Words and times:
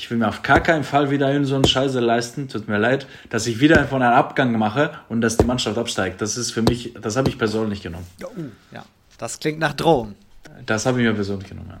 ich 0.00 0.10
will 0.10 0.16
mir 0.16 0.28
auf 0.28 0.40
gar 0.40 0.60
keinen 0.60 0.82
Fall 0.82 1.10
wieder 1.10 1.30
in 1.30 1.44
so 1.44 1.54
einen 1.56 1.66
Scheiße 1.66 2.00
leisten. 2.00 2.48
Tut 2.48 2.68
mir 2.68 2.78
leid, 2.78 3.06
dass 3.28 3.46
ich 3.46 3.60
wieder 3.60 3.84
von 3.86 4.00
einem 4.00 4.14
Abgang 4.14 4.56
mache 4.56 4.92
und 5.10 5.20
dass 5.20 5.36
die 5.36 5.44
Mannschaft 5.44 5.76
absteigt. 5.76 6.22
Das 6.22 6.38
ist 6.38 6.52
für 6.52 6.62
mich, 6.62 6.94
das 6.98 7.18
habe 7.18 7.28
ich 7.28 7.36
persönlich 7.36 7.82
genommen. 7.82 8.06
Ja, 8.72 8.82
das 9.18 9.38
klingt 9.38 9.58
nach 9.58 9.74
Drohung. 9.74 10.14
Das 10.64 10.86
habe 10.86 11.02
ich 11.02 11.06
mir 11.06 11.12
persönlich 11.12 11.50
genommen, 11.50 11.68
ja. 11.68 11.80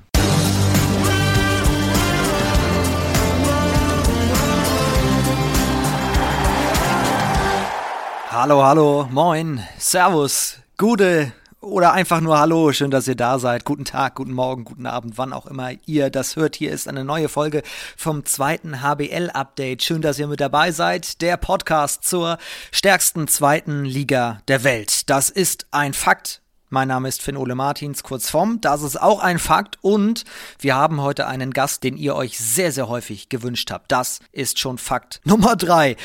Hallo, 8.30 8.62
hallo, 8.62 9.08
moin, 9.10 9.62
Servus, 9.78 10.58
Gute 10.76 11.32
oder 11.60 11.92
einfach 11.92 12.20
nur 12.20 12.38
Hallo, 12.38 12.72
schön, 12.72 12.90
dass 12.90 13.08
ihr 13.08 13.14
da 13.14 13.38
seid. 13.38 13.64
Guten 13.64 13.84
Tag, 13.84 14.14
guten 14.14 14.32
Morgen, 14.32 14.64
guten 14.64 14.86
Abend, 14.86 15.18
wann 15.18 15.32
auch 15.32 15.46
immer 15.46 15.72
ihr 15.86 16.10
das 16.10 16.36
hört. 16.36 16.56
Hier 16.56 16.72
ist 16.72 16.88
eine 16.88 17.04
neue 17.04 17.28
Folge 17.28 17.62
vom 17.96 18.24
zweiten 18.24 18.82
HBL-Update. 18.82 19.82
Schön, 19.82 20.02
dass 20.02 20.18
ihr 20.18 20.26
mit 20.26 20.40
dabei 20.40 20.72
seid. 20.72 21.20
Der 21.20 21.36
Podcast 21.36 22.04
zur 22.04 22.38
stärksten 22.72 23.28
zweiten 23.28 23.84
Liga 23.84 24.40
der 24.48 24.64
Welt. 24.64 25.10
Das 25.10 25.28
ist 25.30 25.66
ein 25.70 25.92
Fakt. 25.92 26.40
Mein 26.72 26.86
Name 26.86 27.08
ist 27.08 27.20
Finn 27.20 27.36
Ole 27.36 27.56
Martins, 27.56 28.04
kurz 28.04 28.30
vom. 28.30 28.60
Das 28.60 28.84
ist 28.84 29.02
auch 29.02 29.18
ein 29.18 29.40
Fakt. 29.40 29.78
Und 29.80 30.22
wir 30.60 30.76
haben 30.76 31.00
heute 31.00 31.26
einen 31.26 31.52
Gast, 31.52 31.82
den 31.82 31.96
ihr 31.96 32.14
euch 32.14 32.38
sehr, 32.38 32.70
sehr 32.70 32.88
häufig 32.88 33.28
gewünscht 33.28 33.72
habt. 33.72 33.90
Das 33.90 34.20
ist 34.30 34.60
schon 34.60 34.78
Fakt 34.78 35.20
Nummer 35.24 35.56
drei. 35.56 35.96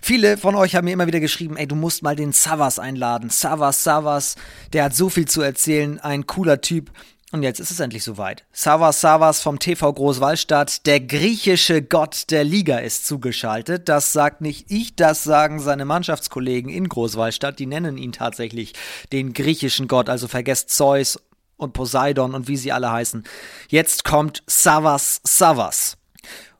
Viele 0.00 0.38
von 0.38 0.54
euch 0.54 0.76
haben 0.76 0.86
mir 0.86 0.92
immer 0.92 1.06
wieder 1.06 1.20
geschrieben, 1.20 1.58
ey, 1.58 1.66
du 1.66 1.74
musst 1.74 2.02
mal 2.02 2.16
den 2.16 2.32
Savas 2.32 2.78
einladen. 2.78 3.28
Savas, 3.28 3.84
Savas, 3.84 4.36
der 4.72 4.84
hat 4.84 4.96
so 4.96 5.10
viel 5.10 5.28
zu 5.28 5.42
erzählen. 5.42 6.00
Ein 6.00 6.26
cooler 6.26 6.62
Typ. 6.62 6.90
Und 7.34 7.42
jetzt 7.42 7.58
ist 7.58 7.72
es 7.72 7.80
endlich 7.80 8.04
soweit. 8.04 8.44
Savas 8.52 9.00
Savas 9.00 9.42
vom 9.42 9.58
TV 9.58 9.92
Großwallstadt, 9.92 10.86
der 10.86 11.00
griechische 11.00 11.82
Gott 11.82 12.30
der 12.30 12.44
Liga 12.44 12.78
ist 12.78 13.08
zugeschaltet. 13.08 13.88
Das 13.88 14.12
sagt 14.12 14.40
nicht 14.40 14.70
ich, 14.70 14.94
das 14.94 15.24
sagen 15.24 15.58
seine 15.58 15.84
Mannschaftskollegen 15.84 16.70
in 16.70 16.88
Großwallstadt. 16.88 17.58
Die 17.58 17.66
nennen 17.66 17.98
ihn 17.98 18.12
tatsächlich 18.12 18.74
den 19.12 19.32
griechischen 19.32 19.88
Gott. 19.88 20.08
Also 20.08 20.28
vergesst 20.28 20.70
Zeus 20.70 21.18
und 21.56 21.72
Poseidon 21.72 22.36
und 22.36 22.46
wie 22.46 22.56
sie 22.56 22.70
alle 22.70 22.92
heißen. 22.92 23.24
Jetzt 23.68 24.04
kommt 24.04 24.44
Savas 24.46 25.20
Savas 25.24 25.96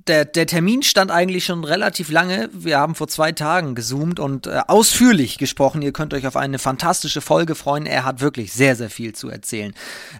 der, 0.06 0.24
der 0.24 0.46
Termin 0.46 0.82
stand 0.82 1.10
eigentlich 1.10 1.44
schon 1.46 1.64
relativ 1.64 2.10
lange. 2.10 2.50
Wir 2.52 2.78
haben 2.78 2.94
vor 2.94 3.08
zwei 3.08 3.32
Tagen 3.32 3.74
gezoomt 3.74 4.20
und 4.20 4.46
äh, 4.46 4.60
ausführlich 4.66 5.38
gesprochen. 5.38 5.82
Ihr 5.82 5.92
könnt 5.92 6.12
euch 6.12 6.26
auf 6.26 6.36
eine 6.36 6.58
fantastische 6.58 7.20
Folge 7.20 7.54
freuen. 7.54 7.86
Er 7.86 8.04
hat 8.04 8.20
wirklich 8.20 8.52
sehr, 8.52 8.76
sehr 8.76 8.90
viel 8.90 9.14
zu 9.14 9.30
erzählen. 9.30 9.74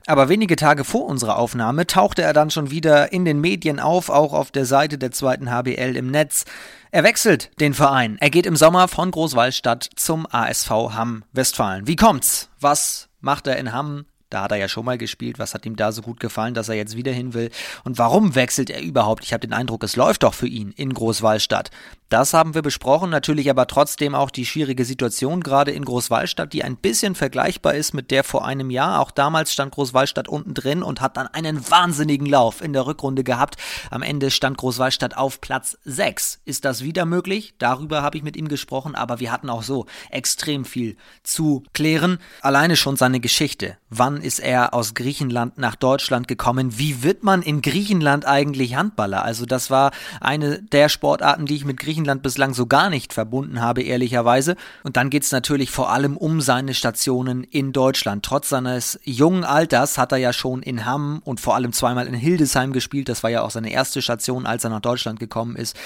Aber 0.07 0.29
wenige 0.29 0.57
Tage 0.57 0.85
vor 0.85 1.05
unserer 1.05 1.37
Aufnahme 1.37 1.87
tauchte 1.87 2.23
er 2.23 2.33
dann 2.33 2.51
schon 2.51 2.71
wieder 2.71 3.13
in 3.13 3.25
den 3.25 3.41
Medien 3.41 3.79
auf, 3.79 4.09
auch 4.09 4.33
auf 4.33 4.51
der 4.51 4.65
Seite 4.65 4.97
der 4.97 5.11
zweiten 5.11 5.51
HBL 5.51 5.97
im 5.97 6.11
Netz. 6.11 6.45
Er 6.91 7.05
wechselt 7.05 7.51
den 7.61 7.75
Verein. 7.75 8.17
Er 8.21 8.31
geht 8.31 8.47
im 8.47 8.57
Sommer 8.57 8.89
von 8.89 9.11
Großwallstadt 9.11 9.91
zum 9.97 10.27
ASV 10.31 10.71
Hamm 10.71 11.25
Westfalen. 11.33 11.87
Wie 11.87 11.97
kommt's? 11.97 12.49
Was 12.61 13.09
macht 13.21 13.47
er 13.47 13.57
in 13.57 13.73
Hamm? 13.73 14.07
Da 14.35 14.43
hat 14.43 14.51
er 14.51 14.59
ja 14.59 14.67
schon 14.67 14.85
mal 14.85 14.99
gespielt. 14.99 15.39
Was 15.39 15.55
hat 15.55 15.65
ihm 15.65 15.77
da 15.77 15.93
so 15.93 16.03
gut 16.03 16.19
gefallen, 16.19 16.55
dass 16.55 16.69
er 16.69 16.75
jetzt 16.75 16.97
wieder 16.97 17.13
hin 17.13 17.35
will? 17.35 17.51
Und 17.85 17.99
warum 17.99 18.35
wechselt 18.35 18.69
er 18.69 18.83
überhaupt? 18.83 19.23
Ich 19.23 19.33
habe 19.33 19.47
den 19.47 19.53
Eindruck, 19.53 19.85
es 19.85 19.95
läuft 19.95 20.25
doch 20.25 20.35
für 20.35 20.49
ihn 20.49 20.73
in 20.77 20.93
Großwallstadt. 20.93 21.71
Das 22.09 22.35
haben 22.35 22.55
wir 22.55 22.63
besprochen, 22.63 23.11
natürlich 23.11 23.49
aber 23.51 23.67
trotzdem 23.67 24.15
auch 24.15 24.31
die 24.31 24.47
schwierige 24.47 24.85
Situation 24.85 25.41
gerade 25.41 25.73
in 25.73 25.85
Großwallstadt, 25.85 26.53
die 26.53 26.63
ein 26.63 26.77
bisschen 26.77 27.15
vergleichbar 27.15 27.75
ist 27.75 27.93
mit 27.93 28.11
der 28.11 28.23
vor 28.23 28.45
einem 28.45 28.71
Jahr. 28.71 29.01
Auch 29.01 29.11
damals 29.11 29.53
stand 29.53 29.73
Großwallstadt 29.73 30.29
unten 30.29 30.55
drin 30.55 30.83
und 30.83 31.01
hat 31.01 31.17
dann 31.17 31.27
einen 31.29 31.69
wahnsinnigen 31.71 32.27
Lauf 32.27 32.61
in 32.61 32.73
der 32.73 32.87
Rückrunde 32.87 33.25
gehabt. 33.25 33.57
Am 33.91 34.03
Ende 34.03 34.31
stand 34.31 34.59
Großwallstadt 34.59 35.17
auf 35.17 35.41
Platz 35.41 35.79
6. 35.85 36.41
Ist 36.45 36.65
das 36.65 36.85
wieder 36.85 37.05
möglich? 37.05 37.55
Darüber 37.59 38.03
habe 38.03 38.17
ich 38.17 38.23
mit 38.23 38.37
ihm 38.37 38.49
gesprochen, 38.49 38.95
aber 38.95 39.19
wir 39.19 39.33
hatten 39.33 39.51
auch 39.51 39.63
so 39.63 39.87
extrem 40.11 40.65
viel 40.65 40.97
zu 41.23 41.65
klären. 41.73 42.19
Alleine 42.43 42.77
schon 42.77 42.97
seine 42.97 43.19
Geschichte. 43.19 43.79
Wann 43.91 44.21
ist 44.25 44.41
er 44.41 44.75
aus 44.75 44.95
Griechenland 44.95 45.59
nach 45.59 45.77
Deutschland 45.77 46.27
gekommen? 46.27 46.79
Wie 46.79 47.03
wird 47.03 47.23
man 47.23 47.43
in 47.43 47.63
Griechenland 47.63 48.27
eigentlich 48.27 48.75
Handballer? 48.75 49.25
Also 49.25 49.47
das 49.47 49.71
war 49.71 49.93
eine 50.21 50.63
der 50.63 50.89
Sportarten, 50.89 51.47
die 51.47 51.57
ich 51.57 51.65
mit 51.65 51.79
Griechenland 51.79 52.23
bislang 52.23 52.55
so 52.55 52.67
gar 52.67 52.91
nicht 52.91 53.13
verbunden 53.13 53.61
habe, 53.61 53.83
ehrlicherweise. 53.83 54.57
Und 54.83 54.97
dann 54.97 55.11
geht 55.11 55.23
es 55.23 55.33
natürlich 55.33 55.71
vor 55.71 55.91
allem 55.91 56.17
um 56.17 56.41
seine 56.41 56.75
Stationen 56.75 57.45
in 57.45 57.73
Deutschland. 57.73 58.25
Trotz 58.25 58.49
seines 58.49 58.99
jungen 59.05 59.45
Alters 59.45 59.99
hat 59.99 60.13
er 60.13 60.19
ja 60.19 60.33
schon 60.33 60.63
in 60.63 60.87
Hamm 60.87 61.21
und 61.25 61.41
vor 61.41 61.55
allem 61.55 61.73
zweimal 61.73 62.07
in 62.07 62.15
Hildesheim 62.15 62.73
gespielt. 62.73 63.09
Das 63.09 63.23
war 63.23 63.31
ja 63.31 63.43
auch 63.43 63.51
seine 63.51 63.71
erste 63.71 64.03
Station, 64.03 64.47
als 64.47 64.65
er 64.65 64.71
nach 64.71 64.81
Deutschland 64.81 65.21
gekommen 65.21 65.57
ist. 65.57 65.77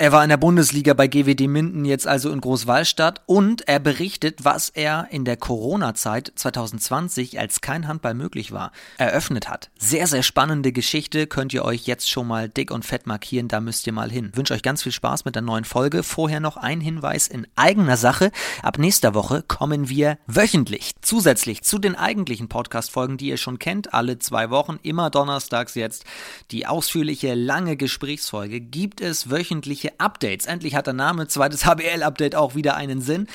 Er 0.00 0.12
war 0.12 0.22
in 0.22 0.28
der 0.28 0.36
Bundesliga 0.36 0.94
bei 0.94 1.08
GWD 1.08 1.48
Minden, 1.48 1.84
jetzt 1.84 2.06
also 2.06 2.30
in 2.30 2.40
Großwallstadt 2.40 3.20
und 3.26 3.66
er 3.66 3.80
berichtet, 3.80 4.44
was 4.44 4.68
er 4.68 5.08
in 5.10 5.24
der 5.24 5.36
Corona-Zeit 5.36 6.30
2020, 6.36 7.40
als 7.40 7.60
kein 7.62 7.88
Handball 7.88 8.14
möglich 8.14 8.52
war, 8.52 8.70
eröffnet 8.96 9.48
hat. 9.48 9.70
Sehr, 9.76 10.06
sehr 10.06 10.22
spannende 10.22 10.70
Geschichte, 10.70 11.26
könnt 11.26 11.52
ihr 11.52 11.64
euch 11.64 11.88
jetzt 11.88 12.08
schon 12.08 12.28
mal 12.28 12.48
dick 12.48 12.70
und 12.70 12.84
fett 12.84 13.08
markieren, 13.08 13.48
da 13.48 13.60
müsst 13.60 13.88
ihr 13.88 13.92
mal 13.92 14.08
hin. 14.08 14.28
Ich 14.30 14.36
wünsche 14.36 14.54
euch 14.54 14.62
ganz 14.62 14.84
viel 14.84 14.92
Spaß 14.92 15.24
mit 15.24 15.34
der 15.34 15.42
neuen 15.42 15.64
Folge. 15.64 16.04
Vorher 16.04 16.38
noch 16.38 16.56
ein 16.56 16.80
Hinweis 16.80 17.26
in 17.26 17.48
eigener 17.56 17.96
Sache. 17.96 18.30
Ab 18.62 18.78
nächster 18.78 19.14
Woche 19.14 19.42
kommen 19.42 19.88
wir 19.88 20.18
wöchentlich 20.28 20.92
zusätzlich 21.00 21.64
zu 21.64 21.80
den 21.80 21.96
eigentlichen 21.96 22.48
Podcast-Folgen, 22.48 23.16
die 23.16 23.30
ihr 23.30 23.36
schon 23.36 23.58
kennt, 23.58 23.94
alle 23.94 24.20
zwei 24.20 24.50
Wochen, 24.50 24.78
immer 24.84 25.10
donnerstags 25.10 25.74
jetzt. 25.74 26.04
Die 26.52 26.68
ausführliche, 26.68 27.34
lange 27.34 27.76
Gesprächsfolge 27.76 28.60
gibt 28.60 29.00
es 29.00 29.28
wöchentliche 29.28 29.87
Updates. 29.98 30.46
Endlich 30.46 30.74
hat 30.74 30.86
der 30.86 30.94
Name 30.94 31.28
zweites 31.28 31.64
HBL-Update 31.66 32.34
auch 32.34 32.54
wieder 32.54 32.76
einen 32.76 33.00
Sinn. 33.00 33.26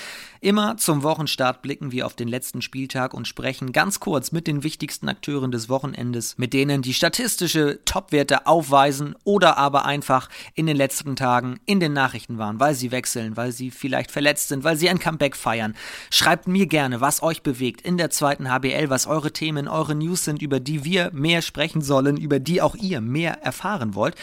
Immer 0.44 0.76
zum 0.76 1.04
Wochenstart 1.04 1.62
blicken 1.62 1.94
wir 1.94 2.06
auf 2.06 2.16
den 2.16 2.28
letzten 2.28 2.62
Spieltag 2.62 3.14
und 3.14 3.30
sprechen 3.30 3.72
ganz 3.72 4.02
kurz 4.02 4.34
mit 4.34 4.46
den 4.46 4.62
wichtigsten 4.62 5.08
Akteuren 5.08 5.52
des 5.52 5.70
Wochenendes, 5.70 6.38
mit 6.38 6.52
denen 6.52 6.82
die 6.82 6.94
statistische 6.94 7.80
Topwerte 7.86 8.46
aufweisen 8.46 9.16
oder 9.24 9.58
aber 9.58 9.86
einfach 9.86 10.28
in 10.54 10.66
den 10.66 10.76
letzten 10.76 11.16
Tagen 11.16 11.62
in 11.66 11.80
den 11.80 11.94
Nachrichten 11.94 12.40
waren, 12.40 12.60
weil 12.60 12.76
sie 12.76 12.92
wechseln, 12.92 13.38
weil 13.38 13.54
sie 13.54 13.72
vielleicht 13.72 14.12
verletzt 14.12 14.50
sind, 14.50 14.66
weil 14.66 14.76
sie 14.76 14.90
ein 14.90 15.00
Comeback 15.00 15.38
feiern. 15.38 15.76
Schreibt 16.10 16.46
mir 16.46 16.68
gerne, 16.68 17.00
was 17.00 17.24
euch 17.24 17.42
bewegt 17.42 17.80
in 17.80 17.98
der 17.98 18.10
zweiten 18.10 18.52
HBL, 18.52 18.90
was 18.90 19.08
eure 19.08 19.32
Themen, 19.32 19.70
eure 19.70 19.96
News 19.96 20.26
sind, 20.26 20.42
über 20.42 20.60
die 20.60 20.84
wir 20.84 21.10
mehr 21.14 21.42
sprechen 21.42 21.82
sollen, 21.82 22.18
über 22.18 22.42
die 22.42 22.62
auch 22.62 22.76
ihr 22.76 23.00
mehr 23.00 23.42
erfahren 23.44 23.96
wollt. 23.96 24.16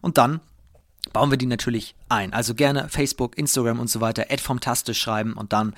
Und 0.00 0.16
dann 0.16 0.40
bauen 1.12 1.30
wir 1.30 1.38
die 1.38 1.46
natürlich 1.46 1.94
ein. 2.08 2.32
Also 2.32 2.54
gerne 2.54 2.88
Facebook, 2.88 3.36
Instagram 3.38 3.80
und 3.80 3.88
so 3.90 4.00
weiter, 4.00 4.26
Ad 4.30 4.42
vom 4.42 4.60
Taste 4.60 4.94
schreiben 4.94 5.32
und 5.34 5.52
dann 5.52 5.74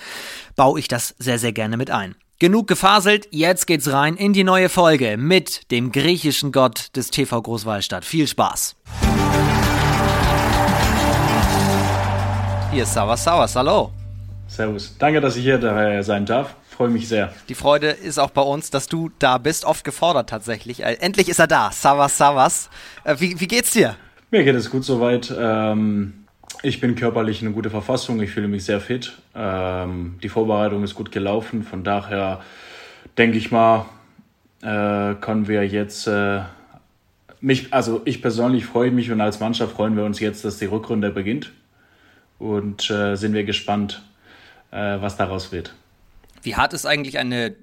baue 0.57 0.79
ich 0.79 0.89
das 0.89 1.15
sehr, 1.19 1.39
sehr 1.39 1.53
gerne 1.53 1.77
mit 1.77 1.91
ein. 1.91 2.15
Genug 2.41 2.69
gefaselt, 2.69 3.27
jetzt 3.33 3.67
geht's 3.67 3.91
rein 3.91 4.15
in 4.15 4.33
die 4.33 4.45
neue 4.45 4.69
Folge 4.69 5.17
mit 5.17 5.71
dem 5.73 5.91
griechischen 5.91 6.53
Gott 6.53 6.95
des 6.95 7.11
TV 7.11 7.43
Großwallstadt. 7.43 8.05
Viel 8.05 8.29
Spaß! 8.29 8.77
Hier 12.71 12.83
ist 12.85 12.95
Savas 12.95 13.25
Savas, 13.25 13.57
hallo. 13.57 13.91
Servus. 14.47 14.95
Danke, 14.99 15.21
dass 15.21 15.37
ich 15.37 15.43
hier 15.43 15.59
dabei 15.59 16.03
sein 16.03 16.27
darf. 16.27 16.55
Freue 16.69 16.91
mich 16.91 17.09
sehr. 17.09 17.33
Die 17.49 17.55
Freude 17.55 17.89
ist 17.89 18.19
auch 18.19 18.31
bei 18.31 18.43
uns, 18.43 18.71
dass 18.71 18.87
du 18.87 19.11
da 19.19 19.39
bist. 19.39 19.65
Oft 19.65 19.85
gefordert 19.85 20.31
tatsächlich. 20.31 20.85
Äh, 20.85 20.95
endlich 21.01 21.29
ist 21.29 21.41
er 21.41 21.49
da. 21.49 21.71
Savas 21.73 22.19
Savas. 22.19 22.71
Äh, 23.05 23.17
wie, 23.19 23.41
wie 23.41 23.49
geht's 23.49 23.73
dir? 23.73 23.97
Mir 24.31 24.45
geht 24.45 24.57
es 24.57 24.71
gut 24.71 24.85
soweit. 24.85 25.35
Ähm, 25.37 26.27
ich 26.63 26.81
bin 26.81 26.95
körperlich 26.95 27.41
in 27.41 27.49
einer 27.49 27.55
guten 27.55 27.71
Verfassung. 27.71 28.21
Ich 28.21 28.31
fühle 28.31 28.49
mich 28.49 28.65
sehr 28.65 28.81
fit. 28.81 29.17
Ähm, 29.35 30.19
die 30.23 30.29
Vorbereitung 30.29 30.85
ist 30.85 30.95
gut 30.95 31.11
gelaufen. 31.11 31.63
Von 31.63 31.83
daher 31.83 32.43
denke 33.17 33.39
ich 33.39 33.51
mal, 33.51 33.87
äh, 34.61 35.15
können 35.15 35.49
wir 35.49 35.67
jetzt 35.67 36.07
äh, 36.09 36.43
mich, 37.41 37.73
also 37.73 38.03
ich 38.05 38.21
persönlich 38.21 38.67
freue 38.67 38.91
mich 38.91 39.11
und 39.11 39.21
als 39.23 39.41
Mannschaft 39.41 39.73
freuen 39.73 39.97
wir 39.97 40.05
uns 40.05 40.21
jetzt, 40.21 40.45
dass 40.45 40.59
die 40.59 40.67
Rückrunde 40.67 41.11
beginnt. 41.11 41.53
Und 42.39 42.91
äh, 42.91 43.17
sind 43.17 43.33
wir 43.33 43.45
gespannt, 43.45 44.03
äh, 44.73 45.01
was 45.01 45.17
daraus 45.17 45.53
wird. 45.53 45.75
Wie 46.43 46.55
hart 46.55 46.75
ist 46.75 46.85
eigentlich 46.85 47.19
eine 47.19 47.55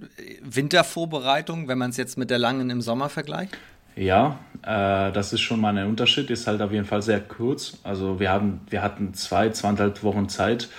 Wintervorbereitung, 0.41 1.67
wenn 1.67 1.77
man 1.77 1.91
es 1.91 1.97
jetzt 1.97 2.17
mit 2.17 2.31
der 2.31 2.39
langen 2.39 2.71
im 2.71 2.81
Sommer 2.81 3.09
vergleicht? 3.09 3.55
Ja, 3.95 4.39
das 4.65 5.31
ist 5.31 5.41
schon 5.41 5.61
mal 5.61 5.77
ein 5.77 5.87
Unterschied, 5.87 6.29
ist 6.31 6.47
halt 6.47 6.61
auf 6.61 6.71
jeden 6.71 6.85
Fall 6.85 7.01
sehr 7.01 7.19
kurz. 7.19 7.77
Also 7.83 8.19
wir, 8.19 8.31
haben, 8.31 8.61
wir 8.69 8.81
hatten 8.81 9.13
zwei, 9.13 9.49
zweieinhalb 9.49 10.01
Wochen 10.03 10.27
Zeit, 10.27 10.69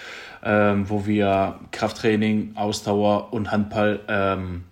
ähm, 0.44 0.88
wo 0.88 1.06
wir 1.06 1.60
Krafttraining, 1.70 2.52
Ausdauer 2.56 3.32
und 3.32 3.52
Handball 3.52 4.00
ähm, 4.08 4.64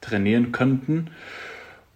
trainieren 0.00 0.52
könnten. 0.52 1.10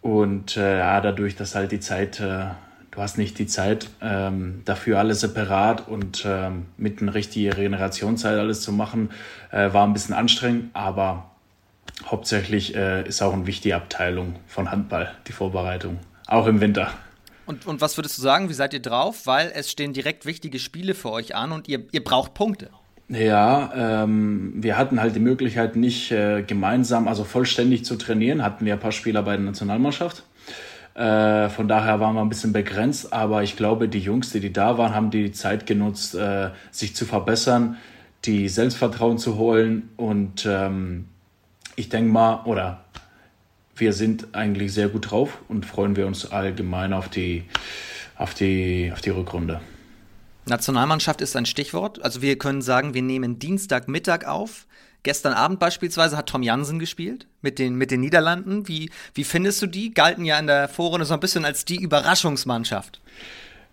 Und 0.00 0.56
äh, 0.56 0.78
ja, 0.78 1.00
dadurch, 1.00 1.36
dass 1.36 1.54
halt 1.54 1.72
die 1.72 1.80
Zeit, 1.80 2.20
äh, 2.20 2.46
du 2.90 3.00
hast 3.00 3.18
nicht 3.18 3.38
die 3.38 3.46
Zeit 3.46 3.90
ähm, 4.00 4.62
dafür 4.64 4.98
alles 4.98 5.20
separat 5.20 5.88
und 5.88 6.24
ähm, 6.26 6.66
mit 6.76 7.02
einer 7.02 7.14
richtigen 7.14 7.52
Regenerationszeit 7.52 8.38
alles 8.38 8.62
zu 8.62 8.72
machen, 8.72 9.10
äh, 9.50 9.72
war 9.72 9.86
ein 9.86 9.92
bisschen 9.92 10.14
anstrengend, 10.14 10.70
aber 10.74 11.30
hauptsächlich 12.06 12.74
äh, 12.76 13.06
ist 13.06 13.22
auch 13.22 13.32
eine 13.32 13.46
wichtige 13.46 13.76
Abteilung 13.76 14.36
von 14.46 14.70
Handball, 14.70 15.12
die 15.26 15.32
Vorbereitung, 15.32 15.98
auch 16.28 16.46
im 16.46 16.60
Winter. 16.60 16.90
Und, 17.46 17.66
und 17.66 17.80
was 17.80 17.96
würdest 17.96 18.18
du 18.18 18.22
sagen, 18.22 18.48
wie 18.50 18.54
seid 18.54 18.74
ihr 18.74 18.82
drauf? 18.82 19.26
Weil 19.26 19.50
es 19.54 19.70
stehen 19.70 19.94
direkt 19.94 20.26
wichtige 20.26 20.58
Spiele 20.58 20.94
für 20.94 21.10
euch 21.10 21.34
an 21.34 21.50
und 21.50 21.66
ihr, 21.66 21.84
ihr 21.92 22.04
braucht 22.04 22.34
Punkte. 22.34 22.70
Ja, 23.08 24.02
ähm, 24.02 24.52
wir 24.56 24.76
hatten 24.76 25.00
halt 25.00 25.16
die 25.16 25.20
Möglichkeit, 25.20 25.74
nicht 25.74 26.12
äh, 26.12 26.42
gemeinsam, 26.42 27.08
also 27.08 27.24
vollständig 27.24 27.86
zu 27.86 27.96
trainieren. 27.96 28.42
Hatten 28.42 28.66
wir 28.66 28.74
ein 28.74 28.80
paar 28.80 28.92
Spieler 28.92 29.22
bei 29.22 29.36
der 29.36 29.46
Nationalmannschaft. 29.46 30.24
Äh, 30.94 31.48
von 31.48 31.68
daher 31.68 32.00
waren 32.00 32.16
wir 32.16 32.20
ein 32.20 32.28
bisschen 32.28 32.52
begrenzt, 32.52 33.12
aber 33.14 33.42
ich 33.42 33.56
glaube, 33.56 33.88
die 33.88 34.00
Jungs, 34.00 34.30
die, 34.30 34.40
die 34.40 34.52
da 34.52 34.76
waren, 34.76 34.94
haben 34.94 35.10
die 35.10 35.32
Zeit 35.32 35.64
genutzt, 35.64 36.14
äh, 36.16 36.50
sich 36.70 36.94
zu 36.94 37.06
verbessern, 37.06 37.78
die 38.26 38.50
Selbstvertrauen 38.50 39.16
zu 39.16 39.38
holen. 39.38 39.88
Und 39.96 40.44
ähm, 40.44 41.06
ich 41.76 41.88
denke 41.88 42.10
mal, 42.10 42.42
oder 42.44 42.84
wir 43.80 43.92
sind 43.92 44.34
eigentlich 44.34 44.72
sehr 44.72 44.88
gut 44.88 45.10
drauf 45.10 45.38
und 45.48 45.66
freuen 45.66 45.96
wir 45.96 46.06
uns 46.06 46.30
allgemein 46.30 46.92
auf 46.92 47.08
die, 47.08 47.44
auf 48.16 48.34
die, 48.34 48.90
auf 48.92 49.00
die 49.00 49.10
Rückrunde. 49.10 49.60
Nationalmannschaft 50.46 51.20
ist 51.20 51.36
ein 51.36 51.46
Stichwort. 51.46 52.02
Also 52.02 52.22
wir 52.22 52.38
können 52.38 52.62
sagen, 52.62 52.94
wir 52.94 53.02
nehmen 53.02 53.38
Dienstagmittag 53.38 54.26
auf. 54.26 54.66
Gestern 55.02 55.32
Abend 55.32 55.60
beispielsweise 55.60 56.16
hat 56.16 56.28
Tom 56.28 56.42
Jansen 56.42 56.78
gespielt 56.78 57.26
mit 57.40 57.58
den, 57.58 57.76
mit 57.76 57.90
den 57.90 58.00
Niederlanden. 58.00 58.66
Wie, 58.66 58.90
wie 59.14 59.24
findest 59.24 59.62
du 59.62 59.66
die? 59.66 59.94
Galten 59.94 60.24
ja 60.24 60.38
in 60.38 60.46
der 60.46 60.68
Vorrunde 60.68 61.06
so 61.06 61.14
ein 61.14 61.20
bisschen 61.20 61.44
als 61.44 61.64
die 61.64 61.80
Überraschungsmannschaft. 61.80 63.00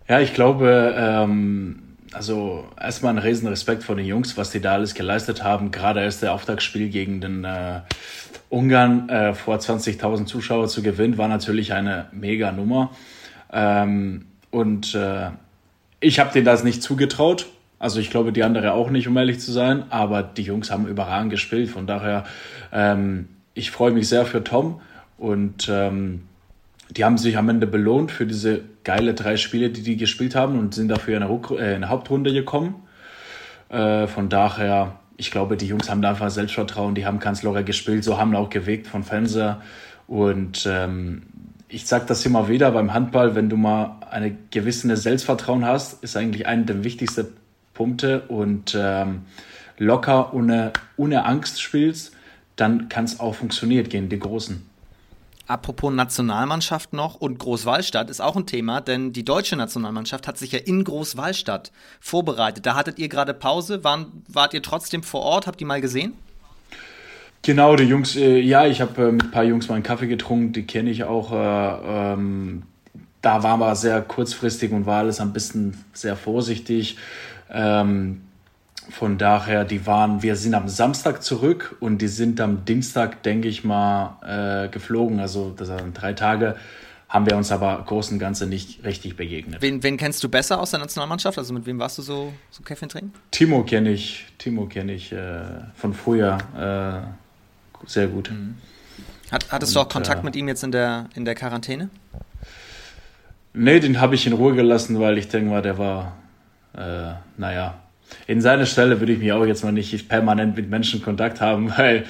Ja, 0.07 0.19
ich 0.19 0.33
glaube, 0.33 0.93
ähm, 0.95 1.81
also 2.15 2.65
erstmal 2.79 3.13
ein 3.13 3.19
riesen 3.19 3.47
Respekt 3.47 3.83
vor 3.83 3.95
den 3.95 4.05
Jungs, 4.05 4.37
was 4.37 4.49
die 4.49 4.61
da 4.61 4.73
alles 4.73 4.93
geleistet 4.93 5.43
haben. 5.43 5.71
Gerade 5.71 6.01
erst 6.01 6.21
der 6.21 6.33
Auftaktspiel 6.33 6.89
gegen 6.89 7.19
den 7.19 7.43
äh, 7.43 7.81
Ungarn 8.49 9.09
äh, 9.09 9.33
vor 9.33 9.57
20.000 9.57 10.25
Zuschauern 10.25 10.69
zu 10.69 10.81
gewinnen, 10.81 11.17
war 11.17 11.27
natürlich 11.27 11.73
eine 11.73 12.07
mega 12.11 12.51
Nummer. 12.51 12.91
Ähm, 13.51 14.27
und 14.49 14.95
äh, 14.95 15.29
ich 15.99 16.19
habe 16.19 16.31
denen 16.31 16.45
das 16.45 16.63
nicht 16.63 16.81
zugetraut. 16.81 17.47
Also 17.79 17.99
ich 17.99 18.09
glaube, 18.09 18.31
die 18.31 18.43
andere 18.43 18.71
auch 18.71 18.89
nicht, 18.89 19.07
um 19.07 19.17
ehrlich 19.17 19.39
zu 19.39 19.51
sein. 19.51 19.83
Aber 19.89 20.23
die 20.23 20.43
Jungs 20.43 20.71
haben 20.71 20.87
überragend 20.87 21.31
gespielt. 21.31 21.69
Von 21.69 21.85
daher, 21.85 22.23
ähm, 22.71 23.27
ich 23.53 23.71
freue 23.71 23.91
mich 23.91 24.07
sehr 24.07 24.25
für 24.25 24.43
Tom. 24.43 24.79
Und 25.17 25.67
ähm, 25.69 26.23
die 26.89 27.03
haben 27.03 27.17
sich 27.17 27.37
am 27.37 27.49
Ende 27.49 27.67
belohnt 27.67 28.11
für 28.11 28.25
diese 28.25 28.61
geile 28.83 29.13
drei 29.13 29.37
Spiele, 29.37 29.69
die 29.69 29.81
die 29.81 29.97
gespielt 29.97 30.35
haben 30.35 30.59
und 30.59 30.73
sind 30.73 30.87
dafür 30.89 31.17
in 31.17 31.23
eine, 31.23 31.31
Ruck 31.31 31.51
äh, 31.51 31.55
in 31.55 31.75
eine 31.75 31.89
Hauptrunde 31.89 32.33
gekommen. 32.33 32.75
Äh, 33.69 34.07
von 34.07 34.29
daher, 34.29 34.99
ich 35.17 35.31
glaube, 35.31 35.57
die 35.57 35.67
Jungs 35.67 35.89
haben 35.89 36.01
da 36.01 36.11
einfach 36.11 36.29
Selbstvertrauen. 36.29 36.95
Die 36.95 37.05
haben 37.05 37.19
Kanzlerer 37.19 37.63
gespielt, 37.63 38.03
so 38.03 38.17
haben 38.17 38.35
auch 38.35 38.49
gewegt 38.49 38.87
von 38.87 39.03
Fernseher. 39.03 39.61
Und 40.07 40.67
ähm, 40.69 41.23
ich 41.67 41.87
sage 41.87 42.05
das 42.07 42.25
immer 42.25 42.47
wieder 42.47 42.71
beim 42.71 42.93
Handball, 42.93 43.35
wenn 43.35 43.49
du 43.49 43.57
mal 43.57 43.97
eine 44.09 44.35
gewisse 44.51 44.95
Selbstvertrauen 44.95 45.65
hast, 45.65 46.03
ist 46.03 46.15
eigentlich 46.15 46.45
einer 46.45 46.63
der 46.63 46.83
wichtigsten 46.83 47.27
Punkte 47.73 48.21
und 48.21 48.77
ähm, 48.79 49.23
locker 49.77 50.33
ohne, 50.33 50.71
ohne 50.95 51.25
Angst 51.25 51.61
spielst, 51.61 52.13
dann 52.55 52.87
kann 52.87 53.05
es 53.05 53.19
auch 53.19 53.35
funktionieren 53.35 53.89
gegen 53.89 54.09
die 54.09 54.19
Großen. 54.19 54.63
Apropos 55.47 55.93
Nationalmannschaft 55.93 56.93
noch 56.93 57.15
und 57.15 57.37
Großwallstadt 57.37 58.09
ist 58.09 58.19
auch 58.19 58.35
ein 58.35 58.47
Thema, 58.47 58.81
denn 58.81 59.13
die 59.13 59.23
deutsche 59.23 59.55
Nationalmannschaft 59.55 60.27
hat 60.27 60.37
sich 60.37 60.51
ja 60.51 60.59
in 60.59 60.83
Großwallstadt 60.83 61.71
vorbereitet. 61.99 62.65
Da 62.65 62.75
hattet 62.75 62.97
ihr 62.97 63.09
gerade 63.09 63.33
Pause. 63.33 63.83
Waren, 63.83 64.23
wart 64.27 64.53
ihr 64.55 64.63
trotzdem 64.63 65.03
vor 65.03 65.21
Ort? 65.21 65.45
Habt 65.45 65.61
ihr 65.61 65.67
mal 65.67 65.81
gesehen? 65.81 66.13
Genau, 67.43 67.75
die 67.75 67.83
Jungs, 67.83 68.15
äh, 68.15 68.39
ja, 68.39 68.65
ich 68.65 68.81
habe 68.81 69.03
äh, 69.03 69.11
mit 69.11 69.25
ein 69.25 69.31
paar 69.31 69.43
Jungs 69.43 69.69
mal 69.69 69.75
einen 69.75 69.83
Kaffee 69.83 70.07
getrunken, 70.07 70.51
die 70.51 70.63
kenne 70.63 70.89
ich 70.89 71.03
auch. 71.03 71.31
Äh, 71.31 72.13
ähm, 72.13 72.63
da 73.21 73.43
war 73.43 73.53
aber 73.53 73.75
sehr 73.75 74.01
kurzfristig 74.01 74.71
und 74.71 74.87
war 74.87 74.99
alles 74.99 75.19
ein 75.19 75.31
bisschen 75.31 75.77
sehr 75.93 76.15
vorsichtig. 76.15 76.97
Ähm, 77.51 78.21
von 78.89 79.17
daher, 79.17 79.65
die 79.65 79.85
waren, 79.85 80.21
wir 80.23 80.35
sind 80.35 80.53
am 80.53 80.67
Samstag 80.67 81.23
zurück 81.23 81.75
und 81.79 82.01
die 82.01 82.07
sind 82.07 82.39
am 82.39 82.65
Dienstag, 82.65 83.23
denke 83.23 83.47
ich 83.47 83.63
mal, 83.63 84.65
äh, 84.65 84.69
geflogen. 84.69 85.19
Also 85.19 85.53
das 85.55 85.69
waren 85.69 85.93
drei 85.93 86.13
Tage 86.13 86.55
haben 87.07 87.25
wir 87.27 87.37
uns 87.37 87.51
aber 87.51 87.81
großen 87.85 88.15
und 88.15 88.19
Ganzen 88.19 88.49
nicht 88.49 88.83
richtig 88.83 89.15
begegnet. 89.15 89.61
Wen, 89.61 89.81
wen, 89.83 89.95
kennst 89.95 90.23
du 90.23 90.29
besser 90.29 90.59
aus 90.59 90.71
der 90.71 90.79
Nationalmannschaft? 90.79 91.37
Also 91.37 91.53
mit 91.53 91.65
wem 91.65 91.79
warst 91.79 91.97
du 91.97 92.01
so, 92.01 92.33
so 92.49 92.63
Käffchen 92.63 92.89
trinken? 92.89 93.13
Timo 93.31 93.63
kenne 93.63 93.91
ich, 93.91 94.25
Timo 94.37 94.65
kenne 94.65 94.93
ich 94.93 95.11
äh, 95.13 95.43
von 95.75 95.93
früher. 95.93 96.37
Äh, 96.57 97.87
sehr 97.87 98.07
gut. 98.07 98.31
Mhm. 98.31 98.55
Hat, 99.31 99.45
hattest 99.51 99.71
und, 99.71 99.83
du 99.83 99.87
auch 99.87 99.89
Kontakt 99.89 100.23
äh, 100.23 100.25
mit 100.25 100.35
ihm 100.35 100.47
jetzt 100.47 100.63
in 100.63 100.71
der, 100.71 101.07
in 101.15 101.25
der 101.25 101.35
Quarantäne? 101.35 101.89
Nee, 103.53 103.79
den 103.79 104.01
habe 104.01 104.15
ich 104.15 104.27
in 104.27 104.33
Ruhe 104.33 104.53
gelassen, 104.53 104.99
weil 104.99 105.17
ich 105.17 105.29
denke 105.29 105.49
mal, 105.49 105.61
der 105.61 105.77
war, 105.77 106.17
äh, 106.73 107.13
naja, 107.37 107.75
in 108.27 108.41
seiner 108.41 108.65
Stelle 108.65 108.99
würde 108.99 109.13
ich 109.13 109.19
mich 109.19 109.31
auch 109.31 109.45
jetzt 109.45 109.63
mal 109.63 109.71
nicht 109.71 110.09
permanent 110.09 110.55
mit 110.55 110.69
Menschen 110.69 111.01
Kontakt 111.01 111.41
haben, 111.41 111.71
weil 111.77 112.05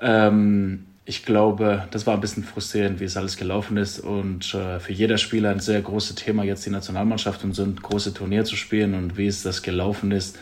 ähm, 0.00 0.84
ich 1.04 1.24
glaube, 1.24 1.88
das 1.90 2.06
war 2.06 2.14
ein 2.14 2.20
bisschen 2.20 2.44
frustrierend, 2.44 3.00
wie 3.00 3.04
es 3.04 3.16
alles 3.16 3.38
gelaufen 3.38 3.78
ist. 3.78 3.98
Und 3.98 4.52
äh, 4.54 4.78
für 4.78 4.92
jeder 4.92 5.16
Spieler 5.16 5.50
ein 5.50 5.60
sehr 5.60 5.80
großes 5.80 6.16
Thema, 6.16 6.44
jetzt 6.44 6.66
die 6.66 6.70
Nationalmannschaft 6.70 7.42
und 7.44 7.54
so 7.54 7.62
ein 7.62 7.76
großes 7.76 8.12
Turnier 8.12 8.44
zu 8.44 8.56
spielen 8.56 8.94
und 8.94 9.16
wie 9.16 9.26
es 9.26 9.42
das 9.42 9.62
gelaufen 9.62 10.12
ist, 10.12 10.36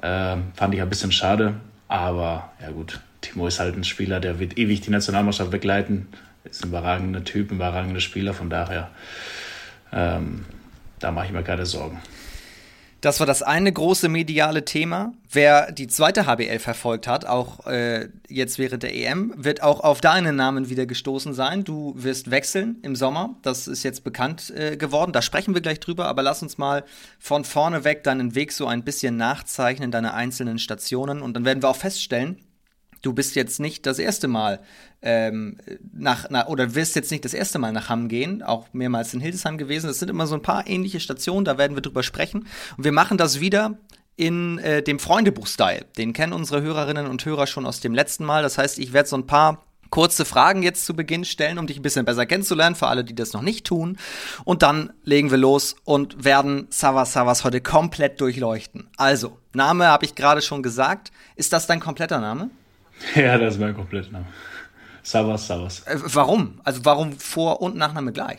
äh, 0.00 0.36
fand 0.54 0.74
ich 0.74 0.80
ein 0.80 0.88
bisschen 0.88 1.10
schade. 1.10 1.54
Aber 1.88 2.52
ja 2.62 2.70
gut, 2.70 3.00
Timo 3.20 3.48
ist 3.48 3.58
halt 3.58 3.76
ein 3.76 3.82
Spieler, 3.82 4.20
der 4.20 4.38
wird 4.38 4.58
ewig 4.58 4.80
die 4.80 4.90
Nationalmannschaft 4.90 5.50
begleiten. 5.50 6.06
Ist 6.44 6.64
ein 6.64 6.68
überragender 6.68 7.24
Typ, 7.24 7.50
ein 7.50 7.56
überragender 7.56 8.00
Spieler, 8.00 8.32
von 8.32 8.48
daher, 8.48 8.90
ähm, 9.92 10.44
da 11.00 11.10
mache 11.10 11.26
ich 11.26 11.32
mir 11.32 11.42
keine 11.42 11.66
Sorgen. 11.66 12.00
Das 13.00 13.18
war 13.18 13.26
das 13.26 13.42
eine 13.42 13.72
große 13.72 14.10
mediale 14.10 14.66
Thema. 14.66 15.14
Wer 15.30 15.72
die 15.72 15.86
zweite 15.86 16.26
HBL 16.26 16.58
verfolgt 16.58 17.06
hat, 17.06 17.24
auch 17.24 17.66
äh, 17.66 18.10
jetzt 18.28 18.58
während 18.58 18.82
der 18.82 18.94
EM, 18.94 19.32
wird 19.36 19.62
auch 19.62 19.80
auf 19.80 20.02
deinen 20.02 20.36
Namen 20.36 20.68
wieder 20.68 20.84
gestoßen 20.84 21.32
sein. 21.32 21.64
Du 21.64 21.94
wirst 21.96 22.30
wechseln 22.30 22.76
im 22.82 22.94
Sommer. 22.94 23.36
Das 23.40 23.68
ist 23.68 23.84
jetzt 23.84 24.04
bekannt 24.04 24.52
äh, 24.54 24.76
geworden. 24.76 25.12
Da 25.12 25.22
sprechen 25.22 25.54
wir 25.54 25.62
gleich 25.62 25.80
drüber. 25.80 26.08
Aber 26.08 26.22
lass 26.22 26.42
uns 26.42 26.58
mal 26.58 26.84
von 27.18 27.44
vorne 27.44 27.84
weg 27.84 28.04
deinen 28.04 28.34
Weg 28.34 28.52
so 28.52 28.66
ein 28.66 28.84
bisschen 28.84 29.16
nachzeichnen, 29.16 29.90
deine 29.90 30.12
einzelnen 30.12 30.58
Stationen. 30.58 31.22
Und 31.22 31.32
dann 31.34 31.46
werden 31.46 31.62
wir 31.62 31.70
auch 31.70 31.76
feststellen, 31.76 32.36
du 33.02 33.12
bist 33.12 33.34
jetzt 33.34 33.60
nicht 33.60 33.86
das 33.86 33.98
erste 33.98 34.28
Mal 34.28 34.60
ähm, 35.02 35.58
nach, 35.92 36.28
nach, 36.30 36.48
oder 36.48 36.74
wirst 36.74 36.96
jetzt 36.96 37.10
nicht 37.10 37.24
das 37.24 37.34
erste 37.34 37.58
Mal 37.58 37.72
nach 37.72 37.88
Hamm 37.88 38.08
gehen, 38.08 38.42
auch 38.42 38.68
mehrmals 38.72 39.14
in 39.14 39.20
Hildesheim 39.20 39.58
gewesen. 39.58 39.88
Es 39.88 39.98
sind 39.98 40.08
immer 40.08 40.26
so 40.26 40.34
ein 40.34 40.42
paar 40.42 40.66
ähnliche 40.66 41.00
Stationen, 41.00 41.44
da 41.44 41.58
werden 41.58 41.76
wir 41.76 41.82
drüber 41.82 42.02
sprechen. 42.02 42.46
Und 42.76 42.84
wir 42.84 42.92
machen 42.92 43.18
das 43.18 43.40
wieder 43.40 43.78
in 44.16 44.58
äh, 44.58 44.82
dem 44.82 44.98
Freundebuch-Style. 44.98 45.86
Den 45.96 46.12
kennen 46.12 46.34
unsere 46.34 46.60
Hörerinnen 46.60 47.06
und 47.06 47.24
Hörer 47.24 47.46
schon 47.46 47.64
aus 47.64 47.80
dem 47.80 47.94
letzten 47.94 48.24
Mal. 48.24 48.42
Das 48.42 48.58
heißt, 48.58 48.78
ich 48.78 48.92
werde 48.92 49.08
so 49.08 49.16
ein 49.16 49.26
paar 49.26 49.64
kurze 49.88 50.24
Fragen 50.24 50.62
jetzt 50.62 50.86
zu 50.86 50.94
Beginn 50.94 51.24
stellen, 51.24 51.58
um 51.58 51.66
dich 51.66 51.78
ein 51.78 51.82
bisschen 51.82 52.04
besser 52.04 52.26
kennenzulernen, 52.26 52.76
für 52.76 52.86
alle, 52.86 53.02
die 53.02 53.14
das 53.14 53.32
noch 53.32 53.42
nicht 53.42 53.66
tun. 53.66 53.98
Und 54.44 54.62
dann 54.62 54.92
legen 55.04 55.30
wir 55.30 55.38
los 55.38 55.74
und 55.84 56.24
werden 56.24 56.66
Savas 56.70 57.12
Savas 57.12 57.44
heute 57.44 57.60
komplett 57.60 58.20
durchleuchten. 58.20 58.88
Also, 58.96 59.38
Name 59.52 59.86
habe 59.86 60.04
ich 60.04 60.14
gerade 60.14 60.42
schon 60.42 60.62
gesagt. 60.62 61.10
Ist 61.34 61.52
das 61.52 61.66
dein 61.66 61.80
kompletter 61.80 62.20
Name? 62.20 62.50
Ja, 63.14 63.38
das 63.38 63.54
ist 63.54 63.60
mein 63.60 63.74
Komplettname. 63.74 64.26
Savas, 65.02 65.46
Savas. 65.46 65.80
Äh, 65.86 65.96
warum? 66.14 66.60
Also 66.64 66.84
warum 66.84 67.12
Vor- 67.18 67.62
und 67.62 67.76
Nachname 67.76 68.12
gleich? 68.12 68.38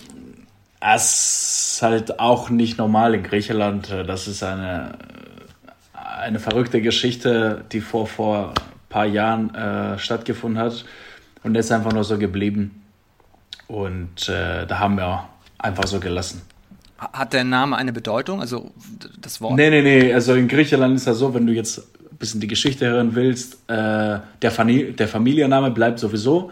Es 0.79 1.73
ist 1.73 1.81
halt 1.81 2.19
auch 2.19 2.49
nicht 2.49 2.77
normal 2.77 3.13
in 3.13 3.23
Griechenland. 3.23 3.89
Das 3.89 4.27
ist 4.27 4.43
eine, 4.43 4.97
eine 5.93 6.39
verrückte 6.39 6.81
Geschichte, 6.81 7.65
die 7.71 7.81
vor, 7.81 8.07
vor 8.07 8.49
ein 8.49 8.53
paar 8.89 9.05
Jahren 9.05 9.53
äh, 9.53 9.99
stattgefunden 9.99 10.61
hat. 10.61 10.85
Und 11.43 11.55
ist 11.55 11.71
einfach 11.71 11.91
nur 11.91 12.03
so 12.03 12.17
geblieben. 12.17 12.83
Und 13.67 14.29
äh, 14.29 14.65
da 14.67 14.79
haben 14.79 14.97
wir 14.97 15.27
einfach 15.57 15.87
so 15.87 15.99
gelassen. 15.99 16.41
Hat 16.97 17.33
der 17.33 17.43
Name 17.43 17.77
eine 17.77 17.93
Bedeutung? 17.93 18.41
Also 18.41 18.71
das 19.19 19.41
Wort? 19.41 19.55
Nee, 19.55 19.69
nee, 19.71 19.81
nee. 19.81 20.13
Also 20.13 20.35
in 20.35 20.47
Griechenland 20.47 20.95
ist 20.95 21.07
das 21.07 21.17
so, 21.17 21.33
wenn 21.33 21.47
du 21.47 21.53
jetzt 21.53 21.81
bisschen 22.21 22.39
die 22.39 22.47
Geschichte 22.47 22.87
hören 22.87 23.15
willst, 23.15 23.55
äh, 23.67 23.73
der, 23.73 24.23
der 24.41 25.07
Familienname 25.07 25.71
bleibt 25.71 25.99
sowieso 25.99 26.51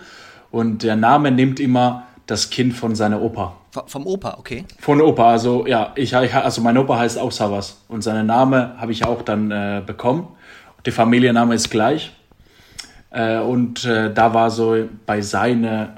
und 0.52 0.84
der 0.84 0.98
Name 0.98 1.32
nimmt 1.32 1.62
immer 1.62 2.08
das 2.28 2.50
Kind 2.50 2.74
von 2.74 2.96
seiner 2.96 3.22
Opa. 3.22 3.56
Vom 3.88 4.06
Opa, 4.06 4.36
okay. 4.38 4.66
Von 4.80 5.00
Opa, 5.02 5.32
also 5.32 5.66
ja, 5.66 5.94
ich, 5.96 6.16
also 6.16 6.62
mein 6.62 6.78
Opa 6.78 7.00
heißt 7.00 7.18
auch 7.18 7.32
Savas 7.32 7.82
und 7.88 8.04
seinen 8.04 8.28
Name 8.28 8.76
habe 8.78 8.92
ich 8.92 9.06
auch 9.06 9.22
dann 9.22 9.52
äh, 9.52 9.82
bekommen. 9.86 10.28
Der 10.86 10.94
Familienname 10.94 11.56
ist 11.56 11.70
gleich. 11.70 12.12
Äh, 13.12 13.40
und 13.40 13.86
äh, 13.86 14.14
da 14.14 14.34
war 14.34 14.52
so 14.52 14.76
bei 15.06 15.22
seiner 15.22 15.96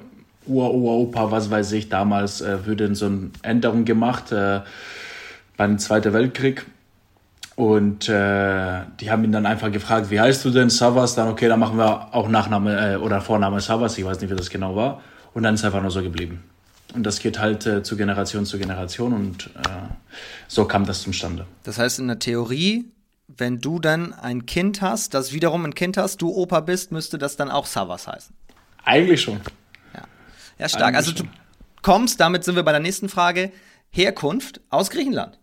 Ur-Ur-Opa, 0.48 1.32
was 1.32 1.50
weiß 1.50 1.72
ich, 1.74 1.90
damals 1.90 2.42
äh, 2.42 2.66
würde 2.66 2.94
so 2.96 3.06
eine 3.06 3.32
Änderung 3.42 3.86
gemacht 3.86 4.32
äh, 4.32 4.62
beim 5.58 5.78
Zweiten 5.78 6.14
Weltkrieg. 6.14 6.66
Und 7.56 8.08
äh, 8.08 8.82
die 9.00 9.12
haben 9.12 9.24
ihn 9.24 9.32
dann 9.32 9.46
einfach 9.46 9.72
gefragt, 9.72 10.10
wie 10.10 10.20
heißt 10.20 10.44
du 10.46 10.52
denn? 10.52 10.70
Savas? 10.70 11.16
Dann, 11.16 11.28
okay, 11.28 11.48
dann 11.48 11.60
machen 11.60 11.78
wir 11.78 12.14
auch 12.14 12.28
Nachname 12.28 12.94
äh, 12.94 12.96
oder 12.96 13.22
Vorname 13.22 13.60
Savas. 13.60 13.98
Ich 13.98 14.06
weiß 14.06 14.22
nicht, 14.22 14.32
wie 14.32 14.36
das 14.36 14.50
genau 14.50 14.76
war. 14.76 15.02
Und 15.34 15.44
dann 15.44 15.56
ist 15.56 15.64
einfach 15.64 15.82
nur 15.82 15.92
so 15.92 16.02
geblieben. 16.02 16.44
Und 16.94 17.04
das 17.04 17.20
geht 17.20 17.40
halt 17.40 17.66
äh, 17.66 17.84
zu 17.84 17.96
Generation 17.96 18.46
zu 18.46 18.58
Generation 18.58 19.14
und 19.14 19.48
äh, 19.56 19.70
so 20.48 20.66
kam 20.66 20.86
das 20.86 21.02
zustande. 21.02 21.46
Das 21.64 21.78
heißt, 21.78 22.00
in 22.00 22.08
der 22.08 22.20
Theorie, 22.20 22.86
wenn 23.28 23.60
du 23.60 23.80
dann 23.80 24.14
ein 24.14 24.46
Kind 24.46 24.82
hast, 24.82 25.14
das 25.14 25.32
wiederum 25.32 25.64
ein 25.66 25.74
Kind 25.74 25.96
hast, 25.96 26.22
du 26.22 26.30
Opa 26.30 26.60
bist, 26.60 26.92
müsste 26.92 27.18
das 27.18 27.38
dann 27.38 27.50
auch 27.50 27.66
Savas 27.66 28.08
heißen. 28.08 28.36
Eigentlich 28.84 29.22
schon. 29.22 29.40
Ja, 29.94 30.04
ja 30.58 30.70
stark. 30.70 30.96
Eigentlich 30.96 30.98
also 30.98 31.12
du 31.12 31.24
kommst, 31.82 32.20
damit 32.20 32.44
sind 32.44 32.56
wir 32.56 32.64
bei 32.64 32.72
der 32.72 32.82
nächsten 32.82 33.08
Frage, 33.08 33.52
Herkunft 33.90 34.60
aus 34.70 34.90
Griechenland. 34.90 35.40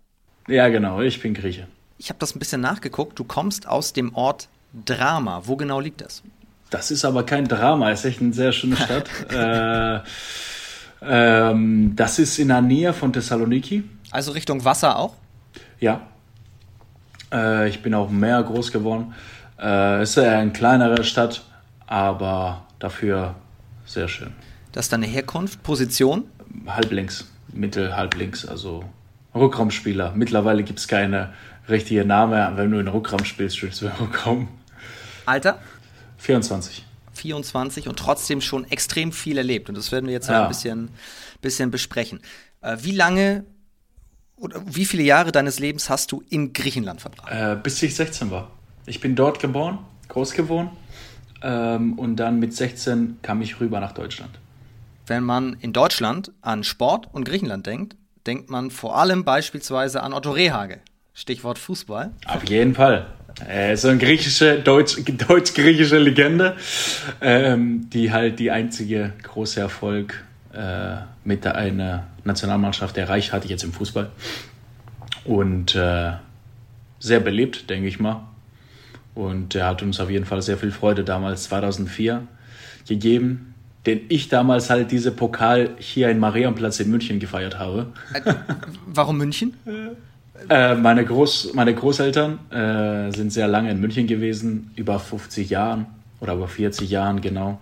Ja, 0.49 0.69
genau, 0.69 1.01
ich 1.01 1.21
bin 1.21 1.35
Grieche. 1.35 1.67
Ich 1.99 2.09
habe 2.09 2.19
das 2.19 2.35
ein 2.35 2.39
bisschen 2.39 2.61
nachgeguckt. 2.61 3.19
Du 3.19 3.25
kommst 3.25 3.67
aus 3.67 3.93
dem 3.93 4.15
Ort 4.15 4.49
Drama. 4.85 5.43
Wo 5.45 5.57
genau 5.57 5.81
liegt 5.81 6.01
das? 6.01 6.23
Das 6.71 6.91
ist 6.91 7.05
aber 7.05 7.25
kein 7.25 7.47
Drama, 7.49 7.91
es 7.91 8.01
ist 8.01 8.05
echt 8.05 8.21
eine 8.21 8.33
sehr 8.33 8.53
schöne 8.53 8.77
Stadt. 8.77 9.09
äh, 9.33 10.01
ähm, 11.03 11.97
das 11.97 12.19
ist 12.19 12.39
in 12.39 12.49
der 12.49 12.61
Nähe 12.61 12.93
von 12.93 13.13
Thessaloniki. 13.13 13.85
Also 14.11 14.33
Richtung 14.33 14.65
Wasser 14.65 14.99
auch? 14.99 15.15
Ja. 15.81 16.03
Äh, 17.33 17.69
ich 17.69 17.83
bin 17.83 17.95
auch 17.95 18.11
mehr 18.11 18.43
groß 18.43 18.71
geworden. 18.71 19.15
Äh, 19.59 20.03
es 20.03 20.11
ist 20.11 20.19
eher 20.19 20.39
eine 20.39 20.53
kleinere 20.53 21.05
Stadt, 21.05 21.43
aber 21.87 22.67
dafür 22.79 23.35
sehr 23.87 24.09
schön. 24.09 24.33
Das 24.73 24.87
ist 24.87 24.93
deine 24.93 25.07
Herkunft, 25.07 25.63
Position? 25.63 26.25
Halblinks, 26.67 27.27
Mittel, 27.53 27.97
halblinks, 27.97 28.45
also 28.47 28.85
Rückraumspieler. 29.35 30.13
Mittlerweile 30.15 30.63
gibt 30.63 30.79
es 30.79 30.89
keine 30.89 31.33
richtige 31.69 32.05
Name. 32.05 32.53
Wenn 32.57 32.71
du 32.71 32.79
in 32.79 32.89
Rückraum 32.89 33.25
spielst, 33.25 33.57
spielst 33.57 33.83
du 33.83 33.87
in 33.87 33.93
Rückraum. 33.93 34.49
Alter? 35.27 35.61
24. 36.19 36.85
24 37.13 37.89
und 37.89 37.99
trotzdem 37.99 38.41
schon 38.41 38.65
extrem 38.71 39.13
viel 39.13 39.39
erlebt. 39.39 39.69
Und 39.69 39.77
das 39.77 39.93
werden 39.93 40.07
wir 40.07 40.13
jetzt 40.13 40.29
ja. 40.29 40.43
ein 40.43 40.49
bisschen, 40.49 40.91
bisschen 41.41 41.71
besprechen. 41.71 42.21
Äh, 42.61 42.79
wie 42.81 42.93
lange 42.93 43.45
oder 44.37 44.63
wie 44.65 44.85
viele 44.85 45.03
Jahre 45.03 45.33
deines 45.33 45.59
Lebens 45.59 45.91
hast 45.91 46.13
du 46.13 46.23
in 46.29 46.53
Griechenland 46.53 47.01
verbracht? 47.01 47.31
Äh, 47.31 47.57
bis 47.61 47.83
ich 47.83 47.95
16 47.95 48.31
war. 48.31 48.51
Ich 48.87 49.01
bin 49.01 49.17
dort 49.17 49.41
geboren, 49.41 49.79
groß 50.09 50.33
geworden. 50.33 50.71
Ähm, 51.43 51.99
und 51.99 52.17
dann 52.17 52.39
mit 52.39 52.55
16 52.55 53.19
kam 53.23 53.43
ich 53.43 53.61
rüber 53.61 53.81
nach 53.81 53.93
Deutschland. 53.93 54.39
Wenn 55.07 55.25
man 55.25 55.55
in 55.61 55.73
Deutschland 55.73 56.33
an 56.41 56.65
Sport 56.65 57.09
und 57.13 57.25
Griechenland 57.25 57.67
denkt, 57.67 57.97
denkt 58.27 58.51
man 58.51 58.71
vor 58.71 58.97
allem 58.97 59.25
beispielsweise 59.25 60.03
an 60.03 60.13
Otto 60.13 60.31
Rehage. 60.31 60.81
Stichwort 61.19 61.59
Fußball. 61.59 62.13
Auf 62.27 62.49
jeden 62.49 62.77
Fall. 62.77 63.09
Er 63.45 63.73
ist 63.73 63.85
eine 63.85 63.99
griechische, 63.99 64.61
deutsch, 64.61 64.99
deutsch-griechische 65.05 65.99
Legende, 65.99 66.57
ähm, 67.21 67.91
die 67.91 68.13
halt 68.13 68.39
die 68.39 68.53
einzige 68.53 69.15
große 69.25 69.59
Erfolg 69.59 70.23
äh, 70.53 70.99
mit 71.25 71.45
der 71.45 71.57
eine 71.57 72.05
Nationalmannschaft 72.23 72.97
erreicht 72.97 73.33
hatte, 73.33 73.49
jetzt 73.49 73.65
im 73.65 73.73
Fußball. 73.73 74.11
Und 75.25 75.75
äh, 75.75 76.13
sehr 77.01 77.21
beliebt, 77.21 77.69
denke 77.69 77.89
ich 77.89 77.99
mal. 77.99 78.23
Und 79.17 79.57
er 79.57 79.67
hat 79.67 79.83
uns 79.83 79.99
auf 79.99 80.11
jeden 80.11 80.25
Fall 80.25 80.41
sehr 80.41 80.57
viel 80.57 80.71
Freude 80.71 81.03
damals 81.03 81.45
2004 81.45 82.29
gegeben, 82.87 83.55
den 83.87 84.03
ich 84.09 84.29
damals 84.29 84.71
halt 84.71 84.93
diese 84.93 85.11
Pokal 85.11 85.71
hier 85.79 86.11
in 86.11 86.21
Marienplatz 86.21 86.79
in 86.79 86.91
München 86.91 87.19
gefeiert 87.19 87.59
habe. 87.59 87.93
Äh, 88.15 88.35
warum 88.87 89.19
München? 89.19 89.55
Äh, 90.49 90.75
meine, 90.75 91.05
Groß, 91.05 91.53
meine 91.55 91.75
Großeltern 91.75 92.39
äh, 92.51 93.13
sind 93.13 93.33
sehr 93.33 93.49
lange 93.49 93.71
in 93.71 93.81
München 93.81 94.07
gewesen, 94.07 94.71
über 94.77 94.99
50 94.99 95.51
Jahren 95.51 95.87
oder 96.21 96.35
über 96.35 96.49
40 96.49 96.89
Jahren 96.91 97.21
genau, 97.21 97.61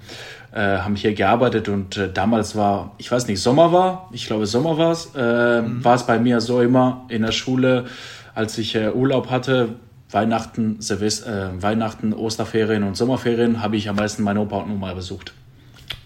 äh, 0.52 0.78
haben 0.78 0.97
hier 0.97 1.14
gearbeitet 1.14 1.68
und 1.68 1.97
äh, 1.97 2.12
damals 2.12 2.56
war, 2.56 2.92
ich 2.99 3.11
weiß 3.11 3.26
nicht, 3.26 3.40
Sommer 3.40 3.73
war, 3.73 4.09
ich 4.12 4.26
glaube 4.26 4.47
Sommer 4.47 4.78
war 4.78 4.92
es, 4.92 5.11
äh, 5.16 5.62
mhm. 5.62 5.85
war 5.85 5.95
es 5.95 6.06
bei 6.06 6.18
mir 6.18 6.40
so 6.40 6.61
immer 6.61 7.04
in 7.09 7.23
der 7.23 7.33
Schule, 7.33 7.87
als 8.35 8.59
ich 8.59 8.76
Urlaub 8.76 9.30
hatte, 9.30 9.71
Weihnachten, 10.11 10.80
Silvester, 10.80 11.52
Weihnachten, 11.61 12.12
Osterferien 12.12 12.83
und 12.83 12.97
Sommerferien, 12.97 13.62
habe 13.62 13.76
ich 13.76 13.88
am 13.88 13.97
meisten 13.97 14.23
meine 14.23 14.40
Opa 14.40 14.59
und 14.59 14.71
Oma 14.71 14.92
besucht. 14.92 15.33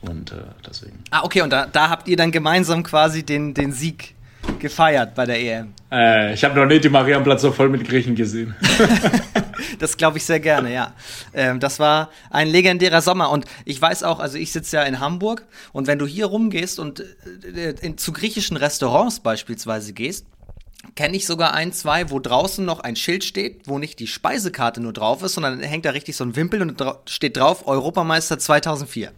Und 0.00 0.32
deswegen. 0.64 1.00
Ah, 1.10 1.22
okay, 1.24 1.42
und 1.42 1.50
da, 1.50 1.66
da 1.66 1.90
habt 1.90 2.06
ihr 2.06 2.16
dann 2.16 2.30
gemeinsam 2.30 2.84
quasi 2.84 3.24
den, 3.24 3.52
den 3.52 3.72
Sieg 3.72 4.14
gefeiert 4.60 5.14
bei 5.14 5.26
der 5.26 5.40
EM? 5.40 5.72
Äh, 5.90 6.34
ich 6.34 6.44
habe 6.44 6.54
noch 6.54 6.66
nicht 6.66 6.84
die 6.84 6.88
Marianplatz 6.88 7.42
so 7.42 7.52
voll 7.52 7.68
mit 7.68 7.86
Griechen 7.88 8.14
gesehen. 8.14 8.54
das 9.78 9.96
glaube 9.96 10.18
ich 10.18 10.24
sehr 10.24 10.40
gerne, 10.40 10.72
ja. 10.72 10.94
Ähm, 11.34 11.60
das 11.60 11.78
war 11.78 12.10
ein 12.30 12.48
legendärer 12.48 13.02
Sommer 13.02 13.30
und 13.30 13.44
ich 13.64 13.80
weiß 13.80 14.04
auch, 14.04 14.20
also 14.20 14.38
ich 14.38 14.52
sitze 14.52 14.76
ja 14.76 14.82
in 14.84 15.00
Hamburg 15.00 15.46
und 15.72 15.86
wenn 15.86 15.98
du 15.98 16.06
hier 16.06 16.26
rumgehst 16.26 16.78
und 16.78 17.00
äh, 17.00 17.74
in, 17.80 17.98
zu 17.98 18.12
griechischen 18.12 18.56
Restaurants 18.56 19.20
beispielsweise 19.20 19.92
gehst, 19.92 20.26
kenne 20.94 21.16
ich 21.16 21.26
sogar 21.26 21.54
ein, 21.54 21.72
zwei, 21.72 22.10
wo 22.10 22.18
draußen 22.18 22.64
noch 22.64 22.80
ein 22.80 22.96
Schild 22.96 23.24
steht, 23.24 23.62
wo 23.66 23.78
nicht 23.78 23.98
die 23.98 24.06
Speisekarte 24.06 24.80
nur 24.80 24.92
drauf 24.92 25.22
ist, 25.22 25.34
sondern 25.34 25.60
hängt 25.60 25.84
da 25.84 25.90
richtig 25.90 26.16
so 26.16 26.24
ein 26.24 26.36
Wimpel 26.36 26.62
und 26.62 26.82
steht 27.06 27.36
drauf 27.36 27.66
Europameister 27.66 28.38
2004 28.38 29.12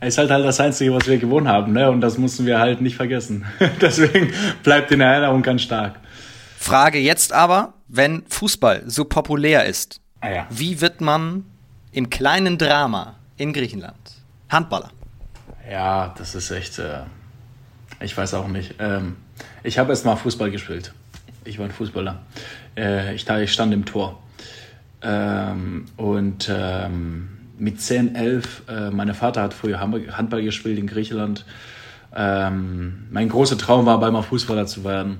ist 0.00 0.18
halt 0.18 0.30
halt 0.30 0.44
das 0.44 0.60
Einzige, 0.60 0.94
was 0.94 1.06
wir 1.06 1.18
gewonnen 1.18 1.48
haben, 1.48 1.72
ne? 1.72 1.90
Und 1.90 2.00
das 2.00 2.16
mussten 2.16 2.46
wir 2.46 2.58
halt 2.58 2.80
nicht 2.80 2.96
vergessen. 2.96 3.44
Deswegen 3.80 4.32
bleibt 4.62 4.90
in 4.90 5.00
Erinnerung 5.00 5.42
ganz 5.42 5.62
stark. 5.62 6.00
Frage 6.58 6.98
jetzt 6.98 7.32
aber, 7.32 7.74
wenn 7.88 8.22
Fußball 8.28 8.82
so 8.86 9.04
populär 9.04 9.66
ist, 9.66 10.00
ah, 10.20 10.30
ja. 10.30 10.46
wie 10.50 10.80
wird 10.80 11.00
man 11.00 11.44
im 11.92 12.10
kleinen 12.10 12.58
Drama 12.58 13.16
in 13.36 13.52
Griechenland 13.52 13.96
Handballer? 14.48 14.90
Ja, 15.70 16.14
das 16.18 16.34
ist 16.34 16.50
echt, 16.50 16.78
äh, 16.78 17.00
ich 18.00 18.16
weiß 18.16 18.34
auch 18.34 18.48
nicht. 18.48 18.74
Ähm, 18.78 19.16
ich 19.62 19.78
habe 19.78 19.90
erst 19.90 20.04
mal 20.04 20.16
Fußball 20.16 20.50
gespielt. 20.50 20.92
Ich 21.44 21.58
war 21.58 21.66
ein 21.66 21.72
Fußballer. 21.72 22.20
Äh, 22.76 23.14
ich, 23.14 23.28
ich 23.28 23.52
stand 23.52 23.72
im 23.72 23.84
Tor. 23.84 24.22
Ähm, 25.02 25.86
und 25.96 26.50
ähm, 26.52 27.39
mit 27.60 27.80
10, 27.80 28.14
11, 28.14 28.62
äh, 28.68 28.90
mein 28.90 29.12
Vater 29.14 29.42
hat 29.42 29.54
früher 29.54 29.80
Handball 29.80 30.42
gespielt 30.42 30.78
in 30.78 30.86
Griechenland. 30.86 31.44
Ähm, 32.14 33.06
mein 33.10 33.28
großer 33.28 33.58
Traum 33.58 33.86
war, 33.86 34.00
bei 34.00 34.10
mal 34.10 34.22
Fußballer 34.22 34.66
zu 34.66 34.82
werden. 34.82 35.18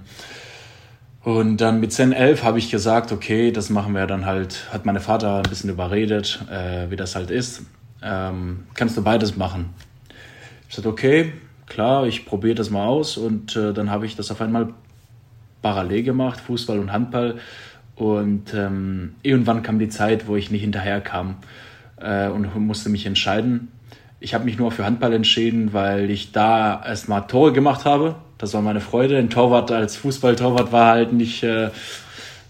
Und 1.22 1.58
dann 1.58 1.80
mit 1.80 1.92
10, 1.92 2.12
11 2.12 2.42
habe 2.42 2.58
ich 2.58 2.70
gesagt, 2.70 3.12
okay, 3.12 3.52
das 3.52 3.68
machen 3.68 3.94
wir 3.94 4.06
dann 4.06 4.24
halt, 4.24 4.68
hat 4.72 4.86
meine 4.86 5.00
Vater 5.00 5.36
ein 5.36 5.42
bisschen 5.42 5.68
überredet, 5.68 6.40
äh, 6.50 6.90
wie 6.90 6.96
das 6.96 7.14
halt 7.14 7.30
ist. 7.30 7.62
Ähm, 8.02 8.64
kannst 8.74 8.96
du 8.96 9.04
beides 9.04 9.36
machen? 9.36 9.74
Ich 10.68 10.76
sagte, 10.76 10.88
okay, 10.88 11.32
klar, 11.66 12.06
ich 12.06 12.24
probiere 12.24 12.54
das 12.54 12.70
mal 12.70 12.86
aus. 12.86 13.18
Und 13.18 13.54
äh, 13.54 13.74
dann 13.74 13.90
habe 13.90 14.06
ich 14.06 14.16
das 14.16 14.30
auf 14.30 14.40
einmal 14.40 14.72
parallel 15.60 16.02
gemacht, 16.04 16.40
Fußball 16.40 16.78
und 16.78 16.90
Handball. 16.90 17.36
Und 17.96 18.54
ähm, 18.54 19.14
irgendwann 19.22 19.62
kam 19.62 19.78
die 19.78 19.90
Zeit, 19.90 20.26
wo 20.26 20.36
ich 20.36 20.50
nicht 20.50 20.62
hinterher 20.62 21.02
kam 21.02 21.36
äh, 22.00 22.28
und 22.28 22.54
musste 22.56 22.88
mich 22.88 23.06
entscheiden. 23.06 23.68
Ich 24.18 24.34
habe 24.34 24.44
mich 24.44 24.58
nur 24.58 24.70
für 24.70 24.84
Handball 24.84 25.14
entschieden, 25.14 25.72
weil 25.72 26.10
ich 26.10 26.32
da 26.32 26.84
erstmal 26.84 27.26
Tore 27.26 27.52
gemacht 27.52 27.84
habe. 27.84 28.16
Das 28.36 28.52
war 28.52 28.60
meine 28.60 28.80
Freude. 28.80 29.16
Ein 29.16 29.30
Torwart 29.30 29.70
als 29.70 29.96
Fußballtorwart 29.96 30.72
war 30.72 30.92
halt 30.92 31.12
nicht, 31.12 31.42
äh, 31.42 31.70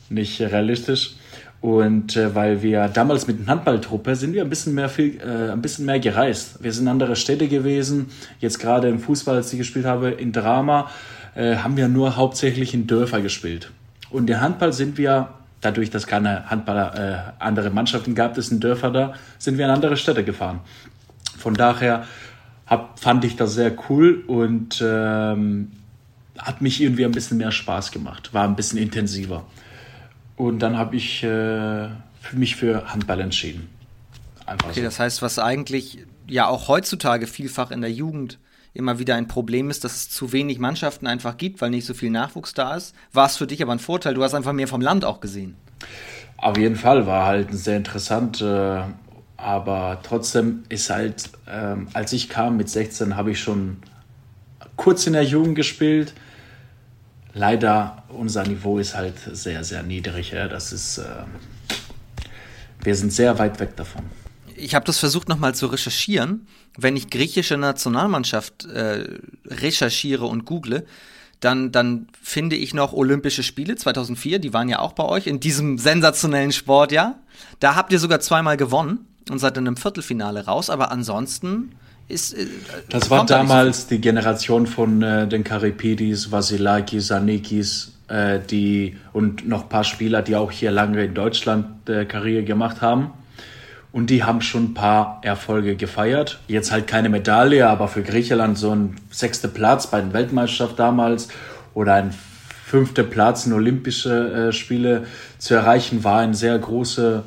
nicht 0.09 0.40
realistisch. 0.40 1.14
Und 1.61 2.16
äh, 2.16 2.35
weil 2.35 2.62
wir 2.62 2.88
damals 2.88 3.26
mit 3.26 3.40
der 3.40 3.47
Handballtruppe 3.47 4.16
sind 4.16 4.33
wir 4.33 4.42
ein 4.42 4.49
bisschen 4.49 4.75
mehr 4.75 4.88
viel, 4.88 5.21
äh, 5.21 5.52
ein 5.52 5.61
bisschen 5.61 5.85
mehr 5.85 6.00
gereist. 6.00 6.62
Wir 6.62 6.73
sind 6.73 6.85
in 6.85 6.88
andere 6.88 7.16
Städte 7.16 7.49
gewesen. 7.49 8.07
Jetzt 8.40 8.59
gerade 8.59 8.88
im 8.88 8.99
Fußball, 8.99 9.37
als 9.37 9.52
ich 9.52 9.59
gespielt 9.59 9.85
habe, 9.85 10.11
in 10.11 10.33
Drama, 10.33 10.90
äh, 11.35 11.57
haben 11.57 11.76
wir 11.76 11.88
nur 11.88 12.16
hauptsächlich 12.16 12.73
in 12.73 12.87
Dörfer 12.87 13.21
gespielt. 13.21 13.71
Und 14.11 14.28
in 14.30 14.40
Handball 14.40 14.73
sind 14.73 14.97
wir 14.97 15.28
dadurch, 15.61 15.90
dass 15.90 16.07
keine 16.07 16.49
Handballer, 16.50 17.35
äh, 17.38 17.43
andere 17.43 17.71
Mannschaften 17.71 18.14
gab, 18.14 18.37
es 18.38 18.50
in 18.50 18.61
Dörfer 18.61 18.90
da, 18.90 19.14
sind 19.38 19.59
wir 19.59 19.67
in 19.67 19.71
andere 19.71 19.97
Städte 19.97 20.25
gefahren. 20.25 20.61
Von 21.38 21.55
daher 21.55 22.07
hab, 22.67 22.99
fand 22.99 23.25
ich 23.25 23.37
das 23.37 23.55
sehr 23.55 23.73
cool 23.88 24.23
und 24.26 24.83
ähm, 24.85 25.73
hat 26.38 26.61
mich 26.61 26.81
irgendwie 26.81 27.05
ein 27.05 27.12
bisschen 27.12 27.38
mehr 27.38 27.52
Spaß 27.52 27.90
gemacht, 27.90 28.33
war 28.33 28.45
ein 28.45 28.57
bisschen 28.57 28.79
intensiver. 28.79 29.45
Und 30.37 30.61
dann 30.61 30.79
habe 30.79 30.97
ich 30.97 31.23
äh, 31.23 31.88
mich 32.33 32.57
für 32.57 32.93
Handball 32.93 33.21
entschieden. 33.21 33.69
Einfach 34.47 34.71
okay, 34.71 34.81
so. 34.81 34.85
das 34.85 34.99
heißt, 34.99 35.23
was 35.23 35.38
eigentlich 35.38 35.99
ja 36.26 36.47
auch 36.47 36.69
heutzutage 36.69 37.26
vielfach 37.26 37.71
in 37.71 37.83
der 37.83 37.93
Jugend 37.93 38.38
immer 38.73 38.99
wieder 38.99 39.17
ein 39.17 39.29
Problem 39.29 39.71
ist, 39.71 39.85
dass 39.85 39.97
es 39.97 40.11
zu 40.11 40.33
wenig 40.33 40.59
Mannschaften 40.59 41.07
einfach 41.07 41.37
gibt, 41.37 41.61
weil 41.61 41.71
nicht 41.71 41.87
so 41.87 41.95
viel 41.95 42.11
Nachwuchs 42.11 42.55
da 42.55 42.77
ist. 42.77 42.95
War 43.12 43.27
es 43.27 43.37
für 43.37 43.47
dich 43.47 43.62
aber 43.62 43.73
ein 43.73 43.79
Vorteil? 43.79 44.15
Du 44.15 44.23
hast 44.23 44.35
einfach 44.35 44.53
mehr 44.53 44.69
vom 44.69 44.81
Land 44.81 45.05
auch 45.05 45.21
gesehen. 45.21 45.57
Auf 46.37 46.57
jeden 46.57 46.77
Fall 46.77 47.07
war 47.07 47.27
halt 47.27 47.53
sehr 47.53 47.77
interessant, 47.77 48.41
äh, 48.41 48.83
aber 49.37 49.99
trotzdem 50.03 50.62
ist 50.69 50.91
halt, 50.91 51.31
ähm, 51.49 51.89
als 51.93 52.12
ich 52.12 52.29
kam 52.29 52.57
mit 52.57 52.69
16, 52.69 53.17
habe 53.17 53.33
ich 53.33 53.41
schon 53.41 53.79
kurz 54.77 55.07
in 55.07 55.15
der 55.15 55.25
Jugend 55.25 55.57
gespielt. 55.57 56.15
Leider, 57.33 58.05
unser 58.09 58.45
Niveau 58.45 58.79
ist 58.79 58.97
halt 58.97 59.19
sehr, 59.33 59.65
sehr 59.65 59.83
niedrig. 59.83 60.31
Das 60.31 60.73
ist, 60.73 60.99
äh, 60.99 61.05
wir 62.83 62.95
sind 62.95 63.12
sehr 63.12 63.39
weit 63.39 63.61
weg 63.61 63.77
davon 63.77 64.05
ich 64.61 64.75
habe 64.75 64.85
das 64.85 64.99
versucht 64.99 65.29
nochmal 65.29 65.55
zu 65.55 65.67
recherchieren. 65.67 66.47
Wenn 66.76 66.97
ich 66.97 67.11
griechische 67.11 67.57
Nationalmannschaft 67.57 68.67
äh, 68.67 69.05
recherchiere 69.47 70.26
und 70.26 70.45
google, 70.45 70.87
dann, 71.40 71.73
dann 71.73 72.07
finde 72.23 72.57
ich 72.57 72.75
noch 72.75 72.93
Olympische 72.93 73.43
Spiele 73.43 73.75
2004, 73.75 74.38
die 74.38 74.52
waren 74.52 74.69
ja 74.69 74.79
auch 74.79 74.93
bei 74.93 75.05
euch 75.05 75.26
in 75.26 75.40
diesem 75.40 75.79
sensationellen 75.79 76.52
Sport, 76.52 76.93
ja. 76.93 77.19
Da 77.61 77.75
habt 77.75 77.93
ihr 77.93 77.99
sogar 77.99 78.21
zweimal 78.21 78.57
gewonnen 78.57 79.07
und 79.31 79.38
seid 79.38 79.57
in 79.57 79.67
einem 79.67 79.76
Viertelfinale 79.76 80.45
raus, 80.45 80.69
aber 80.69 80.93
ansonsten 80.93 81.73
ist. 82.09 82.35
Äh, 82.35 82.47
das 82.90 83.09
war 83.09 83.25
damals 83.25 83.83
so 83.83 83.88
die 83.90 84.00
Generation 84.00 84.67
von 84.67 85.02
äh, 85.02 85.26
den 85.26 85.43
Karipidis, 85.43 86.31
Vasilakis, 86.31 87.11
Anikis, 87.11 87.93
äh, 88.09 88.38
die 88.40 88.97
und 89.12 89.49
noch 89.49 89.62
ein 89.62 89.69
paar 89.71 89.85
Spieler, 89.85 90.21
die 90.21 90.37
auch 90.37 90.50
hier 90.50 90.71
lange 90.71 91.05
in 91.05 91.14
Deutschland 91.14 91.88
äh, 91.88 92.05
Karriere 92.05 92.45
gemacht 92.45 92.83
haben. 92.83 93.12
Und 93.92 94.09
die 94.09 94.23
haben 94.23 94.40
schon 94.40 94.64
ein 94.64 94.75
paar 94.75 95.18
Erfolge 95.23 95.75
gefeiert. 95.75 96.38
Jetzt 96.47 96.70
halt 96.70 96.87
keine 96.87 97.09
Medaille, 97.09 97.68
aber 97.68 97.88
für 97.88 98.02
Griechenland 98.02 98.56
so 98.56 98.70
ein 98.70 98.97
sechster 99.11 99.49
Platz 99.49 99.88
bei 99.88 100.00
den 100.00 100.12
Weltmeisterschaften 100.12 100.76
damals 100.76 101.28
oder 101.75 101.94
ein 101.94 102.14
fünfter 102.64 103.02
Platz 103.02 103.47
in 103.47 103.52
Olympische 103.52 104.49
äh, 104.49 104.52
Spiele 104.52 105.06
zu 105.38 105.54
erreichen, 105.54 106.04
war 106.04 106.20
ein 106.20 106.35
sehr 106.35 106.56
großer 106.56 107.25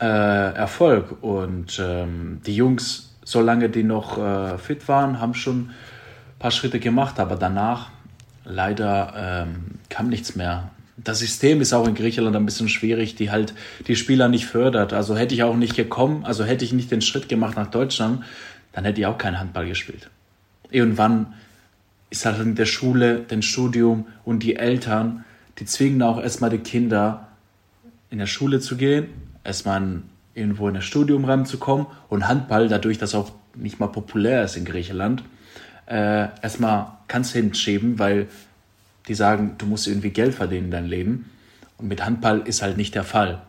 äh, 0.00 0.04
Erfolg. 0.04 1.16
Und 1.20 1.80
ähm, 1.82 2.40
die 2.46 2.54
Jungs, 2.54 3.16
solange 3.24 3.68
die 3.68 3.82
noch 3.82 4.18
äh, 4.18 4.56
fit 4.58 4.86
waren, 4.86 5.20
haben 5.20 5.34
schon 5.34 5.58
ein 5.58 5.74
paar 6.38 6.52
Schritte 6.52 6.78
gemacht, 6.78 7.18
aber 7.18 7.34
danach 7.34 7.90
leider 8.44 9.14
ähm, 9.16 9.80
kam 9.88 10.08
nichts 10.08 10.36
mehr 10.36 10.70
das 11.08 11.20
System 11.20 11.62
ist 11.62 11.72
auch 11.72 11.88
in 11.88 11.94
Griechenland 11.94 12.36
ein 12.36 12.44
bisschen 12.44 12.68
schwierig, 12.68 13.14
die 13.14 13.30
halt 13.30 13.54
die 13.86 13.96
Spieler 13.96 14.28
nicht 14.28 14.44
fördert. 14.44 14.92
Also 14.92 15.16
hätte 15.16 15.34
ich 15.34 15.42
auch 15.42 15.56
nicht 15.56 15.74
gekommen, 15.74 16.24
also 16.26 16.44
hätte 16.44 16.66
ich 16.66 16.74
nicht 16.74 16.90
den 16.90 17.00
Schritt 17.00 17.30
gemacht 17.30 17.56
nach 17.56 17.70
Deutschland, 17.70 18.24
dann 18.72 18.84
hätte 18.84 19.00
ich 19.00 19.06
auch 19.06 19.16
kein 19.16 19.40
Handball 19.40 19.66
gespielt. 19.66 20.10
Irgendwann 20.70 21.32
ist 22.10 22.26
halt 22.26 22.38
in 22.40 22.56
der 22.56 22.66
Schule, 22.66 23.20
dem 23.20 23.40
Studium 23.40 24.06
und 24.26 24.42
die 24.42 24.56
Eltern, 24.56 25.24
die 25.58 25.64
zwingen 25.64 26.02
auch 26.02 26.20
erstmal 26.22 26.50
die 26.50 26.58
Kinder 26.58 27.28
in 28.10 28.18
der 28.18 28.26
Schule 28.26 28.60
zu 28.60 28.76
gehen, 28.76 29.06
erstmal 29.44 30.02
irgendwo 30.34 30.68
in 30.68 30.74
das 30.74 30.84
Studium 30.84 31.24
reinzukommen 31.24 31.86
und 32.10 32.28
Handball, 32.28 32.68
dadurch, 32.68 32.98
dass 32.98 33.14
auch 33.14 33.32
nicht 33.54 33.80
mal 33.80 33.86
populär 33.86 34.44
ist 34.44 34.58
in 34.58 34.66
Griechenland, 34.66 35.24
äh, 35.86 36.28
erstmal 36.42 36.98
kannst 37.08 37.34
du 37.34 37.38
hinschieben, 37.38 37.98
weil 37.98 38.28
die 39.08 39.14
sagen, 39.14 39.56
du 39.58 39.66
musst 39.66 39.86
irgendwie 39.86 40.10
Geld 40.10 40.34
verdienen 40.34 40.66
in 40.66 40.70
deinem 40.70 40.88
Leben. 40.88 41.30
Und 41.78 41.88
mit 41.88 42.04
Handball 42.04 42.40
ist 42.40 42.62
halt 42.62 42.76
nicht 42.76 42.94
der 42.94 43.04
Fall. 43.04 43.40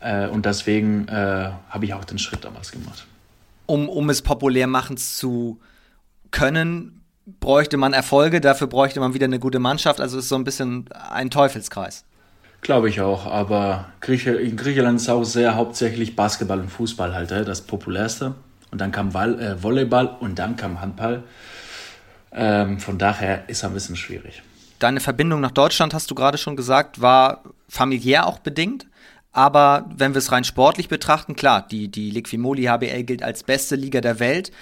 Äh, 0.00 0.28
und 0.28 0.46
deswegen 0.46 1.08
äh, 1.08 1.50
habe 1.70 1.84
ich 1.84 1.94
auch 1.94 2.04
den 2.04 2.18
Schritt 2.18 2.44
damals 2.44 2.72
gemacht. 2.72 3.06
Um, 3.66 3.88
um 3.88 4.08
es 4.10 4.22
populär 4.22 4.66
machen 4.66 4.96
zu 4.96 5.60
können, 6.30 7.02
bräuchte 7.40 7.76
man 7.76 7.92
Erfolge, 7.92 8.40
dafür 8.40 8.66
bräuchte 8.66 9.00
man 9.00 9.14
wieder 9.14 9.26
eine 9.26 9.38
gute 9.38 9.58
Mannschaft. 9.58 10.00
Also 10.00 10.18
es 10.18 10.24
ist 10.24 10.28
so 10.30 10.36
ein 10.36 10.44
bisschen 10.44 10.86
ein 11.10 11.30
Teufelskreis. 11.30 12.04
Glaube 12.60 12.88
ich 12.88 13.00
auch, 13.00 13.26
aber 13.26 13.86
in 14.06 14.56
Griechenland 14.56 15.00
ist 15.00 15.08
auch 15.08 15.24
sehr 15.24 15.54
hauptsächlich 15.54 16.16
Basketball 16.16 16.58
und 16.58 16.70
Fußball 16.70 17.14
halt 17.14 17.30
das 17.30 17.60
populärste. 17.60 18.34
Und 18.70 18.80
dann 18.80 18.90
kam 18.90 19.10
äh, 19.10 19.62
Volleyball 19.62 20.16
und 20.20 20.38
dann 20.38 20.56
kam 20.56 20.80
Handball. 20.80 21.22
Ähm, 22.38 22.78
von 22.78 22.98
daher 22.98 23.48
ist 23.48 23.64
er 23.64 23.70
ein 23.70 23.74
bisschen 23.74 23.96
schwierig. 23.96 24.42
Deine 24.78 25.00
Verbindung 25.00 25.40
nach 25.40 25.50
Deutschland, 25.50 25.92
hast 25.92 26.08
du 26.10 26.14
gerade 26.14 26.38
schon 26.38 26.54
gesagt, 26.54 27.00
war 27.00 27.42
familiär 27.68 28.26
auch 28.26 28.38
bedingt. 28.38 28.86
Aber 29.32 29.88
wenn 29.94 30.14
wir 30.14 30.18
es 30.18 30.32
rein 30.32 30.44
sportlich 30.44 30.88
betrachten, 30.88 31.36
klar, 31.36 31.66
die, 31.68 31.88
die 31.88 32.10
Liquimoli 32.10 32.64
HBL 32.64 33.02
gilt 33.02 33.22
als 33.22 33.42
beste 33.42 33.76
Liga 33.76 34.00
der 34.00 34.20
Welt. 34.20 34.52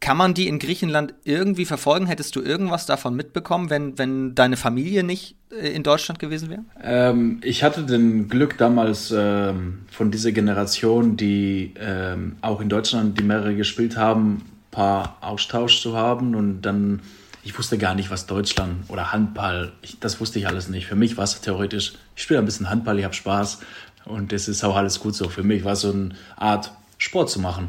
Kann 0.00 0.16
man 0.16 0.34
die 0.34 0.48
in 0.48 0.58
Griechenland 0.58 1.14
irgendwie 1.24 1.64
verfolgen? 1.64 2.06
Hättest 2.06 2.36
du 2.36 2.42
irgendwas 2.42 2.84
davon 2.84 3.14
mitbekommen, 3.14 3.70
wenn, 3.70 3.96
wenn 3.96 4.34
deine 4.34 4.56
Familie 4.56 5.02
nicht 5.02 5.36
äh, 5.50 5.68
in 5.68 5.82
Deutschland 5.82 6.18
gewesen 6.18 6.50
wäre? 6.50 6.64
Ähm, 6.82 7.40
ich 7.42 7.62
hatte 7.62 7.84
den 7.84 8.28
Glück 8.28 8.58
damals 8.58 9.14
ähm, 9.16 9.86
von 9.90 10.10
dieser 10.10 10.32
Generation, 10.32 11.16
die 11.16 11.72
ähm, 11.80 12.36
auch 12.42 12.60
in 12.60 12.68
Deutschland, 12.68 13.18
die 13.18 13.22
mehrere 13.22 13.54
gespielt 13.54 13.96
haben, 13.96 14.42
paar 14.74 15.18
Austausch 15.20 15.80
zu 15.80 15.96
haben 15.96 16.34
und 16.34 16.62
dann, 16.62 17.00
ich 17.44 17.56
wusste 17.56 17.78
gar 17.78 17.94
nicht, 17.94 18.10
was 18.10 18.26
Deutschland 18.26 18.90
oder 18.90 19.12
Handball, 19.12 19.72
ich, 19.82 20.00
das 20.00 20.20
wusste 20.20 20.38
ich 20.38 20.48
alles 20.48 20.68
nicht. 20.68 20.86
Für 20.86 20.96
mich 20.96 21.16
war 21.16 21.24
es 21.24 21.40
theoretisch, 21.40 21.94
ich 22.16 22.22
spiele 22.22 22.40
ein 22.40 22.44
bisschen 22.44 22.68
Handball, 22.68 22.98
ich 22.98 23.04
habe 23.04 23.14
Spaß 23.14 23.60
und 24.04 24.32
es 24.32 24.48
ist 24.48 24.64
auch 24.64 24.76
alles 24.76 24.98
gut 25.00 25.14
so. 25.14 25.28
Für 25.28 25.44
mich 25.44 25.64
war 25.64 25.72
es 25.72 25.82
so 25.82 25.92
eine 25.92 26.10
Art, 26.36 26.72
Sport 26.98 27.30
zu 27.30 27.40
machen. 27.40 27.68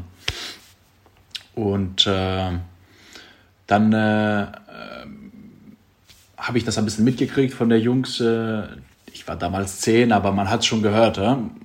Und 1.54 2.06
äh, 2.06 2.50
dann 3.66 3.92
äh, 3.92 4.42
äh, 4.42 4.46
habe 6.36 6.58
ich 6.58 6.64
das 6.64 6.76
ein 6.76 6.84
bisschen 6.84 7.04
mitgekriegt 7.04 7.54
von 7.54 7.68
der 7.68 7.80
Jungs. 7.80 8.20
Äh, 8.20 8.64
ich 9.12 9.26
war 9.28 9.36
damals 9.36 9.80
zehn, 9.80 10.12
aber 10.12 10.32
man 10.32 10.50
hat 10.50 10.64
schon 10.64 10.82
gehört, 10.82 11.18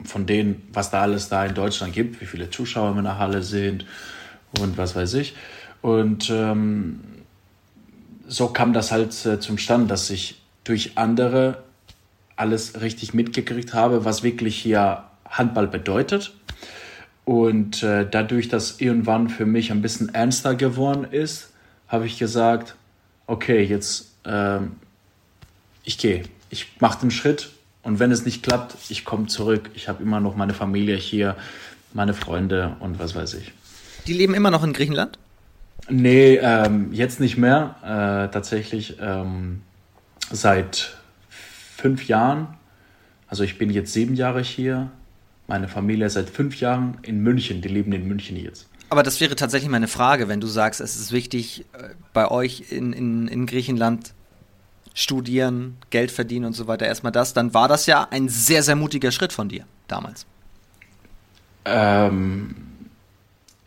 von 0.05 0.25
denen, 0.25 0.69
was 0.71 0.89
da 0.89 1.01
alles 1.01 1.27
da 1.27 1.45
in 1.45 1.53
Deutschland 1.53 1.93
gibt, 1.93 2.21
wie 2.21 2.25
viele 2.25 2.49
Zuschauer 2.49 2.97
in 2.97 3.03
der 3.03 3.17
Halle 3.17 3.43
sind 3.43 3.85
und 4.59 4.77
was 4.77 4.95
weiß 4.95 5.13
ich. 5.15 5.35
Und 5.81 6.29
ähm, 6.29 6.99
so 8.27 8.47
kam 8.47 8.73
das 8.73 8.91
halt 8.91 9.25
äh, 9.25 9.39
zum 9.39 9.57
Stand, 9.57 9.89
dass 9.89 10.09
ich 10.09 10.41
durch 10.63 10.97
andere 10.97 11.63
alles 12.35 12.81
richtig 12.81 13.13
mitgekriegt 13.13 13.73
habe, 13.73 14.05
was 14.05 14.23
wirklich 14.23 14.57
hier 14.57 15.03
Handball 15.29 15.67
bedeutet. 15.67 16.33
Und 17.25 17.83
äh, 17.83 18.07
dadurch, 18.09 18.49
dass 18.49 18.79
irgendwann 18.79 19.29
für 19.29 19.45
mich 19.45 19.71
ein 19.71 19.81
bisschen 19.81 20.13
ernster 20.13 20.55
geworden 20.55 21.05
ist, 21.05 21.51
habe 21.87 22.05
ich 22.05 22.17
gesagt, 22.17 22.75
okay, 23.27 23.63
jetzt 23.63 24.11
äh, 24.25 24.59
ich 25.83 25.97
gehe, 25.97 26.23
ich 26.49 26.67
mache 26.79 27.01
den 27.01 27.11
Schritt 27.11 27.49
und 27.83 27.99
wenn 27.99 28.11
es 28.11 28.25
nicht 28.25 28.43
klappt, 28.43 28.75
ich 28.89 29.05
komme 29.05 29.27
zurück. 29.27 29.69
Ich 29.73 29.87
habe 29.87 30.03
immer 30.03 30.19
noch 30.19 30.35
meine 30.35 30.53
Familie 30.53 30.95
hier, 30.95 31.35
meine 31.93 32.13
Freunde 32.13 32.75
und 32.79 32.99
was 32.99 33.15
weiß 33.15 33.35
ich. 33.35 33.51
Die 34.07 34.13
leben 34.13 34.33
immer 34.33 34.51
noch 34.51 34.63
in 34.63 34.73
Griechenland? 34.73 35.17
Nee, 35.89 36.37
ähm, 36.37 36.91
jetzt 36.93 37.19
nicht 37.19 37.37
mehr. 37.37 37.75
Äh, 37.83 38.31
tatsächlich 38.31 38.97
ähm, 38.99 39.61
seit 40.31 40.97
fünf 41.29 42.07
Jahren. 42.07 42.47
Also 43.27 43.43
ich 43.43 43.57
bin 43.57 43.69
jetzt 43.69 43.93
sieben 43.93 44.15
Jahre 44.15 44.41
hier. 44.41 44.91
Meine 45.47 45.67
Familie 45.67 46.09
seit 46.09 46.29
fünf 46.29 46.59
Jahren 46.59 46.97
in 47.01 47.21
München. 47.21 47.61
Die 47.61 47.67
leben 47.67 47.91
in 47.93 48.07
München 48.07 48.37
jetzt. 48.37 48.67
Aber 48.89 49.03
das 49.03 49.21
wäre 49.21 49.35
tatsächlich 49.35 49.69
meine 49.69 49.87
Frage, 49.87 50.27
wenn 50.27 50.41
du 50.41 50.47
sagst, 50.47 50.81
es 50.81 50.95
ist 50.97 51.11
wichtig, 51.11 51.65
äh, 51.73 51.89
bei 52.13 52.29
euch 52.29 52.71
in, 52.71 52.93
in, 52.93 53.27
in 53.27 53.45
Griechenland 53.45 54.13
studieren, 54.93 55.77
Geld 55.89 56.11
verdienen 56.11 56.45
und 56.45 56.53
so 56.53 56.67
weiter. 56.67 56.85
Erstmal 56.85 57.11
das, 57.11 57.33
dann 57.33 57.53
war 57.53 57.67
das 57.67 57.85
ja 57.85 58.07
ein 58.11 58.27
sehr, 58.27 58.63
sehr 58.63 58.75
mutiger 58.75 59.11
Schritt 59.11 59.33
von 59.33 59.47
dir 59.49 59.65
damals. 59.87 60.25
Ähm, 61.65 62.55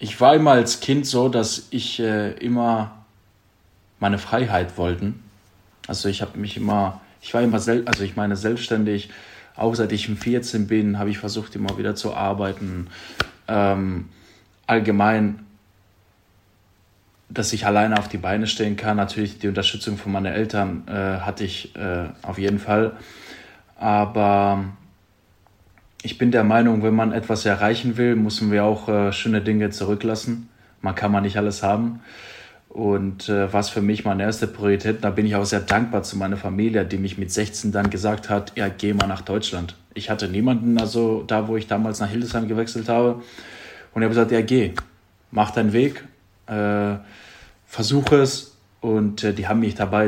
ich 0.05 0.21
war 0.21 0.35
immer 0.35 0.51
als 0.51 0.81
Kind 0.81 1.07
so, 1.07 1.31
dass 1.31 1.69
ich 1.71 1.99
äh, 1.99 2.33
immer 2.33 3.07
meine 4.01 4.19
Freiheit 4.19 4.77
wollte. 4.77 5.14
Also 5.87 6.11
ich 6.11 6.21
habe 6.21 6.38
mich 6.38 6.59
immer, 6.59 7.01
ich 7.23 7.33
war 7.33 7.40
immer, 7.40 7.59
sel 7.59 7.85
also 7.87 8.05
ich 8.05 8.14
meine 8.14 8.37
selbstständig, 8.37 9.09
auch 9.57 9.75
seit 9.75 9.93
ich 9.93 10.07
14 10.07 10.67
bin, 10.67 10.99
habe 10.99 11.09
ich 11.09 11.17
versucht 11.17 11.57
immer 11.57 11.79
wieder 11.79 11.95
zu 11.95 12.12
arbeiten. 12.12 12.88
Ähm, 13.49 14.11
allgemein, 14.67 15.38
dass 17.31 17.55
ich 17.55 17.64
alleine 17.64 17.99
auf 17.99 18.09
die 18.09 18.19
Beine 18.19 18.47
stehen 18.47 18.77
kann. 18.77 18.99
Natürlich 18.99 19.38
die 19.38 19.49
Unterstützung 19.49 19.97
von 19.97 20.12
meinen 20.12 20.35
Eltern 20.35 20.87
äh, 20.87 21.21
hatte 21.21 21.45
ich 21.45 21.75
äh, 21.77 22.09
auf 22.21 22.37
jeden 22.37 22.59
Fall. 22.59 22.95
Aber 23.77 24.64
ich 26.05 26.19
bin 26.19 26.31
der 26.31 26.45
Meinung, 26.45 26.83
wenn 26.83 26.95
man 26.95 27.12
etwas 27.12 27.47
erreichen 27.47 27.97
will, 27.97 28.14
müssen 28.14 28.53
wir 28.53 28.64
auch 28.64 28.90
äh, 28.90 29.11
schöne 29.11 29.40
Dinge 29.40 29.71
zurücklassen. 29.71 30.51
Man 30.83 30.95
kann 30.95 31.11
man 31.11 31.23
nicht 31.23 31.38
alles 31.38 31.62
haben. 31.62 32.01
Und 32.69 33.31
äh, 33.31 33.51
was 33.51 33.71
für 33.71 33.81
mich 33.81 34.05
meine 34.05 34.23
erste 34.23 34.47
Priorität, 34.47 35.03
da 35.03 35.09
bin 35.09 35.25
ich 35.25 35.35
auch 35.35 35.47
sehr 35.47 35.61
dankbar 35.61 36.03
zu 36.03 36.19
meiner 36.19 36.37
Familie, 36.37 36.85
die 36.85 36.99
mich 36.99 37.17
mit 37.17 37.33
16 37.33 37.73
dann 37.73 37.88
gesagt 37.88 38.29
hat, 38.29 38.53
ja, 38.55 38.69
geh 38.69 38.93
mal 38.93 39.07
nach 39.07 39.23
Deutschland. 39.23 39.77
Ich 39.95 40.11
hatte 40.11 40.29
niemanden, 40.29 40.79
also 40.79 41.25
da, 41.27 41.49
wo 41.49 41.57
ich 41.57 41.69
damals 41.69 42.01
nach 42.01 42.11
Hildesheim 42.11 42.49
gewechselt 42.49 42.90
habe. 42.90 43.23
Und 43.95 44.03
er 44.03 44.07
hat 44.07 44.11
gesagt, 44.11 44.31
ja, 44.31 44.43
geh, 44.43 44.73
mach 45.31 45.53
deinen 45.53 45.73
Weg, 45.73 46.05
äh, 46.49 46.97
versuch 47.64 48.12
es. 48.12 48.59
Und 48.83 49.25
äh, 49.25 49.33
die 49.33 49.49
haben 49.49 49.61
mich 49.61 49.75
dabei 49.75 50.05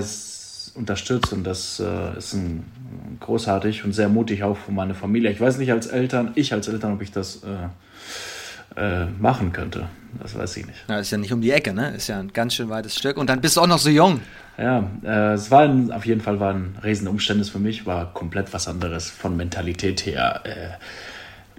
unterstützt 0.77 1.33
und 1.33 1.45
das 1.45 1.81
äh, 1.81 2.19
ist 2.19 2.35
ein, 2.35 2.65
großartig 3.21 3.85
und 3.85 3.93
sehr 3.93 4.09
mutig 4.09 4.43
auch 4.43 4.57
von 4.57 4.75
meiner 4.75 4.95
Familie. 4.95 5.31
Ich 5.31 5.41
weiß 5.41 5.59
nicht 5.59 5.73
als 5.73 5.87
Eltern, 5.87 6.33
ich 6.35 6.53
als 6.53 6.69
Eltern, 6.69 6.95
ob 6.95 7.03
ich 7.03 7.13
das 7.13 7.43
äh, 7.45 7.69
äh, 8.81 9.07
machen 9.19 9.53
könnte. 9.53 9.89
Das 10.21 10.37
weiß 10.37 10.57
ich 10.59 10.67
nicht. 10.67 10.85
Ja, 10.89 10.99
ist 10.99 11.11
ja 11.11 11.19
nicht 11.19 11.33
um 11.33 11.41
die 11.41 11.51
Ecke, 11.51 11.73
ne? 11.73 11.95
Ist 11.95 12.09
ja 12.09 12.19
ein 12.19 12.33
ganz 12.33 12.55
schön 12.55 12.69
weites 12.69 12.97
Stück 12.97 13.17
und 13.17 13.29
dann 13.29 13.41
bist 13.41 13.57
du 13.57 13.63
auch 13.63 13.67
noch 13.67 13.79
so 13.79 13.91
jung. 13.91 14.21
Ja, 14.59 14.91
äh, 15.03 15.35
es 15.35 15.51
war 15.51 15.63
ein, 15.63 15.93
auf 15.93 16.07
jeden 16.07 16.21
Fall 16.21 16.41
waren 16.41 16.77
Riesenumstände 16.83 17.45
für 17.45 17.59
mich, 17.59 17.87
war 17.87 18.13
komplett 18.13 18.53
was 18.53 18.69
anderes 18.69 19.11
von 19.11 19.37
Mentalität 19.37 20.05
her. 20.07 20.41
Äh, 20.45 20.69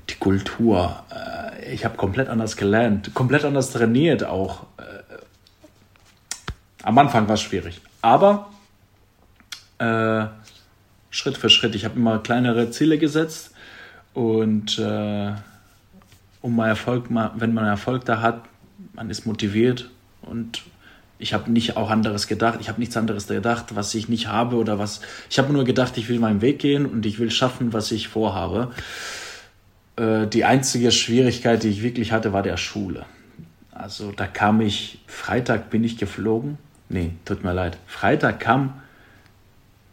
die 0.09 0.15
Kultur. 0.15 1.03
Äh, 1.11 1.73
ich 1.73 1.85
habe 1.85 1.97
komplett 1.97 2.29
anders 2.29 2.55
gelernt, 2.55 3.13
komplett 3.13 3.45
anders 3.45 3.71
trainiert 3.71 4.23
auch. 4.23 4.65
Am 6.83 6.97
Anfang 6.97 7.27
war 7.27 7.33
es 7.33 7.41
schwierig, 7.41 7.81
aber 8.01 8.47
äh, 9.79 10.25
Schritt 11.09 11.37
für 11.37 11.49
Schritt. 11.49 11.75
Ich 11.75 11.85
habe 11.85 11.95
immer 11.95 12.19
kleinere 12.19 12.69
Ziele 12.71 12.97
gesetzt 12.97 13.51
und 14.13 14.77
äh, 14.79 15.31
um 16.41 16.55
mal 16.55 16.67
Erfolg, 16.67 17.05
wenn 17.09 17.53
man 17.53 17.65
Erfolg 17.65 18.05
da 18.05 18.21
hat, 18.21 18.43
man 18.93 19.09
ist 19.09 19.25
motiviert 19.25 19.89
und 20.21 20.63
ich 21.19 21.33
habe 21.33 21.51
nicht 21.51 21.77
auch 21.77 21.89
anderes 21.89 22.27
gedacht. 22.27 22.59
Ich 22.61 22.69
habe 22.69 22.79
nichts 22.79 22.95
anderes 22.95 23.27
gedacht, 23.27 23.75
was 23.75 23.93
ich 23.95 24.07
nicht 24.07 24.27
habe 24.27 24.55
oder 24.57 24.77
was. 24.77 25.01
Ich 25.29 25.39
habe 25.39 25.51
nur 25.51 25.65
gedacht, 25.65 25.97
ich 25.97 26.09
will 26.09 26.19
meinen 26.19 26.41
Weg 26.41 26.59
gehen 26.59 26.85
und 26.85 27.05
ich 27.05 27.17
will 27.17 27.31
schaffen, 27.31 27.73
was 27.73 27.91
ich 27.91 28.07
vorhabe. 28.07 28.71
Äh, 29.95 30.27
die 30.27 30.45
einzige 30.45 30.91
Schwierigkeit, 30.91 31.63
die 31.63 31.69
ich 31.69 31.81
wirklich 31.81 32.11
hatte, 32.11 32.33
war 32.33 32.43
der 32.43 32.57
Schule. 32.57 33.05
Also 33.71 34.11
da 34.11 34.27
kam 34.27 34.61
ich, 34.61 34.99
Freitag 35.07 35.69
bin 35.69 35.83
ich 35.83 35.97
geflogen. 35.97 36.57
Nee, 36.89 37.11
tut 37.25 37.43
mir 37.43 37.53
leid. 37.53 37.77
Freitag 37.87 38.39
kam 38.39 38.81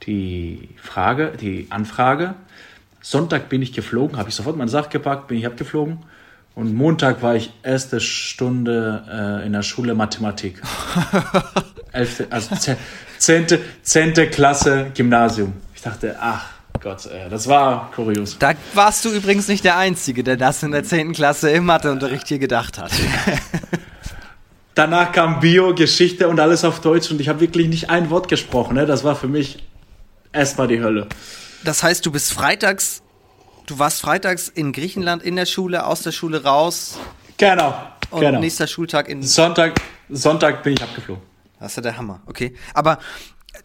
die 0.07 0.69
Frage, 0.77 1.33
die 1.41 1.67
Anfrage. 1.71 2.35
Sonntag 3.01 3.49
bin 3.49 3.63
ich 3.63 3.73
geflogen, 3.73 4.17
habe 4.17 4.31
ich 4.31 4.35
sofort 4.35 4.57
meinen 4.57 4.69
Sack 4.69 4.91
gepackt, 4.91 5.29
bin 5.29 5.39
ich 5.39 5.47
abgeflogen. 5.47 5.99
Und 6.55 6.75
Montag 6.75 7.21
war 7.23 7.35
ich 7.35 7.53
erste 7.63 8.01
Stunde 8.01 9.41
äh, 9.43 9.47
in 9.47 9.53
der 9.53 9.63
Schule 9.63 9.95
Mathematik. 9.95 10.63
Elfte, 11.93 12.29
also 12.31 12.55
zehnte, 13.19 13.61
zehnte 13.83 14.29
Klasse 14.29 14.91
Gymnasium. 14.95 15.53
Ich 15.75 15.83
dachte, 15.83 16.17
ach 16.21 16.47
Gott, 16.81 17.07
äh, 17.07 17.29
das 17.29 17.49
war 17.49 17.91
kurios. 17.95 18.39
Da 18.39 18.53
warst 18.73 19.05
du 19.05 19.11
übrigens 19.11 19.49
nicht 19.49 19.65
der 19.65 19.77
Einzige, 19.77 20.23
der 20.23 20.37
das 20.37 20.63
in 20.63 20.71
der 20.71 20.85
zehnten 20.85 21.13
Klasse 21.13 21.51
im 21.51 21.67
Matheunterricht 21.67 22.29
hier 22.29 22.39
gedacht 22.39 22.79
hat. 22.79 22.93
Danach 24.75 25.13
kam 25.13 25.41
Bio, 25.41 25.75
Geschichte 25.75 26.29
und 26.29 26.41
alles 26.41 26.65
auf 26.65 26.81
Deutsch 26.81 27.11
und 27.11 27.21
ich 27.21 27.29
habe 27.29 27.41
wirklich 27.41 27.69
nicht 27.69 27.91
ein 27.91 28.11
Wort 28.11 28.29
gesprochen. 28.29 28.75
Ne? 28.75 28.87
Das 28.87 29.05
war 29.05 29.15
für 29.15 29.29
mich 29.29 29.63
erstmal 30.35 30.69
die 30.69 30.81
Hölle. 30.81 31.09
Das 31.65 31.83
heißt, 31.83 32.05
du 32.05 32.13
bist 32.13 32.33
freitags 32.33 33.03
du 33.67 33.79
warst 33.79 34.01
freitags 34.01 34.49
in 34.49 34.73
Griechenland 34.73 35.23
in 35.23 35.37
der 35.37 35.47
Schule, 35.47 35.87
aus 35.87 36.03
der 36.03 36.13
Schule 36.13 36.45
raus. 36.45 36.99
Genau. 37.37 37.75
Und 38.11 38.21
genau. 38.21 38.41
nächster 38.41 38.67
Schultag 38.67 39.09
in. 39.09 39.23
Sonntag, 39.23 39.81
Sonntag 40.09 40.63
bin 40.63 40.75
ich 40.75 40.83
abgeflogen. 40.83 41.23
Das 41.59 41.73
ist 41.73 41.77
ja 41.77 41.83
der 41.83 41.97
Hammer, 41.97 42.21
okay. 42.27 42.55
Aber 42.75 42.99
äh, 43.53 43.59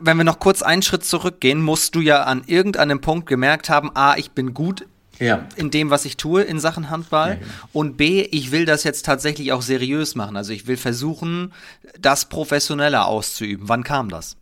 wenn 0.00 0.16
wir 0.16 0.24
noch 0.24 0.38
kurz 0.38 0.62
einen 0.62 0.82
Schritt 0.82 1.04
zurückgehen, 1.04 1.62
musst 1.62 1.94
du 1.94 2.00
ja 2.00 2.24
an 2.24 2.42
irgendeinem 2.46 3.00
Punkt 3.00 3.26
gemerkt 3.26 3.70
haben, 3.70 3.90
A, 3.94 4.16
ich 4.16 4.32
bin 4.32 4.54
gut 4.54 4.86
ja. 5.18 5.46
in 5.56 5.70
dem, 5.70 5.90
was 5.90 6.04
ich 6.04 6.16
tue 6.16 6.42
in 6.42 6.60
Sachen 6.60 6.90
Handball. 6.90 7.30
Ja, 7.30 7.34
genau. 7.36 7.50
Und 7.72 7.96
B, 7.96 8.22
ich 8.22 8.52
will 8.52 8.66
das 8.66 8.84
jetzt 8.84 9.04
tatsächlich 9.06 9.52
auch 9.52 9.62
seriös 9.62 10.14
machen. 10.14 10.36
Also 10.36 10.52
ich 10.52 10.66
will 10.66 10.76
versuchen, 10.76 11.52
das 11.98 12.26
professioneller 12.26 13.06
auszuüben. 13.06 13.68
Wann 13.68 13.82
kam 13.82 14.10
das? 14.10 14.36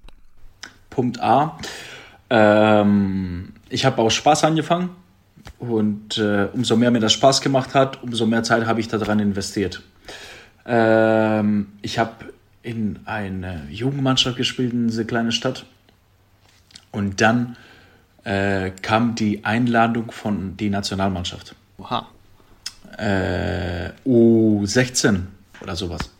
Punkt 0.90 1.20
A. 1.20 1.58
Ähm, 2.30 3.52
ich 3.68 3.84
habe 3.84 4.02
auch 4.02 4.10
Spaß 4.10 4.44
angefangen 4.44 4.90
und 5.58 6.18
äh, 6.18 6.48
umso 6.52 6.76
mehr 6.76 6.90
mir 6.90 7.00
das 7.00 7.12
Spaß 7.12 7.40
gemacht 7.40 7.74
hat, 7.74 8.02
umso 8.02 8.26
mehr 8.26 8.42
Zeit 8.42 8.66
habe 8.66 8.80
ich 8.80 8.88
daran 8.88 9.18
investiert. 9.18 9.82
Ähm, 10.66 11.68
ich 11.82 11.98
habe 11.98 12.32
in 12.62 13.00
eine 13.06 13.66
Jugendmannschaft 13.70 14.36
gespielt 14.36 14.72
in 14.72 14.88
diese 14.88 15.04
kleine 15.04 15.32
Stadt 15.32 15.64
und 16.92 17.20
dann 17.20 17.56
äh, 18.24 18.70
kam 18.82 19.14
die 19.14 19.44
Einladung 19.44 20.10
von 20.10 20.56
die 20.56 20.70
Nationalmannschaft. 20.70 21.54
Oha. 21.78 22.06
Äh, 22.98 23.90
U16 24.06 25.20
oder 25.62 25.76
sowas. 25.76 26.10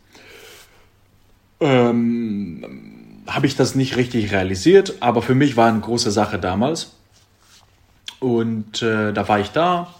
Ähm, 1.59 2.98
habe 3.29 3.47
ich 3.47 3.55
das 3.55 3.75
nicht 3.75 3.95
richtig 3.97 4.31
realisiert, 4.31 4.95
aber 5.01 5.21
für 5.21 5.35
mich 5.35 5.55
war 5.57 5.69
eine 5.69 5.79
große 5.79 6.11
Sache 6.11 6.39
damals. 6.39 6.95
Und 8.19 8.81
äh, 8.81 9.13
da 9.13 9.27
war 9.27 9.39
ich 9.39 9.49
da, 9.49 9.93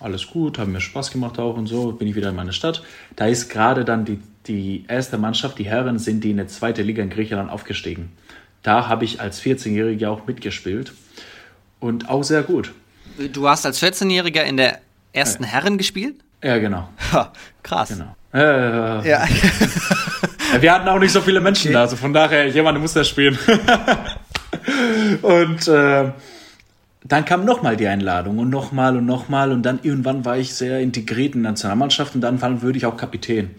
alles 0.00 0.26
gut, 0.28 0.58
haben 0.58 0.72
mir 0.72 0.80
Spaß 0.80 1.10
gemacht 1.10 1.38
auch 1.38 1.56
und 1.56 1.66
so, 1.66 1.92
bin 1.92 2.08
ich 2.08 2.14
wieder 2.14 2.30
in 2.30 2.36
meine 2.36 2.52
Stadt. 2.52 2.82
Da 3.16 3.26
ist 3.26 3.50
gerade 3.50 3.84
dann 3.84 4.04
die, 4.04 4.20
die 4.46 4.84
erste 4.88 5.18
Mannschaft, 5.18 5.58
die 5.58 5.64
Herren 5.64 5.98
sind 5.98 6.24
die 6.24 6.30
in 6.30 6.38
der 6.38 6.48
zweite 6.48 6.82
Liga 6.82 7.02
in 7.02 7.10
Griechenland 7.10 7.50
aufgestiegen. 7.50 8.12
Da 8.62 8.88
habe 8.88 9.04
ich 9.04 9.20
als 9.20 9.42
14-Jähriger 9.42 10.08
auch 10.08 10.26
mitgespielt 10.26 10.92
und 11.80 12.08
auch 12.08 12.22
sehr 12.22 12.42
gut. 12.42 12.72
Du 13.32 13.48
hast 13.48 13.66
als 13.66 13.82
14-Jähriger 13.82 14.42
in 14.42 14.56
der 14.56 14.80
ersten 15.12 15.42
ja. 15.42 15.50
Herren 15.50 15.78
gespielt? 15.78 16.16
Ja, 16.42 16.58
genau. 16.58 16.88
Ha, 17.12 17.32
krass. 17.62 17.90
Genau. 17.90 18.16
Äh, 18.34 19.08
ja. 19.08 19.24
Wir 20.60 20.72
hatten 20.72 20.88
auch 20.88 20.98
nicht 20.98 21.12
so 21.12 21.20
viele 21.20 21.40
Menschen 21.40 21.68
okay. 21.68 21.74
da, 21.74 21.80
also 21.82 21.96
von 21.96 22.12
daher, 22.12 22.46
jemand 22.48 22.78
muss 22.80 22.92
das 22.92 23.08
spielen. 23.08 23.38
und 25.22 25.68
äh, 25.68 26.12
dann 27.04 27.24
kam 27.24 27.44
nochmal 27.44 27.76
die 27.76 27.88
Einladung 27.88 28.38
und 28.38 28.50
nochmal 28.50 28.96
und 28.96 29.06
nochmal 29.06 29.50
und 29.50 29.62
dann 29.62 29.80
irgendwann 29.82 30.24
war 30.24 30.38
ich 30.38 30.54
sehr 30.54 30.80
integriert 30.80 31.34
in 31.34 31.42
der 31.42 31.52
Nationalmannschaft 31.52 32.14
und 32.14 32.20
dann 32.20 32.62
würde 32.62 32.78
ich 32.78 32.86
auch 32.86 32.96
Kapitän. 32.96 33.50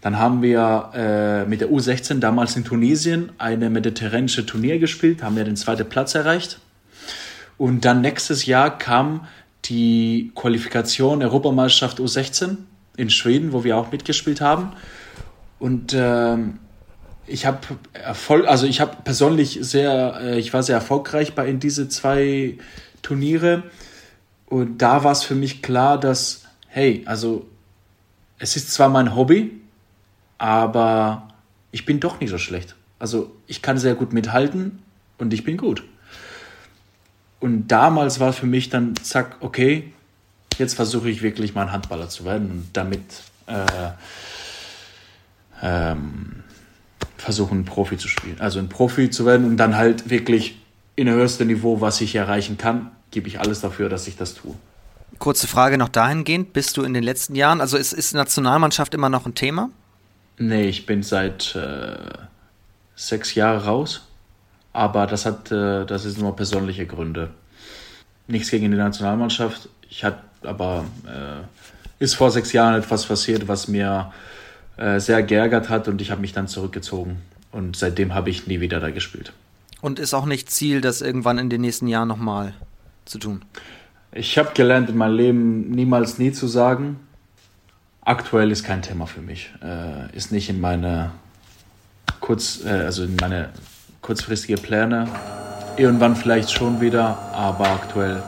Dann 0.00 0.18
haben 0.18 0.42
wir 0.42 0.90
äh, 0.94 1.44
mit 1.44 1.60
der 1.60 1.68
U16 1.68 2.18
damals 2.20 2.56
in 2.56 2.64
Tunesien 2.64 3.30
eine 3.38 3.70
mediterranische 3.70 4.46
Turnier 4.46 4.78
gespielt, 4.78 5.22
haben 5.22 5.36
wir 5.36 5.44
den 5.44 5.56
zweiten 5.56 5.88
Platz 5.88 6.14
erreicht. 6.14 6.60
Und 7.56 7.84
dann 7.84 8.00
nächstes 8.00 8.46
Jahr 8.46 8.78
kam 8.78 9.26
die 9.64 10.30
Qualifikation 10.34 11.22
Europameisterschaft 11.22 11.98
U16 11.98 12.56
in 12.98 13.08
Schweden, 13.08 13.52
wo 13.52 13.64
wir 13.64 13.78
auch 13.78 13.90
mitgespielt 13.92 14.42
haben. 14.42 14.72
Und 15.58 15.94
ähm, 15.96 16.58
ich 17.26 17.46
habe 17.46 17.58
Erfolg, 17.92 18.46
also 18.46 18.66
ich 18.66 18.80
habe 18.80 18.96
persönlich 19.04 19.58
sehr, 19.62 20.18
äh, 20.20 20.38
ich 20.38 20.52
war 20.52 20.62
sehr 20.62 20.74
erfolgreich 20.74 21.34
bei 21.34 21.48
in 21.48 21.60
diese 21.60 21.88
zwei 21.88 22.58
Turniere. 23.00 23.62
Und 24.46 24.78
da 24.78 25.04
war 25.04 25.12
es 25.12 25.22
für 25.22 25.36
mich 25.36 25.62
klar, 25.62 25.98
dass, 25.98 26.44
hey, 26.66 27.02
also 27.06 27.46
es 28.38 28.56
ist 28.56 28.72
zwar 28.72 28.88
mein 28.88 29.14
Hobby, 29.14 29.52
aber 30.38 31.28
ich 31.70 31.84
bin 31.84 32.00
doch 32.00 32.20
nicht 32.20 32.30
so 32.30 32.38
schlecht. 32.38 32.74
Also 32.98 33.30
ich 33.46 33.62
kann 33.62 33.78
sehr 33.78 33.94
gut 33.94 34.12
mithalten 34.12 34.80
und 35.18 35.32
ich 35.32 35.44
bin 35.44 35.56
gut. 35.56 35.84
Und 37.38 37.68
damals 37.68 38.18
war 38.18 38.32
für 38.32 38.46
mich 38.46 38.70
dann, 38.70 38.96
zack, 38.96 39.36
okay, 39.40 39.92
jetzt 40.58 40.74
versuche 40.74 41.08
ich 41.08 41.22
wirklich 41.22 41.54
mal 41.54 41.62
ein 41.62 41.72
Handballer 41.72 42.08
zu 42.08 42.24
werden 42.24 42.50
und 42.50 42.68
damit 42.72 43.02
äh, 43.46 43.64
ähm, 45.62 46.42
versuchen, 47.16 47.64
Profi 47.64 47.96
zu 47.96 48.08
spielen. 48.08 48.40
Also 48.40 48.58
ein 48.58 48.68
Profi 48.68 49.10
zu 49.10 49.26
werden 49.26 49.46
und 49.46 49.56
dann 49.56 49.76
halt 49.76 50.10
wirklich 50.10 50.56
in 50.96 51.06
der 51.06 51.14
höchsten 51.14 51.46
Niveau, 51.46 51.80
was 51.80 52.00
ich 52.00 52.14
erreichen 52.14 52.58
kann, 52.58 52.90
gebe 53.10 53.28
ich 53.28 53.40
alles 53.40 53.60
dafür, 53.60 53.88
dass 53.88 54.06
ich 54.08 54.16
das 54.16 54.34
tue. 54.34 54.54
Kurze 55.18 55.48
Frage 55.48 55.78
noch 55.78 55.88
dahingehend, 55.88 56.52
bist 56.52 56.76
du 56.76 56.82
in 56.82 56.94
den 56.94 57.02
letzten 57.02 57.34
Jahren, 57.34 57.60
also 57.60 57.76
ist, 57.76 57.92
ist 57.92 58.14
Nationalmannschaft 58.14 58.94
immer 58.94 59.08
noch 59.08 59.26
ein 59.26 59.34
Thema? 59.34 59.70
Nee, 60.38 60.68
ich 60.68 60.86
bin 60.86 61.02
seit 61.02 61.56
äh, 61.56 61.96
sechs 62.94 63.34
Jahren 63.34 63.60
raus, 63.60 64.06
aber 64.72 65.06
das 65.06 65.26
hat, 65.26 65.50
äh, 65.50 65.84
das 65.86 66.04
ist 66.04 66.18
nur 66.18 66.36
persönliche 66.36 66.86
Gründe. 66.86 67.30
Nichts 68.28 68.50
gegen 68.50 68.70
die 68.70 68.76
Nationalmannschaft, 68.76 69.68
ich 69.90 70.04
hatte 70.04 70.20
aber, 70.42 70.84
äh, 71.06 72.02
ist 72.02 72.14
vor 72.14 72.30
sechs 72.30 72.52
Jahren 72.52 72.74
etwas 72.74 73.06
passiert, 73.06 73.48
was 73.48 73.66
mir 73.68 74.12
äh, 74.76 75.00
sehr 75.00 75.22
geärgert 75.22 75.68
hat 75.68 75.88
und 75.88 76.00
ich 76.00 76.10
habe 76.10 76.20
mich 76.20 76.32
dann 76.32 76.46
zurückgezogen 76.46 77.16
und 77.50 77.76
seitdem 77.76 78.14
habe 78.14 78.30
ich 78.30 78.46
nie 78.46 78.60
wieder 78.60 78.80
da 78.80 78.90
gespielt. 78.90 79.32
Und 79.80 79.98
ist 79.98 80.14
auch 80.14 80.26
nicht 80.26 80.50
Ziel, 80.50 80.80
das 80.80 81.00
irgendwann 81.00 81.38
in 81.38 81.50
den 81.50 81.60
nächsten 81.60 81.86
Jahren 81.86 82.08
nochmal 82.08 82.54
zu 83.04 83.18
tun? 83.18 83.42
Ich 84.12 84.38
habe 84.38 84.50
gelernt, 84.54 84.88
in 84.88 84.96
meinem 84.96 85.16
Leben 85.16 85.70
niemals 85.70 86.18
nie 86.18 86.32
zu 86.32 86.46
sagen. 86.46 87.00
Aktuell 88.02 88.50
ist 88.50 88.64
kein 88.64 88.82
Thema 88.82 89.06
für 89.06 89.20
mich. 89.20 89.50
Äh, 89.62 90.14
ist 90.16 90.32
nicht 90.32 90.48
in 90.48 90.60
meine 90.60 91.12
kurz, 92.20 92.64
äh, 92.64 92.70
also 92.70 93.04
in 93.04 93.16
meine 93.16 93.50
kurzfristige 94.00 94.58
Pläne. 94.60 95.08
Irgendwann 95.78 96.16
vielleicht 96.16 96.50
schon 96.50 96.80
wieder, 96.80 97.16
aber 97.32 97.68
aktuell 97.68 98.20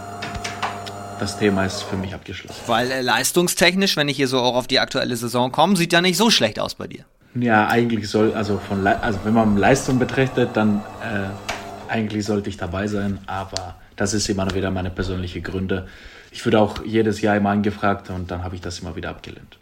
das 1.19 1.37
Thema 1.37 1.67
ist 1.67 1.83
für 1.83 1.97
mich 1.97 2.15
abgeschlossen. 2.15 2.61
Weil 2.67 2.91
äh, 2.93 3.01
leistungstechnisch, 3.03 3.97
wenn 3.97 4.09
ich 4.09 4.17
hier 4.17 4.29
so 4.29 4.39
auch 4.39 4.55
auf 4.55 4.69
die 4.69 4.79
aktuelle 4.79 5.17
Saison 5.17 5.51
komme, 5.51 5.77
sieht 5.77 5.93
ja 5.93 6.01
nicht 6.01 6.17
so 6.17 6.31
schlecht 6.31 6.61
aus 6.61 6.77
bei 6.77 6.87
dir. 6.87 7.05
Ja, 7.35 7.67
eigentlich 7.67 8.09
soll, 8.09 8.35
also 8.35 8.59
von 8.59 8.87
also 8.87 9.19
wenn 9.25 9.35
man 9.35 9.57
Leistung 9.57 9.99
betrachtet, 9.99 10.51
dann 10.55 10.79
äh, 11.03 11.93
eigentlich 11.93 12.25
sollte 12.25 12.49
ich 12.49 12.57
dabei 12.57 12.87
sein, 12.87 13.19
aber 13.27 13.75
das 13.97 14.15
ist 14.15 14.29
immer 14.29 14.55
wieder 14.55 14.71
meine 14.71 14.91
persönlichen 14.91 15.43
Gründe. 15.43 15.89
Ich 16.31 16.45
würde 16.47 16.61
auch 16.61 16.85
jedes 16.85 17.21
Jahr 17.21 17.37
immer 17.37 17.51
angefragt 17.51 18.11
und 18.11 18.31
dann 18.31 18.45
habe 18.45 18.55
ich 18.55 18.61
das 18.61 18.79
immer 18.79 18.95
wieder 18.95 19.11
abgelehnt. 19.11 19.59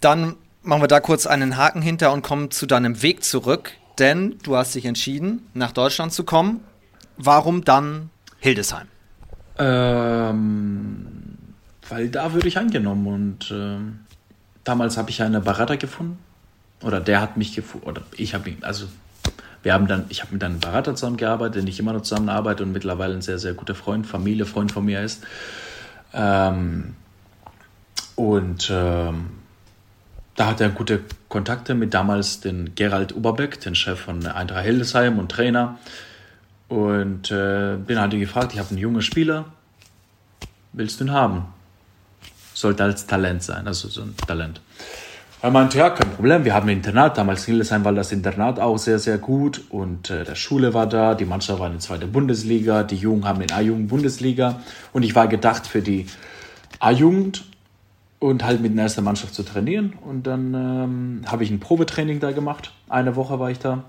Dann 0.00 0.36
machen 0.62 0.82
wir 0.82 0.88
da 0.88 1.00
kurz 1.00 1.26
einen 1.26 1.56
Haken 1.56 1.80
hinter 1.80 2.12
und 2.12 2.22
kommen 2.22 2.50
zu 2.50 2.66
deinem 2.66 3.00
Weg 3.02 3.24
zurück, 3.24 3.72
denn 3.98 4.36
du 4.42 4.56
hast 4.56 4.74
dich 4.74 4.84
entschieden, 4.84 5.48
nach 5.54 5.72
Deutschland 5.72 6.12
zu 6.12 6.24
kommen. 6.24 6.60
Warum 7.16 7.64
dann 7.64 8.10
Hildesheim? 8.38 8.88
Ähm, 9.58 11.06
weil 11.88 12.08
da 12.08 12.32
würde 12.32 12.48
ich 12.48 12.58
angenommen 12.58 13.06
und 13.06 13.50
ähm, 13.50 14.00
damals 14.64 14.96
habe 14.98 15.10
ich 15.10 15.22
einen 15.22 15.42
Berater 15.42 15.76
gefunden 15.76 16.18
oder 16.82 17.00
der 17.00 17.20
hat 17.20 17.36
mich 17.36 17.54
gefunden 17.54 17.86
oder 17.86 18.02
ich 18.16 18.34
habe 18.34 18.50
ihn, 18.50 18.58
also 18.62 18.86
wir 19.62 19.72
haben 19.72 19.86
dann, 19.86 20.04
ich 20.10 20.22
habe 20.22 20.32
mit 20.32 20.44
einem 20.44 20.60
Berater 20.60 20.94
zusammengearbeitet, 20.94 21.62
den 21.62 21.66
ich 21.66 21.80
immer 21.80 21.92
noch 21.92 22.02
zusammenarbeite 22.02 22.62
und 22.62 22.72
mittlerweile 22.72 23.14
ein 23.14 23.22
sehr, 23.22 23.38
sehr 23.38 23.54
guter 23.54 23.74
Freund, 23.74 24.06
Familie, 24.06 24.46
Freund 24.46 24.70
von 24.70 24.84
mir 24.84 25.02
ist. 25.02 25.24
Ähm, 26.12 26.94
und 28.14 28.70
ähm, 28.72 29.30
da 30.36 30.46
hat 30.46 30.60
er 30.60 30.68
gute 30.68 31.00
Kontakte 31.28 31.74
mit 31.74 31.94
damals 31.94 32.40
den 32.40 32.74
Gerald 32.74 33.16
Oberbeck, 33.16 33.60
den 33.60 33.74
Chef 33.74 33.98
von 33.98 34.24
Eintracht 34.26 34.64
Hildesheim 34.64 35.18
und 35.18 35.30
Trainer. 35.32 35.78
Und 36.68 37.30
äh, 37.30 37.76
bin 37.76 38.00
halt 38.00 38.12
gefragt, 38.12 38.52
ich 38.52 38.58
habe 38.58 38.70
einen 38.70 38.78
jungen 38.78 39.02
Spieler, 39.02 39.44
willst 40.72 41.00
du 41.00 41.04
ihn 41.04 41.12
haben? 41.12 41.46
Sollte 42.54 42.84
als 42.84 43.06
Talent 43.06 43.42
sein, 43.42 43.66
also 43.66 43.88
so 43.88 44.02
ein 44.02 44.16
Talent. 44.26 44.60
Er 45.42 45.50
meinte, 45.50 45.78
ja, 45.78 45.90
kein 45.90 46.10
Problem, 46.10 46.44
wir 46.44 46.54
haben 46.54 46.68
ein 46.68 46.78
Internat, 46.78 47.18
damals 47.18 47.46
in 47.46 47.52
Hildesheim 47.52 47.84
war 47.84 47.92
das 47.92 48.10
Internat 48.10 48.58
auch 48.58 48.78
sehr, 48.78 48.98
sehr 48.98 49.18
gut 49.18 49.62
und 49.68 50.10
äh, 50.10 50.24
der 50.24 50.34
Schule 50.34 50.74
war 50.74 50.88
da, 50.88 51.14
die 51.14 51.26
Mannschaft 51.26 51.60
war 51.60 51.66
in 51.66 51.74
der 51.74 51.80
zweiten 51.80 52.10
Bundesliga, 52.10 52.82
die 52.82 52.96
Jungen 52.96 53.26
haben 53.26 53.42
in 53.42 53.52
A-Jugend 53.52 53.88
Bundesliga 53.88 54.60
und 54.92 55.02
ich 55.02 55.14
war 55.14 55.28
gedacht 55.28 55.66
für 55.66 55.82
die 55.82 56.06
A-Jugend 56.80 57.44
und 58.18 58.44
halt 58.44 58.60
mit 58.60 58.74
der 58.74 58.84
ersten 58.84 59.04
Mannschaft 59.04 59.34
zu 59.34 59.42
trainieren. 59.42 59.94
Und 60.04 60.26
dann 60.26 60.54
ähm, 60.54 61.20
habe 61.26 61.44
ich 61.44 61.50
ein 61.50 61.60
Probetraining 61.60 62.20
da 62.20 62.32
gemacht. 62.32 62.72
Eine 62.88 63.16
Woche 63.16 63.38
war 63.38 63.50
ich 63.50 63.58
da. 63.58 63.84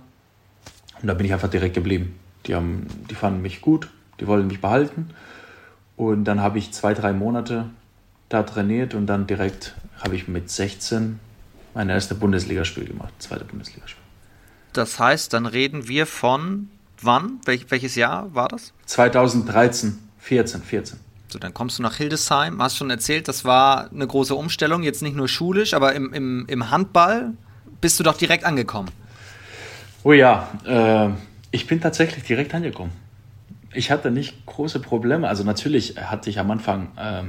Und 1.01 1.07
da 1.07 1.13
bin 1.13 1.25
ich 1.25 1.33
einfach 1.33 1.49
direkt 1.49 1.75
geblieben. 1.75 2.19
Die, 2.45 2.55
haben, 2.55 2.87
die 3.09 3.15
fanden 3.15 3.41
mich 3.41 3.61
gut, 3.61 3.89
die 4.19 4.27
wollten 4.27 4.47
mich 4.47 4.61
behalten. 4.61 5.09
Und 5.95 6.25
dann 6.25 6.41
habe 6.41 6.59
ich 6.59 6.71
zwei, 6.71 6.93
drei 6.93 7.11
Monate 7.13 7.65
da 8.29 8.43
trainiert 8.43 8.93
und 8.93 9.07
dann 9.07 9.27
direkt 9.27 9.75
habe 9.99 10.15
ich 10.15 10.27
mit 10.27 10.49
16 10.49 11.19
mein 11.73 11.89
erstes 11.89 12.17
Bundesligaspiel 12.17 12.85
gemacht, 12.85 13.13
zweite 13.19 13.45
Bundesligaspiel. 13.45 14.01
Das 14.73 14.99
heißt, 14.99 15.33
dann 15.33 15.45
reden 15.45 15.87
wir 15.87 16.05
von 16.05 16.69
wann? 17.01 17.39
Wel 17.45 17.59
welches 17.69 17.95
Jahr 17.95 18.33
war 18.33 18.47
das? 18.47 18.73
2013, 18.85 19.97
14, 20.19 20.61
14. 20.61 20.99
So, 21.29 21.39
dann 21.39 21.53
kommst 21.53 21.77
du 21.77 21.83
nach 21.83 21.95
Hildesheim, 21.95 22.61
hast 22.61 22.77
schon 22.77 22.89
erzählt, 22.89 23.27
das 23.27 23.43
war 23.43 23.91
eine 23.91 24.07
große 24.07 24.33
Umstellung, 24.33 24.83
jetzt 24.83 25.01
nicht 25.01 25.15
nur 25.15 25.27
schulisch, 25.27 25.73
aber 25.73 25.93
im, 25.93 26.13
im, 26.13 26.45
im 26.47 26.71
Handball 26.71 27.33
bist 27.81 27.99
du 27.99 28.03
doch 28.03 28.17
direkt 28.17 28.45
angekommen. 28.45 28.89
Oh 30.03 30.13
ja, 30.13 30.49
äh, 30.65 31.09
ich 31.51 31.67
bin 31.67 31.81
tatsächlich 31.81 32.23
direkt 32.23 32.53
angekommen. 32.53 32.91
Ich 33.73 33.91
hatte 33.91 34.11
nicht 34.11 34.45
große 34.45 34.79
Probleme. 34.79 35.27
Also 35.27 35.43
natürlich 35.43 35.95
hatte 35.97 36.29
ich 36.29 36.39
am 36.39 36.49
Anfang, 36.51 36.89
äh, 36.97 37.23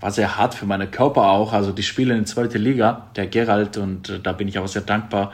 war 0.00 0.10
sehr 0.10 0.36
hart 0.36 0.54
für 0.54 0.66
meinen 0.66 0.90
Körper 0.90 1.30
auch. 1.30 1.52
Also 1.52 1.72
die 1.72 1.82
Spiele 1.82 2.12
in 2.14 2.20
der 2.20 2.26
zweiten 2.26 2.58
Liga, 2.58 3.08
der 3.16 3.26
Gerald, 3.26 3.76
und 3.76 4.08
äh, 4.08 4.20
da 4.20 4.32
bin 4.32 4.48
ich 4.48 4.58
auch 4.58 4.68
sehr 4.68 4.82
dankbar, 4.82 5.32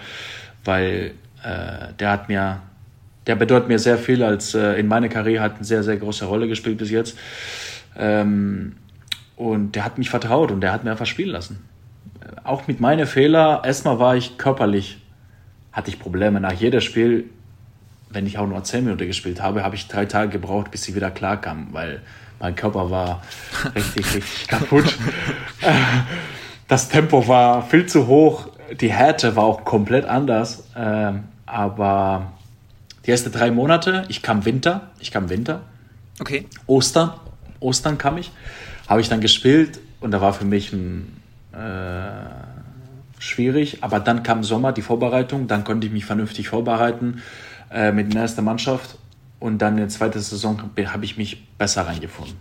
weil 0.65 1.15
äh, 1.43 1.93
der 1.99 2.11
hat 2.11 2.29
mir, 2.29 2.61
der 3.27 3.37
bedeutet 3.37 3.69
mir 3.69 3.79
sehr 3.79 3.99
viel 3.99 4.23
als 4.23 4.55
äh, 4.55 4.75
in 4.75 4.89
meiner 4.89 5.09
Karriere 5.09 5.43
hat 5.43 5.57
eine 5.57 5.65
sehr, 5.65 5.83
sehr 5.83 5.97
große 5.97 6.25
Rolle 6.25 6.49
gespielt 6.49 6.79
bis 6.79 6.91
jetzt. 6.91 7.19
Ähm, 7.97 8.77
und 9.37 9.73
der 9.73 9.85
hat 9.85 9.99
mich 9.99 10.11
vertraut 10.11 10.51
und 10.51 10.61
der 10.61 10.73
hat 10.73 10.85
mir 10.85 10.91
einfach 10.91 11.07
spielen 11.07 11.31
lassen. 11.31 11.65
Auch 12.45 12.67
mit 12.67 12.81
meinen 12.81 13.07
Fehlern, 13.07 13.63
erstmal 13.65 13.99
war 13.99 14.17
ich 14.17 14.39
körperlich, 14.39 14.99
hatte 15.73 15.91
ich 15.91 15.99
Probleme. 15.99 16.41
Nach 16.41 16.53
jedem 16.53 16.81
Spiel, 16.81 17.29
wenn 18.17 18.27
ich 18.27 18.39
auch 18.39 18.47
nur 18.47 18.65
10 18.65 18.83
Minuten 18.83 19.07
gespielt 19.07 19.43
habe, 19.43 19.63
habe 19.63 19.75
ich 19.75 19.89
drei 19.89 20.07
Tage 20.07 20.31
gebraucht, 20.31 20.71
bis 20.71 20.89
ich 20.89 20.95
wieder 20.95 21.11
klar 21.11 21.39
kam, 21.39 21.69
weil 21.73 22.01
mein 22.41 22.57
Körper 22.57 22.91
war 22.91 23.23
richtig, 23.75 24.15
richtig 24.15 24.49
kaputt. 24.49 24.97
Das 26.67 26.89
Tempo 26.89 27.29
war 27.29 27.63
viel 27.63 27.85
zu 27.85 28.07
hoch, 28.07 28.49
die 28.81 28.91
Härte 28.91 29.37
war 29.37 29.45
auch 29.45 29.67
komplett 29.67 30.07
anders. 30.07 30.65
Ähm, 30.75 31.25
aber 31.45 32.33
die 33.05 33.11
ersten 33.11 33.31
drei 33.33 33.51
Monate, 33.51 34.07
ich 34.09 34.23
kam 34.23 34.47
Winter, 34.47 34.89
ich 34.99 35.11
kam 35.11 35.29
Winter. 35.29 35.61
Okay. 36.19 36.47
Ostern, 36.67 37.13
Ostern 37.61 37.99
kam 37.99 38.17
ich, 38.17 38.33
habe 38.89 39.03
ich 39.03 39.11
dann 39.11 39.21
gespielt 39.21 39.79
und 40.01 40.11
da 40.11 40.23
war 40.23 40.33
für 40.33 40.47
mich 40.47 40.73
ein, 40.73 41.21
äh, 41.53 43.19
schwierig. 43.19 43.85
Aber 43.85 44.01
dann 44.01 44.23
kam 44.23 44.43
Sommer, 44.43 44.73
die 44.73 44.81
Vorbereitung, 44.81 45.49
dann 45.49 45.65
konnte 45.65 45.87
ich 45.87 45.93
mich 45.93 46.07
vernünftig 46.07 46.49
vorbereiten 46.49 47.23
äh, 47.77 47.93
mit 47.93 48.13
der 48.13 48.23
ersten 48.23 48.45
Mannschaft 48.45 48.99
und 49.39 49.59
dann 49.59 49.75
in 49.75 49.81
der 49.81 49.89
zweiten 49.89 50.21
Saison 50.21 50.61
habe 50.61 51.05
ich 51.05 51.17
mich 51.17 51.47
besser 51.57 51.87
reingefunden. 51.87 52.37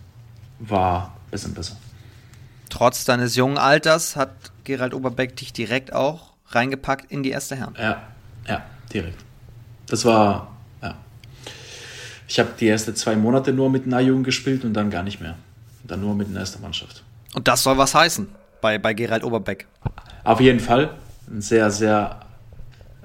War 0.60 1.14
ein 1.28 1.32
bisschen 1.32 1.54
besser. 1.54 1.76
Trotz 2.70 3.06
deines 3.06 3.36
jungen 3.36 3.58
Alters 3.58 4.16
hat 4.16 4.32
Gerald 4.64 4.94
Oberbeck 4.94 5.36
dich 5.36 5.54
direkt 5.54 5.94
auch 5.94 6.34
reingepackt 6.48 7.12
in 7.12 7.22
die 7.22 7.30
erste 7.30 7.56
Herren. 7.56 7.76
Ja, 7.78 8.02
ja, 8.48 8.64
direkt. 8.92 9.24
Das 9.88 10.04
war 10.04 10.56
ich 12.28 12.40
habe 12.40 12.50
die 12.60 12.68
ersten 12.68 12.96
zwei 12.96 13.16
Monate 13.16 13.54
nur 13.54 13.70
mit 13.70 13.86
einer 13.86 14.00
Jugend 14.00 14.26
gespielt 14.26 14.64
und 14.64 14.74
dann 14.74 14.90
gar 14.90 15.04
nicht 15.04 15.22
mehr. 15.22 15.36
Dann 15.84 16.02
nur 16.02 16.16
mit 16.16 16.32
der 16.32 16.40
ersten 16.40 16.62
Mannschaft. 16.62 17.04
Und 17.34 17.48
das 17.48 17.64
soll 17.64 17.78
was 17.78 17.94
heißen 17.94 18.28
bei, 18.62 18.78
bei 18.78 18.94
Gerald 18.94 19.24
Oberbeck? 19.24 19.68
Auf 20.24 20.40
jeden 20.40 20.60
Fall. 20.60 20.96
Ein 21.28 21.42
sehr, 21.42 21.70
sehr 21.70 22.20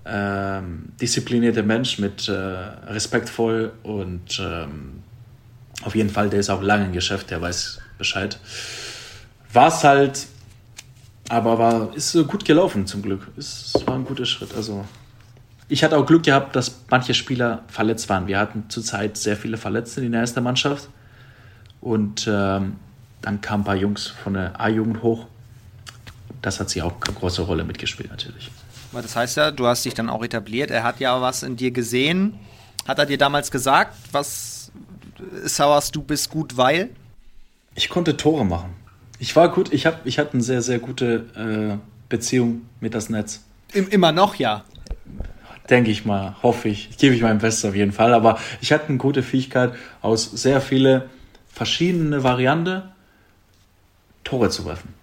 ähm, 0.05 0.93
disziplinierter 1.01 1.63
Mensch 1.63 1.99
mit 1.99 2.29
äh, 2.29 2.33
respektvoll 2.33 3.73
und 3.83 4.41
ähm, 4.41 5.03
auf 5.83 5.95
jeden 5.95 6.11
Fall, 6.11 6.29
der 6.31 6.41
ist 6.41 6.51
auch 6.51 6.63
lange 6.63 6.87
im 6.87 6.93
Geschäft, 6.93 7.31
der 7.31 7.41
weiß 7.41 7.81
Bescheid. 7.99 8.39
War 9.53 9.69
es 9.69 9.83
halt, 9.85 10.27
aber 11.29 11.59
war, 11.59 11.97
ist 11.97 12.13
gut 12.29 12.45
gelaufen 12.45 12.87
zum 12.87 13.03
Glück. 13.03 13.29
Es 13.37 13.75
war 13.87 13.95
ein 13.95 14.05
guter 14.05 14.27
Schritt. 14.27 14.55
Also 14.55 14.85
ich 15.69 15.85
hatte 15.85 15.97
auch 15.97 16.05
Glück 16.05 16.25
gehabt, 16.25 16.57
dass 16.57 16.81
manche 16.91 17.15
Spieler 17.15 17.63
verletzt 17.69 18.09
waren. 18.09 18.27
Wir 18.27 18.39
hatten 18.39 18.65
zurzeit 18.69 19.17
sehr 19.17 19.37
viele 19.37 19.57
Verletzte 19.57 20.01
in 20.03 20.13
der 20.13 20.23
ersten 20.23 20.43
Mannschaft. 20.43 20.89
Und 21.81 22.27
ähm, 22.27 22.77
dann 23.23 23.41
kamen 23.41 23.63
ein 23.63 23.65
paar 23.65 23.77
Jungs 23.77 24.09
von 24.09 24.35
der 24.35 24.61
A-Jugend 24.61 25.03
hoch. 25.03 25.27
Das 26.43 26.61
hat 26.61 26.71
sie 26.71 26.83
auch 26.83 26.95
eine 27.07 27.15
große 27.15 27.43
Rolle 27.43 27.65
mitgespielt, 27.65 28.11
natürlich. 28.11 28.51
Das 28.93 29.15
heißt 29.17 29.37
ja, 29.37 29.51
du 29.51 29.67
hast 29.67 29.85
dich 29.85 29.95
dann 29.95 30.09
auch 30.09 30.23
etabliert. 30.25 30.71
Er 30.71 30.83
hat 30.83 31.01
ja 31.01 31.21
was 31.21 31.43
in 31.43 31.57
dir 31.57 31.71
gesehen. 31.71 32.39
Hat 32.87 32.99
er 32.99 33.07
dir 33.07 33.19
damals 33.19 33.51
gesagt, 33.51 33.95
was 34.13 34.73
Sauers, 35.45 35.91
du 35.91 36.03
bist 36.03 36.31
gut, 36.31 36.57
weil? 36.57 36.91
Ich 37.75 37.89
konnte 37.89 38.17
Tore 38.17 38.45
machen. 38.45 38.75
Ich 39.19 39.37
war 39.37 39.51
gut, 39.51 39.73
ich, 39.73 39.87
hab, 39.87 40.05
ich 40.07 40.19
hatte 40.19 40.35
eine 40.35 40.43
sehr, 40.43 40.63
sehr 40.63 40.79
gute 40.79 41.79
äh, 41.79 41.79
Beziehung 42.09 42.63
mit 42.81 42.95
das 42.95 43.11
Netz. 43.11 43.43
Immer 43.73 44.13
noch, 44.13 44.35
ja 44.37 44.65
denke 45.71 45.91
ich 45.91 46.05
mal, 46.05 46.35
hoffe 46.43 46.69
ich. 46.69 46.91
Ich 46.91 46.99
gebe 46.99 47.15
ich 47.15 47.23
mein 47.23 47.39
Bestes 47.39 47.65
auf 47.65 47.75
jeden 47.75 47.93
Fall. 47.93 48.13
Aber 48.13 48.39
ich 48.61 48.73
hatte 48.73 48.89
eine 48.89 48.99
gute 48.99 49.23
Fähigkeit, 49.23 49.73
aus 50.03 50.31
sehr 50.31 50.61
viele 50.61 51.09
verschiedene 51.49 52.23
Varianten 52.25 52.83
Tore 54.25 54.51
zu 54.51 54.67
werfen. 54.67 54.95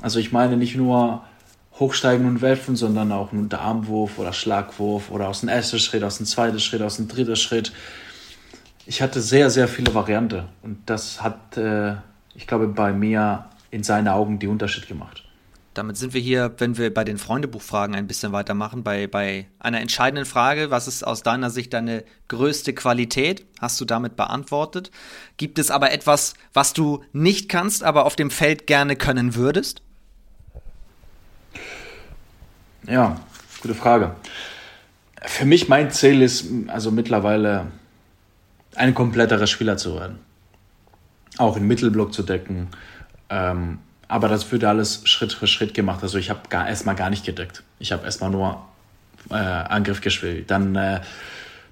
Also 0.00 0.18
ich 0.18 0.32
meine 0.32 0.56
nicht 0.56 0.76
nur 0.76 1.24
hochsteigen 1.82 2.26
und 2.26 2.40
werfen, 2.40 2.76
sondern 2.76 3.12
auch 3.12 3.32
einen 3.32 3.52
Armwurf 3.52 4.18
oder 4.18 4.32
Schlagwurf 4.32 5.10
oder 5.10 5.28
aus 5.28 5.40
dem 5.40 5.48
ersten 5.48 5.78
Schritt, 5.78 6.04
aus 6.04 6.16
dem 6.16 6.26
zweiten 6.26 6.60
Schritt, 6.60 6.80
aus 6.82 6.96
dem 6.96 7.08
dritten 7.08 7.36
Schritt. 7.36 7.72
Ich 8.86 9.02
hatte 9.02 9.20
sehr, 9.20 9.50
sehr 9.50 9.68
viele 9.68 9.94
Varianten 9.94 10.44
und 10.62 10.78
das 10.86 11.22
hat, 11.22 11.56
äh, 11.56 11.94
ich 12.34 12.46
glaube, 12.46 12.68
bei 12.68 12.92
mir 12.92 13.46
in 13.70 13.82
seinen 13.82 14.08
Augen 14.08 14.38
die 14.38 14.48
Unterschied 14.48 14.86
gemacht. 14.86 15.24
Damit 15.74 15.96
sind 15.96 16.12
wir 16.12 16.20
hier, 16.20 16.54
wenn 16.58 16.76
wir 16.76 16.92
bei 16.92 17.02
den 17.02 17.16
Freundebuchfragen 17.16 17.94
ein 17.94 18.06
bisschen 18.06 18.32
weitermachen, 18.32 18.82
bei, 18.82 19.06
bei 19.06 19.46
einer 19.58 19.80
entscheidenden 19.80 20.26
Frage. 20.26 20.70
Was 20.70 20.86
ist 20.86 21.02
aus 21.02 21.22
deiner 21.22 21.48
Sicht 21.48 21.72
deine 21.72 22.04
größte 22.28 22.74
Qualität? 22.74 23.46
Hast 23.58 23.80
du 23.80 23.86
damit 23.86 24.14
beantwortet? 24.14 24.90
Gibt 25.38 25.58
es 25.58 25.70
aber 25.70 25.90
etwas, 25.92 26.34
was 26.52 26.74
du 26.74 27.02
nicht 27.14 27.48
kannst, 27.48 27.84
aber 27.84 28.04
auf 28.04 28.16
dem 28.16 28.30
Feld 28.30 28.66
gerne 28.66 28.96
können 28.96 29.34
würdest? 29.34 29.82
Ja, 32.86 33.20
gute 33.60 33.74
Frage. 33.74 34.16
Für 35.24 35.44
mich 35.44 35.68
mein 35.68 35.90
Ziel 35.90 36.20
ist 36.20 36.46
also 36.66 36.90
mittlerweile 36.90 37.68
ein 38.74 38.94
kompletterer 38.94 39.46
Spieler 39.46 39.76
zu 39.76 39.94
werden. 39.94 40.18
Auch 41.38 41.54
den 41.54 41.66
Mittelblock 41.66 42.12
zu 42.12 42.22
decken. 42.22 42.68
Ähm, 43.30 43.78
aber 44.08 44.28
das 44.28 44.50
wird 44.50 44.64
alles 44.64 45.02
Schritt 45.04 45.32
für 45.32 45.46
Schritt 45.46 45.74
gemacht. 45.74 46.02
Also 46.02 46.18
ich 46.18 46.28
habe 46.28 46.40
gar, 46.48 46.68
erstmal 46.68 46.96
gar 46.96 47.08
nicht 47.08 47.24
gedeckt. 47.24 47.62
Ich 47.78 47.92
habe 47.92 48.04
erstmal 48.04 48.30
nur 48.30 48.62
äh, 49.30 49.34
Angriff 49.34 50.00
gespielt. 50.00 50.50
Dann, 50.50 50.74
äh, 50.74 51.00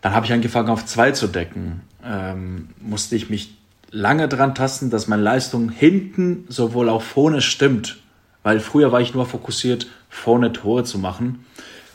dann 0.01 0.15
habe 0.15 0.27
ich 0.27 0.33
angefangen 0.33 0.71
auf 0.71 0.87
zwei 0.87 1.11
zu 1.11 1.27
decken. 1.27 1.83
Ähm, 2.05 2.71
musste 2.81 3.17
ich 3.17 3.29
mich 3.29 3.57
lange 3.91 4.29
dran 4.29 4.55
tasten, 4.55 4.91
dass 4.91 5.09
meine 5.09 5.23
Leistung 5.23 5.71
hinten 5.71 6.45
sowohl 6.49 6.89
auch 6.89 7.03
vorne 7.03 7.43
stimmt. 7.43 7.99
Weil 8.43 8.61
früher 8.61 8.93
war 8.93 9.01
ich 9.01 9.15
nur 9.15 9.27
fokussiert, 9.27 9.87
vorne 10.09 10.53
Tore 10.53 10.85
zu 10.85 10.99
machen. 10.99 11.45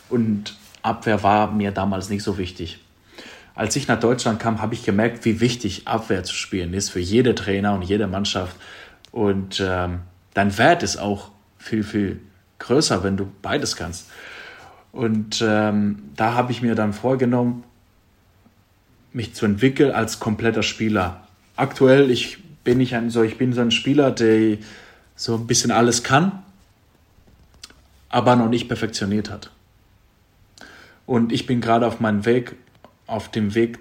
Und 0.09 0.55
Abwehr 0.81 1.23
war 1.23 1.51
mir 1.51 1.71
damals 1.71 2.09
nicht 2.09 2.23
so 2.23 2.37
wichtig. 2.37 2.79
als 3.55 3.75
ich 3.77 3.87
nach 3.87 3.99
Deutschland 3.99 4.39
kam, 4.39 4.61
habe 4.61 4.73
ich 4.73 4.83
gemerkt, 4.83 5.23
wie 5.23 5.39
wichtig 5.39 5.87
Abwehr 5.87 6.23
zu 6.23 6.35
spielen 6.35 6.73
ist 6.73 6.89
für 6.89 6.99
jede 6.99 7.33
Trainer 7.35 7.73
und 7.73 7.83
jede 7.83 8.05
Mannschaft. 8.05 8.55
Und 9.11 9.63
ähm, 9.65 10.01
dein 10.33 10.57
Wert 10.57 10.83
ist 10.83 10.97
auch 10.97 11.29
viel, 11.57 11.83
viel 11.83 12.19
größer, 12.59 13.03
wenn 13.03 13.15
du 13.15 13.31
beides 13.41 13.77
kannst. 13.77 14.09
Und 14.91 15.41
ähm, 15.45 16.03
da 16.15 16.33
habe 16.33 16.51
ich 16.51 16.61
mir 16.61 16.75
dann 16.75 16.93
vorgenommen, 16.93 17.63
mich 19.13 19.33
zu 19.33 19.45
entwickeln 19.45 19.91
als 19.91 20.19
kompletter 20.19 20.63
Spieler. 20.63 21.25
Aktuell 21.55 22.11
ich 22.11 22.39
bin 22.65 22.81
ich 22.81 22.95
ein, 22.95 23.09
so, 23.09 23.23
ich 23.23 23.37
bin 23.37 23.53
so 23.53 23.61
ein 23.61 23.71
Spieler, 23.71 24.11
der 24.11 24.57
so 25.15 25.35
ein 25.35 25.47
bisschen 25.47 25.71
alles 25.71 26.03
kann, 26.03 26.43
aber 28.09 28.35
noch 28.35 28.49
nicht 28.49 28.67
perfektioniert 28.67 29.29
hat. 29.29 29.51
Und 31.05 31.31
ich 31.31 31.45
bin 31.45 31.61
gerade 31.61 31.85
auf 31.85 31.99
meinem 31.99 32.25
Weg, 32.25 32.55
auf 33.07 33.29
dem 33.29 33.55
Weg, 33.55 33.79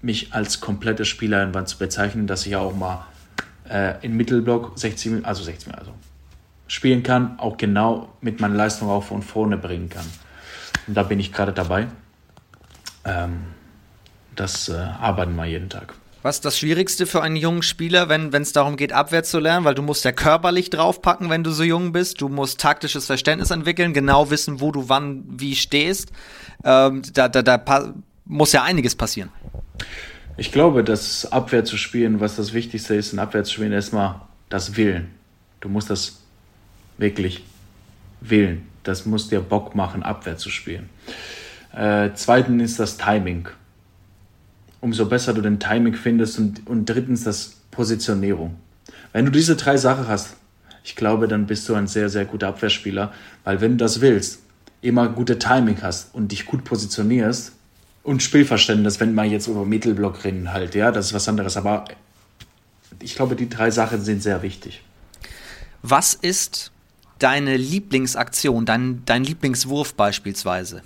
mich 0.00 0.34
als 0.34 0.60
komplette 0.60 1.04
Spieler 1.04 1.66
zu 1.66 1.78
bezeichnen, 1.78 2.26
dass 2.26 2.46
ich 2.46 2.56
auch 2.56 2.74
mal 2.74 3.06
äh, 3.68 3.94
in 4.04 4.16
Mittelblock 4.16 4.78
60, 4.78 5.24
also 5.24 5.42
60, 5.42 5.74
also 5.74 5.92
spielen 6.66 7.02
kann, 7.02 7.38
auch 7.38 7.56
genau 7.56 8.12
mit 8.20 8.40
meiner 8.40 8.54
Leistung 8.54 8.88
auch 8.90 9.04
von 9.04 9.22
vorne 9.22 9.56
bringen 9.56 9.88
kann. 9.88 10.06
Und 10.86 10.94
da 10.94 11.02
bin 11.02 11.20
ich 11.20 11.32
gerade 11.32 11.52
dabei. 11.52 11.88
Ähm, 13.04 13.44
das 14.36 14.68
äh, 14.68 14.74
arbeiten 14.74 15.34
wir 15.36 15.46
jeden 15.46 15.68
Tag. 15.68 15.94
Was 16.24 16.36
ist 16.36 16.46
das 16.46 16.58
Schwierigste 16.58 17.04
für 17.04 17.20
einen 17.20 17.36
jungen 17.36 17.60
Spieler, 17.60 18.08
wenn 18.08 18.32
es 18.32 18.52
darum 18.52 18.76
geht, 18.76 18.94
Abwehr 18.94 19.24
zu 19.24 19.40
lernen? 19.40 19.66
Weil 19.66 19.74
du 19.74 19.82
musst 19.82 20.06
ja 20.06 20.12
körperlich 20.12 20.70
draufpacken, 20.70 21.28
wenn 21.28 21.44
du 21.44 21.50
so 21.50 21.62
jung 21.62 21.92
bist. 21.92 22.18
Du 22.22 22.30
musst 22.30 22.58
taktisches 22.58 23.04
Verständnis 23.04 23.50
entwickeln, 23.50 23.92
genau 23.92 24.30
wissen, 24.30 24.62
wo 24.62 24.72
du 24.72 24.88
wann 24.88 25.24
wie 25.28 25.54
stehst. 25.54 26.12
Ähm, 26.64 27.02
da 27.12 27.28
da, 27.28 27.42
da 27.42 27.92
muss 28.24 28.52
ja 28.52 28.62
einiges 28.62 28.94
passieren. 28.94 29.28
Ich 30.38 30.50
glaube, 30.50 30.82
dass 30.82 31.30
Abwehr 31.30 31.66
zu 31.66 31.76
spielen, 31.76 32.20
was 32.20 32.36
das 32.36 32.54
Wichtigste 32.54 32.94
ist, 32.94 33.12
in 33.12 33.18
Abwehr 33.18 33.44
zu 33.44 33.52
spielen, 33.52 33.72
erstmal 33.72 34.22
das 34.48 34.78
Willen. 34.78 35.10
Du 35.60 35.68
musst 35.68 35.90
das 35.90 36.22
wirklich 36.96 37.44
wählen. 38.22 38.66
Das 38.82 39.04
muss 39.04 39.28
dir 39.28 39.40
Bock 39.40 39.74
machen, 39.74 40.02
Abwehr 40.02 40.38
zu 40.38 40.48
spielen. 40.48 40.88
Äh, 41.76 42.12
zweitens 42.14 42.62
ist 42.62 42.80
das 42.80 42.96
Timing. 42.96 43.46
Umso 44.84 45.06
besser 45.06 45.32
du 45.32 45.40
den 45.40 45.58
Timing 45.58 45.94
findest 45.94 46.38
und, 46.38 46.68
und 46.68 46.84
drittens 46.84 47.24
das 47.24 47.54
Positionierung. 47.70 48.56
Wenn 49.14 49.24
du 49.24 49.30
diese 49.30 49.56
drei 49.56 49.78
Sachen 49.78 50.08
hast, 50.08 50.36
ich 50.84 50.94
glaube, 50.94 51.26
dann 51.26 51.46
bist 51.46 51.66
du 51.70 51.74
ein 51.74 51.86
sehr, 51.86 52.10
sehr 52.10 52.26
guter 52.26 52.48
Abwehrspieler, 52.48 53.10
weil 53.44 53.62
wenn 53.62 53.70
du 53.70 53.76
das 53.78 54.02
willst, 54.02 54.40
immer 54.82 55.08
gute 55.08 55.38
Timing 55.38 55.78
hast 55.80 56.14
und 56.14 56.32
dich 56.32 56.44
gut 56.44 56.64
positionierst 56.64 57.52
und 58.02 58.22
Spielverständnis, 58.22 59.00
wenn 59.00 59.14
man 59.14 59.30
jetzt 59.30 59.46
über 59.46 59.64
Mittelblock 59.64 60.22
reden 60.22 60.52
halt, 60.52 60.74
ja, 60.74 60.92
das 60.92 61.06
ist 61.06 61.14
was 61.14 61.30
anderes, 61.30 61.56
aber 61.56 61.86
ich 63.00 63.14
glaube, 63.14 63.36
die 63.36 63.48
drei 63.48 63.70
Sachen 63.70 64.02
sind 64.02 64.22
sehr 64.22 64.42
wichtig. 64.42 64.82
Was 65.80 66.12
ist 66.12 66.72
deine 67.18 67.56
Lieblingsaktion, 67.56 68.66
dein, 68.66 69.00
dein 69.06 69.24
Lieblingswurf 69.24 69.94
beispielsweise? 69.94 70.82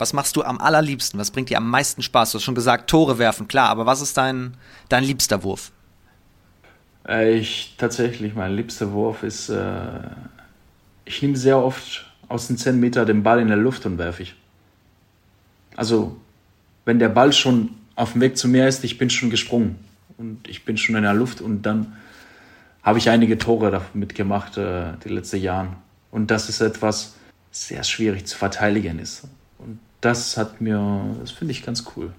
Was 0.00 0.14
machst 0.14 0.34
du 0.34 0.42
am 0.42 0.58
allerliebsten? 0.58 1.20
Was 1.20 1.30
bringt 1.30 1.50
dir 1.50 1.58
am 1.58 1.68
meisten 1.68 2.00
Spaß? 2.00 2.32
Du 2.32 2.36
hast 2.36 2.44
schon 2.44 2.54
gesagt, 2.54 2.88
Tore 2.88 3.18
werfen, 3.18 3.48
klar, 3.48 3.68
aber 3.68 3.84
was 3.84 4.00
ist 4.00 4.16
dein, 4.16 4.56
dein 4.88 5.04
liebster 5.04 5.42
Wurf? 5.42 5.72
Äh, 7.06 7.34
ich 7.34 7.74
tatsächlich, 7.76 8.34
mein 8.34 8.56
liebster 8.56 8.92
Wurf 8.92 9.22
ist, 9.22 9.50
äh, 9.50 10.00
ich 11.04 11.20
nehme 11.20 11.36
sehr 11.36 11.58
oft 11.58 12.06
aus 12.28 12.46
den 12.46 12.56
10 12.56 12.80
Metern 12.80 13.06
den 13.06 13.22
Ball 13.22 13.40
in 13.40 13.48
der 13.48 13.58
Luft 13.58 13.84
und 13.84 13.98
werfe 13.98 14.22
ich. 14.22 14.34
Also, 15.76 16.16
wenn 16.86 16.98
der 16.98 17.10
Ball 17.10 17.34
schon 17.34 17.68
auf 17.94 18.12
dem 18.12 18.22
Weg 18.22 18.38
zu 18.38 18.48
mir 18.48 18.68
ist, 18.68 18.82
ich 18.84 18.96
bin 18.96 19.10
schon 19.10 19.28
gesprungen 19.28 19.78
und 20.16 20.48
ich 20.48 20.64
bin 20.64 20.78
schon 20.78 20.96
in 20.96 21.02
der 21.02 21.12
Luft 21.12 21.42
und 21.42 21.60
dann 21.66 21.98
habe 22.82 22.98
ich 22.98 23.10
einige 23.10 23.36
Tore 23.36 23.70
damit 23.70 24.14
gemacht 24.14 24.56
äh, 24.56 24.94
die 25.04 25.10
letzten 25.10 25.42
Jahren. 25.42 25.76
Und 26.10 26.30
das 26.30 26.48
ist 26.48 26.62
etwas 26.62 27.16
sehr 27.50 27.84
schwierig 27.84 28.24
zu 28.24 28.38
verteidigen 28.38 28.98
ist. 28.98 29.28
Das 30.00 30.36
hat 30.36 30.60
mir, 30.60 31.02
das 31.20 31.30
finde 31.30 31.52
ich 31.52 31.64
ganz 31.64 31.84
cool. 31.96 32.12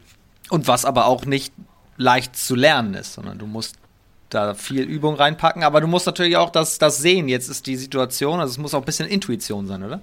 Und 0.49 0.67
was 0.67 0.85
aber 0.85 1.05
auch 1.05 1.25
nicht 1.25 1.53
leicht 1.97 2.35
zu 2.35 2.55
lernen 2.55 2.93
ist, 2.93 3.13
sondern 3.13 3.37
du 3.37 3.47
musst 3.47 3.75
da 4.29 4.53
viel 4.53 4.83
Übung 4.83 5.15
reinpacken, 5.15 5.63
aber 5.63 5.81
du 5.81 5.87
musst 5.87 6.05
natürlich 6.05 6.37
auch 6.37 6.49
das, 6.49 6.77
das 6.77 6.97
sehen. 6.97 7.27
Jetzt 7.27 7.49
ist 7.49 7.67
die 7.67 7.75
Situation, 7.75 8.39
also 8.39 8.51
es 8.51 8.57
muss 8.57 8.73
auch 8.73 8.79
ein 8.79 8.85
bisschen 8.85 9.07
Intuition 9.07 9.67
sein, 9.67 9.83
oder? 9.83 10.01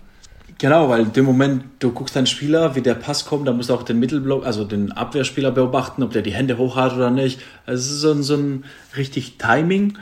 Genau, 0.59 0.88
weil 0.88 1.05
dem 1.07 1.25
Moment, 1.25 1.64
du 1.79 1.93
guckst 1.93 2.17
deinen 2.17 2.27
Spieler, 2.27 2.75
wie 2.75 2.81
der 2.81 2.95
Pass 2.95 3.27
kommt, 3.27 3.47
da 3.47 3.53
musst 3.53 3.71
du 3.71 3.75
auch 3.75 3.83
den 3.83 4.01
Mittelblock, 4.01 4.45
also 4.45 4.64
den 4.64 4.93
Abwehrspieler 4.93 5.51
beobachten, 5.51 6.03
ob 6.03 6.12
der 6.12 6.23
die 6.23 6.33
Hände 6.33 6.59
hoch 6.59 6.77
hat 6.77 6.95
oder 6.95 7.11
nicht. 7.11 7.41
Also 7.67 7.81
es 7.81 7.91
ist 7.91 8.01
so 8.01 8.12
ein, 8.12 8.23
so 8.23 8.35
ein 8.35 8.64
richtig 8.97 9.38
Timing. 9.38 9.99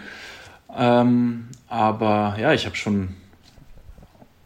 Ähm, 0.74 1.48
aber 1.68 2.36
ja, 2.40 2.52
ich 2.52 2.64
habe 2.64 2.76
schon 2.76 3.08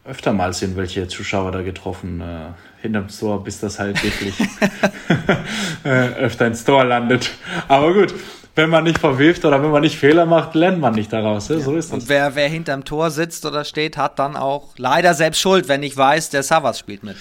öftermals 0.03 0.61
irgendwelche 0.61 1.07
Zuschauer 1.07 1.51
da 1.51 1.61
getroffen, 1.61 2.21
äh, 2.21 2.49
hinterm 2.81 3.07
Tor, 3.07 3.43
bis 3.43 3.59
das 3.59 3.79
halt 3.79 4.03
wirklich 4.03 4.33
äh, 5.83 5.89
öfter 5.89 6.47
ins 6.47 6.63
Tor 6.63 6.83
landet. 6.85 7.31
Aber 7.67 7.93
gut, 7.93 8.13
wenn 8.55 8.69
man 8.69 8.83
nicht 8.83 8.99
verwirft 8.99 9.45
oder 9.45 9.61
wenn 9.63 9.71
man 9.71 9.81
nicht 9.81 9.97
Fehler 9.97 10.25
macht, 10.25 10.55
lernt 10.55 10.79
man 10.79 10.93
nicht 10.93 11.13
daraus. 11.13 11.47
Ja? 11.47 11.59
So 11.59 11.75
ist 11.75 11.91
das. 11.91 12.03
Und 12.03 12.09
wer, 12.09 12.35
wer 12.35 12.49
hinterm 12.49 12.83
Tor 12.83 13.11
sitzt 13.11 13.45
oder 13.45 13.63
steht, 13.63 13.97
hat 13.97 14.19
dann 14.19 14.35
auch 14.35 14.77
leider 14.77 15.13
selbst 15.13 15.39
Schuld, 15.39 15.67
wenn 15.67 15.83
ich 15.83 15.95
weiß, 15.95 16.29
der 16.31 16.43
Savas 16.43 16.79
spielt 16.79 17.03
mit. 17.03 17.15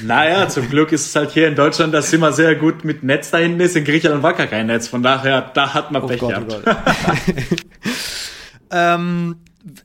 Naja, 0.00 0.48
zum 0.48 0.68
Glück 0.68 0.92
ist 0.92 1.06
es 1.06 1.16
halt 1.16 1.32
hier 1.32 1.48
in 1.48 1.56
Deutschland, 1.56 1.92
dass 1.92 2.12
immer 2.12 2.32
sehr 2.32 2.54
gut 2.54 2.84
mit 2.84 3.02
Netz 3.02 3.30
da 3.30 3.38
hinten 3.38 3.60
ist. 3.60 3.76
In 3.76 3.84
Griechenland 3.84 4.22
war 4.22 4.32
gar 4.34 4.46
kein 4.46 4.66
Netz. 4.66 4.86
Von 4.86 5.02
daher, 5.02 5.40
da 5.54 5.74
hat 5.74 5.90
man 5.90 6.02
oh 6.02 6.06
Pech 6.06 6.20
Gott, 6.20 6.34
oh 6.36 6.46
gehabt. 6.46 6.66
Oh 6.66 7.54
ähm, 8.70 9.36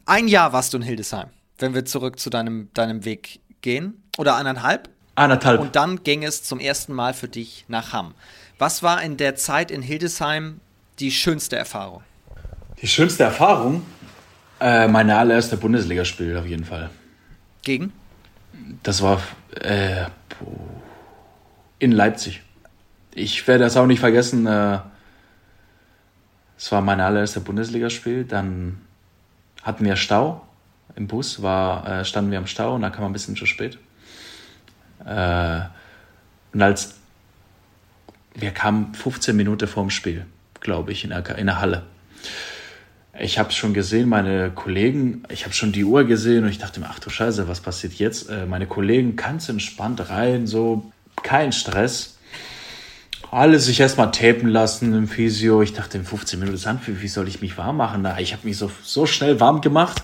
ein 0.05 0.27
Jahr 0.27 0.53
warst 0.53 0.73
du 0.73 0.77
in 0.77 0.83
Hildesheim, 0.83 1.29
wenn 1.57 1.73
wir 1.73 1.85
zurück 1.85 2.19
zu 2.19 2.29
deinem, 2.29 2.69
deinem 2.73 3.05
Weg 3.05 3.39
gehen. 3.61 4.02
Oder 4.17 4.35
eineinhalb? 4.35 4.89
Eineinhalb. 5.15 5.59
Und 5.59 5.75
dann 5.75 6.03
ging 6.03 6.23
es 6.23 6.43
zum 6.43 6.59
ersten 6.59 6.93
Mal 6.93 7.13
für 7.13 7.27
dich 7.27 7.65
nach 7.67 7.93
Hamm. 7.93 8.13
Was 8.57 8.83
war 8.83 9.01
in 9.01 9.17
der 9.17 9.35
Zeit 9.35 9.71
in 9.71 9.81
Hildesheim 9.81 10.59
die 10.99 11.11
schönste 11.11 11.55
Erfahrung? 11.55 12.03
Die 12.81 12.87
schönste 12.87 13.23
Erfahrung? 13.23 13.83
Äh, 14.59 14.87
meine 14.87 15.17
allererste 15.17 15.57
Bundesligaspiel 15.57 16.37
auf 16.37 16.45
jeden 16.45 16.65
Fall. 16.65 16.89
Gegen? 17.63 17.91
Das 18.83 19.01
war 19.01 19.21
äh, 19.61 20.05
in 21.79 21.91
Leipzig. 21.91 22.41
Ich 23.15 23.47
werde 23.47 23.63
das 23.63 23.77
auch 23.77 23.85
nicht 23.85 23.99
vergessen. 23.99 24.45
Äh, 24.45 24.79
es 26.57 26.71
war 26.71 26.81
mein 26.81 27.01
allererster 27.01 27.41
Bundesligaspiel. 27.41 28.23
Dann 28.23 28.81
hatten 29.63 29.85
wir 29.85 29.95
Stau 29.95 30.45
im 30.95 31.07
Bus, 31.07 31.41
war, 31.41 31.87
äh, 31.87 32.05
standen 32.05 32.31
wir 32.31 32.37
am 32.37 32.47
Stau 32.47 32.75
und 32.75 32.81
da 32.81 32.89
kam 32.89 33.05
ein 33.05 33.13
bisschen 33.13 33.35
zu 33.35 33.45
spät. 33.45 33.77
Äh, 35.05 35.61
und 36.53 36.61
als 36.61 36.95
wir 38.35 38.51
kamen 38.51 38.93
15 38.93 39.35
Minuten 39.35 39.67
vorm 39.67 39.89
Spiel, 39.89 40.25
glaube 40.59 40.91
ich, 40.91 41.03
in 41.03 41.11
der, 41.11 41.37
in 41.37 41.47
der 41.47 41.59
Halle. 41.59 41.83
Ich 43.19 43.37
habe 43.37 43.51
schon 43.51 43.75
gesehen, 43.75 44.09
meine 44.09 44.49
Kollegen, 44.49 45.23
ich 45.29 45.43
habe 45.43 45.53
schon 45.53 45.71
die 45.71 45.83
Uhr 45.83 46.03
gesehen 46.03 46.45
und 46.45 46.49
ich 46.49 46.57
dachte 46.57 46.79
mir, 46.79 46.87
ach 46.89 46.97
du 46.97 47.11
Scheiße, 47.11 47.47
was 47.47 47.61
passiert 47.61 47.93
jetzt? 47.93 48.29
Äh, 48.29 48.47
meine 48.47 48.65
Kollegen 48.65 49.15
ganz 49.15 49.49
entspannt 49.49 50.09
rein, 50.09 50.47
so 50.47 50.91
kein 51.21 51.51
Stress. 51.51 52.17
Alle 53.29 53.59
sich 53.59 53.79
erstmal 53.79 54.11
tapen 54.11 54.47
lassen 54.47 54.93
im 54.93 55.07
Physio. 55.07 55.61
Ich 55.61 55.73
dachte, 55.73 55.97
in 55.97 56.05
15 56.05 56.39
Minuten 56.39 56.57
Sand, 56.57 56.81
wie 56.85 57.07
soll 57.07 57.27
ich 57.27 57.41
mich 57.41 57.57
warm 57.57 57.77
machen? 57.77 58.07
Ich 58.19 58.33
habe 58.33 58.47
mich 58.47 58.57
so, 58.57 58.71
so 58.83 59.05
schnell 59.05 59.39
warm 59.39 59.61
gemacht. 59.61 60.03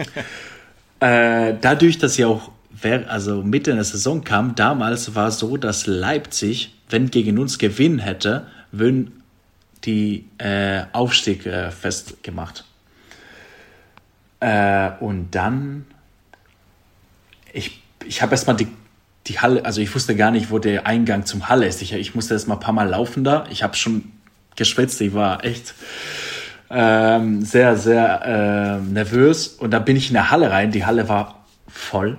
äh, 1.00 1.54
dadurch, 1.60 1.98
dass 1.98 2.18
ich 2.18 2.24
auch 2.24 2.50
also 2.84 3.42
Mitte 3.42 3.74
der 3.74 3.84
Saison 3.84 4.24
kam, 4.24 4.54
damals 4.54 5.14
war 5.14 5.28
es 5.28 5.38
so, 5.38 5.56
dass 5.56 5.86
Leipzig, 5.86 6.74
wenn 6.88 7.10
gegen 7.10 7.38
uns 7.38 7.58
gewinnen 7.58 7.98
hätte, 7.98 8.46
würden 8.72 9.22
die 9.84 10.26
äh, 10.38 10.84
Aufstieg 10.92 11.46
äh, 11.46 11.70
festgemacht. 11.70 12.64
Äh, 14.40 14.90
und 15.00 15.34
dann, 15.34 15.86
ich, 17.52 17.82
ich 18.06 18.22
habe 18.22 18.32
erstmal 18.32 18.56
die, 18.56 18.68
die 19.26 19.40
Halle, 19.40 19.64
also 19.64 19.80
ich 19.80 19.94
wusste 19.94 20.16
gar 20.16 20.30
nicht, 20.30 20.50
wo 20.50 20.58
der 20.58 20.86
Eingang 20.86 21.24
zum 21.26 21.48
Halle 21.48 21.66
ist. 21.66 21.82
Ich, 21.82 21.92
ich 21.92 22.14
musste 22.14 22.34
erstmal 22.34 22.58
ein 22.58 22.60
paar 22.60 22.74
Mal 22.74 22.88
laufen 22.88 23.24
da. 23.24 23.46
Ich 23.50 23.62
habe 23.62 23.74
schon 23.76 24.12
geschwitzt, 24.56 25.00
ich 25.00 25.14
war 25.14 25.44
echt 25.44 25.74
ähm, 26.70 27.42
sehr, 27.42 27.76
sehr 27.76 28.22
äh, 28.24 28.90
nervös. 28.90 29.48
Und 29.48 29.70
da 29.70 29.78
bin 29.78 29.96
ich 29.96 30.08
in 30.08 30.14
der 30.14 30.30
Halle 30.30 30.50
rein. 30.50 30.70
Die 30.72 30.84
Halle 30.84 31.08
war 31.08 31.44
voll. 31.68 32.18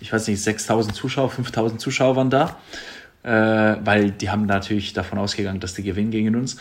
Ich 0.00 0.12
weiß 0.12 0.28
nicht, 0.28 0.42
6000 0.42 0.94
Zuschauer, 0.94 1.30
5000 1.30 1.80
Zuschauer 1.80 2.16
waren 2.16 2.30
da 2.30 2.56
äh, 3.24 3.76
weil 3.82 4.10
die 4.10 4.30
haben 4.30 4.46
natürlich 4.46 4.92
davon 4.92 5.18
ausgegangen, 5.18 5.60
dass 5.60 5.74
die 5.74 5.82
gewinnen 5.82 6.10
gegen 6.10 6.36
uns. 6.36 6.56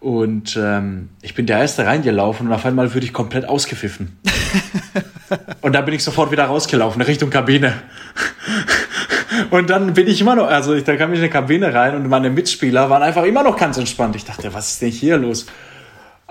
Und 0.00 0.58
ähm, 0.60 1.08
ich 1.22 1.34
bin 1.34 1.46
der 1.46 1.58
Erste 1.58 1.86
reingelaufen 1.86 2.48
und 2.48 2.52
auf 2.52 2.66
einmal 2.66 2.92
würde 2.92 3.06
ich 3.06 3.12
komplett 3.12 3.48
ausgepfiffen. 3.48 4.18
und 5.62 5.74
da 5.74 5.80
bin 5.80 5.94
ich 5.94 6.04
sofort 6.04 6.30
wieder 6.30 6.44
rausgelaufen, 6.44 7.00
Richtung 7.00 7.30
Kabine. 7.30 7.72
Und 9.50 9.70
dann 9.70 9.94
bin 9.94 10.06
ich 10.06 10.20
immer 10.20 10.34
noch, 10.34 10.46
also 10.46 10.74
ich, 10.74 10.84
da 10.84 10.96
kam 10.96 11.12
ich 11.12 11.18
in 11.18 11.24
die 11.24 11.30
Kabine 11.30 11.72
rein 11.72 11.94
und 11.96 12.08
meine 12.08 12.28
Mitspieler 12.28 12.90
waren 12.90 13.02
einfach 13.02 13.24
immer 13.24 13.42
noch 13.42 13.56
ganz 13.56 13.78
entspannt. 13.78 14.14
Ich 14.14 14.24
dachte, 14.24 14.52
was 14.52 14.72
ist 14.72 14.82
denn 14.82 14.90
hier 14.90 15.16
los? 15.16 15.46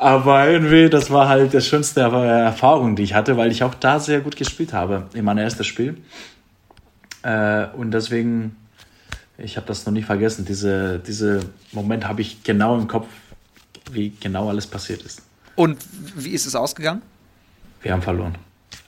Aber 0.03 0.49
irgendwie, 0.49 0.89
das 0.89 1.11
war 1.11 1.29
halt 1.29 1.53
das 1.53 1.65
schönste 1.65 2.01
Erfahrung, 2.01 2.97
die 2.97 3.03
ich 3.03 3.13
hatte, 3.13 3.37
weil 3.37 3.53
ich 3.53 3.63
auch 3.63 3.73
da 3.73 4.01
sehr 4.01 4.19
gut 4.19 4.35
gespielt 4.35 4.73
habe 4.73 5.07
in 5.13 5.23
meinem 5.23 5.37
ersten 5.37 5.63
Spiel. 5.63 5.95
Äh, 7.21 7.67
und 7.67 7.91
deswegen, 7.91 8.57
ich 9.37 9.55
habe 9.55 9.65
das 9.65 9.85
noch 9.85 9.93
nie 9.93 10.01
vergessen. 10.01 10.43
Diese, 10.43 10.99
diese 10.99 11.39
Moment 11.71 12.05
habe 12.05 12.19
ich 12.19 12.43
genau 12.43 12.77
im 12.77 12.89
Kopf, 12.89 13.07
wie 13.93 14.09
genau 14.19 14.49
alles 14.49 14.67
passiert 14.67 15.03
ist. 15.03 15.21
Und 15.55 15.77
wie 16.17 16.31
ist 16.31 16.47
es 16.47 16.53
ausgegangen? 16.53 17.01
Wir 17.81 17.93
haben 17.93 18.01
verloren. 18.01 18.35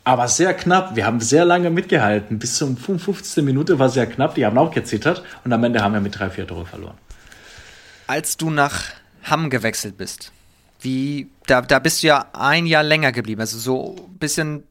Aber 0.03 0.27
sehr 0.27 0.53
knapp. 0.53 0.97
Wir 0.97 1.05
haben 1.05 1.21
sehr 1.21 1.45
lange 1.45 1.69
mitgehalten. 1.69 2.39
Bis 2.39 2.57
zum 2.57 2.75
55. 2.75 3.41
Minute 3.41 3.79
war 3.79 3.87
sehr 3.87 4.05
knapp. 4.05 4.35
Die 4.35 4.45
haben 4.45 4.57
auch 4.57 4.69
gezittert. 4.69 5.23
Und 5.45 5.53
am 5.53 5.63
Ende 5.63 5.81
haben 5.81 5.93
wir 5.93 6.01
mit 6.01 6.19
drei, 6.19 6.29
vier 6.29 6.45
Tore 6.45 6.65
verloren. 6.65 6.97
Als 8.05 8.35
du 8.35 8.49
nach 8.49 8.83
Hamm 9.23 9.49
gewechselt 9.49 9.97
bist, 9.97 10.33
wie, 10.85 11.27
da, 11.47 11.61
da 11.61 11.79
bist 11.79 12.01
du 12.01 12.07
ja 12.07 12.27
ein 12.31 12.65
Jahr 12.65 12.83
länger 12.83 13.11
geblieben. 13.11 13.41
Also 13.41 13.57
so 13.57 13.95
ein 13.97 14.17
bisschen 14.19 14.63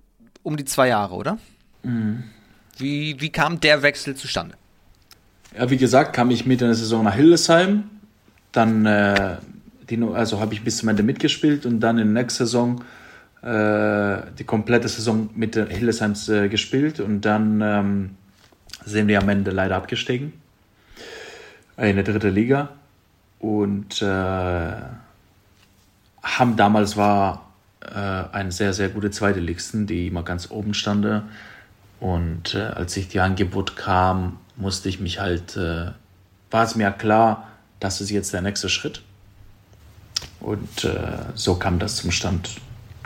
um 0.42 0.56
die 0.56 0.64
zwei 0.64 0.88
Jahre, 0.88 1.14
oder? 1.14 1.38
Mhm. 1.82 2.22
Wie, 2.78 3.20
wie 3.20 3.30
kam 3.30 3.60
der 3.60 3.82
Wechsel 3.82 4.16
zustande? 4.16 4.54
Ja, 5.56 5.68
wie 5.68 5.76
gesagt, 5.76 6.14
kam 6.14 6.30
ich 6.30 6.46
mit 6.46 6.62
in 6.62 6.68
der 6.68 6.76
Saison 6.76 7.04
nach 7.04 7.14
Hildesheim. 7.14 7.84
Dann 8.52 8.86
äh, 8.86 9.36
die, 9.90 10.02
also 10.02 10.40
habe 10.40 10.54
ich 10.54 10.62
bis 10.62 10.78
zum 10.78 10.88
Ende 10.88 11.02
mitgespielt 11.02 11.66
und 11.66 11.80
dann 11.80 11.98
in 11.98 12.14
der 12.14 12.22
nächsten 12.22 12.44
Saison 12.44 12.84
äh, 13.42 14.22
die 14.38 14.44
komplette 14.44 14.88
Saison 14.88 15.28
mit 15.34 15.56
den 15.56 15.66
Hildesheims 15.66 16.28
äh, 16.28 16.48
gespielt 16.48 17.00
und 17.00 17.22
dann 17.22 17.60
ähm, 17.60 18.10
sind 18.84 19.08
wir 19.08 19.20
am 19.20 19.28
Ende 19.28 19.50
leider 19.50 19.76
abgestiegen 19.76 20.32
in 21.76 21.96
der 21.96 22.04
dritten 22.04 22.32
Liga 22.32 22.70
und 23.40 24.00
äh, 24.00 24.72
haben 26.24 26.56
damals 26.56 26.96
war 26.96 27.52
äh, 27.80 27.88
ein 28.32 28.50
sehr 28.50 28.72
sehr 28.72 28.88
gute 28.88 29.10
zweite 29.10 29.40
Ligisten, 29.40 29.86
die 29.86 30.08
immer 30.08 30.22
ganz 30.22 30.50
oben 30.50 30.74
stande 30.74 31.22
und 32.00 32.54
äh, 32.54 32.62
als 32.62 32.96
ich 32.96 33.08
die 33.08 33.20
Angebot 33.20 33.76
kam, 33.76 34.38
musste 34.56 34.88
ich 34.88 34.98
mich 34.98 35.20
halt 35.20 35.56
äh, 35.56 35.92
war 36.50 36.64
es 36.64 36.74
mir 36.74 36.90
klar, 36.90 37.48
das 37.80 38.00
ist 38.00 38.10
jetzt 38.10 38.32
der 38.32 38.42
nächste 38.42 38.68
Schritt 38.68 39.02
und 40.40 40.84
äh, 40.84 41.18
so 41.34 41.56
kam 41.56 41.78
das 41.78 41.96
zum 41.96 42.10
Stand, 42.10 42.50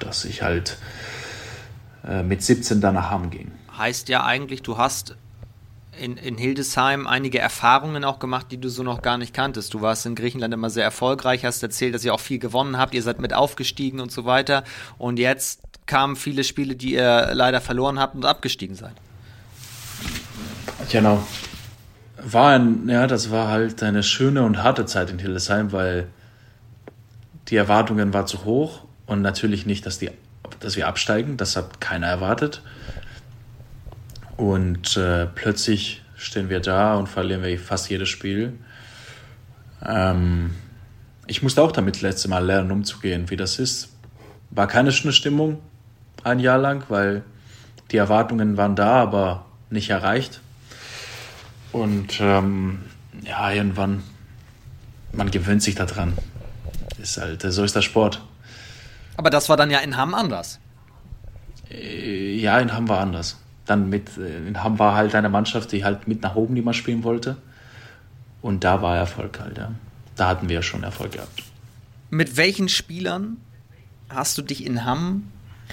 dass 0.01 0.25
ich 0.25 0.43
halt 0.43 0.79
äh, 2.07 2.23
mit 2.23 2.43
17 2.43 2.81
dann 2.81 2.95
nach 2.95 3.11
Hamm 3.11 3.31
ging. 3.31 3.51
Heißt 3.77 4.09
ja 4.09 4.25
eigentlich, 4.25 4.63
du 4.63 4.79
hast 4.79 5.17
in, 5.99 6.17
in 6.17 6.37
Hildesheim 6.37 7.07
einige 7.07 7.39
Erfahrungen 7.39 8.05
auch 8.05 8.19
gemacht, 8.19 8.47
die 8.51 8.59
du 8.59 8.69
so 8.69 8.83
noch 8.83 9.03
gar 9.03 9.19
nicht 9.19 9.35
kanntest. 9.35 9.75
Du 9.75 9.81
warst 9.81 10.07
in 10.07 10.15
Griechenland 10.15 10.55
immer 10.55 10.71
sehr 10.71 10.85
erfolgreich, 10.85 11.45
hast 11.45 11.63
erzählt, 11.63 11.95
dass 11.95 12.05
ihr 12.05 12.15
auch 12.15 12.21
viel 12.21 12.39
gewonnen 12.39 12.79
habt, 12.79 12.95
ihr 12.95 13.03
seid 13.03 13.21
mit 13.21 13.35
aufgestiegen 13.35 14.01
und 14.01 14.13
so 14.13 14.25
weiter. 14.25 14.65
Und 14.97 15.19
jetzt 15.19 15.61
kamen 15.87 16.17
viele 16.17 16.45
Spiele, 16.45 16.77
die 16.77 16.95
ihr 16.95 17.31
leider 17.33 17.61
verloren 17.61 17.99
habt 17.99 18.15
und 18.15 18.25
abgestiegen 18.25 18.77
seid. 18.77 18.95
Genau. 20.91 21.27
War 22.17 22.53
ein, 22.53 22.89
ja, 22.89 23.07
das 23.07 23.31
war 23.31 23.49
halt 23.49 23.83
eine 23.83 24.03
schöne 24.03 24.43
und 24.43 24.63
harte 24.63 24.87
Zeit 24.87 25.11
in 25.11 25.19
Hildesheim, 25.19 25.73
weil 25.73 26.09
die 27.49 27.57
Erwartungen 27.57 28.13
waren 28.13 28.27
zu 28.27 28.45
hoch 28.45 28.85
und 29.07 29.23
natürlich 29.23 29.67
nicht, 29.67 29.87
dass, 29.87 29.99
die, 29.99 30.11
dass 30.61 30.77
wir 30.77 30.87
absteigen. 30.87 31.37
Das 31.37 31.57
hat 31.57 31.81
keiner 31.81 32.07
erwartet. 32.07 32.63
Und 34.39 34.97
äh, 34.97 35.27
plötzlich 35.27 36.03
stehen 36.17 36.49
wir 36.49 36.61
da 36.61 36.95
und 36.95 37.09
verlieren 37.09 37.43
wir 37.43 37.59
fast 37.59 37.91
jedes 37.91 38.09
Spiel. 38.09 38.57
Ähm, 39.85 40.55
ich 41.27 41.43
musste 41.43 41.61
auch 41.61 41.73
damit 41.73 42.01
letzte 42.03 42.29
Mal 42.29 42.47
lernen, 42.47 42.71
umzugehen, 42.71 43.29
wie 43.31 43.37
das 43.37 43.59
ist. 43.59 43.97
War 44.51 44.69
keine 44.69 44.93
schöne 44.93 45.13
Stimmung 45.13 45.59
ein 46.23 46.39
Jahr 46.39 46.59
lang, 46.59 46.85
weil 46.89 47.25
die 47.91 47.97
Erwartungen 47.97 48.57
waren 48.57 48.77
da, 48.77 49.03
aber 49.03 49.45
nicht 49.71 49.91
erreicht. 49.91 50.41
Und 51.73 52.21
ähm, 52.21 52.85
ja, 53.25 53.51
irgendwann, 53.51 54.05
man 55.13 55.33
gewöhnt 55.33 55.65
sich 55.65 55.75
daran. 55.75 56.13
Ist 57.03 57.19
halt, 57.19 57.43
so 57.43 57.65
ist 57.65 57.75
der 57.75 57.83
Sport. 57.83 58.23
Aber 59.17 59.31
das 59.31 59.49
war 59.49 59.57
dann 59.57 59.71
ja 59.71 59.81
in 59.81 59.97
Hamm 59.97 60.15
anders. 60.15 60.61
Äh, 61.73 62.37
ja, 62.37 62.61
in 62.61 62.73
Hamm 62.73 62.89
war 62.89 63.01
anders. 63.01 63.37
Dann 63.69 63.89
mit, 63.89 64.17
äh, 64.19 64.49
in 64.49 64.63
Hamm 64.63 64.79
war 64.79 64.97
halt 64.97 65.15
eine 65.15 65.29
Mannschaft, 65.29 65.73
die 65.73 65.85
halt 65.85 66.09
mit 66.09 66.23
nach 66.23 66.35
oben 66.35 66.63
man 66.65 66.75
spielen 66.75 67.05
wollte. 67.05 67.37
Und 68.43 68.65
da 68.65 68.83
war 68.83 68.97
Erfolg 68.97 69.39
halt, 69.41 69.59
ja. 69.59 69.71
Da 70.17 70.29
hatten 70.29 70.49
wir 70.49 70.57
ja 70.57 70.63
schon 70.63 70.83
Erfolg 70.83 71.13
gehabt. 71.13 71.43
Mit 72.11 72.37
welchen 72.37 72.69
Spielern 72.69 73.37
hast 74.09 74.37
du 74.39 74.43
dich 74.43 74.65
in 74.67 74.85
Hamm 74.85 75.29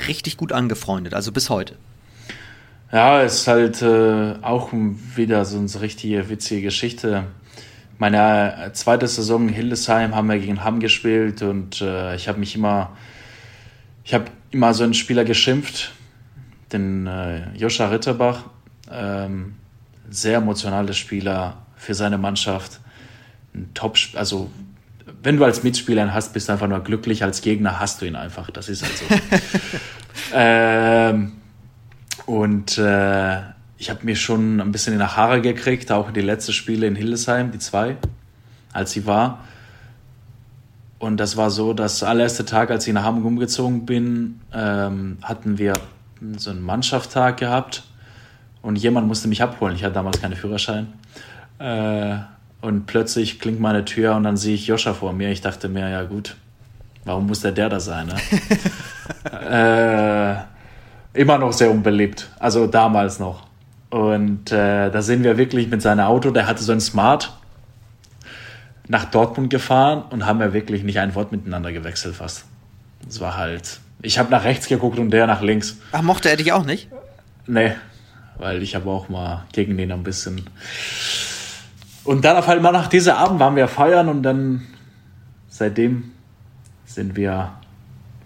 richtig 0.08 0.38
gut 0.38 0.52
angefreundet, 0.52 1.14
also 1.14 1.32
bis 1.32 1.50
heute? 1.50 1.76
Ja, 2.92 3.22
ist 3.22 3.48
halt 3.48 3.82
äh, 3.82 4.36
auch 4.42 4.70
wieder 4.72 5.46
so 5.46 5.58
eine 5.58 5.82
richtige 5.82 6.30
witzige 6.30 6.62
Geschichte 6.62 7.26
meine 7.98 8.66
äh, 8.66 8.74
zweite 8.74 9.08
Saison 9.08 9.48
in 9.48 9.54
Hildesheim 9.54 10.16
haben 10.16 10.28
wir 10.28 10.38
gegen 10.38 10.64
Hamm 10.64 10.80
gespielt 10.80 11.42
und 11.42 11.82
äh, 11.82 12.16
ich 12.16 12.28
habe 12.28 12.40
mich 12.40 12.56
immer, 12.56 12.96
ich 14.04 14.14
habe 14.14 14.26
immer 14.52 14.74
so 14.74 14.84
einen 14.84 14.94
Spieler 14.94 15.24
geschimpft, 15.24 15.94
den 16.72 17.08
äh, 17.08 17.56
Joscha 17.56 17.88
Ritterbach, 17.88 18.44
ähm, 18.92 19.56
sehr 20.10 20.38
emotionaler 20.38 20.94
Spieler 20.94 21.58
für 21.76 21.94
seine 21.94 22.18
Mannschaft, 22.18 22.80
ein 23.54 23.72
Top, 23.74 23.98
also 24.16 24.50
wenn 25.24 25.38
du 25.38 25.44
als 25.44 25.64
Mitspieler 25.64 26.04
ihn 26.04 26.14
hast, 26.14 26.34
bist 26.34 26.50
du 26.50 26.54
einfach 26.54 26.68
nur 26.68 26.84
glücklich, 26.84 27.24
als 27.24 27.42
Gegner 27.42 27.80
hast 27.80 28.02
du 28.02 28.06
ihn 28.06 28.16
einfach, 28.16 28.52
das 28.52 28.70
ist 28.70 28.84
halt 28.84 28.98
so. 28.98 29.06
ähm, 30.34 31.34
und 32.26 32.78
äh, 32.78 33.42
ich 33.78 33.90
habe 33.90 34.04
mir 34.04 34.16
schon 34.16 34.62
ein 34.62 34.72
bisschen 34.72 34.94
in 34.94 35.00
die 35.00 35.06
Haare 35.06 35.42
gekriegt, 35.42 35.92
auch 35.92 36.12
die 36.12 36.22
letzten 36.22 36.54
Spiele 36.54 36.88
in 36.88 36.96
Hildesheim, 36.96 37.52
die 37.52 37.60
zwei, 37.60 37.98
als 38.72 38.92
sie 38.92 39.06
war. 39.06 39.44
Und 40.98 41.18
das 41.18 41.38
war 41.38 41.52
so, 41.52 41.74
dass 41.74 42.04
allererste 42.04 42.46
Tag, 42.46 42.72
als 42.72 42.88
ich 42.88 42.94
nach 42.94 43.04
Hamburg 43.04 43.26
umgezogen 43.26 43.86
bin, 43.86 44.42
ähm, 44.54 45.18
hatten 45.22 45.58
wir 45.58 45.74
so 46.38 46.50
einen 46.50 46.62
Mannschaftstag 46.62 47.38
gehabt 47.38 47.84
und 48.62 48.78
jemand 48.78 49.08
musste 49.08 49.28
mich 49.28 49.42
abholen. 49.42 49.76
Ich 49.76 49.84
hatte 49.84 49.94
damals 49.94 50.22
keinen 50.22 50.36
Führerschein. 50.36 50.88
Äh, 51.60 52.18
und 52.62 52.88
plötzlich 52.88 53.40
klingt 53.40 53.60
meine 53.60 53.86
Tür 53.86 54.16
und 54.16 54.24
dann 54.24 54.38
sehe 54.38 54.56
ich 54.56 54.68
Joscha 54.68 54.94
vor 54.94 55.14
mir. 55.14 55.30
Ich 55.30 55.42
dachte 55.42 55.70
mir, 55.70 55.90
ja 55.90 56.04
gut, 56.04 56.36
warum 57.04 57.28
muss 57.28 57.42
der 57.42 57.52
der 57.52 57.70
da 57.70 57.80
sein? 57.80 58.08
Ne? 58.08 58.16
äh, 61.14 61.20
immer 61.20 61.38
noch 61.38 61.54
sehr 61.54 61.70
unbeliebt, 61.70 62.30
also 62.40 62.68
damals 62.68 63.20
noch. 63.20 63.44
Und 63.90 64.52
äh, 64.52 64.90
da 64.90 65.02
sind 65.02 65.24
wir 65.24 65.38
wirklich 65.38 65.70
mit 65.70 65.82
seinem 65.82 66.06
Auto, 66.06 66.32
der 66.32 66.48
hatte 66.48 66.64
so 66.64 66.72
ein 66.72 66.82
Smart, 66.82 67.32
nach 68.88 69.06
Dortmund 69.06 69.50
gefahren 69.50 70.04
und 70.10 70.26
haben 70.26 70.40
wir 70.40 70.54
wirklich 70.54 70.84
nicht 70.84 71.00
ein 71.00 71.16
Wort 71.16 71.32
miteinander 71.32 71.72
gewechselt 71.72 72.16
fast. 72.16 72.46
Es 73.08 73.20
war 73.20 73.38
halt. 73.38 73.80
Ich 74.06 74.20
habe 74.20 74.30
nach 74.30 74.44
rechts 74.44 74.68
geguckt 74.68 75.00
und 75.00 75.10
der 75.10 75.26
nach 75.26 75.42
links. 75.42 75.78
Ach, 75.92 76.04
mochte 76.04 76.30
er 76.30 76.38
dich 76.38 76.54
auch 76.54 76.64
nicht? 76.64 76.90
Nee, 77.48 77.74
weil 78.38 78.62
ich 78.62 78.76
habe 78.76 78.90
auch 78.90 79.10
mal 79.10 79.46
gegen 79.52 79.78
den 79.78 79.92
ein 79.92 80.04
bisschen. 80.04 80.48
Und 82.04 82.24
dann 82.24 82.38
auf 82.38 82.48
einmal 82.48 82.72
nach 82.72 82.88
diesem 82.88 83.16
Abend 83.16 83.40
waren 83.40 83.56
wir 83.56 83.68
feiern 83.68 84.08
und 84.08 84.22
dann 84.22 84.62
seitdem 85.48 86.12
sind 86.86 87.16
wir 87.16 87.54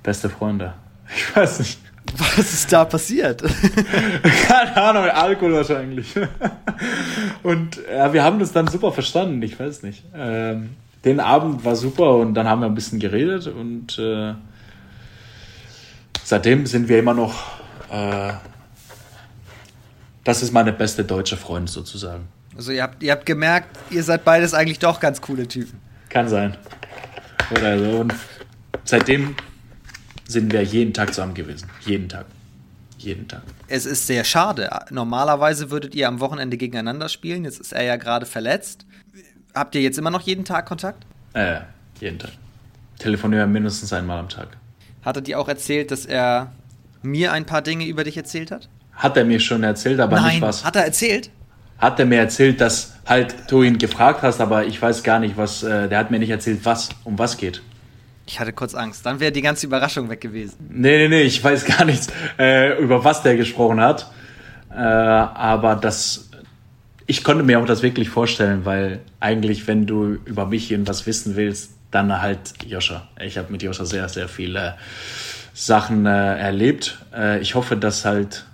beste 0.04 0.30
Freunde. 0.30 0.74
Ich 1.16 1.36
weiß 1.36 1.60
nicht. 1.60 1.80
Was 2.18 2.54
ist 2.54 2.72
da 2.72 2.86
passiert? 2.86 3.42
Keine 4.48 4.78
Ahnung, 4.78 5.06
Alkohol 5.06 5.54
wahrscheinlich. 5.54 6.14
Und 7.44 7.80
ja, 7.92 8.14
wir 8.14 8.24
haben 8.24 8.38
das 8.40 8.52
dann 8.52 8.68
super 8.68 8.92
verstanden, 8.92 9.42
ich 9.42 9.60
weiß 9.60 9.82
nicht. 9.82 10.04
Ähm, 10.16 10.72
den 11.04 11.20
Abend 11.20 11.66
war 11.66 11.76
super 11.76 12.18
und 12.18 12.36
dann 12.36 12.48
haben 12.48 12.62
wir 12.62 12.68
ein 12.68 12.76
bisschen 12.76 13.00
geredet 13.00 13.48
und 13.48 13.98
äh, 13.98 14.34
seitdem 16.30 16.68
sind 16.68 16.88
wir 16.88 17.00
immer 17.00 17.16
noch. 17.16 17.34
Äh, 17.92 18.34
das 20.24 20.44
ist 20.44 20.54
meine 20.54 20.72
beste 20.72 21.04
deutsche 21.04 21.38
Freund 21.38 21.70
sozusagen. 21.70 22.28
Also 22.56 22.72
ihr 22.72 22.84
habt, 22.84 23.02
ihr 23.02 23.12
habt 23.12 23.26
gemerkt, 23.26 23.80
ihr 23.90 24.04
seid 24.04 24.24
beides 24.24 24.54
eigentlich 24.54 24.78
doch 24.78 25.00
ganz 25.00 25.22
coole 25.22 25.48
Typen. 25.48 25.80
Kann 26.10 26.30
sein. 26.30 26.56
Oder 27.50 27.80
so. 27.80 28.02
Und 28.02 28.14
seitdem 28.84 29.36
sind 30.28 30.54
wir 30.54 30.62
jeden 30.62 30.94
Tag 30.94 31.14
zusammen 31.14 31.34
gewesen. 31.34 31.68
Jeden 31.82 32.10
Tag. 32.10 32.28
Jeden 33.00 33.28
Tag. 33.28 33.42
Es 33.68 33.88
ist 33.88 34.06
sehr 34.06 34.24
schade. 34.24 34.70
Normalerweise 34.92 35.72
würdet 35.72 35.96
ihr 35.96 36.08
am 36.08 36.20
Wochenende 36.20 36.58
gegeneinander 36.58 37.10
spielen. 37.10 37.46
Jetzt 37.46 37.60
ist 37.60 37.74
er 37.74 37.84
ja 37.84 37.96
gerade 37.96 38.28
verletzt. 38.28 38.86
Habt 39.56 39.74
ihr 39.74 39.82
jetzt 39.82 39.98
immer 39.98 40.12
noch 40.12 40.22
jeden 40.22 40.46
Tag 40.46 40.68
Kontakt? 40.68 41.06
Äh, 41.34 41.62
jeden 42.00 42.20
Tag. 42.20 42.32
Telefonieren 43.00 43.52
mindestens 43.52 43.94
einmal 43.94 44.20
am 44.20 44.30
Tag. 44.30 44.58
Hat 45.10 45.16
er 45.16 45.22
dir 45.24 45.40
auch 45.40 45.48
erzählt, 45.48 45.90
dass 45.90 46.06
er 46.06 46.52
mir 47.02 47.32
ein 47.32 47.48
paar 47.48 47.64
Dinge 47.64 47.88
über 47.88 48.04
dich 48.04 48.16
erzählt 48.16 48.52
hat? 48.52 48.70
Hat 48.94 49.18
er 49.18 49.26
mir 49.26 49.40
schon 49.40 49.64
erzählt, 49.64 50.00
aber 50.00 50.18
Nein, 50.18 50.34
nicht 50.34 50.42
was. 50.44 50.64
Hat 50.64 50.76
er 50.76 50.86
erzählt? 50.86 51.32
hat 51.80 52.00
er 52.00 52.06
mir 52.06 52.20
erzählt, 52.20 52.62
dass 52.62 52.94
halt 53.08 53.34
du 53.48 53.64
ihn 53.64 53.80
gefragt 53.80 54.22
hast, 54.22 54.40
aber 54.40 54.66
ich 54.66 54.80
weiß 54.80 55.02
gar 55.02 55.18
nicht, 55.18 55.36
was, 55.36 55.64
äh, 55.64 55.90
der 55.90 55.98
hat 55.98 56.12
mir 56.12 56.20
nicht 56.20 56.30
erzählt, 56.30 56.60
was, 56.64 56.90
um 57.06 57.18
was 57.18 57.38
geht. 57.38 57.64
Ich 58.28 58.40
hatte 58.40 58.54
kurz 58.54 58.76
Angst. 58.76 59.04
Dann 59.04 59.20
wäre 59.20 59.32
die 59.32 59.42
ganze 59.42 59.66
Überraschung 59.66 60.12
weg 60.12 60.22
gewesen. 60.22 60.58
Nee, 60.70 61.00
nee, 61.00 61.08
nee, 61.08 61.22
ich 61.24 61.44
weiß 61.44 61.66
gar 61.66 61.86
nichts, 61.86 62.10
äh, 62.38 62.78
über 62.80 63.04
was 63.04 63.24
der 63.24 63.36
gesprochen 63.36 63.82
hat. 63.82 64.12
Äh, 64.70 64.76
aber 64.76 65.76
das, 65.76 66.30
ich 67.08 67.24
konnte 67.24 67.44
mir 67.44 67.60
auch 67.60 67.66
das 67.66 67.82
wirklich 67.82 68.10
vorstellen, 68.10 68.64
weil 68.64 69.00
eigentlich, 69.20 69.66
wenn 69.66 69.88
du 69.88 70.20
über 70.26 70.46
mich 70.46 70.70
irgendwas 70.70 71.08
wissen 71.08 71.36
willst, 71.36 71.79
dann 71.92 72.22
halt 72.22 72.54
Joscha. 72.66 73.08
Ich 73.20 73.38
habe 73.38 73.52
mit 73.52 73.64
Joscha 73.64 73.86
sehr, 73.86 74.10
sehr 74.10 74.28
viele 74.28 74.76
Sachen 75.54 76.06
äh, 76.06 76.38
erlebt. 76.38 76.98
Äh, 77.14 77.40
ich 77.40 77.56
hoffe, 77.56 77.76
dass 77.76 78.06
halt 78.06 78.46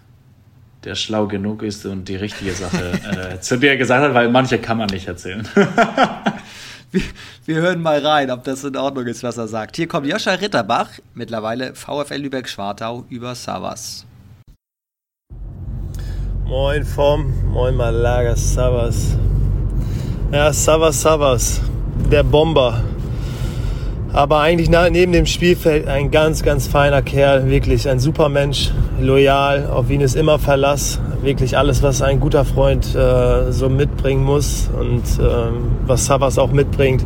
der 0.84 0.96
schlau 0.96 1.28
genug 1.28 1.64
ist 1.64 1.86
und 1.86 2.08
die 2.08 2.16
richtige 2.16 2.54
Sache 2.54 2.92
äh, 3.36 3.40
zu 3.40 3.58
dir 3.58 3.76
gesagt 3.78 4.04
hat, 4.04 4.14
weil 4.14 4.30
manche 4.30 4.60
kann 4.60 4.78
man 4.78 4.88
nicht 4.88 5.08
erzählen. 5.08 5.48
wir, 6.92 7.02
wir, 7.46 7.56
hören 7.56 7.82
mal 7.82 8.06
rein, 8.06 8.32
ob 8.32 8.44
das 8.44 8.64
in 8.64 8.78
Ordnung 8.78 9.06
ist, 9.08 9.24
was 9.24 9.38
er 9.38 9.48
sagt. 9.48 9.76
Hier 9.76 9.88
kommt 9.88 10.08
Joscha 10.08 10.32
Ritterbach, 10.32 10.90
mittlerweile 11.14 11.76
VfL 11.76 12.18
Lübeck-Schwartau 12.18 13.06
über 13.10 13.36
Savas. 13.36 14.06
Moin 16.46 16.84
Vom, 16.84 17.34
moin 17.52 17.76
Malaga, 17.76 18.36
Savas. 18.36 19.18
Ja, 20.32 20.54
Savas, 20.54 21.02
Savas, 21.02 21.62
der 22.12 22.24
Bomber. 22.24 22.84
Aber 24.16 24.40
eigentlich 24.40 24.70
neben 24.70 25.12
dem 25.12 25.26
Spielfeld 25.26 25.90
ein 25.90 26.10
ganz, 26.10 26.42
ganz 26.42 26.68
feiner 26.68 27.02
Kerl, 27.02 27.50
wirklich 27.50 27.90
ein 27.90 28.00
super 28.00 28.30
Mensch, 28.30 28.72
loyal, 28.98 29.70
auf 29.70 29.90
ihn 29.90 30.00
ist 30.00 30.16
immer 30.16 30.40
Verlass. 30.40 31.02
Wirklich 31.22 31.58
alles, 31.58 31.84
was 31.84 32.02
ein 32.02 32.22
guter 32.22 32.46
Freund 32.46 32.96
äh, 32.96 33.52
so 33.52 33.68
mitbringen 33.68 34.24
muss 34.24 34.70
und 34.80 35.04
ähm, 35.20 35.72
was 35.86 36.06
Savas 36.06 36.38
auch 36.38 36.54
mitbringt, 36.54 37.06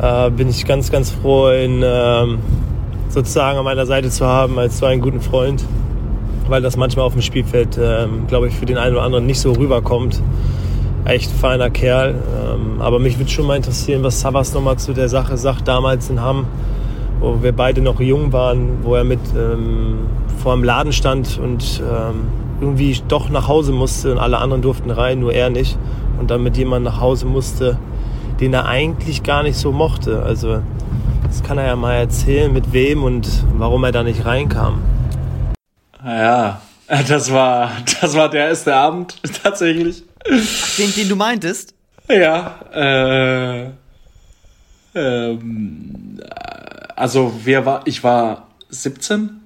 äh, 0.00 0.30
bin 0.30 0.48
ich 0.48 0.64
ganz, 0.66 0.92
ganz 0.92 1.10
froh, 1.10 1.50
ihn 1.50 1.82
äh, 1.82 2.26
sozusagen 3.08 3.58
an 3.58 3.64
meiner 3.64 3.86
Seite 3.86 4.08
zu 4.08 4.24
haben 4.24 4.56
als 4.56 4.78
so 4.78 4.86
einen 4.86 5.00
guten 5.00 5.20
Freund, 5.20 5.64
weil 6.46 6.62
das 6.62 6.76
manchmal 6.76 7.06
auf 7.06 7.14
dem 7.14 7.22
Spielfeld, 7.22 7.76
ähm, 7.82 8.28
glaube 8.28 8.46
ich, 8.46 8.54
für 8.54 8.66
den 8.66 8.78
einen 8.78 8.94
oder 8.94 9.02
anderen 9.04 9.26
nicht 9.26 9.40
so 9.40 9.50
rüberkommt 9.50 10.22
echt 11.04 11.30
feiner 11.30 11.70
Kerl. 11.70 12.14
Ähm, 12.14 12.80
aber 12.80 12.98
mich 12.98 13.18
würde 13.18 13.30
schon 13.30 13.46
mal 13.46 13.56
interessieren, 13.56 14.02
was 14.02 14.20
Savas 14.20 14.54
nochmal 14.54 14.78
zu 14.78 14.92
der 14.92 15.08
Sache 15.08 15.36
sagt, 15.36 15.68
damals 15.68 16.10
in 16.10 16.20
Hamm, 16.20 16.46
wo 17.20 17.42
wir 17.42 17.52
beide 17.52 17.80
noch 17.80 18.00
jung 18.00 18.32
waren, 18.32 18.82
wo 18.82 18.94
er 18.94 19.04
mit 19.04 19.20
ähm, 19.36 20.06
vor 20.42 20.54
dem 20.54 20.64
Laden 20.64 20.92
stand 20.92 21.38
und 21.38 21.82
ähm, 21.82 22.26
irgendwie 22.60 22.98
doch 23.08 23.28
nach 23.28 23.48
Hause 23.48 23.72
musste 23.72 24.12
und 24.12 24.18
alle 24.18 24.38
anderen 24.38 24.62
durften 24.62 24.90
rein, 24.90 25.20
nur 25.20 25.32
er 25.32 25.50
nicht. 25.50 25.78
Und 26.18 26.30
dann 26.30 26.42
mit 26.42 26.56
jemandem 26.56 26.92
nach 26.92 27.00
Hause 27.00 27.26
musste, 27.26 27.78
den 28.40 28.54
er 28.54 28.66
eigentlich 28.66 29.22
gar 29.22 29.42
nicht 29.42 29.56
so 29.56 29.72
mochte. 29.72 30.22
Also 30.22 30.60
das 31.26 31.42
kann 31.42 31.58
er 31.58 31.66
ja 31.66 31.76
mal 31.76 31.94
erzählen, 31.94 32.52
mit 32.52 32.72
wem 32.72 33.02
und 33.02 33.28
warum 33.58 33.84
er 33.84 33.92
da 33.92 34.02
nicht 34.02 34.24
reinkam. 34.24 34.78
Ja, 36.04 36.60
das 36.86 37.32
war, 37.32 37.72
das 38.00 38.14
war 38.14 38.30
der 38.30 38.48
erste 38.48 38.74
Abend 38.74 39.16
tatsächlich. 39.42 40.04
Den, 40.78 40.94
den 40.94 41.08
du 41.08 41.16
meintest? 41.16 41.74
Ja, 42.08 42.60
äh, 42.72 43.70
ähm, 44.94 46.20
also 46.96 47.40
wir 47.44 47.64
war, 47.66 47.82
ich 47.86 48.02
war 48.04 48.48
17. 48.68 49.40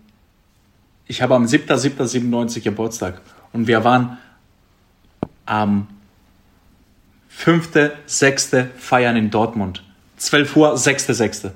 Ich 1.07 1.23
habe 1.23 1.35
am 1.35 1.45
7.7.97 1.45 2.61
Geburtstag. 2.61 3.21
Und 3.53 3.67
wir 3.67 3.83
waren 3.85 4.19
am 5.47 5.89
5.6. 7.45 8.67
feiern 8.77 9.17
in 9.17 9.31
Dortmund. 9.31 9.83
12 10.19 10.57
Uhr, 10.57 10.75
6.6. 10.75 11.51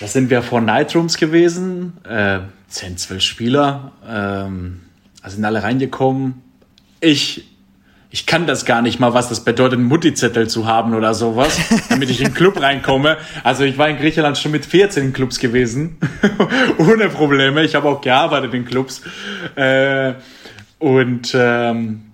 Da 0.00 0.06
sind 0.06 0.30
wir 0.30 0.42
vor 0.42 0.60
Nightrooms 0.60 1.16
gewesen. 1.16 1.96
Äh, 2.04 2.40
10, 2.68 2.98
12 2.98 3.22
Spieler. 3.22 3.92
Ähm, 4.06 4.82
also 5.22 5.36
sind 5.36 5.44
alle 5.44 5.62
reingekommen. 5.62 6.42
Ich 7.00 7.46
ich 8.16 8.24
kann 8.24 8.46
das 8.46 8.64
gar 8.64 8.80
nicht 8.80 8.98
mal, 8.98 9.12
was 9.12 9.28
das 9.28 9.44
bedeutet, 9.44 9.78
einen 9.78 9.88
Mutti-Zettel 9.88 10.48
zu 10.48 10.66
haben 10.66 10.94
oder 10.94 11.12
sowas, 11.12 11.58
damit 11.90 12.08
ich 12.08 12.20
in 12.20 12.28
den 12.28 12.34
Club 12.34 12.58
reinkomme. 12.60 13.18
Also 13.42 13.64
ich 13.64 13.76
war 13.76 13.90
in 13.90 13.98
Griechenland 13.98 14.38
schon 14.38 14.52
mit 14.52 14.64
14 14.64 15.12
Clubs 15.12 15.38
gewesen, 15.38 15.98
ohne 16.78 17.10
Probleme. 17.10 17.62
Ich 17.62 17.74
habe 17.74 17.88
auch 17.88 18.00
gearbeitet 18.00 18.54
in 18.54 18.64
Clubs. 18.64 19.02
Äh, 19.54 20.14
und 20.78 21.34
ähm, 21.34 22.04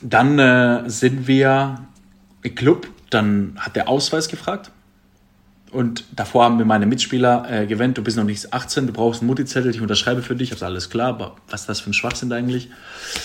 dann 0.00 0.38
äh, 0.38 0.88
sind 0.88 1.26
wir 1.26 1.86
im 2.42 2.54
Club, 2.54 2.88
dann 3.10 3.58
hat 3.58 3.76
der 3.76 3.88
Ausweis 3.88 4.28
gefragt. 4.28 4.70
Und 5.72 6.04
davor 6.14 6.44
haben 6.44 6.58
mir 6.58 6.66
meine 6.66 6.84
Mitspieler 6.84 7.46
äh, 7.50 7.66
gewendet, 7.66 7.96
du 7.96 8.02
bist 8.02 8.18
noch 8.18 8.24
nicht 8.24 8.52
18, 8.52 8.88
du 8.88 8.92
brauchst 8.92 9.22
einen 9.22 9.28
Mutti-Zettel, 9.28 9.70
ich 9.70 9.80
unterschreibe 9.80 10.20
für 10.20 10.36
dich. 10.36 10.50
Ich 10.50 10.56
habe 10.56 10.66
alles 10.66 10.90
klar, 10.90 11.08
aber 11.08 11.36
was 11.48 11.62
ist 11.62 11.68
das 11.70 11.80
für 11.80 11.88
ein 11.90 11.94
Schwachsinn 11.94 12.30
eigentlich? 12.30 12.68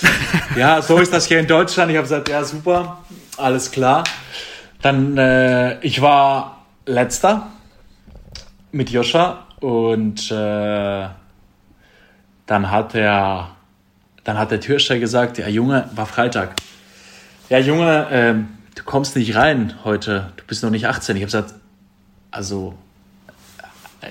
ja, 0.55 0.81
so 0.81 0.97
ist 0.97 1.11
das 1.11 1.25
hier 1.25 1.41
in 1.41 1.47
Deutschland. 1.47 1.91
Ich 1.91 1.97
habe 1.97 2.05
gesagt, 2.05 2.29
ja, 2.29 2.45
super, 2.45 3.03
alles 3.35 3.69
klar. 3.69 4.05
Dann, 4.81 5.17
äh, 5.17 5.77
ich 5.81 6.01
war 6.01 6.65
letzter 6.85 7.47
mit 8.71 8.91
Joscha 8.91 9.45
und 9.59 10.31
äh, 10.31 11.07
dann 12.45 12.71
hat 12.71 12.95
er, 12.95 13.49
dann 14.23 14.37
hat 14.37 14.51
der 14.51 14.61
Türsteher 14.61 14.99
gesagt, 14.99 15.37
ja 15.37 15.49
Junge, 15.49 15.89
war 15.95 16.05
Freitag. 16.05 16.53
Ja 17.49 17.59
Junge, 17.59 18.09
äh, 18.09 18.35
du 18.75 18.83
kommst 18.85 19.17
nicht 19.17 19.35
rein 19.35 19.73
heute, 19.83 20.31
du 20.37 20.45
bist 20.45 20.63
noch 20.63 20.69
nicht 20.69 20.87
18. 20.87 21.17
Ich 21.17 21.23
habe 21.23 21.25
gesagt, 21.25 21.53
also 22.37 22.75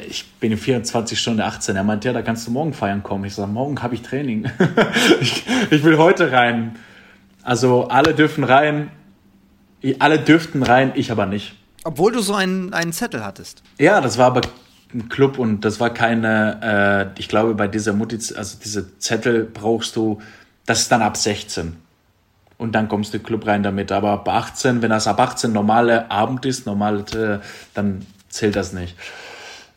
ich 0.09 0.29
bin 0.41 0.51
in 0.51 0.59
24 0.59 1.19
Stunden 1.19 1.41
18. 1.41 1.77
Er 1.77 1.85
meint, 1.85 2.05
ja, 2.05 2.13
da 2.13 2.21
kannst 2.21 2.47
du 2.47 2.51
morgen 2.51 2.75
feiern 2.75 3.05
kommen. 3.05 3.25
Ich 3.25 3.35
sage, 3.35 3.51
morgen 3.51 3.81
habe 3.83 3.95
ich 3.95 4.03
Training. 4.03 4.51
ich, 5.21 5.47
ich, 5.71 5.85
will 5.85 5.97
heute 5.97 6.33
rein. 6.33 6.77
Also 7.45 7.87
alle 7.87 8.15
dürfen 8.15 8.43
rein. 8.43 8.91
Alle 10.01 10.19
dürften 10.19 10.65
rein, 10.65 10.93
ich 10.97 11.13
aber 11.13 11.27
nicht. 11.27 11.55
Obwohl 11.85 12.11
du 12.11 12.21
so 12.21 12.35
einen, 12.35 12.75
einen 12.75 12.93
Zettel 12.93 13.25
hattest. 13.25 13.63
Ja, 13.79 14.01
das 14.01 14.19
war 14.19 14.27
aber 14.27 14.41
ein 14.93 15.09
Club 15.09 15.39
und 15.39 15.65
das 15.65 15.79
war 15.79 15.91
keine, 15.91 17.13
äh, 17.15 17.21
ich 17.21 17.29
glaube, 17.29 17.55
bei 17.55 17.69
dieser 17.69 17.93
Mutti, 17.93 18.17
also 18.35 18.59
diese 18.63 18.99
Zettel 18.99 19.45
brauchst 19.45 19.95
du, 19.95 20.21
das 20.65 20.81
ist 20.81 20.91
dann 20.91 21.03
ab 21.03 21.17
16 21.17 21.77
und 22.59 22.75
dann 22.75 22.89
kommst 22.89 23.13
du 23.15 23.19
Club 23.19 23.47
rein 23.47 23.63
damit. 23.63 23.93
Aber 23.93 24.11
ab 24.11 24.29
18, 24.29 24.83
wenn 24.83 24.91
das 24.91 25.07
ab 25.07 25.21
18 25.21 25.53
normale 25.53 26.11
Abend 26.11 26.47
ist, 26.47 26.67
normal, 26.67 27.05
äh, 27.15 27.39
dann 27.75 28.07
zählt 28.37 28.57
das 28.57 28.73
nicht. 28.73 28.95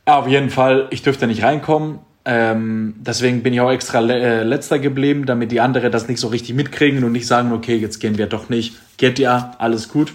Ja, 0.08 0.20
auf 0.20 0.28
jeden 0.28 0.50
Fall, 0.50 0.88
ich 0.92 1.02
dürfte 1.02 1.28
nicht 1.28 1.44
reinkommen. 1.44 2.00
Ähm, 2.26 2.96
deswegen 2.98 3.42
bin 3.44 3.54
ich 3.54 3.62
auch 3.62 3.72
extra 3.72 4.00
le 4.00 4.20
äh, 4.20 4.44
letzter 4.44 4.78
geblieben, 4.78 5.26
damit 5.26 5.52
die 5.52 5.62
anderen 5.62 5.92
das 5.92 6.08
nicht 6.08 6.20
so 6.20 6.28
richtig 6.28 6.54
mitkriegen 6.54 7.04
und 7.04 7.12
nicht 7.12 7.28
sagen, 7.28 7.52
okay, 7.54 7.76
jetzt 7.76 8.00
gehen 8.00 8.18
wir 8.18 8.28
doch 8.28 8.50
nicht. 8.50 8.76
Geht 8.98 9.20
ja, 9.20 9.56
alles 9.58 9.90
gut. 9.90 10.14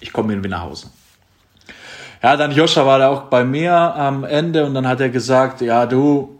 Ich 0.00 0.12
komme 0.12 0.32
irgendwie 0.32 0.50
nach 0.50 0.62
Hause. 0.62 0.88
Ja, 2.22 2.36
dann 2.36 2.52
Joscha 2.52 2.84
war 2.84 2.98
da 2.98 3.08
auch 3.08 3.22
bei 3.22 3.44
mir 3.44 3.72
am 3.72 4.24
Ende 4.24 4.66
und 4.66 4.74
dann 4.74 4.86
hat 4.86 5.00
er 5.00 5.08
gesagt, 5.08 5.60
ja, 5.60 5.86
du, 5.86 6.38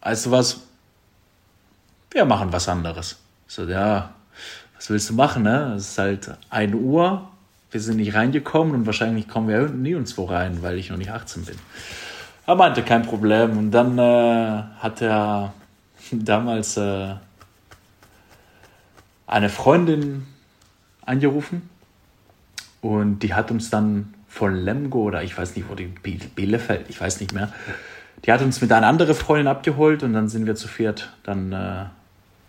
weißt 0.00 0.26
du 0.26 0.30
was? 0.30 0.60
Wir 2.10 2.24
machen 2.24 2.52
was 2.52 2.68
anderes. 2.68 3.18
So, 3.46 3.64
ja, 3.64 4.10
was 4.76 4.90
willst 4.90 5.10
du 5.10 5.14
machen, 5.14 5.42
ne? 5.42 5.74
Es 5.76 5.90
ist 5.90 5.98
halt 5.98 6.30
1 6.50 6.74
Uhr, 6.74 7.28
wir 7.72 7.80
sind 7.80 7.96
nicht 7.96 8.14
reingekommen 8.14 8.74
und 8.74 8.86
wahrscheinlich 8.86 9.28
kommen 9.28 9.48
wir 9.48 9.68
nie 9.68 9.94
uns 9.94 10.16
wo 10.16 10.26
rein, 10.26 10.62
weil 10.62 10.78
ich 10.78 10.90
noch 10.90 10.98
nicht 10.98 11.10
18 11.10 11.46
bin. 11.46 11.56
Er 12.46 12.54
meinte, 12.54 12.82
kein 12.82 13.02
Problem. 13.02 13.56
Und 13.56 13.70
dann 13.70 13.98
äh, 13.98 14.62
hat 14.78 15.00
er 15.00 15.54
damals 16.12 16.76
äh, 16.76 17.14
eine 19.26 19.48
Freundin 19.48 20.26
angerufen 21.04 21.68
und 22.82 23.20
die 23.20 23.34
hat 23.34 23.50
uns 23.50 23.70
dann 23.70 24.14
von 24.28 24.54
Lemgo 24.54 25.02
oder 25.02 25.22
ich 25.22 25.36
weiß 25.36 25.56
nicht, 25.56 25.68
wo 25.68 25.74
die 25.74 25.86
Bielefeld, 25.86 26.86
ich 26.88 27.00
weiß 27.00 27.20
nicht 27.20 27.32
mehr, 27.32 27.52
die 28.24 28.32
hat 28.32 28.42
uns 28.42 28.60
mit 28.60 28.70
einer 28.70 28.86
anderen 28.86 29.14
Freundin 29.14 29.46
abgeholt 29.46 30.02
und 30.02 30.12
dann 30.12 30.28
sind 30.28 30.46
wir 30.46 30.54
zu 30.54 30.68
viert 30.68 31.12
dann 31.24 31.52
äh, 31.52 31.84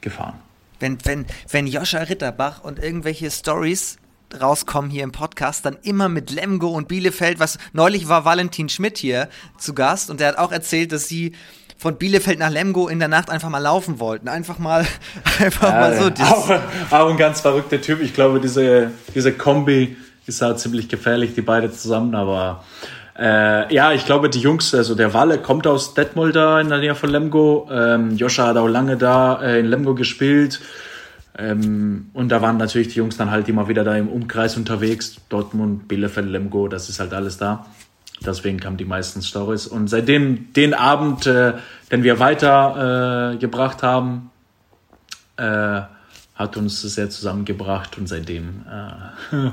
gefahren 0.01 0.36
wenn, 0.84 0.97
wenn, 1.05 1.26
wenn 1.49 1.65
Joscha 1.65 1.99
Ritterbach 1.99 2.63
und 2.63 2.78
irgendwelche 2.78 3.32
Stories 3.32 3.97
rauskommen 4.40 4.90
hier 4.90 5.04
im 5.04 5.12
Podcast, 5.12 5.66
dann 5.66 5.78
immer 5.84 6.10
mit 6.10 6.32
Lemgo 6.32 6.70
und 6.70 6.88
Bielefeld. 6.88 7.40
Was 7.40 7.58
neulich 7.74 8.08
war 8.08 8.26
Valentin 8.26 8.70
Schmidt 8.70 8.98
hier 8.98 9.30
zu 9.58 9.74
Gast 9.74 10.10
und 10.10 10.20
der 10.20 10.30
hat 10.30 10.38
auch 10.38 10.52
erzählt, 10.52 10.92
dass 10.92 11.08
sie 11.08 11.34
von 11.78 11.98
Bielefeld 11.98 12.40
nach 12.40 12.50
Lemgo 12.50 12.88
in 12.88 13.00
der 13.00 13.10
Nacht 13.10 13.30
einfach 13.30 13.50
mal 13.50 13.60
laufen 13.60 14.00
wollten. 14.00 14.30
Einfach 14.30 14.60
mal, 14.60 14.86
einfach 15.40 15.70
ja, 15.70 15.80
mal 15.80 15.98
so. 15.98 16.24
Auch, 16.24 16.50
auch, 16.92 17.10
ein 17.10 17.18
ganz 17.18 17.42
verrückter 17.42 17.82
Typ. 17.82 18.02
Ich 18.02 18.14
glaube, 18.14 18.40
diese, 18.40 18.92
diese 19.14 19.34
Kombi 19.34 19.98
ist 20.26 20.42
halt 20.42 20.60
ziemlich 20.60 20.88
gefährlich, 20.88 21.34
die 21.36 21.42
beide 21.42 21.72
zusammen, 21.72 22.16
aber 22.16 22.64
äh, 23.20 23.74
ja, 23.74 23.92
ich 23.92 24.06
glaube, 24.06 24.30
die 24.30 24.40
Jungs, 24.40 24.74
also 24.74 24.96
der 24.96 25.14
Walle 25.14 25.38
kommt 25.38 25.68
aus 25.68 25.94
Detmold 25.94 26.36
da 26.36 26.60
in 26.60 26.70
der 26.70 26.80
Nähe 26.80 26.96
von 26.96 27.10
Lemgo. 27.10 27.70
Ähm, 27.72 28.16
Joscha 28.16 28.48
hat 28.48 28.58
auch 28.58 28.68
lange 28.68 28.98
da 28.98 29.42
äh, 29.42 29.60
in 29.60 29.68
Lemgo 29.68 29.94
gespielt. 29.94 30.62
Ähm, 31.38 32.10
und 32.14 32.30
da 32.30 32.42
waren 32.42 32.58
natürlich 32.58 32.90
die 32.90 33.00
Jungs 33.00 33.18
dann 33.18 33.32
halt 33.32 33.48
immer 33.50 33.68
wieder 33.68 33.84
da 33.84 33.96
im 33.96 34.08
Umkreis 34.08 34.56
unterwegs. 34.56 35.16
Dortmund, 35.30 35.88
Bielefeld, 35.88 36.28
Lemgo, 36.28 36.68
das 36.68 36.90
ist 36.90 37.00
halt 37.00 37.14
alles 37.14 37.38
da. 37.38 37.66
Deswegen 38.26 38.60
kamen 38.60 38.78
die 38.78 38.86
meisten 38.86 39.22
Stories. 39.22 39.68
Und 39.68 39.88
seitdem 39.88 40.54
den 40.54 40.74
Abend, 40.74 41.26
äh, 41.26 41.54
den 41.92 42.04
wir 42.04 42.20
weitergebracht 42.20 43.84
äh, 43.84 43.86
haben, 43.86 44.32
äh, 45.38 45.82
hat 46.36 46.58
uns 46.58 46.82
sehr 46.82 47.10
zusammengebracht 47.10 47.98
und 47.98 48.08
seitdem 48.08 48.66
äh, 48.70 49.48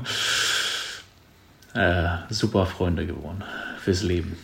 äh, 1.79 2.19
super 2.29 2.67
Freunde 2.67 3.07
geworden 3.07 3.43
fürs 3.83 4.03
Leben. 4.03 4.37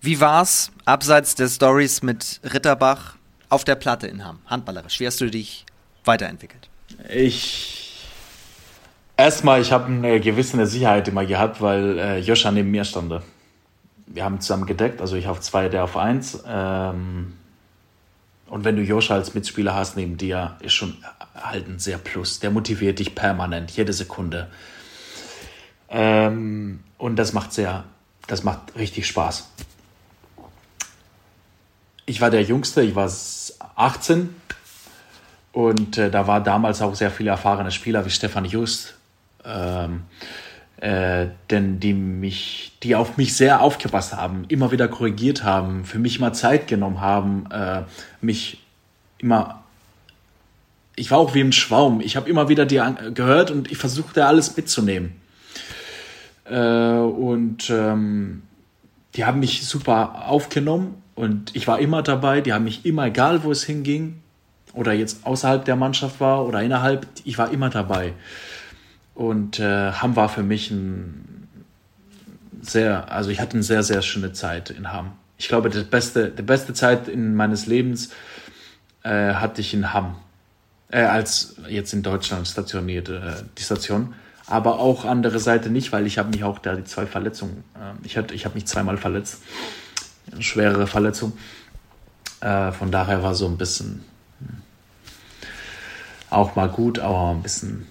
Wie 0.00 0.20
war's 0.20 0.72
abseits 0.84 1.34
der 1.36 1.48
Stories 1.48 2.02
mit 2.02 2.40
Ritterbach 2.44 3.14
auf 3.48 3.64
der 3.64 3.76
Platte 3.76 4.08
in 4.08 4.24
Hamm, 4.24 4.40
handballerisch? 4.46 4.98
Wie 4.98 5.06
hast 5.06 5.20
du 5.20 5.30
dich 5.30 5.64
weiterentwickelt? 6.04 6.71
Ich 7.08 8.06
erstmal, 9.16 9.60
ich 9.60 9.72
habe 9.72 9.86
eine 9.86 10.20
gewisse 10.20 10.64
Sicherheit 10.66 11.08
immer 11.08 11.24
gehabt, 11.24 11.60
weil 11.60 11.98
äh, 11.98 12.18
Joscha 12.18 12.50
neben 12.50 12.70
mir 12.70 12.84
stand. 12.84 13.20
Wir 14.06 14.24
haben 14.24 14.40
zusammen 14.40 14.66
gedeckt, 14.66 15.00
also 15.00 15.16
ich 15.16 15.26
auf 15.26 15.40
zwei, 15.40 15.68
der 15.68 15.84
auf 15.84 15.96
eins. 15.96 16.42
Ähm, 16.46 17.34
und 18.46 18.64
wenn 18.64 18.76
du 18.76 18.82
Joscha 18.82 19.14
als 19.14 19.34
Mitspieler 19.34 19.74
hast 19.74 19.96
neben 19.96 20.16
dir, 20.16 20.56
ist 20.60 20.74
schon 20.74 20.96
halt 21.34 21.68
ein 21.68 21.78
sehr 21.78 21.98
Plus. 21.98 22.40
Der 22.40 22.50
motiviert 22.50 22.98
dich 22.98 23.14
permanent, 23.14 23.70
jede 23.70 23.92
Sekunde. 23.92 24.50
Ähm, 25.88 26.80
und 26.98 27.16
das 27.16 27.32
macht 27.32 27.52
sehr, 27.52 27.84
das 28.26 28.44
macht 28.44 28.76
richtig 28.76 29.06
Spaß. 29.06 29.48
Ich 32.04 32.20
war 32.20 32.30
der 32.30 32.42
Jüngste, 32.42 32.82
ich 32.82 32.94
war 32.94 33.10
18 33.76 34.34
und 35.52 35.98
äh, 35.98 36.10
da 36.10 36.26
war 36.26 36.42
damals 36.42 36.82
auch 36.82 36.94
sehr 36.94 37.10
viele 37.10 37.30
erfahrene 37.30 37.70
Spieler 37.70 38.04
wie 38.04 38.10
Stefan 38.10 38.44
Just, 38.44 38.94
ähm, 39.44 40.02
äh, 40.78 41.26
denn 41.50 41.78
die 41.78 41.94
mich, 41.94 42.72
die 42.82 42.96
auf 42.96 43.16
mich 43.16 43.36
sehr 43.36 43.60
aufgepasst 43.60 44.16
haben, 44.16 44.44
immer 44.48 44.72
wieder 44.72 44.88
korrigiert 44.88 45.44
haben, 45.44 45.84
für 45.84 45.98
mich 45.98 46.18
mal 46.18 46.32
Zeit 46.32 46.66
genommen 46.66 47.00
haben, 47.00 47.46
äh, 47.50 47.82
mich 48.20 48.62
immer 49.18 49.62
ich 50.96 51.10
war 51.10 51.18
auch 51.18 51.34
wie 51.34 51.40
ein 51.40 51.52
Schwaum. 51.52 52.00
Ich 52.00 52.16
habe 52.16 52.28
immer 52.28 52.48
wieder 52.48 52.66
dir 52.66 52.94
gehört 53.14 53.50
und 53.50 53.70
ich 53.70 53.78
versuchte 53.78 54.26
alles 54.26 54.56
mitzunehmen. 54.56 55.12
Äh, 56.44 56.56
und 56.56 57.70
ähm, 57.70 58.42
die 59.14 59.24
haben 59.24 59.40
mich 59.40 59.66
super 59.66 60.28
aufgenommen 60.28 61.02
und 61.14 61.54
ich 61.54 61.66
war 61.66 61.78
immer 61.78 62.02
dabei. 62.02 62.40
Die 62.40 62.52
haben 62.52 62.64
mich 62.64 62.84
immer, 62.84 63.06
egal 63.06 63.44
wo 63.44 63.50
es 63.50 63.64
hinging, 63.64 64.20
oder 64.74 64.92
jetzt 64.92 65.26
außerhalb 65.26 65.64
der 65.64 65.76
Mannschaft 65.76 66.20
war 66.20 66.46
oder 66.46 66.62
innerhalb, 66.62 67.06
ich 67.24 67.38
war 67.38 67.50
immer 67.50 67.70
dabei. 67.70 68.14
Und 69.14 69.58
äh, 69.58 69.92
Hamm 69.92 70.16
war 70.16 70.28
für 70.28 70.42
mich 70.42 70.70
ein 70.70 71.48
sehr, 72.62 73.10
also 73.12 73.30
ich 73.30 73.40
hatte 73.40 73.54
eine 73.54 73.62
sehr, 73.62 73.82
sehr 73.82 74.02
schöne 74.02 74.32
Zeit 74.32 74.70
in 74.70 74.92
Hamm. 74.92 75.12
Ich 75.36 75.48
glaube, 75.48 75.68
die 75.68 75.82
beste, 75.82 76.30
die 76.30 76.42
beste 76.42 76.72
Zeit 76.72 77.08
in 77.08 77.34
meines 77.34 77.66
Lebens 77.66 78.10
äh, 79.02 79.34
hatte 79.34 79.60
ich 79.60 79.74
in 79.74 79.92
Hamm 79.92 80.16
äh, 80.92 81.00
als 81.00 81.56
jetzt 81.68 81.92
in 81.92 82.02
Deutschland 82.02 82.46
stationiert, 82.46 83.08
äh, 83.08 83.20
die 83.58 83.62
Station. 83.62 84.14
Aber 84.46 84.78
auch 84.78 85.04
andere 85.04 85.38
Seite 85.40 85.70
nicht, 85.70 85.92
weil 85.92 86.06
ich 86.06 86.18
habe 86.18 86.30
mich 86.30 86.44
auch 86.44 86.58
da 86.58 86.74
die 86.74 86.84
zwei 86.84 87.06
Verletzungen, 87.06 87.64
äh, 87.74 88.06
ich, 88.06 88.16
ich 88.16 88.44
habe 88.44 88.54
mich 88.54 88.66
zweimal 88.66 88.98
verletzt, 88.98 89.42
eine 90.30 90.42
schwerere 90.42 90.86
Verletzung. 90.86 91.32
Äh, 92.40 92.70
von 92.72 92.90
daher 92.90 93.22
war 93.22 93.34
so 93.34 93.46
ein 93.46 93.56
bisschen 93.56 94.04
auch 96.32 96.56
mal 96.56 96.68
gut, 96.68 96.98
aber 96.98 97.30
ein 97.30 97.42
bisschen. 97.42 97.86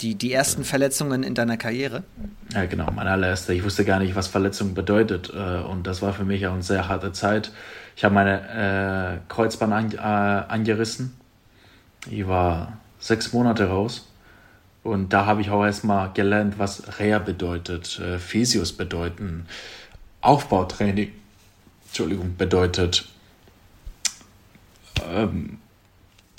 Die, 0.00 0.14
die 0.16 0.32
ersten 0.32 0.64
Verletzungen 0.64 1.22
in 1.22 1.34
deiner 1.34 1.56
Karriere? 1.56 2.02
Ja, 2.52 2.66
genau, 2.66 2.90
meine 2.90 3.10
allererste. 3.10 3.54
Ich 3.54 3.62
wusste 3.62 3.84
gar 3.84 4.00
nicht, 4.00 4.16
was 4.16 4.26
Verletzung 4.26 4.74
bedeutet. 4.74 5.32
Äh, 5.32 5.60
und 5.62 5.86
das 5.86 6.02
war 6.02 6.12
für 6.12 6.24
mich 6.24 6.46
auch 6.46 6.54
eine 6.54 6.62
sehr 6.62 6.88
harte 6.88 7.12
Zeit. 7.12 7.52
Ich 7.96 8.04
habe 8.04 8.14
meine 8.14 9.18
äh, 9.20 9.32
Kreuzband 9.32 9.72
an, 9.72 9.92
äh, 9.92 10.52
angerissen 10.52 11.14
ich 12.10 12.26
war 12.26 12.78
sechs 12.98 13.32
Monate 13.32 13.68
raus 13.68 14.08
und 14.82 15.12
da 15.12 15.26
habe 15.26 15.40
ich 15.40 15.50
auch 15.50 15.64
erstmal 15.64 16.12
gelernt, 16.12 16.58
was 16.58 16.98
Reha 16.98 17.18
bedeutet, 17.18 17.98
äh, 18.00 18.18
Physios 18.18 18.72
bedeuten, 18.72 19.46
Aufbautraining, 20.20 21.12
Entschuldigung, 21.86 22.36
bedeutet. 22.36 23.08
Ähm, 25.08 25.58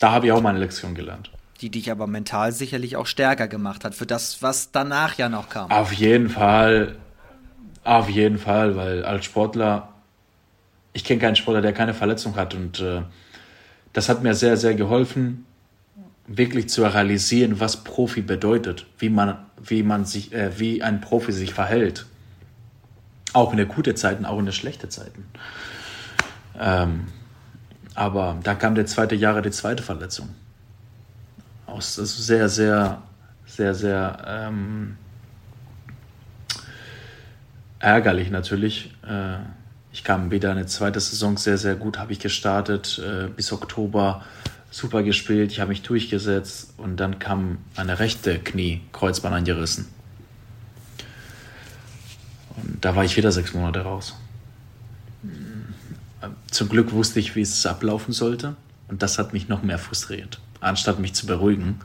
da 0.04 0.12
habe 0.12 0.26
ich 0.26 0.34
auch 0.34 0.42
meine 0.42 0.60
Lektion 0.60 0.96
gelernt. 0.96 1.32
Die 1.62 1.70
dich 1.70 1.90
aber 1.90 2.08
mental 2.08 2.52
sicherlich 2.52 2.98
auch 2.98 3.08
stärker 3.08 3.48
gemacht 3.48 3.86
hat 3.86 3.96
für 3.96 4.06
das, 4.06 4.42
was 4.42 4.74
danach 4.74 5.18
ja 5.18 5.30
noch 5.30 5.48
kam. 5.48 5.72
Auf 5.72 5.94
jeden 5.94 6.30
Fall, 6.30 6.98
auf 7.86 8.10
jeden 8.10 8.38
Fall, 8.38 8.76
weil 8.76 9.06
als 9.06 9.24
Sportler, 9.24 9.94
ich 10.92 11.06
kenne 11.06 11.22
keinen 11.22 11.38
Sportler, 11.38 11.62
der 11.62 11.72
keine 11.72 11.94
Verletzung 11.94 12.36
hat 12.36 12.54
und 12.54 12.82
äh, 12.82 13.04
das 13.94 14.10
hat 14.10 14.24
mir 14.24 14.36
sehr, 14.36 14.58
sehr 14.58 14.76
geholfen 14.76 15.46
wirklich 16.28 16.68
zu 16.68 16.84
realisieren, 16.84 17.62
was 17.62 17.86
Profi 17.86 18.22
bedeutet, 18.22 18.86
wie 18.98 19.10
man, 19.10 19.38
wie 19.64 19.84
man 19.84 20.04
sich, 20.04 20.34
äh, 20.34 20.60
wie 20.60 20.84
ein 20.84 21.00
Profi 21.00 21.32
sich 21.32 21.54
verhält. 21.54 22.08
Auch 23.32 23.52
in 23.52 23.58
der 23.58 23.68
guten 23.68 23.96
Zeiten, 23.96 24.26
auch 24.26 24.38
in 24.38 24.46
der 24.46 24.52
schlechten 24.52 24.90
Zeiten. 24.90 25.24
Ähm, 26.60 27.08
aber 27.96 28.38
dann 28.44 28.58
kam 28.58 28.76
der 28.76 28.86
zweite 28.86 29.16
Jahre 29.16 29.42
die 29.42 29.52
zweite 29.52 29.84
Verletzung. 29.84 30.30
Aus, 31.66 32.00
also 32.00 32.22
sehr, 32.22 32.50
sehr, 32.50 33.02
sehr, 33.46 33.74
sehr 33.74 34.18
ähm, 34.28 34.98
ärgerlich 37.80 38.30
natürlich. 38.30 38.94
Äh, 39.08 39.38
ich 39.92 40.04
kam 40.04 40.32
wieder 40.32 40.52
eine 40.52 40.66
zweite 40.66 41.00
Saison 41.00 41.38
sehr, 41.38 41.58
sehr 41.58 41.76
gut, 41.76 42.00
habe 42.00 42.12
ich 42.12 42.20
gestartet 42.20 43.00
äh, 43.00 43.28
bis 43.28 43.52
Oktober 43.52 44.24
super 44.72 45.04
gespielt, 45.04 45.52
ich 45.52 45.60
habe 45.60 45.70
mich 45.70 45.84
durchgesetzt 45.84 46.74
und 46.78 46.98
dann 46.98 47.20
kam 47.20 47.60
eine 47.76 48.00
rechte 48.00 48.40
Knie, 48.40 48.82
Kreuzband 48.92 49.36
angerissen. 49.36 49.88
Und 52.58 52.84
da 52.84 52.96
war 52.96 53.04
ich 53.04 53.16
wieder 53.16 53.32
sechs 53.32 53.54
Monate 53.54 53.82
raus. 53.82 54.16
Zum 56.52 56.70
Glück 56.70 56.92
wusste 56.92 57.20
ich, 57.20 57.36
wie 57.36 57.42
es 57.42 57.66
ablaufen 57.66 58.14
sollte 58.14 58.56
und 58.88 59.02
das 59.02 59.18
hat 59.18 59.34
mich 59.34 59.50
noch 59.50 59.64
mehr 59.64 59.80
frustriert. 59.80 60.40
Anstatt 60.62 61.00
mich 61.00 61.14
zu 61.14 61.26
beruhigen, 61.26 61.80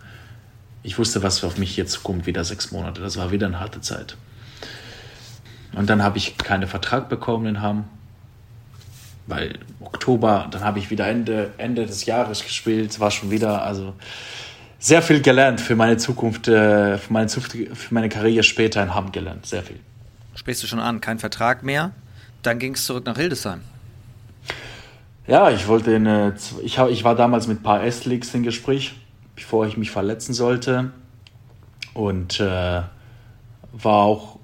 ich 0.83 0.99
wusste, 0.99 1.23
was 1.23 1.43
auf 1.45 1.59
mich 1.59 1.77
jetzt 1.77 2.03
kommt, 2.03 2.27
wieder 2.27 2.45
sechs 2.45 2.71
Monate. 2.71 3.01
Das 3.01 3.17
war 3.17 3.31
wieder 3.31 3.47
eine 3.47 3.61
harte 3.61 3.81
Zeit. 3.81 4.17
Und 5.75 5.91
dann 5.91 6.03
habe 6.03 6.19
ich 6.19 6.39
keinen 6.39 6.69
Vertrag 6.69 7.09
bekommen 7.09 7.47
in 7.47 7.63
Hamm 7.63 7.85
weil 9.29 9.59
Oktober, 9.81 10.49
dann 10.51 10.65
habe 10.65 10.79
ich 10.79 10.91
wieder 10.91 11.07
Ende, 11.07 11.53
Ende 11.59 11.87
des 11.87 12.07
Jahres 12.07 12.43
gespielt, 12.43 12.99
war 12.99 13.11
schon 13.11 13.31
wieder, 13.31 13.63
also 13.63 13.95
sehr 14.79 15.03
viel 15.03 15.21
gelernt 15.21 15.61
für 15.61 15.77
meine 15.77 15.99
Zukunft, 15.99 16.49
äh, 16.49 16.99
für 16.99 17.13
meine, 17.13 17.29
Zukunft, 17.29 17.77
für 17.77 17.95
meine 17.95 18.09
Karriere 18.09 18.43
später 18.43 18.83
in 18.83 18.95
Hamm 18.95 19.13
gelernt, 19.13 19.47
sehr 19.47 19.63
viel. 19.63 19.79
Sprichst 20.35 20.63
du 20.63 20.67
schon 20.67 20.81
an, 20.81 21.01
kein 21.01 21.19
Vertrag 21.19 21.63
mehr, 21.63 21.93
dann 22.43 22.59
ging 22.59 22.75
es 22.75 22.87
zurück 22.87 23.05
nach 23.05 23.17
Hildesheim. 23.17 23.61
Ja, 25.29 25.51
ich 25.51 25.69
wollte 25.69 25.93
in, 25.93 26.33
ich, 26.65 26.79
ich 26.79 27.05
war 27.05 27.15
damals 27.15 27.49
mit 27.49 27.61
ein 27.61 27.63
paar 27.63 27.85
S-Leagues 27.85 28.33
in 28.33 28.45
Gespräch, 28.45 28.95
bevor 29.37 29.67
ich 29.67 29.77
mich 29.77 29.91
verletzen 29.91 30.33
sollte 30.33 30.91
und 31.93 32.41
äh, 32.41 32.81
war 33.73 34.03
auch, 34.05 34.39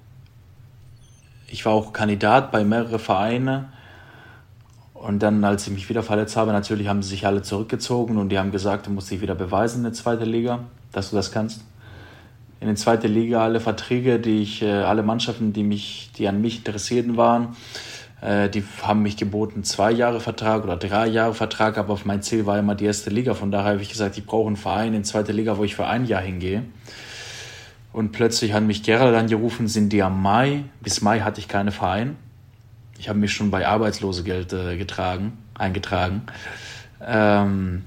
ich 1.49 1.64
war 1.64 1.72
auch 1.72 1.95
Kandidat 1.95 2.53
bei 2.53 2.64
mehreren 2.64 2.99
Vereinen 2.99 3.72
und 4.93 5.22
dann, 5.22 5.43
als 5.43 5.66
ich 5.66 5.72
mich 5.72 5.89
wieder 5.89 6.03
verletzt 6.03 6.37
habe, 6.37 6.53
natürlich 6.53 6.87
haben 6.87 7.03
sie 7.03 7.09
sich 7.09 7.24
alle 7.26 7.41
zurückgezogen 7.41 8.18
und 8.18 8.28
die 8.28 8.39
haben 8.39 8.53
gesagt, 8.53 8.87
du 8.87 8.91
musst 8.91 9.11
dich 9.11 9.22
wieder 9.22 9.35
beweisen 9.35 9.78
in 9.78 9.85
der 9.85 9.93
zweiten 9.95 10.26
Liga, 10.26 10.64
dass 10.93 11.09
du 11.09 11.16
das 11.16 11.32
kannst. 11.32 11.62
In 12.61 12.66
der 12.66 12.76
zweiten 12.76 13.11
Liga 13.11 13.43
alle 13.43 13.61
Verträge, 13.61 14.18
die 14.18 14.43
ich, 14.43 14.61
äh, 14.61 14.70
alle 14.70 15.03
Mannschaften, 15.03 15.55
die 15.55 15.62
mich, 15.62 16.11
die 16.18 16.28
an 16.28 16.43
mich 16.43 16.59
interessierten 16.59 17.16
waren, 17.16 17.57
äh, 18.25 18.49
die 18.49 18.64
haben 18.83 19.03
mich 19.03 19.18
geboten 19.18 19.64
zwei 19.64 19.93
Jahre 19.93 20.18
Vertrag 20.18 20.64
oder 20.64 20.77
drei 20.77 21.07
Jahre 21.09 21.35
Vertrag, 21.35 21.77
aber 21.77 21.99
mein 22.05 22.22
Ziel 22.22 22.47
war 22.47 22.59
immer 22.59 22.75
die 22.75 22.87
erste 22.87 23.11
Liga. 23.11 23.35
Von 23.35 23.51
daher 23.51 23.72
habe 23.72 23.83
ich 23.83 23.91
gesagt, 23.91 24.16
ich 24.16 24.25
brauche 24.25 24.47
einen 24.47 24.57
Verein 24.57 24.95
in 24.95 25.05
zweiter 25.05 25.35
Liga, 25.35 25.59
wo 25.59 25.64
ich 25.64 25.77
für 25.77 25.87
ein 25.87 26.07
Jahr 26.07 26.22
hingehe. 26.22 26.62
Und 27.93 28.12
plötzlich 28.12 28.55
hat 28.55 28.62
mich 28.62 28.83
Gerald 28.83 29.14
angerufen, 29.14 29.68
sind 29.68 29.93
die 29.93 30.03
am 30.03 30.22
Mai. 30.22 30.64
Bis 30.81 31.03
Mai 31.03 31.20
hatte 31.20 31.39
ich 31.39 31.49
keinen 31.49 31.70
Verein. 31.70 32.16
Ich 32.99 33.11
habe 33.11 33.18
mich 33.18 33.33
schon 33.33 33.51
bei 33.51 33.68
Arbeitslosegeld 33.68 34.55
äh, 34.55 34.79
getragen, 34.79 35.37
eingetragen. 35.55 36.22
Ähm, 37.07 37.85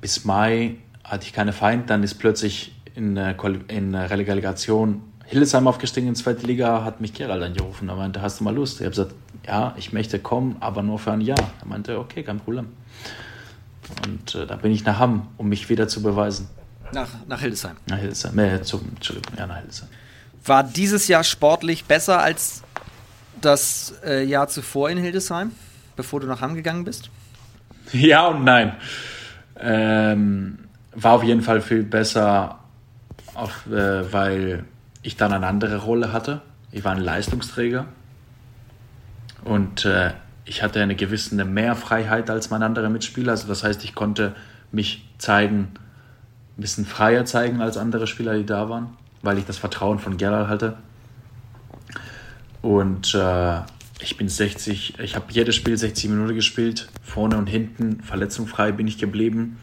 bis 0.00 0.24
Mai 0.24 0.76
hatte 1.04 1.26
ich 1.26 1.34
keine 1.34 1.52
Feind, 1.52 1.90
dann 1.90 2.02
ist 2.02 2.14
plötzlich 2.14 2.74
in, 2.94 3.18
äh, 3.18 3.34
in 3.68 3.94
Relegation 3.94 5.02
Hildesheim 5.26 5.66
aufgestiegen 5.66 6.08
in 6.08 6.14
die 6.14 6.20
zweite 6.20 6.46
Liga, 6.46 6.84
hat 6.84 7.00
mich 7.00 7.12
Gerald 7.12 7.42
angerufen. 7.42 7.88
Er 7.88 7.96
meinte, 7.96 8.22
hast 8.22 8.40
du 8.40 8.44
mal 8.44 8.54
Lust? 8.54 8.80
Ich 8.80 8.86
habe 8.86 8.90
gesagt, 8.90 9.14
ja, 9.46 9.74
ich 9.76 9.92
möchte 9.92 10.18
kommen, 10.18 10.56
aber 10.60 10.82
nur 10.82 10.98
für 10.98 11.12
ein 11.12 11.20
Jahr. 11.20 11.38
Er 11.60 11.66
meinte, 11.66 11.98
okay, 11.98 12.22
kein 12.22 12.40
Problem. 12.40 12.68
Und 14.06 14.34
äh, 14.34 14.46
da 14.46 14.56
bin 14.56 14.72
ich 14.72 14.84
nach 14.84 14.98
Hamm, 14.98 15.28
um 15.36 15.48
mich 15.48 15.68
wieder 15.68 15.88
zu 15.88 16.02
beweisen. 16.02 16.48
Nach, 16.92 17.08
nach 17.26 17.40
Hildesheim. 17.40 17.76
Nach 17.86 17.98
Hildesheim. 17.98 18.38
Äh, 18.38 18.62
zum, 18.62 18.88
Entschuldigung, 18.94 19.36
ja, 19.36 19.46
nach 19.46 19.58
Hildesheim. 19.58 19.88
War 20.44 20.62
dieses 20.62 21.08
Jahr 21.08 21.24
sportlich 21.24 21.84
besser 21.84 22.20
als 22.20 22.62
das 23.40 23.94
äh, 24.04 24.24
Jahr 24.24 24.48
zuvor 24.48 24.90
in 24.90 24.98
Hildesheim, 24.98 25.52
bevor 25.96 26.20
du 26.20 26.26
nach 26.26 26.40
Hamm 26.40 26.54
gegangen 26.54 26.84
bist? 26.84 27.10
Ja 27.92 28.28
und 28.28 28.44
nein. 28.44 28.76
Ähm, 29.60 30.58
war 30.94 31.12
auf 31.12 31.22
jeden 31.22 31.42
Fall 31.42 31.60
viel 31.60 31.82
besser, 31.82 32.60
auf, 33.34 33.66
äh, 33.66 34.10
weil 34.10 34.64
ich 35.02 35.18
dann 35.18 35.34
eine 35.34 35.46
andere 35.46 35.76
Rolle 35.76 36.10
hatte. 36.10 36.40
Ich 36.72 36.82
war 36.82 36.92
ein 36.92 36.98
Leistungsträger 36.98 37.84
und 39.44 39.84
äh, 39.84 40.12
ich 40.44 40.62
hatte 40.62 40.82
eine 40.82 40.94
gewisse 40.94 41.42
mehr 41.44 41.74
Freiheit 41.74 42.30
als 42.30 42.50
mein 42.50 42.62
anderer 42.62 42.90
Mitspieler. 42.90 43.32
Also 43.32 43.48
das 43.48 43.64
heißt, 43.64 43.84
ich 43.84 43.94
konnte 43.94 44.34
mich 44.72 45.08
zeigen, 45.18 45.70
ein 46.56 46.60
bisschen 46.60 46.84
freier 46.84 47.24
zeigen 47.24 47.60
als 47.60 47.76
andere 47.76 48.06
Spieler, 48.06 48.36
die 48.36 48.46
da 48.46 48.68
waren, 48.68 48.88
weil 49.22 49.38
ich 49.38 49.44
das 49.44 49.58
Vertrauen 49.58 49.98
von 49.98 50.16
Gerald 50.16 50.48
hatte. 50.48 50.76
Und 52.62 53.14
äh, 53.14 53.60
ich 54.00 54.16
bin 54.16 54.28
60, 54.28 54.98
ich 54.98 55.16
habe 55.16 55.26
jedes 55.30 55.54
Spiel 55.54 55.76
60 55.76 56.10
Minuten 56.10 56.34
gespielt, 56.34 56.88
vorne 57.02 57.36
und 57.36 57.46
hinten, 57.46 58.02
verletzungsfrei 58.02 58.72
bin 58.72 58.86
ich 58.86 58.98
geblieben. 58.98 59.58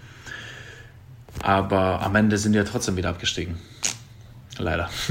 Aber 1.42 2.02
am 2.02 2.16
Ende 2.16 2.38
sind 2.38 2.54
wir 2.54 2.66
trotzdem 2.66 2.98
wieder 2.98 3.10
abgestiegen. 3.10 3.58
Leider. 4.58 4.90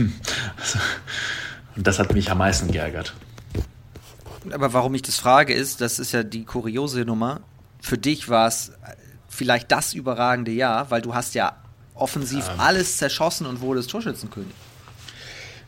und 1.77 1.87
das 1.87 1.99
hat 1.99 2.13
mich 2.13 2.31
am 2.31 2.39
meisten 2.39 2.71
geärgert. 2.71 3.15
Aber 4.51 4.73
warum 4.73 4.95
ich 4.95 5.03
das 5.03 5.17
frage, 5.17 5.53
ist, 5.53 5.81
das 5.81 5.99
ist 5.99 6.13
ja 6.13 6.23
die 6.23 6.45
kuriose 6.45 7.05
Nummer. 7.05 7.41
Für 7.81 7.99
dich 7.99 8.29
war 8.29 8.49
es 8.49 8.73
vielleicht 9.29 9.71
das 9.71 9.95
überragende 9.95 10.51
Jahr, 10.51 10.91
weil 10.91 11.03
du 11.03 11.15
hast 11.15 11.35
ja 11.35 11.57
offensiv 11.95 12.49
ähm. 12.55 12.61
alles 12.61 12.97
zerschossen 12.97 13.47
und 13.47 13.61
wurdest 13.61 13.91
Torschützenkönig. 13.91 14.55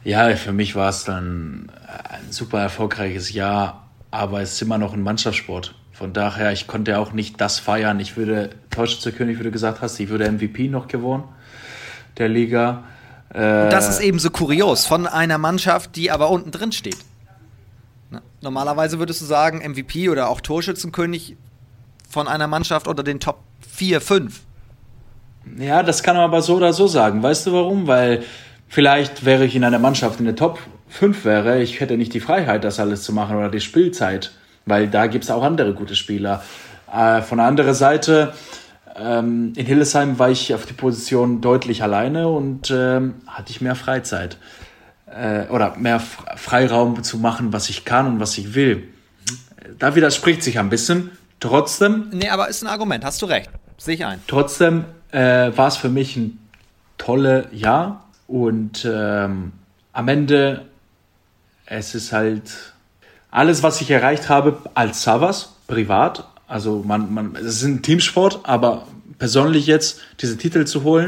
Ja, 0.05 0.35
für 0.37 0.53
mich 0.53 0.75
war 0.75 0.89
es 0.89 1.05
dann 1.05 1.71
ein 2.09 2.33
super 2.33 2.61
erfolgreiches 2.61 3.33
Jahr, 3.33 3.89
aber 4.11 4.41
es 4.41 4.55
ist 4.55 4.63
immer 4.63 4.79
noch 4.79 4.95
ein 4.95 5.03
Mannschaftssport. 5.03 5.75
Von 5.93 6.13
daher, 6.13 6.53
ich 6.53 6.67
konnte 6.67 6.99
auch 6.99 7.13
nicht 7.13 7.41
das 7.41 7.61
feiern. 7.61 8.01
Ich 8.01 8.17
würde 8.17 8.51
Torschützenkönig, 8.71 9.39
wie 9.39 9.45
du 9.45 9.51
gesagt 9.53 9.81
hast, 9.81 10.01
ich 10.01 10.09
würde 10.09 10.31
MVP 10.31 10.69
noch 10.69 10.89
gewonnen 10.89 11.25
der 12.19 12.29
Liga. 12.29 12.85
Äh, 13.31 13.69
das 13.71 13.89
ist 13.89 14.01
eben 14.01 14.19
so 14.19 14.31
kurios 14.31 14.87
von 14.87 15.07
einer 15.07 15.39
Mannschaft, 15.39 15.97
die 15.97 16.11
aber 16.11 16.31
unten 16.31 16.51
drin 16.51 16.73
steht. 16.73 16.99
Normalerweise 18.43 18.99
würdest 18.99 19.21
du 19.21 19.25
sagen, 19.25 19.59
MVP 19.59 20.09
oder 20.09 20.29
auch 20.29 20.41
Torschützenkönig 20.41 21.37
von 22.11 22.27
einer 22.27 22.49
Mannschaft 22.49 22.89
unter 22.89 23.05
den 23.05 23.21
Top 23.21 23.39
4, 23.71 24.01
5. 24.01 24.41
Ja, 25.59 25.85
das 25.85 26.03
kann 26.03 26.17
man 26.17 26.25
aber 26.25 26.43
so 26.43 26.57
oder 26.57 26.73
so 26.73 26.89
sagen. 26.89 27.23
Weißt 27.23 27.47
du 27.47 27.53
warum? 27.53 27.87
Weil 27.87 28.25
vielleicht 28.69 29.25
wäre 29.25 29.45
ich 29.45 29.55
in 29.55 29.63
einer 29.63 29.79
Mannschaft 29.79 30.19
in 30.19 30.27
der 30.27 30.35
Top 30.35 30.59
5 30.89 31.25
wäre, 31.25 31.63
ich 31.63 31.81
hätte 31.81 31.97
nicht 31.97 32.13
die 32.15 32.21
Freiheit, 32.21 32.65
das 32.65 32.81
alles 32.81 33.03
zu 33.05 33.13
machen 33.13 33.37
oder 33.37 33.49
die 33.49 33.61
Spielzeit, 33.61 34.33
weil 34.67 34.89
da 34.89 35.07
gibt 35.07 35.25
es 35.25 35.31
auch 35.31 35.43
andere 35.43 35.73
gute 35.73 35.95
Spieler. 35.95 36.43
Äh, 36.93 37.23
von 37.23 37.39
der 37.39 37.47
anderen 37.47 37.75
Seite, 37.75 38.35
ähm, 38.97 39.53
in 39.57 39.67
Hillesheim 39.67 40.19
war 40.19 40.31
ich 40.31 40.53
auf 40.53 40.67
die 40.67 40.75
Position 40.75 41.41
deutlich 41.41 41.83
alleine 41.83 42.29
und 42.29 42.71
ähm, 42.71 43.15
hatte 43.27 43.53
ich 43.53 43.61
mehr 43.61 43.77
Freizeit 43.77 44.37
äh, 45.17 45.47
oder 45.49 45.77
mehr 45.77 46.01
Freiraum 46.01 47.03
zu 47.03 47.19
machen, 47.19 47.53
was 47.53 47.69
ich 47.69 47.85
kann 47.85 48.07
und 48.07 48.21
was 48.21 48.37
ich 48.39 48.55
will. 48.55 48.89
Da 49.79 49.95
widerspricht 49.95 50.43
sich 50.43 50.59
ein 50.59 50.71
bisschen. 50.71 51.11
Trotzdem. 51.41 52.07
Nee, 52.13 52.29
aber 52.29 52.49
ist 52.49 52.63
ein 52.63 52.69
Argument, 52.69 53.05
hast 53.05 53.21
du 53.23 53.27
recht. 53.27 53.51
Sehe 53.77 53.95
ich 53.95 54.05
ein. 54.05 54.21
Trotzdem 54.27 54.85
äh, 55.11 55.51
war 55.57 55.69
es 55.69 55.77
für 55.77 55.89
mich 55.89 56.17
ein 56.17 56.39
tolles 56.99 57.47
Jahr 57.53 58.09
und 58.27 58.87
ähm, 58.89 59.53
am 59.93 60.09
Ende, 60.09 60.67
es 61.67 61.95
ist 61.95 62.13
halt 62.13 62.73
alles, 63.31 63.63
was 63.63 63.81
ich 63.81 63.91
erreicht 63.91 64.29
habe 64.29 64.59
als 64.75 65.03
Savas, 65.03 65.57
privat. 65.67 66.29
Also 66.47 66.85
man, 66.87 67.13
man, 67.13 67.37
es 67.37 67.57
ist 67.57 67.63
ein 67.63 67.83
Teamsport, 67.83 68.41
aber 68.45 68.87
persönlich 69.19 69.67
jetzt 69.67 70.01
diese 70.21 70.37
Titel 70.37 70.65
zu 70.65 70.85
holen, 70.85 71.07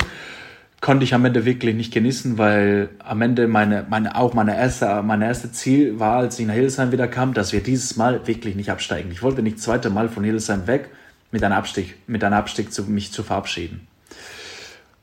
konnte 0.84 1.04
ich 1.04 1.14
am 1.14 1.24
Ende 1.24 1.46
wirklich 1.46 1.74
nicht 1.74 1.94
genießen, 1.94 2.36
weil 2.36 2.90
am 2.98 3.22
Ende 3.22 3.48
meine, 3.48 3.86
meine, 3.88 4.16
auch 4.16 4.34
meine 4.34 4.54
erste, 4.54 5.02
mein 5.02 5.22
erste 5.22 5.50
Ziel 5.50 5.98
war, 5.98 6.18
als 6.18 6.38
ich 6.38 6.46
nach 6.46 6.52
Hildesheim 6.52 6.92
wieder 6.92 7.08
kam, 7.08 7.32
dass 7.32 7.54
wir 7.54 7.62
dieses 7.62 7.96
Mal 7.96 8.26
wirklich 8.26 8.54
nicht 8.54 8.68
absteigen. 8.68 9.10
Ich 9.10 9.22
wollte 9.22 9.40
nicht 9.40 9.56
das 9.56 9.64
zweite 9.64 9.88
Mal 9.88 10.10
von 10.10 10.24
Hildesheim 10.24 10.66
weg 10.66 10.90
mit 11.30 11.42
einem 11.42 11.54
Abstieg, 11.54 11.96
mit 12.06 12.22
einem 12.22 12.34
Abstieg 12.34 12.70
zu, 12.70 12.82
mich 12.82 13.12
zu 13.12 13.22
verabschieden. 13.22 13.88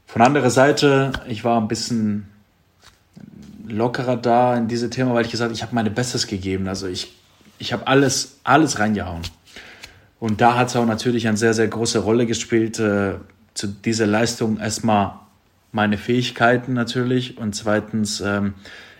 Von 0.05 0.21
anderer 0.21 0.51
Seite, 0.51 1.13
ich 1.27 1.43
war 1.43 1.59
ein 1.59 1.67
bisschen 1.67 2.27
lockerer 3.67 4.17
da 4.17 4.55
in 4.57 4.67
diese 4.67 4.91
Thema, 4.91 5.15
weil 5.15 5.25
ich 5.25 5.31
gesagt, 5.31 5.51
ich 5.51 5.63
habe 5.63 5.73
meine 5.73 5.89
Bestes 5.89 6.27
gegeben. 6.27 6.67
Also 6.67 6.85
ich, 6.85 7.17
ich 7.57 7.73
habe 7.73 7.87
alles, 7.87 8.37
alles 8.43 8.77
reingehauen. 8.77 9.23
Und 10.19 10.41
da 10.41 10.57
hat 10.57 10.67
es 10.67 10.75
auch 10.75 10.85
natürlich 10.85 11.27
eine 11.27 11.37
sehr, 11.37 11.55
sehr 11.55 11.69
große 11.69 11.97
Rolle 11.97 12.27
gespielt, 12.27 12.77
äh, 12.77 13.15
zu 13.55 13.65
dieser 13.65 14.05
Leistung 14.05 14.59
erstmal 14.59 15.21
meine 15.71 15.97
Fähigkeiten 15.97 16.73
natürlich 16.73 17.37
und 17.37 17.55
zweitens, 17.55 18.21
ähm, 18.21 18.53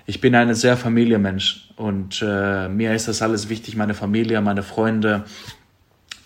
ich 0.06 0.22
bin 0.22 0.36
ein 0.36 0.54
sehr 0.56 0.78
Familienmensch 0.78 1.70
und 1.76 2.22
äh, 2.26 2.68
mir 2.70 2.94
ist 2.94 3.08
das 3.08 3.22
alles 3.22 3.50
wichtig, 3.50 3.76
meine 3.76 3.94
Familie, 3.94 4.42
meine 4.42 4.64
Freunde. 4.64 5.26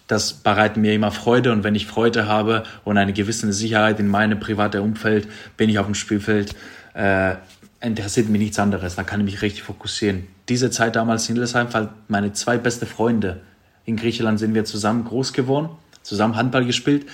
Das 0.08 0.34
bereitet 0.34 0.78
mir 0.78 0.94
immer 0.94 1.12
Freude 1.12 1.52
und 1.52 1.64
wenn 1.64 1.76
ich 1.76 1.88
Freude 1.88 2.28
habe 2.28 2.64
und 2.84 2.98
eine 2.98 3.12
gewisse 3.12 3.52
Sicherheit 3.52 4.00
in 4.00 4.08
meinem 4.08 4.40
privaten 4.40 4.82
Umfeld, 4.82 5.28
bin 5.58 5.70
ich 5.70 5.80
auf 5.80 5.88
dem 5.88 5.96
Spielfeld, 5.96 6.56
äh, 6.94 7.36
interessiert 7.82 8.30
mich 8.30 8.40
nichts 8.40 8.60
anderes. 8.60 8.96
Da 8.96 9.04
kann 9.04 9.20
ich 9.22 9.26
mich 9.26 9.42
richtig 9.42 9.64
fokussieren. 9.64 10.28
Diese 10.48 10.70
Zeit 10.70 10.96
damals 10.96 11.28
in 11.28 11.36
Hildesheim, 11.36 11.68
weil 11.72 11.90
meine 12.08 12.34
zwei 12.34 12.58
beste 12.58 12.86
Freunde 12.86 13.42
in 13.84 13.98
Griechenland 13.98 14.40
sind 14.40 14.54
wir 14.54 14.64
zusammen 14.66 15.06
groß 15.06 15.34
geworden, 15.34 15.70
zusammen 16.04 16.36
Handball 16.36 16.66
gespielt 16.66 17.08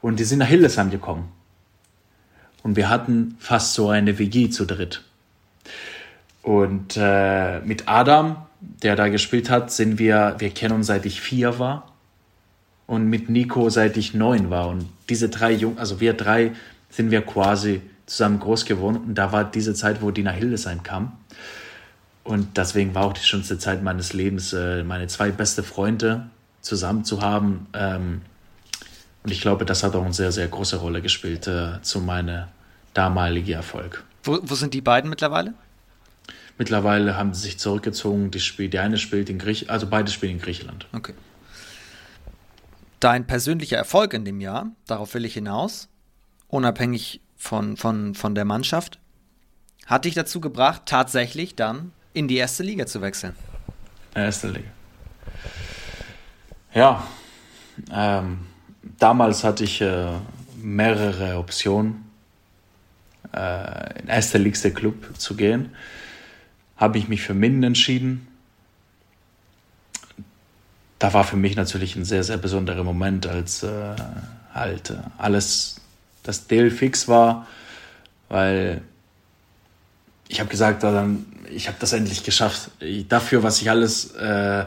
und 0.00 0.20
die 0.20 0.24
sind 0.24 0.38
nach 0.38 0.46
Hildesheim 0.46 0.90
gekommen 0.90 1.35
und 2.66 2.74
wir 2.74 2.88
hatten 2.88 3.36
fast 3.38 3.74
so 3.74 3.90
eine 3.90 4.18
WG 4.18 4.50
zu 4.50 4.64
dritt. 4.64 5.02
Und 6.42 6.96
äh, 6.96 7.60
mit 7.60 7.84
Adam, 7.86 8.38
der 8.82 8.96
da 8.96 9.06
gespielt 9.06 9.50
hat, 9.50 9.70
sind 9.70 10.00
wir, 10.00 10.34
wir 10.38 10.50
kennen 10.50 10.74
uns 10.74 10.88
seit 10.88 11.06
ich 11.06 11.20
vier 11.20 11.60
war 11.60 11.92
und 12.88 13.08
mit 13.08 13.30
Nico 13.30 13.70
seit 13.70 13.96
ich 13.96 14.14
neun 14.14 14.50
war. 14.50 14.68
Und 14.68 14.88
diese 15.08 15.28
drei 15.28 15.52
Jungen, 15.52 15.78
also 15.78 16.00
wir 16.00 16.14
drei, 16.14 16.54
sind 16.90 17.12
wir 17.12 17.22
quasi 17.22 17.82
zusammen 18.04 18.40
groß 18.40 18.64
geworden. 18.64 18.96
Und 18.96 19.14
da 19.14 19.30
war 19.30 19.44
diese 19.44 19.72
Zeit, 19.74 20.02
wo 20.02 20.10
Dina 20.10 20.32
Hildesheim 20.32 20.82
kam. 20.82 21.12
Und 22.24 22.56
deswegen 22.56 22.96
war 22.96 23.04
auch 23.04 23.12
die 23.12 23.24
schönste 23.24 23.58
Zeit 23.58 23.84
meines 23.84 24.12
Lebens, 24.12 24.52
äh, 24.52 24.82
meine 24.82 25.06
zwei 25.06 25.30
beste 25.30 25.62
Freunde 25.62 26.30
zusammen 26.62 27.04
zu 27.04 27.22
haben. 27.22 27.68
Ähm, 27.74 28.22
und 29.22 29.30
ich 29.30 29.40
glaube, 29.40 29.64
das 29.64 29.84
hat 29.84 29.94
auch 29.94 30.02
eine 30.02 30.12
sehr, 30.12 30.32
sehr 30.32 30.48
große 30.48 30.78
Rolle 30.78 31.00
gespielt 31.00 31.46
äh, 31.46 31.80
zu 31.82 32.00
meiner 32.00 32.48
damalige 32.96 33.54
Erfolg. 33.54 34.04
Wo, 34.24 34.38
wo 34.42 34.54
sind 34.54 34.74
die 34.74 34.80
beiden 34.80 35.10
mittlerweile? 35.10 35.54
Mittlerweile 36.58 37.16
haben 37.16 37.34
sie 37.34 37.42
sich 37.42 37.58
zurückgezogen. 37.58 38.30
Die, 38.30 38.40
Spiel, 38.40 38.68
die 38.68 38.78
eine 38.78 38.98
spielt 38.98 39.28
in 39.28 39.38
Griechenland, 39.38 39.70
also 39.70 39.86
beide 39.86 40.10
spielen 40.10 40.32
in 40.32 40.40
Griechenland. 40.40 40.86
Okay. 40.92 41.12
Dein 43.00 43.26
persönlicher 43.26 43.76
Erfolg 43.76 44.14
in 44.14 44.24
dem 44.24 44.40
Jahr, 44.40 44.70
darauf 44.86 45.12
will 45.14 45.26
ich 45.26 45.34
hinaus, 45.34 45.88
unabhängig 46.48 47.20
von, 47.36 47.76
von, 47.76 48.14
von 48.14 48.34
der 48.34 48.46
Mannschaft, 48.46 48.98
hat 49.84 50.06
dich 50.06 50.14
dazu 50.14 50.40
gebracht, 50.40 50.82
tatsächlich 50.86 51.54
dann 51.54 51.92
in 52.14 52.26
die 52.26 52.36
erste 52.36 52.62
Liga 52.62 52.86
zu 52.86 53.02
wechseln. 53.02 53.36
Erste 54.14 54.48
Liga. 54.48 54.68
Ja, 56.72 57.06
ähm, 57.92 58.46
damals 58.98 59.44
hatte 59.44 59.64
ich 59.64 59.82
äh, 59.82 60.06
mehrere 60.56 61.36
Optionen 61.36 62.05
äh, 63.32 64.00
in 64.00 64.08
erster 64.08 64.38
liegste 64.38 64.72
Club 64.72 65.18
zu 65.18 65.34
gehen, 65.36 65.70
habe 66.76 66.98
ich 66.98 67.08
mich 67.08 67.22
für 67.22 67.34
Minden 67.34 67.62
entschieden. 67.62 68.28
Da 70.98 71.12
war 71.12 71.24
für 71.24 71.36
mich 71.36 71.56
natürlich 71.56 71.96
ein 71.96 72.04
sehr, 72.04 72.24
sehr 72.24 72.38
besonderer 72.38 72.84
Moment, 72.84 73.26
als 73.26 73.62
äh, 73.62 73.96
halt 74.54 74.90
äh, 74.90 74.96
alles 75.18 75.80
das 76.22 76.46
Deal 76.46 76.70
fix 76.70 77.08
war, 77.08 77.46
weil 78.28 78.82
ich 80.28 80.40
habe 80.40 80.50
gesagt, 80.50 80.82
dann, 80.82 81.26
ich 81.50 81.68
habe 81.68 81.76
das 81.80 81.92
endlich 81.92 82.24
geschafft. 82.24 82.70
Ich, 82.80 83.06
dafür, 83.06 83.42
was 83.42 83.60
ich 83.60 83.70
alles, 83.70 84.12
äh, 84.16 84.64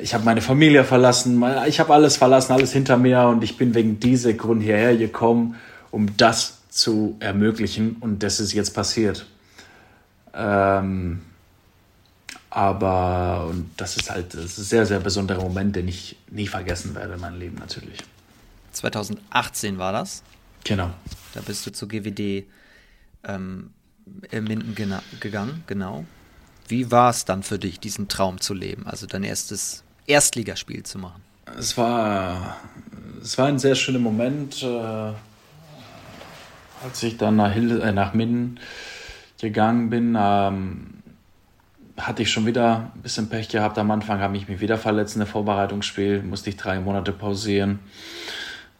ich 0.00 0.14
habe 0.14 0.24
meine 0.24 0.40
Familie 0.40 0.84
verlassen, 0.84 1.44
ich 1.66 1.78
habe 1.80 1.92
alles 1.92 2.16
verlassen, 2.16 2.52
alles 2.52 2.72
hinter 2.72 2.96
mir 2.96 3.22
und 3.24 3.44
ich 3.44 3.56
bin 3.56 3.74
wegen 3.74 4.00
diesem 4.00 4.36
Grund 4.36 4.62
hierher 4.62 4.96
gekommen, 4.96 5.56
um 5.90 6.16
das 6.16 6.59
zu 6.70 7.16
ermöglichen 7.20 7.96
und 7.96 8.22
das 8.22 8.40
ist 8.40 8.52
jetzt 8.52 8.74
passiert. 8.74 9.26
Ähm, 10.32 11.22
aber 12.48 13.46
und 13.48 13.70
das 13.76 13.96
ist 13.96 14.10
halt 14.10 14.34
das 14.34 14.44
ist 14.44 14.58
ein 14.58 14.64
sehr, 14.64 14.86
sehr 14.86 15.00
besonderer 15.00 15.42
Moment, 15.42 15.76
den 15.76 15.88
ich 15.88 16.16
nie 16.30 16.46
vergessen 16.46 16.94
werde 16.94 17.14
in 17.14 17.20
meinem 17.20 17.38
Leben 17.38 17.56
natürlich. 17.56 17.98
2018 18.72 19.78
war 19.78 19.92
das? 19.92 20.22
Genau. 20.64 20.90
Da 21.34 21.40
bist 21.40 21.66
du 21.66 21.72
zu 21.72 21.88
GWD 21.88 22.46
ähm, 23.24 23.70
in 24.30 24.44
Minden 24.44 24.74
gegangen, 25.20 25.64
genau. 25.66 26.04
Wie 26.68 26.90
war 26.90 27.10
es 27.10 27.24
dann 27.24 27.42
für 27.42 27.58
dich, 27.58 27.80
diesen 27.80 28.08
Traum 28.08 28.40
zu 28.40 28.54
leben, 28.54 28.86
also 28.86 29.06
dein 29.06 29.24
erstes 29.24 29.82
Erstligaspiel 30.06 30.84
zu 30.84 30.98
machen? 30.98 31.22
Es 31.58 31.76
war, 31.76 32.56
es 33.20 33.36
war 33.38 33.46
ein 33.46 33.58
sehr 33.58 33.74
schöner 33.74 33.98
Moment, 33.98 34.62
äh, 34.62 35.12
als 36.82 37.02
ich 37.02 37.16
dann 37.16 37.36
nach, 37.36 37.52
Hilde, 37.52 37.82
äh, 37.82 37.92
nach 37.92 38.14
Minden 38.14 38.58
gegangen 39.40 39.90
bin. 39.90 40.16
Ähm, 40.18 40.86
hatte 41.96 42.22
ich 42.22 42.30
schon 42.30 42.46
wieder 42.46 42.90
ein 42.94 43.02
bisschen 43.02 43.28
Pech 43.28 43.48
gehabt. 43.48 43.78
Am 43.78 43.90
Anfang 43.90 44.20
habe 44.20 44.36
ich 44.36 44.48
mich 44.48 44.60
wieder 44.60 44.78
verletzt 44.78 45.16
in 45.16 45.20
der 45.20 45.26
Vorbereitungsspiel, 45.26 46.22
musste 46.22 46.50
ich 46.50 46.56
drei 46.56 46.80
Monate 46.80 47.12
pausieren. 47.12 47.80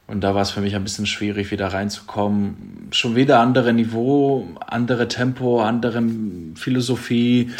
Und 0.07 0.23
da 0.23 0.35
war 0.35 0.43
es 0.43 0.51
für 0.51 0.61
mich 0.61 0.75
ein 0.75 0.83
bisschen 0.83 1.07
schwierig, 1.07 1.51
wieder 1.51 1.69
reinzukommen. 1.69 2.89
Schon 2.91 3.15
wieder 3.15 3.39
andere 3.39 3.73
Niveau, 3.73 4.49
andere 4.67 5.07
Tempo, 5.07 5.63
andere 5.63 6.03
Philosophie. 6.57 7.51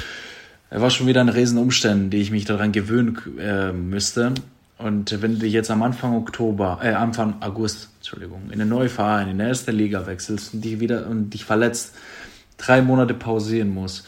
Er 0.71 0.81
war 0.81 0.91
schon 0.91 1.07
wieder 1.07 1.21
ein 1.21 1.29
Riesenumständen, 1.29 2.11
die 2.11 2.19
ich 2.19 2.31
mich 2.31 2.47
daran 2.47 2.73
gewöhnen 2.73 3.19
äh, 3.39 3.73
müsste. 3.73 4.35
Und 4.83 5.21
wenn 5.21 5.39
du 5.39 5.47
jetzt 5.47 5.71
am 5.71 5.83
Anfang 5.83 6.17
Oktober, 6.17 6.81
äh, 6.83 6.89
Anfang 6.89 7.35
August, 7.41 7.91
Entschuldigung, 7.99 8.51
in 8.51 8.67
neuen 8.67 8.89
Verein, 8.89 9.29
in 9.29 9.39
der 9.39 9.49
erste 9.49 9.73
Liga 9.73 10.07
wechselst 10.07 10.55
und 10.55 10.65
dich 10.65 10.81
wieder 10.81 11.07
und 11.07 11.31
dich 11.31 11.45
verletzt, 11.45 11.95
drei 12.57 12.81
Monate 12.81 13.13
pausieren 13.13 13.69
musst, 13.69 14.07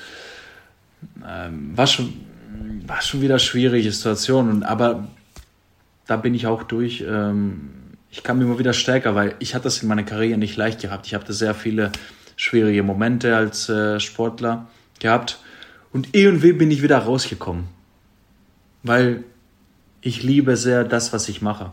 ähm, 1.29 1.77
war 1.77 1.87
schon, 1.87 2.15
war 2.87 3.03
schon 3.03 3.21
wieder 3.21 3.39
schwierige 3.39 3.93
Situation. 3.93 4.49
Und, 4.49 4.63
aber 4.63 5.09
da 6.07 6.17
bin 6.17 6.35
ich 6.35 6.47
auch 6.47 6.63
durch. 6.63 7.05
Ähm, 7.07 7.71
ich 8.11 8.23
kam 8.23 8.41
immer 8.41 8.59
wieder 8.59 8.73
stärker, 8.73 9.15
weil 9.15 9.35
ich 9.41 9.55
hatte 9.55 9.65
das 9.65 9.83
in 9.83 9.89
meiner 9.89 10.05
Karriere 10.05 10.39
nicht 10.39 10.57
leicht 10.57 10.81
gehabt. 10.81 11.07
Ich 11.07 11.15
hatte 11.15 11.33
sehr 11.33 11.55
viele 11.55 11.93
schwierige 12.37 12.83
Momente 12.83 13.37
als 13.37 13.69
äh, 13.69 14.01
Sportler 14.01 14.69
gehabt. 15.01 15.39
Und 15.93 16.09
irgendwie 16.13 16.53
bin 16.53 16.71
ich 16.71 16.83
wieder 16.83 16.99
rausgekommen. 16.99 17.65
Weil 18.83 19.25
ich 20.03 20.23
liebe 20.23 20.57
sehr 20.57 20.85
das, 20.85 21.13
was 21.13 21.29
ich 21.29 21.41
mache. 21.41 21.73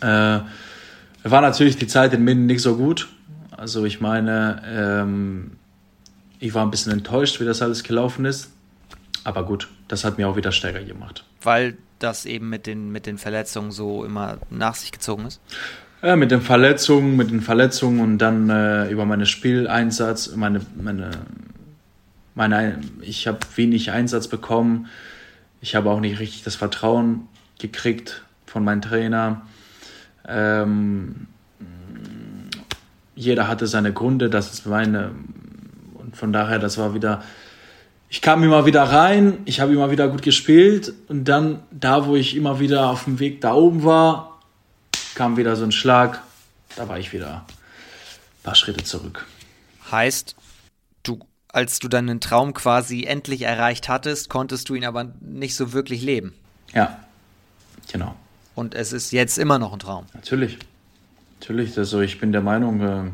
Äh, 0.00 0.40
war 1.24 1.40
natürlich 1.40 1.76
die 1.76 1.86
Zeit 1.86 2.12
in 2.12 2.22
Minden 2.22 2.46
nicht 2.46 2.62
so 2.62 2.76
gut. 2.76 3.08
Also 3.50 3.84
ich 3.84 4.00
meine, 4.00 4.62
ähm, 4.66 5.52
ich 6.38 6.54
war 6.54 6.64
ein 6.64 6.70
bisschen 6.70 6.92
enttäuscht, 6.92 7.40
wie 7.40 7.44
das 7.44 7.62
alles 7.62 7.82
gelaufen 7.82 8.24
ist. 8.24 8.50
Aber 9.24 9.44
gut, 9.44 9.68
das 9.88 10.04
hat 10.04 10.18
mir 10.18 10.28
auch 10.28 10.36
wieder 10.36 10.52
stärker 10.52 10.82
gemacht. 10.82 11.24
Weil 11.40 11.76
das 12.00 12.26
eben 12.26 12.48
mit 12.48 12.66
den, 12.66 12.90
mit 12.90 13.06
den 13.06 13.18
Verletzungen 13.18 13.70
so 13.70 14.04
immer 14.04 14.38
nach 14.50 14.74
sich 14.74 14.90
gezogen 14.90 15.26
ist? 15.26 15.40
Ja, 16.02 16.16
mit 16.16 16.32
den 16.32 16.40
Verletzungen, 16.40 17.16
mit 17.16 17.30
den 17.30 17.40
Verletzungen 17.40 18.00
und 18.00 18.18
dann 18.18 18.50
äh, 18.50 18.90
über 18.90 19.04
meine 19.04 19.24
Spieleinsatz, 19.24 20.34
meine, 20.34 20.60
meine, 20.74 21.10
meine, 22.34 22.80
ich 23.00 23.28
habe 23.28 23.38
wenig 23.54 23.92
Einsatz 23.92 24.26
bekommen. 24.26 24.88
Ich 25.62 25.76
habe 25.76 25.90
auch 25.90 26.00
nicht 26.00 26.18
richtig 26.18 26.42
das 26.42 26.56
Vertrauen 26.56 27.28
gekriegt 27.58 28.24
von 28.46 28.64
meinem 28.64 28.82
Trainer. 28.82 29.42
Ähm, 30.26 31.28
jeder 33.14 33.46
hatte 33.46 33.68
seine 33.68 33.92
Gründe, 33.92 34.28
das 34.28 34.52
ist 34.52 34.66
meine, 34.66 35.12
und 35.94 36.16
von 36.16 36.32
daher, 36.32 36.58
das 36.58 36.78
war 36.78 36.94
wieder, 36.94 37.22
ich 38.08 38.20
kam 38.20 38.42
immer 38.42 38.66
wieder 38.66 38.82
rein, 38.82 39.38
ich 39.44 39.60
habe 39.60 39.72
immer 39.72 39.92
wieder 39.92 40.08
gut 40.08 40.22
gespielt 40.22 40.92
und 41.06 41.26
dann 41.26 41.62
da, 41.70 42.06
wo 42.06 42.16
ich 42.16 42.36
immer 42.36 42.58
wieder 42.58 42.90
auf 42.90 43.04
dem 43.04 43.20
Weg 43.20 43.40
da 43.40 43.54
oben 43.54 43.84
war, 43.84 44.40
kam 45.14 45.36
wieder 45.36 45.54
so 45.54 45.62
ein 45.62 45.72
Schlag, 45.72 46.22
da 46.74 46.88
war 46.88 46.98
ich 46.98 47.12
wieder 47.12 47.44
ein 47.46 48.42
paar 48.42 48.56
Schritte 48.56 48.82
zurück. 48.82 49.26
Heißt, 49.92 50.34
als 51.52 51.78
du 51.78 51.88
deinen 51.88 52.20
Traum 52.20 52.54
quasi 52.54 53.04
endlich 53.04 53.42
erreicht 53.42 53.88
hattest, 53.88 54.30
konntest 54.30 54.68
du 54.68 54.74
ihn 54.74 54.84
aber 54.84 55.12
nicht 55.20 55.54
so 55.54 55.72
wirklich 55.72 56.02
leben. 56.02 56.32
Ja, 56.72 56.98
genau. 57.90 58.14
Und 58.54 58.74
es 58.74 58.92
ist 58.92 59.12
jetzt 59.12 59.38
immer 59.38 59.58
noch 59.58 59.72
ein 59.72 59.78
Traum. 59.78 60.06
Natürlich. 60.14 60.58
Natürlich, 61.40 61.76
also 61.76 62.00
ich 62.00 62.20
bin 62.20 62.32
der 62.32 62.40
Meinung, 62.40 62.80
äh, 62.80 63.10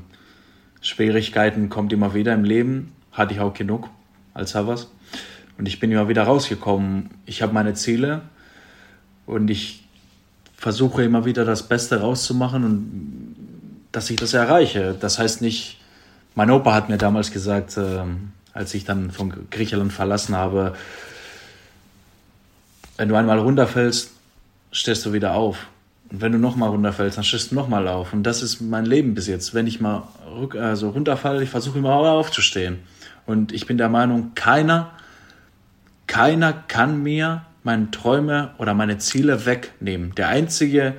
Schwierigkeiten 0.81 1.69
kommt 1.69 1.93
immer 1.93 2.15
wieder 2.15 2.35
im 2.35 2.45
Leben. 2.45 2.93
Hatte 3.13 3.35
ich 3.35 3.41
auch 3.41 3.55
genug 3.55 3.89
als 4.35 4.55
Havas. 4.55 4.89
Und 5.57 5.67
ich 5.67 5.81
bin 5.81 5.91
immer 5.91 6.09
wieder 6.09 6.23
rausgekommen. 6.23 7.11
Ich 7.27 7.43
habe 7.43 7.53
meine 7.53 7.75
Ziele 7.75 8.23
und 9.27 9.51
ich 9.51 9.85
versuche 10.57 11.03
immer 11.03 11.25
wieder 11.25 11.45
das 11.45 11.69
Beste 11.69 12.01
rauszumachen 12.01 12.65
und 12.65 13.37
dass 13.91 14.11
ich 14.11 14.17
das 14.17 14.35
erreiche. 14.35 14.95
Das 14.99 15.19
heißt 15.19 15.43
nicht, 15.43 15.78
mein 16.39 16.53
Opa 16.53 16.73
hat 16.73 16.89
mir 16.89 16.99
damals 16.99 17.33
gesagt, 17.33 17.77
äh, 17.79 18.05
als 18.53 18.73
ich 18.73 18.85
dann 18.85 19.11
von 19.11 19.51
Griechenland 19.51 19.93
verlassen 19.93 20.37
habe, 20.37 20.77
wenn 22.97 23.09
du 23.09 23.17
einmal 23.17 23.41
runterfällst, 23.41 24.13
stehst 24.71 25.05
du 25.05 25.13
wieder 25.13 25.35
auf. 25.35 25.67
Und 26.13 26.21
wenn 26.21 26.31
du 26.31 26.39
nochmal 26.39 26.69
runterfällst, 26.69 27.17
dann 27.17 27.25
stehst 27.25 27.51
du 27.51 27.57
nochmal 27.57 27.89
auf. 27.89 28.13
Und 28.13 28.23
das 28.23 28.45
ist 28.45 28.61
mein 28.61 28.87
Leben 28.87 29.15
bis 29.15 29.27
jetzt. 29.27 29.53
Wenn 29.53 29.67
ich 29.67 29.81
mal 29.81 30.05
rück, 30.33 30.55
also 30.55 30.91
runterfalle, 30.91 31.43
ich 31.43 31.51
versuche 31.51 31.81
immer 31.81 31.91
aufzustehen. 31.95 32.79
Und 33.27 33.51
ich 33.51 33.67
bin 33.67 33.77
der 33.77 33.89
Meinung, 33.89 34.31
keiner, 34.37 34.93
keiner 36.07 36.53
kann 36.53 37.03
mir 37.03 37.47
meine 37.65 37.91
Träume 37.91 38.53
oder 38.59 38.75
meine 38.75 38.99
Ziele 38.99 39.45
wegnehmen. 39.45 40.15
Der 40.15 40.29
einzige 40.29 40.95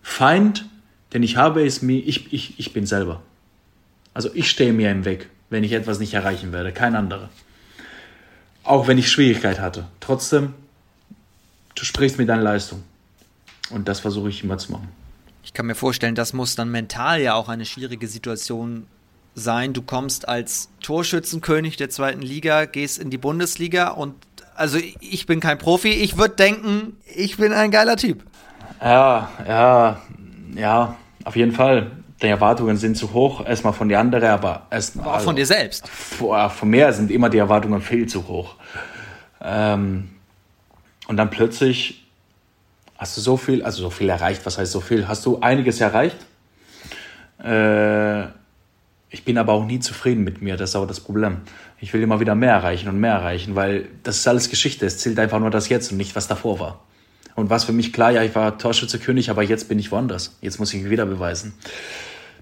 Feind, 0.00 0.64
den 1.12 1.22
ich 1.22 1.36
habe, 1.36 1.60
ist 1.60 1.82
mir, 1.82 1.98
ich, 1.98 2.32
ich, 2.32 2.58
ich 2.58 2.72
bin 2.72 2.86
selber. 2.86 3.20
Also 4.14 4.30
ich 4.34 4.50
stehe 4.50 4.72
mir 4.72 4.90
im 4.90 5.04
Weg, 5.04 5.28
wenn 5.50 5.64
ich 5.64 5.72
etwas 5.72 5.98
nicht 5.98 6.14
erreichen 6.14 6.52
werde, 6.52 6.72
kein 6.72 6.94
anderer. 6.94 7.30
Auch 8.64 8.86
wenn 8.86 8.98
ich 8.98 9.10
Schwierigkeit 9.10 9.60
hatte. 9.60 9.86
Trotzdem, 10.00 10.54
du 11.74 11.84
sprichst 11.84 12.18
mit 12.18 12.28
deiner 12.28 12.42
Leistung. 12.42 12.82
Und 13.70 13.88
das 13.88 14.00
versuche 14.00 14.28
ich 14.28 14.44
immer 14.44 14.58
zu 14.58 14.72
machen. 14.72 14.88
Ich 15.44 15.52
kann 15.54 15.66
mir 15.66 15.74
vorstellen, 15.74 16.14
das 16.14 16.32
muss 16.32 16.54
dann 16.54 16.70
mental 16.70 17.20
ja 17.20 17.34
auch 17.34 17.48
eine 17.48 17.64
schwierige 17.64 18.06
Situation 18.06 18.86
sein. 19.34 19.72
Du 19.72 19.82
kommst 19.82 20.28
als 20.28 20.68
Torschützenkönig 20.82 21.76
der 21.76 21.90
zweiten 21.90 22.22
Liga, 22.22 22.66
gehst 22.66 22.98
in 22.98 23.10
die 23.10 23.18
Bundesliga 23.18 23.88
und 23.88 24.14
also 24.54 24.78
ich 25.00 25.26
bin 25.26 25.40
kein 25.40 25.58
Profi, 25.58 25.88
ich 25.88 26.18
würde 26.18 26.36
denken, 26.36 26.98
ich 27.06 27.38
bin 27.38 27.52
ein 27.52 27.70
geiler 27.70 27.96
Typ. 27.96 28.22
Ja, 28.80 29.30
ja, 29.46 30.02
ja, 30.54 30.96
auf 31.24 31.36
jeden 31.36 31.52
Fall. 31.52 31.90
Die 32.22 32.28
Erwartungen 32.28 32.76
sind 32.76 32.96
zu 32.96 33.12
hoch, 33.12 33.44
erstmal 33.44 33.72
von 33.72 33.88
den 33.88 33.98
anderen, 33.98 34.28
aber 34.28 34.66
erst 34.70 34.98
auch 35.00 35.14
also, 35.14 35.24
von 35.24 35.36
dir 35.36 35.46
selbst. 35.46 35.88
Von, 35.88 36.50
von 36.50 36.70
mir 36.70 36.92
sind 36.92 37.10
immer 37.10 37.28
die 37.28 37.38
Erwartungen 37.38 37.80
viel 37.80 38.06
zu 38.06 38.28
hoch. 38.28 38.54
Ähm, 39.40 40.08
und 41.08 41.16
dann 41.16 41.30
plötzlich 41.30 42.04
hast 42.96 43.16
du 43.16 43.20
so 43.20 43.36
viel, 43.36 43.64
also 43.64 43.82
so 43.82 43.90
viel 43.90 44.08
erreicht, 44.08 44.46
was 44.46 44.56
heißt 44.56 44.70
so 44.70 44.80
viel? 44.80 45.08
Hast 45.08 45.26
du 45.26 45.40
einiges 45.40 45.80
erreicht? 45.80 46.16
Äh, 47.42 48.22
ich 49.10 49.24
bin 49.24 49.36
aber 49.36 49.52
auch 49.52 49.66
nie 49.66 49.80
zufrieden 49.80 50.22
mit 50.22 50.40
mir, 50.40 50.56
das 50.56 50.70
ist 50.70 50.76
aber 50.76 50.86
das 50.86 51.00
Problem. 51.00 51.38
Ich 51.80 51.92
will 51.92 52.02
immer 52.02 52.20
wieder 52.20 52.36
mehr 52.36 52.52
erreichen 52.52 52.88
und 52.88 53.00
mehr 53.00 53.14
erreichen, 53.14 53.56
weil 53.56 53.88
das 54.04 54.18
ist 54.18 54.28
alles 54.28 54.48
Geschichte. 54.48 54.86
Es 54.86 54.98
zählt 54.98 55.18
einfach 55.18 55.40
nur 55.40 55.50
das 55.50 55.68
Jetzt 55.68 55.90
und 55.90 55.98
nicht, 55.98 56.14
was 56.14 56.28
davor 56.28 56.60
war. 56.60 56.80
Und 57.34 57.50
was 57.50 57.64
für 57.64 57.72
mich 57.72 57.92
klar, 57.92 58.12
ja, 58.12 58.22
ich 58.22 58.34
war 58.34 58.58
Torschützekönig, 58.58 59.30
aber 59.30 59.42
jetzt 59.42 59.68
bin 59.68 59.78
ich 59.78 59.90
woanders. 59.90 60.36
Jetzt 60.40 60.60
muss 60.60 60.72
ich 60.72 60.82
mich 60.82 60.90
wieder 60.90 61.06
beweisen. 61.06 61.54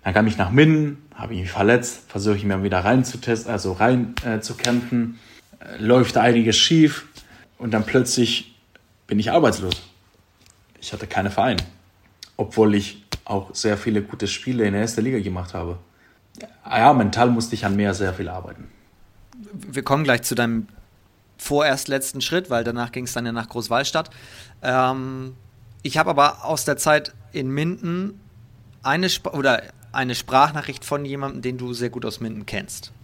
Dann 0.05 0.15
kam 0.15 0.27
ich 0.27 0.39
nach 0.39 0.51
Minden, 0.51 0.99
habe 1.15 1.35
ich 1.35 1.41
mich 1.41 1.51
verletzt, 1.51 2.05
versuche 2.09 2.37
ich 2.37 2.45
mir 2.45 2.63
wieder 2.63 2.85
rein 2.85 3.05
zu 3.05 3.19
testen, 3.19 3.53
also 3.53 3.73
rein 3.73 4.15
äh, 4.25 4.41
zu 4.41 4.55
kämpfen. 4.55 5.19
Äh, 5.61 5.83
läuft 5.83 6.17
einiges 6.17 6.57
schief 6.57 7.07
und 7.59 7.73
dann 7.73 7.85
plötzlich 7.85 8.55
bin 9.07 9.19
ich 9.19 9.31
arbeitslos 9.31 9.91
ich 10.81 10.93
hatte 10.93 11.07
keine 11.07 11.31
Vereine. 11.31 11.63
Obwohl 12.37 12.75
ich 12.75 13.05
auch 13.25 13.55
sehr 13.55 13.77
viele 13.77 14.03
gute 14.03 14.27
Spiele 14.27 14.65
in 14.65 14.73
der 14.73 14.83
ersten 14.83 15.03
Liga 15.03 15.21
gemacht 15.21 15.55
habe. 15.55 15.79
Ja, 16.69 16.93
mental 16.93 17.31
musste 17.31 17.55
ich 17.55 17.65
an 17.65 17.77
mir 17.77 17.95
sehr 17.95 18.15
viel 18.15 18.29
arbeiten. 18.29 18.69
Wir 19.53 19.83
kommen 19.83 20.05
gleich 20.05 20.23
zu 20.23 20.35
deinem 20.35 20.69
vorerst 21.39 21.89
letzten 21.89 22.21
Schritt, 22.21 22.51
weil 22.51 22.65
danach 22.65 22.93
ging 22.93 23.05
es 23.05 23.13
dann 23.13 23.27
ja 23.27 23.33
nach 23.33 23.49
Großwallstadt. 23.49 24.11
Ähm, 24.63 25.35
ich 25.83 25.97
habe 25.99 26.11
aber 26.11 26.45
aus 26.45 26.65
der 26.65 26.77
Zeit 26.77 27.15
in 27.33 27.51
Minden 27.51 28.21
eine, 28.83 29.07
Sp 29.09 29.33
oder 29.33 29.63
eine 29.93 30.15
Sprachnachricht 30.15 30.85
von 30.85 31.05
jemandem, 31.05 31.43
den 31.43 31.59
du 31.59 31.73
sehr 31.73 31.91
gut 31.91 32.05
aus 32.05 32.21
Minden 32.21 32.47
kennst. 32.47 32.93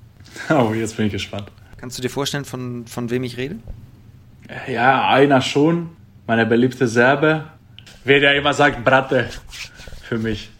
Oh, 0.51 0.75
jetzt 0.75 0.97
bin 0.97 1.07
ich 1.07 1.13
gespannt. 1.13 1.51
Kannst 1.79 1.97
du 1.97 2.03
dir 2.03 2.11
vorstellen, 2.11 2.45
von, 2.45 2.87
von 2.87 3.11
wem 3.11 3.23
ich 3.23 3.37
rede? 3.37 3.57
Ja, 4.69 5.09
einer 5.09 5.41
schon. 5.41 5.91
Meine 6.27 6.45
beliebte 6.47 6.89
Serbe, 6.89 7.45
wer 8.05 8.19
ja 8.19 8.33
immer 8.33 8.53
sagt, 8.53 8.85
Bratte 8.85 9.31
für 10.03 10.19
mich. 10.19 10.51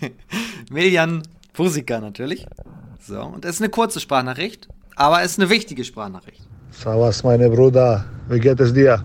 Miljan 0.70 1.22
Pusika 1.54 2.00
natürlich. 2.00 2.46
So, 3.00 3.20
und 3.22 3.44
es 3.44 3.56
ist 3.56 3.62
eine 3.62 3.70
kurze 3.70 4.00
Sprachnachricht, 4.00 4.68
aber 4.96 5.22
es 5.22 5.32
ist 5.32 5.40
eine 5.40 5.48
wichtige 5.48 5.84
Sprachnachricht. 5.84 6.42
Servus, 6.70 7.24
meine 7.24 7.48
Bruder, 7.48 8.04
wie 8.28 8.38
geht 8.38 8.60
es 8.60 8.72
dir? 8.72 9.02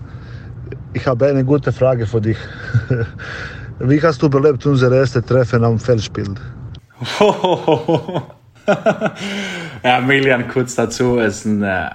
Ich 0.93 1.07
habe 1.07 1.27
eine 1.27 1.43
gute 1.43 1.71
Frage 1.71 2.05
für 2.05 2.21
dich. 2.21 2.37
Wie 3.79 4.01
hast 4.01 4.21
du 4.21 4.27
überlebt 4.27 4.65
unser 4.65 4.91
erstes 4.91 5.25
Treffen 5.25 5.63
am 5.63 5.77
Feldspiel? 5.77 6.35
ja, 9.83 9.99
Milian, 10.01 10.47
kurz 10.47 10.75
dazu, 10.75 11.17
ist 11.17 11.45
ein, 11.45 11.61
äh, 11.61 11.89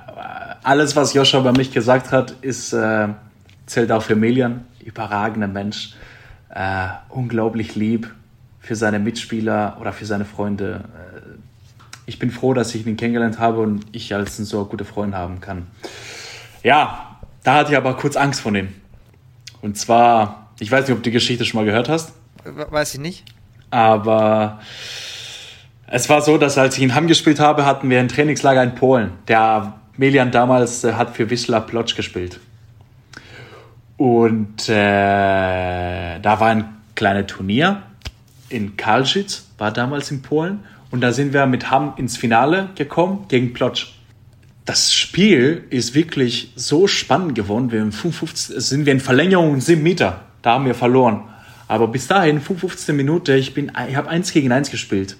alles, 0.62 0.95
was 0.95 1.14
Joscha 1.14 1.41
über 1.41 1.53
mich 1.53 1.72
gesagt 1.72 2.12
hat, 2.12 2.33
ist, 2.43 2.74
äh, 2.74 3.09
zählt 3.66 3.91
auch 3.93 4.03
für 4.03 4.14
Milian. 4.14 4.66
Überragender 4.85 5.49
Mensch, 5.49 5.95
äh, 6.51 6.89
unglaublich 7.09 7.74
lieb 7.76 8.11
für 8.61 8.76
seine 8.76 8.99
Mitspieler 8.99 9.78
oder 9.81 9.93
für 9.93 10.05
seine 10.05 10.26
Freunde. 10.26 10.85
Äh, 10.95 11.20
ich 12.05 12.18
bin 12.18 12.31
froh, 12.31 12.53
dass 12.53 12.74
ich 12.74 12.87
ihn 12.87 12.97
kennengelernt 12.97 13.39
habe 13.39 13.61
und 13.61 13.87
ich 13.93 14.14
als 14.14 14.37
so 14.37 14.64
gute 14.66 14.85
Freund 14.85 15.14
haben 15.14 15.41
kann. 15.41 15.66
Ja, 16.62 17.16
da 17.43 17.55
hatte 17.55 17.72
ich 17.72 17.76
aber 17.76 17.97
kurz 17.97 18.16
Angst 18.16 18.43
vor 18.43 18.55
ihm. 18.55 18.68
Und 19.62 19.78
zwar, 19.78 20.49
ich 20.61 20.70
weiß 20.70 20.86
nicht, 20.86 20.92
ob 20.92 20.98
du 20.98 21.11
die 21.11 21.11
Geschichte 21.11 21.44
schon 21.44 21.58
mal 21.58 21.64
gehört 21.64 21.88
hast. 21.88 22.12
Weiß 22.44 22.94
ich 22.94 23.00
nicht. 23.00 23.24
Aber 23.70 24.61
es 25.86 26.08
war 26.08 26.22
so, 26.22 26.38
dass 26.38 26.58
als 26.58 26.76
ich 26.76 26.82
in 26.82 26.94
Hamm 26.94 27.08
gespielt 27.08 27.40
habe, 27.40 27.64
hatten 27.64 27.90
wir 27.90 27.98
ein 27.98 28.08
Trainingslager 28.08 28.62
in 28.62 28.74
Polen. 28.74 29.12
Der 29.26 29.74
Melian 29.96 30.30
damals 30.30 30.84
äh, 30.84 30.92
hat 30.92 31.16
für 31.16 31.30
Wisla 31.30 31.61
Plotsch 31.61 31.96
gespielt. 31.96 32.38
Und 33.96 34.68
äh, 34.68 36.18
da 36.20 36.40
war 36.40 36.48
ein 36.48 36.64
kleines 36.94 37.26
Turnier 37.26 37.82
in 38.48 38.76
Kalschitz, 38.76 39.46
war 39.58 39.72
damals 39.72 40.11
in 40.11 40.22
Polen. 40.22 40.61
Und 40.90 41.00
da 41.00 41.12
sind 41.12 41.32
wir 41.32 41.46
mit 41.46 41.70
Hamm 41.70 41.94
ins 41.96 42.16
Finale 42.16 42.70
gekommen 42.74 43.26
gegen 43.28 43.52
Plotsch. 43.52 43.88
Das 44.64 44.94
Spiel 44.94 45.64
ist 45.70 45.94
wirklich 45.94 46.52
so 46.56 46.86
spannend 46.86 47.34
geworden. 47.34 47.72
Wir 47.72 47.80
55, 47.80 48.56
sind 48.56 48.86
wir 48.86 48.92
in 48.92 49.00
Verlängerung 49.00 49.61
7 49.61 49.82
Meter. 49.82 50.24
Da 50.43 50.53
haben 50.53 50.66
wir 50.66 50.74
verloren. 50.74 51.24
Aber 51.68 51.88
bis 51.88 52.09
dahin, 52.09 52.41
55 52.41 52.95
Minuten, 52.95 53.36
ich, 53.36 53.57
ich 53.57 53.97
habe 53.97 54.09
1 54.09 54.32
gegen 54.32 54.51
1 54.51 54.70
gespielt. 54.70 55.16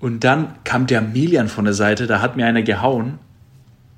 Und 0.00 0.24
dann 0.24 0.54
kam 0.64 0.86
der 0.86 1.00
Milian 1.00 1.48
von 1.48 1.64
der 1.64 1.74
Seite, 1.74 2.06
da 2.06 2.20
hat 2.20 2.36
mir 2.36 2.46
einer 2.46 2.62
gehauen. 2.62 3.18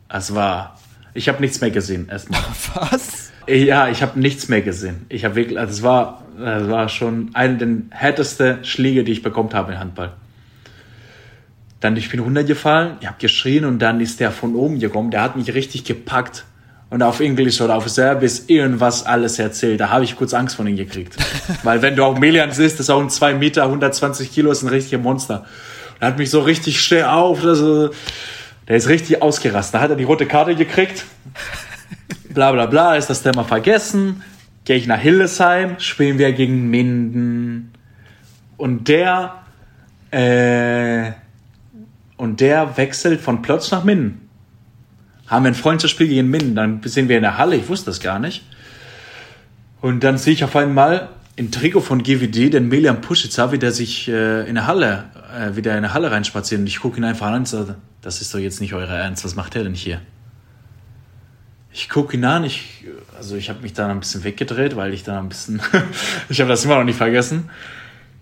Es 0.08 0.34
war, 0.34 0.78
ich 1.14 1.28
habe 1.28 1.40
nichts 1.40 1.60
mehr 1.60 1.70
gesehen 1.70 2.08
erstmal. 2.08 2.40
Was? 2.74 3.32
Ja, 3.46 3.88
ich 3.88 4.02
habe 4.02 4.20
nichts 4.20 4.48
mehr 4.48 4.60
gesehen. 4.60 5.06
Ich 5.08 5.24
habe 5.24 5.34
wirklich, 5.34 5.58
also 5.58 5.72
es 5.72 5.82
war, 5.82 6.24
es 6.36 6.68
war 6.68 6.88
schon 6.90 7.30
einer 7.32 7.54
der 7.54 7.68
härtesten 7.90 8.64
Schläge, 8.64 9.04
die 9.04 9.12
ich 9.12 9.22
bekommen 9.22 9.52
habe 9.54 9.72
im 9.72 9.78
Handball. 9.78 10.12
Dann 11.80 11.96
ich 11.96 12.10
bin 12.10 12.20
runtergefallen, 12.20 12.96
ich 13.00 13.06
habe 13.06 13.16
geschrien 13.18 13.64
und 13.64 13.78
dann 13.78 14.00
ist 14.00 14.20
der 14.20 14.32
von 14.32 14.54
oben 14.54 14.78
gekommen, 14.78 15.10
der 15.10 15.22
hat 15.22 15.36
mich 15.36 15.54
richtig 15.54 15.84
gepackt 15.84 16.44
und 16.90 17.02
auf 17.02 17.20
Englisch 17.20 17.60
oder 17.60 17.76
auf 17.76 17.88
Serbisch 17.88 18.40
irgendwas 18.46 19.04
alles 19.04 19.38
erzählt. 19.38 19.80
Da 19.80 19.90
habe 19.90 20.04
ich 20.04 20.16
kurz 20.16 20.32
Angst 20.32 20.56
von 20.56 20.66
ihm 20.66 20.76
gekriegt. 20.76 21.16
Weil 21.62 21.82
wenn 21.82 21.96
du 21.96 22.04
auch 22.04 22.18
Melian 22.18 22.50
siehst, 22.50 22.78
das 22.78 22.86
ist 22.86 22.90
auch 22.90 23.00
ein 23.00 23.10
2 23.10 23.34
Meter, 23.34 23.64
120 23.64 24.32
Kilo, 24.32 24.50
ist 24.50 24.62
ein 24.62 24.68
richtiger 24.68 24.98
Monster. 24.98 25.44
Er 26.00 26.08
hat 26.08 26.18
mich 26.18 26.30
so 26.30 26.40
richtig 26.40 26.80
steh 26.80 27.02
auf, 27.02 27.44
also, 27.44 27.90
der 28.68 28.76
ist 28.76 28.88
richtig 28.88 29.20
ausgerastet. 29.20 29.74
Da 29.74 29.80
hat 29.80 29.90
er 29.90 29.96
die 29.96 30.04
rote 30.04 30.26
Karte 30.26 30.54
gekriegt. 30.54 31.04
Bla 32.30 32.52
bla 32.52 32.66
bla, 32.66 32.96
ist 32.96 33.10
das 33.10 33.22
Thema 33.22 33.44
vergessen. 33.44 34.22
Gehe 34.64 34.76
ich 34.76 34.86
nach 34.86 35.00
Hildesheim, 35.00 35.78
spielen 35.78 36.18
wir 36.18 36.32
gegen 36.32 36.68
Minden. 36.70 37.72
Und 38.56 38.88
der, 38.88 39.42
äh, 40.10 41.12
und 42.16 42.40
der 42.40 42.76
wechselt 42.76 43.20
von 43.20 43.42
Plotz 43.42 43.70
nach 43.70 43.84
Minden. 43.84 44.27
Haben 45.28 45.44
wir 45.44 45.50
ein 45.50 45.54
Freundschaftsspiel 45.54 46.08
gegen 46.08 46.28
Minden, 46.28 46.54
dann 46.54 46.80
sind 46.84 47.08
wir 47.08 47.16
in 47.16 47.22
der 47.22 47.38
Halle, 47.38 47.56
ich 47.56 47.68
wusste 47.68 47.86
das 47.86 48.00
gar 48.00 48.18
nicht. 48.18 48.44
Und 49.80 50.02
dann 50.02 50.18
sehe 50.18 50.32
ich 50.32 50.42
auf 50.42 50.56
einmal 50.56 51.08
im 51.36 51.50
Trikot 51.52 51.82
von 51.82 52.02
GWD 52.02 52.52
den 52.52 52.68
Melian 52.68 53.00
Puschitzer, 53.00 53.52
wie 53.52 53.58
der 53.58 53.70
sich 53.70 54.08
äh, 54.08 54.48
in 54.48 54.56
der 54.56 54.66
Halle, 54.66 55.04
äh, 55.38 55.54
wieder 55.54 55.76
in 55.76 55.82
der 55.82 55.94
Halle 55.94 56.10
reinspaziert. 56.10 56.60
Und 56.60 56.66
ich 56.66 56.80
gucke 56.80 56.96
ihn 56.96 57.04
einfach 57.04 57.28
an 57.28 57.34
und 57.34 57.48
sage, 57.48 57.76
das 58.00 58.20
ist 58.20 58.34
doch 58.34 58.38
jetzt 58.38 58.60
nicht 58.60 58.74
euer 58.74 58.88
Ernst, 58.88 59.24
was 59.24 59.36
macht 59.36 59.54
der 59.54 59.62
denn 59.62 59.74
hier? 59.74 60.00
Ich 61.72 61.88
gucke 61.88 62.16
ihn 62.16 62.24
an, 62.24 62.42
ich, 62.42 62.86
also 63.16 63.36
ich 63.36 63.50
habe 63.50 63.60
mich 63.60 63.72
dann 63.72 63.90
ein 63.90 64.00
bisschen 64.00 64.24
weggedreht, 64.24 64.74
weil 64.74 64.92
ich 64.92 65.04
dann 65.04 65.26
ein 65.26 65.28
bisschen, 65.28 65.60
ich 66.28 66.40
habe 66.40 66.50
das 66.50 66.64
immer 66.64 66.76
noch 66.76 66.84
nicht 66.84 66.98
vergessen. 66.98 67.50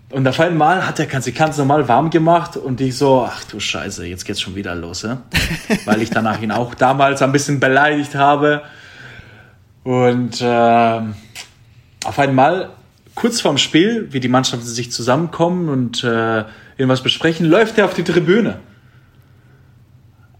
Und 0.09 0.25
auf 0.25 0.39
einmal 0.39 0.87
hat 0.87 0.99
er 0.99 1.21
sich 1.21 1.35
ganz 1.35 1.57
normal 1.57 1.87
warm 1.89 2.09
gemacht 2.09 2.55
und 2.55 2.79
ich 2.79 2.97
so, 2.97 3.27
ach 3.29 3.43
du 3.43 3.59
Scheiße, 3.59 4.05
jetzt 4.05 4.23
geht's 4.23 4.39
schon 4.39 4.55
wieder 4.55 4.73
los, 4.73 5.01
ja? 5.01 5.21
weil 5.85 6.01
ich 6.01 6.09
danach 6.09 6.41
ihn 6.41 6.51
auch 6.51 6.75
damals 6.75 7.21
ein 7.21 7.33
bisschen 7.33 7.59
beleidigt 7.59 8.15
habe. 8.15 8.61
Und 9.83 10.41
äh, 10.41 11.01
auf 12.05 12.19
einmal 12.19 12.69
kurz 13.15 13.41
vorm 13.41 13.57
Spiel, 13.57 14.07
wie 14.11 14.21
die 14.21 14.29
Mannschaften 14.29 14.65
sich 14.65 14.91
zusammenkommen 14.91 15.67
und 15.67 16.03
äh, 16.03 16.45
irgendwas 16.77 17.03
besprechen, 17.03 17.45
läuft 17.45 17.77
er 17.77 17.85
auf 17.85 17.93
die 17.93 18.03
Tribüne. 18.03 18.59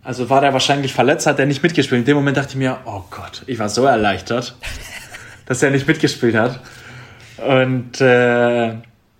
Also 0.01 0.29
war 0.29 0.39
der 0.39 0.53
wahrscheinlich 0.53 0.93
verletzt, 0.93 1.27
hat 1.27 1.39
er 1.39 1.45
nicht 1.45 1.61
mitgespielt. 1.61 1.99
In 1.99 2.05
dem 2.05 2.15
Moment 2.15 2.37
dachte 2.37 2.51
ich 2.51 2.55
mir, 2.55 2.77
oh 2.85 3.03
Gott, 3.09 3.43
ich 3.47 3.59
war 3.59 3.67
so 3.67 3.83
erleichtert, 3.83 4.55
dass 5.45 5.61
er 5.61 5.71
nicht 5.71 5.87
mitgespielt 5.87 6.35
hat. 6.35 6.61
Und 7.45 7.99
äh, 7.99 8.75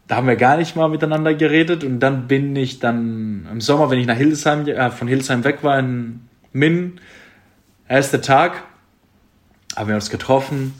da 0.08 0.16
haben 0.16 0.28
wir 0.28 0.36
gar 0.36 0.58
nicht 0.58 0.76
mal 0.76 0.90
miteinander 0.90 1.34
geredet. 1.34 1.84
Und 1.84 2.00
dann 2.00 2.28
bin 2.28 2.56
ich 2.56 2.80
dann 2.80 3.48
im 3.52 3.62
Sommer, 3.62 3.90
wenn 3.90 4.00
ich 4.00 4.08
nach 4.08 4.18
Hildesheim, 4.18 4.68
äh, 4.68 4.90
von 4.90 5.08
Hildesheim 5.08 5.44
weg 5.44 5.64
war, 5.64 5.78
in 5.78 6.22
Min, 6.54 7.00
erster 7.88 8.22
Tag, 8.22 8.64
haben 9.76 9.90
wir 9.90 9.96
uns 9.96 10.10
getroffen 10.10 10.74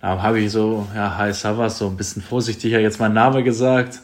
da 0.00 0.22
habe 0.22 0.38
ich 0.38 0.52
so, 0.52 0.86
ja, 0.94 1.16
hi 1.16 1.32
Savas, 1.32 1.78
so 1.78 1.88
ein 1.88 1.96
bisschen 1.96 2.22
vorsichtiger 2.22 2.78
jetzt 2.78 3.00
meinen 3.00 3.14
Namen 3.14 3.42
gesagt. 3.42 4.00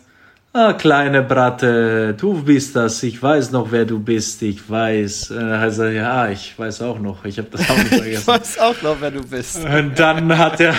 Ah, 0.56 0.72
kleine 0.72 1.22
Bratte, 1.22 2.14
du 2.16 2.40
bist 2.40 2.76
das, 2.76 3.02
ich 3.02 3.20
weiß 3.20 3.50
noch, 3.50 3.72
wer 3.72 3.84
du 3.84 3.98
bist, 3.98 4.40
ich 4.42 4.70
weiß. 4.70 5.32
Also, 5.32 5.86
ja, 5.86 6.28
ich 6.28 6.56
weiß 6.56 6.80
auch 6.82 7.00
noch, 7.00 7.24
ich 7.24 7.38
habe 7.38 7.48
das 7.50 7.68
auch 7.68 7.76
nicht 7.76 7.88
vergessen. 7.88 8.20
ich 8.20 8.24
weiß 8.24 8.58
auch 8.60 8.80
noch, 8.80 8.96
wer 9.00 9.10
du 9.10 9.26
bist. 9.26 9.64
Und 9.64 9.98
dann 9.98 10.38
hat 10.38 10.60
er, 10.60 10.72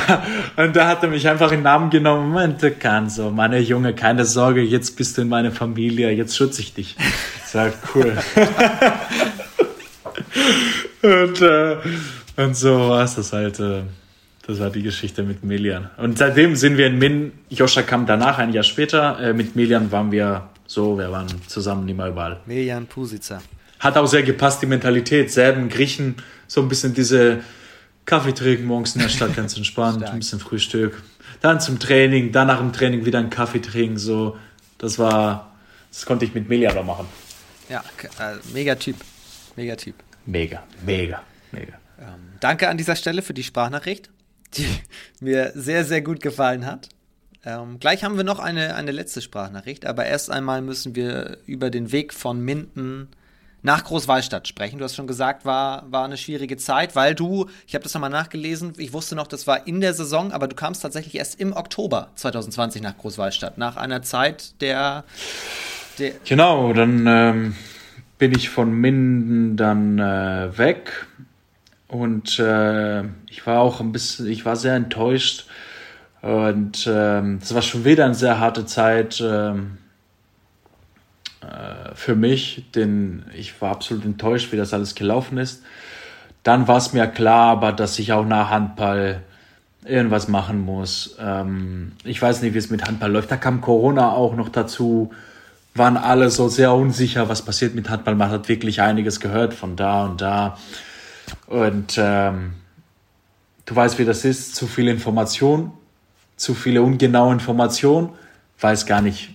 und 0.55 0.73
da 0.77 0.87
hat 0.87 1.03
er 1.03 1.09
mich 1.09 1.27
einfach 1.27 1.51
in 1.51 1.57
den 1.57 1.63
Namen 1.63 1.89
genommen, 1.89 2.31
meinte, 2.31 2.71
kann 2.71 3.09
so, 3.09 3.31
meine 3.31 3.59
Junge, 3.59 3.93
keine 3.93 4.23
Sorge, 4.23 4.61
jetzt 4.61 4.95
bist 4.95 5.17
du 5.17 5.23
in 5.23 5.27
meiner 5.27 5.51
Familie, 5.51 6.09
jetzt 6.11 6.37
schütze 6.37 6.61
ich 6.61 6.73
dich. 6.73 6.95
Ich 7.43 7.51
sag, 7.51 7.73
cool. 7.93 8.15
und, 11.01 11.41
äh, 11.41 11.75
und 12.37 12.55
so 12.55 12.91
war 12.91 13.03
es 13.03 13.15
das 13.15 13.33
halt. 13.33 13.59
Äh, 13.59 13.81
das 14.47 14.59
war 14.59 14.69
die 14.69 14.83
Geschichte 14.83 15.23
mit 15.23 15.43
Melian. 15.43 15.89
Und 15.97 16.19
seitdem 16.19 16.55
sind 16.55 16.77
wir 16.77 16.87
in 16.87 16.99
Min. 16.99 17.31
Joscha 17.49 17.81
kam 17.81 18.05
danach, 18.05 18.37
ein 18.37 18.53
Jahr 18.53 18.63
später. 18.63 19.19
Äh, 19.19 19.33
mit 19.33 19.55
Melian 19.55 19.91
waren 19.91 20.11
wir 20.11 20.49
so, 20.67 20.97
wir 20.97 21.11
waren 21.11 21.27
zusammen 21.47 21.87
immer 21.89 22.07
überall. 22.07 22.39
Melian 22.45 22.85
Pusica. 22.85 23.41
Hat 23.79 23.97
auch 23.97 24.05
sehr 24.05 24.23
gepasst, 24.23 24.61
die 24.61 24.67
Mentalität. 24.67 25.31
Serben, 25.31 25.69
Griechen, 25.69 26.15
so 26.47 26.61
ein 26.61 26.69
bisschen 26.69 26.93
diese 26.93 27.41
Kaffee 28.05 28.33
trinken 28.33 28.65
morgens 28.65 28.95
in 28.95 29.01
der 29.01 29.09
Stadt, 29.09 29.35
ganz 29.35 29.57
entspannt, 29.57 30.03
ein 30.03 30.19
bisschen 30.19 30.39
Frühstück. 30.39 31.01
Dann 31.41 31.59
zum 31.59 31.79
Training, 31.79 32.31
dann 32.31 32.47
nach 32.47 32.59
dem 32.59 32.71
Training 32.71 33.03
wieder 33.05 33.19
einen 33.19 33.31
Kaffee 33.31 33.61
trinken, 33.61 33.97
so. 33.97 34.37
Das 34.77 34.99
war, 34.99 35.55
das 35.91 36.05
konnte 36.05 36.25
ich 36.25 36.35
mit 36.35 36.49
Melian 36.49 36.77
auch 36.77 36.85
machen. 36.85 37.07
Ja, 37.69 37.83
äh, 38.19 38.35
mega 38.53 38.75
Typ. 38.75 38.97
Mega 39.55 39.75
Typ. 39.75 39.95
Mega, 40.27 40.63
mega, 40.85 41.23
mega. 41.51 41.73
Ähm, 41.99 42.33
danke 42.39 42.69
an 42.69 42.77
dieser 42.77 42.95
Stelle 42.95 43.21
für 43.21 43.33
die 43.33 43.43
Sprachnachricht 43.43 44.09
die 44.57 44.67
mir 45.19 45.51
sehr, 45.55 45.85
sehr 45.85 46.01
gut 46.01 46.21
gefallen 46.21 46.65
hat. 46.65 46.89
Ähm, 47.45 47.79
gleich 47.79 48.03
haben 48.03 48.17
wir 48.17 48.23
noch 48.23 48.39
eine, 48.39 48.75
eine 48.75 48.91
letzte 48.91 49.21
Sprachnachricht, 49.21 49.85
aber 49.85 50.05
erst 50.05 50.31
einmal 50.31 50.61
müssen 50.61 50.95
wir 50.95 51.37
über 51.45 51.69
den 51.69 51.91
Weg 51.91 52.13
von 52.13 52.41
Minden 52.41 53.09
nach 53.65 53.83
Großwallstadt 53.83 54.47
sprechen. 54.47 54.77
Du 54.77 54.83
hast 54.83 54.95
schon 54.95 55.07
gesagt, 55.07 55.43
war, 55.43 55.91
war 55.91 56.05
eine 56.05 56.17
schwierige 56.17 56.55
Zeit, 56.55 56.95
weil 56.95 57.15
du, 57.15 57.47
ich 57.67 57.73
habe 57.73 57.83
das 57.83 57.93
nochmal 57.93 58.11
nachgelesen, 58.11 58.73
ich 58.77 58.93
wusste 58.93 59.15
noch, 59.15 59.27
das 59.27 59.47
war 59.47 59.65
in 59.67 59.81
der 59.81 59.93
Saison, 59.95 60.31
aber 60.31 60.47
du 60.47 60.55
kamst 60.55 60.83
tatsächlich 60.83 61.15
erst 61.15 61.39
im 61.39 61.51
Oktober 61.51 62.09
2020 62.15 62.83
nach 62.83 62.97
Großwallstadt, 62.97 63.57
nach 63.57 63.75
einer 63.75 64.03
Zeit 64.03 64.61
der. 64.61 65.03
der 65.97 66.11
genau, 66.25 66.73
dann 66.73 67.05
ähm, 67.07 67.55
bin 68.19 68.31
ich 68.31 68.49
von 68.49 68.71
Minden 68.71 69.57
dann 69.57 69.97
äh, 69.99 70.57
weg 70.57 71.07
und 71.87 72.39
äh, 72.39 73.03
ich 73.29 73.45
war 73.45 73.59
auch 73.59 73.79
ein 73.79 73.91
bisschen, 73.91 74.27
ich 74.27 74.45
war 74.45 74.55
sehr 74.55 74.75
enttäuscht. 74.75 75.47
Und 76.21 76.89
ähm, 76.91 77.39
es 77.41 77.53
war 77.53 77.61
schon 77.61 77.85
wieder 77.85 78.05
eine 78.05 78.15
sehr 78.15 78.39
harte 78.39 78.65
Zeit 78.65 79.21
ähm, 79.23 79.77
äh, 81.41 81.93
für 81.93 82.15
mich, 82.15 82.65
denn 82.73 83.25
ich 83.37 83.61
war 83.61 83.71
absolut 83.71 84.05
enttäuscht, 84.05 84.51
wie 84.51 84.57
das 84.57 84.73
alles 84.73 84.95
gelaufen 84.95 85.37
ist. 85.37 85.63
Dann 86.41 86.67
war 86.67 86.77
es 86.77 86.93
mir 86.93 87.05
klar, 87.05 87.51
aber 87.51 87.71
dass 87.71 87.99
ich 87.99 88.11
auch 88.11 88.25
nach 88.25 88.49
Handball 88.49 89.21
irgendwas 89.85 90.27
machen 90.27 90.59
muss. 90.59 91.15
Ähm, 91.19 91.91
ich 92.03 92.19
weiß 92.19 92.41
nicht, 92.41 92.55
wie 92.55 92.59
es 92.59 92.71
mit 92.71 92.87
Handball 92.87 93.11
läuft. 93.11 93.29
Da 93.29 93.37
kam 93.37 93.61
Corona 93.61 94.11
auch 94.11 94.35
noch 94.35 94.49
dazu. 94.49 95.11
Waren 95.75 95.97
alle 95.97 96.31
so 96.31 96.47
sehr 96.47 96.73
unsicher, 96.73 97.29
was 97.29 97.43
passiert 97.43 97.75
mit 97.75 97.89
Handball. 97.89 98.15
Man 98.15 98.31
hat 98.31 98.49
wirklich 98.49 98.81
einiges 98.81 99.19
gehört 99.19 99.53
von 99.53 99.75
da 99.75 100.05
und 100.05 100.21
da. 100.21 100.57
Und 101.47 101.95
ähm, 101.97 102.53
du 103.65 103.75
weißt, 103.75 103.99
wie 103.99 104.05
das 104.05 104.25
ist, 104.25 104.55
zu 104.55 104.67
viel 104.67 104.87
Information 104.87 105.71
zu 106.37 106.53
viele 106.53 106.81
ungenaue 106.81 107.33
Informationen, 107.33 108.09
weiß 108.59 108.85
gar 108.85 109.01
nicht, 109.01 109.33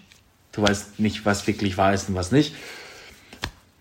du 0.52 0.62
weißt 0.62 1.00
nicht, 1.00 1.24
was 1.24 1.46
wirklich 1.46 1.78
wahr 1.78 1.94
ist 1.94 2.08
und 2.08 2.14
was 2.14 2.32
nicht. 2.32 2.54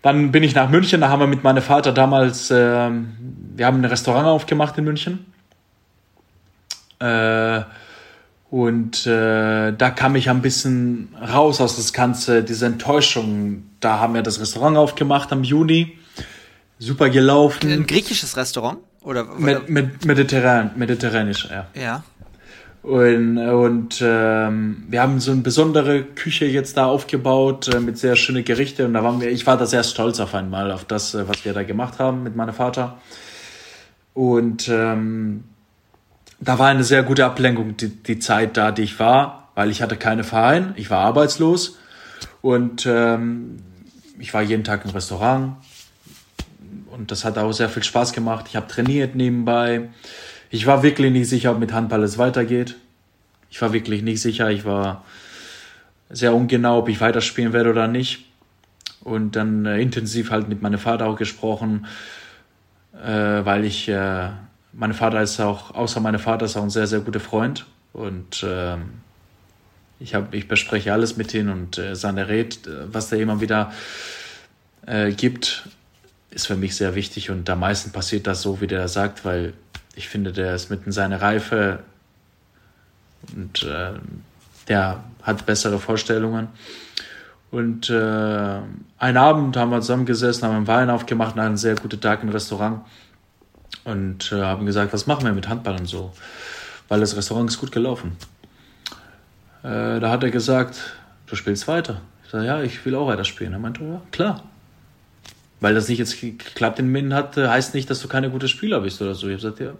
Dann 0.02 0.32
bin 0.32 0.42
ich 0.42 0.54
nach 0.54 0.70
München, 0.70 1.02
da 1.02 1.08
haben 1.08 1.20
wir 1.20 1.26
mit 1.26 1.44
meinem 1.44 1.62
Vater 1.62 1.92
damals, 1.92 2.50
äh, 2.50 2.54
wir 2.54 3.66
haben 3.66 3.80
ein 3.80 3.84
Restaurant 3.84 4.26
aufgemacht 4.26 4.78
in 4.78 4.84
München. 4.84 5.26
Äh, 6.98 7.62
und 8.50 9.06
äh, 9.06 9.72
da 9.72 9.90
kam 9.90 10.16
ich 10.16 10.30
ein 10.30 10.42
bisschen 10.42 11.14
raus 11.20 11.60
aus 11.60 11.76
das 11.76 11.92
Ganze, 11.92 12.42
diese 12.42 12.66
Enttäuschung. 12.66 13.64
Da 13.78 14.00
haben 14.00 14.14
wir 14.14 14.22
das 14.22 14.40
Restaurant 14.40 14.76
aufgemacht 14.76 15.30
am 15.32 15.44
Juni. 15.44 15.98
Super 16.80 17.10
gelaufen. 17.10 17.70
Ein 17.70 17.86
griechisches 17.86 18.36
Restaurant? 18.38 18.78
Oder, 19.02 19.30
oder? 19.30 19.38
Med 19.38 19.68
med 19.68 20.04
mediterran, 20.06 20.70
mediterranisch, 20.76 21.46
ja. 21.50 21.66
Ja. 21.74 22.02
Und, 22.82 23.36
und 23.36 24.00
ähm, 24.02 24.84
wir 24.88 25.02
haben 25.02 25.20
so 25.20 25.32
eine 25.32 25.42
besondere 25.42 26.02
Küche 26.02 26.46
jetzt 26.46 26.78
da 26.78 26.86
aufgebaut 26.86 27.68
äh, 27.68 27.80
mit 27.80 27.98
sehr 27.98 28.16
schönen 28.16 28.42
Gerichten. 28.42 28.86
Und 28.86 28.94
da 28.94 29.04
waren 29.04 29.20
wir, 29.20 29.30
ich 29.30 29.46
war 29.46 29.58
da 29.58 29.66
sehr 29.66 29.84
stolz 29.84 30.18
auf 30.20 30.34
einmal, 30.34 30.72
auf 30.72 30.86
das, 30.86 31.14
äh, 31.14 31.28
was 31.28 31.44
wir 31.44 31.52
da 31.52 31.62
gemacht 31.62 31.98
haben 31.98 32.22
mit 32.22 32.34
meinem 32.34 32.54
Vater. 32.54 32.98
Und 34.14 34.68
ähm, 34.68 35.44
da 36.40 36.58
war 36.58 36.68
eine 36.68 36.84
sehr 36.84 37.02
gute 37.02 37.26
Ablenkung, 37.26 37.76
die, 37.76 37.90
die 37.90 38.18
Zeit 38.18 38.56
da, 38.56 38.72
die 38.72 38.82
ich 38.82 38.98
war, 38.98 39.50
weil 39.54 39.70
ich 39.70 39.82
hatte 39.82 39.96
keine 39.96 40.24
Verein, 40.24 40.72
ich 40.76 40.88
war 40.88 41.00
arbeitslos 41.00 41.78
und 42.40 42.86
ähm, 42.86 43.58
ich 44.18 44.32
war 44.32 44.40
jeden 44.40 44.64
Tag 44.64 44.86
im 44.86 44.90
Restaurant 44.92 45.56
und 47.00 47.10
das 47.10 47.24
hat 47.24 47.38
auch 47.38 47.50
sehr 47.52 47.70
viel 47.70 47.82
Spaß 47.82 48.12
gemacht. 48.12 48.44
Ich 48.50 48.56
habe 48.56 48.66
trainiert 48.66 49.14
nebenbei. 49.14 49.88
Ich 50.50 50.66
war 50.66 50.82
wirklich 50.82 51.10
nicht 51.10 51.30
sicher, 51.30 51.50
ob 51.50 51.58
mit 51.58 51.72
Handball 51.72 52.02
es 52.02 52.18
weitergeht. 52.18 52.76
Ich 53.48 53.62
war 53.62 53.72
wirklich 53.72 54.02
nicht 54.02 54.20
sicher. 54.20 54.50
Ich 54.50 54.66
war 54.66 55.02
sehr 56.10 56.34
ungenau, 56.34 56.80
ob 56.80 56.90
ich 56.90 57.00
weiterspielen 57.00 57.54
werde 57.54 57.70
oder 57.70 57.88
nicht. 57.88 58.26
Und 59.02 59.34
dann 59.34 59.64
äh, 59.64 59.80
intensiv 59.80 60.30
halt 60.30 60.50
mit 60.50 60.60
meinem 60.60 60.78
Vater 60.78 61.06
auch 61.06 61.16
gesprochen, 61.16 61.86
äh, 63.02 63.08
weil 63.46 63.64
ich 63.64 63.88
äh, 63.88 64.28
mein 64.74 64.92
Vater 64.92 65.22
ist 65.22 65.40
auch, 65.40 65.74
außer 65.74 66.00
meinem 66.00 66.20
Vater 66.20 66.44
ist 66.44 66.58
auch 66.58 66.62
ein 66.62 66.68
sehr, 66.68 66.86
sehr 66.86 67.00
guter 67.00 67.20
Freund. 67.20 67.64
Und 67.94 68.44
ähm, 68.46 69.00
ich, 70.00 70.14
hab, 70.14 70.34
ich 70.34 70.48
bespreche 70.48 70.92
alles 70.92 71.16
mit 71.16 71.32
ihm 71.32 71.50
und 71.50 71.78
äh, 71.78 71.96
seine 71.96 72.28
Rede, 72.28 72.56
äh, 72.66 72.92
was 72.92 73.10
er 73.10 73.20
immer 73.20 73.40
wieder 73.40 73.72
äh, 74.84 75.12
gibt, 75.12 75.64
ist 76.30 76.46
für 76.46 76.56
mich 76.56 76.76
sehr 76.76 76.94
wichtig. 76.94 77.30
Und 77.30 77.48
am 77.50 77.60
meisten 77.60 77.92
passiert 77.92 78.26
das 78.26 78.42
so, 78.42 78.60
wie 78.60 78.66
der 78.66 78.88
sagt, 78.88 79.24
weil 79.24 79.52
ich 79.94 80.08
finde, 80.08 80.32
der 80.32 80.54
ist 80.54 80.70
mitten 80.70 80.86
in 80.86 80.92
seiner 80.92 81.20
Reife 81.20 81.80
und 83.34 83.62
äh, 83.64 83.92
der 84.68 85.02
hat 85.22 85.46
bessere 85.46 85.78
Vorstellungen. 85.78 86.48
Und 87.50 87.90
äh, 87.90 88.58
einen 88.98 89.16
Abend 89.16 89.56
haben 89.56 89.70
wir 89.70 89.80
zusammengesessen, 89.80 90.46
haben 90.46 90.56
einen 90.56 90.66
Wein 90.68 90.88
aufgemacht 90.88 91.34
und 91.34 91.40
einen 91.40 91.56
sehr 91.56 91.74
guten 91.74 92.00
Tag 92.00 92.22
im 92.22 92.28
Restaurant 92.28 92.82
und 93.84 94.30
äh, 94.30 94.40
haben 94.40 94.66
gesagt, 94.66 94.92
was 94.92 95.06
machen 95.06 95.24
wir 95.24 95.32
mit 95.32 95.48
Handball 95.48 95.76
und 95.76 95.86
so, 95.86 96.12
weil 96.88 97.00
das 97.00 97.16
Restaurant 97.16 97.50
ist 97.50 97.58
gut 97.58 97.72
gelaufen. 97.72 98.16
Äh, 99.64 99.98
da 99.98 100.10
hat 100.10 100.22
er 100.22 100.30
gesagt, 100.30 100.94
du 101.26 101.34
spielst 101.34 101.66
weiter. 101.66 102.00
Ich 102.24 102.30
sage, 102.30 102.46
ja, 102.46 102.62
ich 102.62 102.84
will 102.86 102.94
auch 102.94 103.08
weiter 103.08 103.24
spielen. 103.24 103.52
Er 103.52 103.58
meinte, 103.58 103.82
ja, 103.82 104.00
klar. 104.12 104.44
Weil 105.60 105.74
das 105.74 105.88
nicht 105.88 105.98
jetzt 105.98 106.20
geklappt 106.20 106.78
in 106.78 106.88
Minden 106.88 107.14
hat, 107.14 107.36
heißt 107.36 107.74
nicht, 107.74 107.90
dass 107.90 108.00
du 108.00 108.08
keine 108.08 108.30
gute 108.30 108.48
Spieler 108.48 108.80
bist 108.80 109.00
oder 109.02 109.14
so. 109.14 109.28
Ich 109.28 109.44
habe 109.44 109.52
gesagt, 109.54 109.60
ja, 109.60 109.74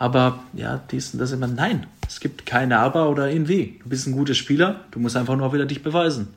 aber 0.00 0.38
ja, 0.54 0.80
dies 0.90 1.12
und 1.12 1.20
das 1.20 1.32
immer. 1.32 1.46
Nein, 1.46 1.86
es 2.08 2.20
gibt 2.20 2.46
keine 2.46 2.78
Aber 2.78 3.10
oder 3.10 3.30
irgendwie. 3.30 3.78
Du 3.82 3.90
bist 3.90 4.06
ein 4.06 4.12
guter 4.12 4.32
Spieler, 4.32 4.80
du 4.92 4.98
musst 4.98 5.14
einfach 5.14 5.36
nur 5.36 5.52
wieder 5.52 5.66
dich 5.66 5.82
beweisen. 5.82 6.32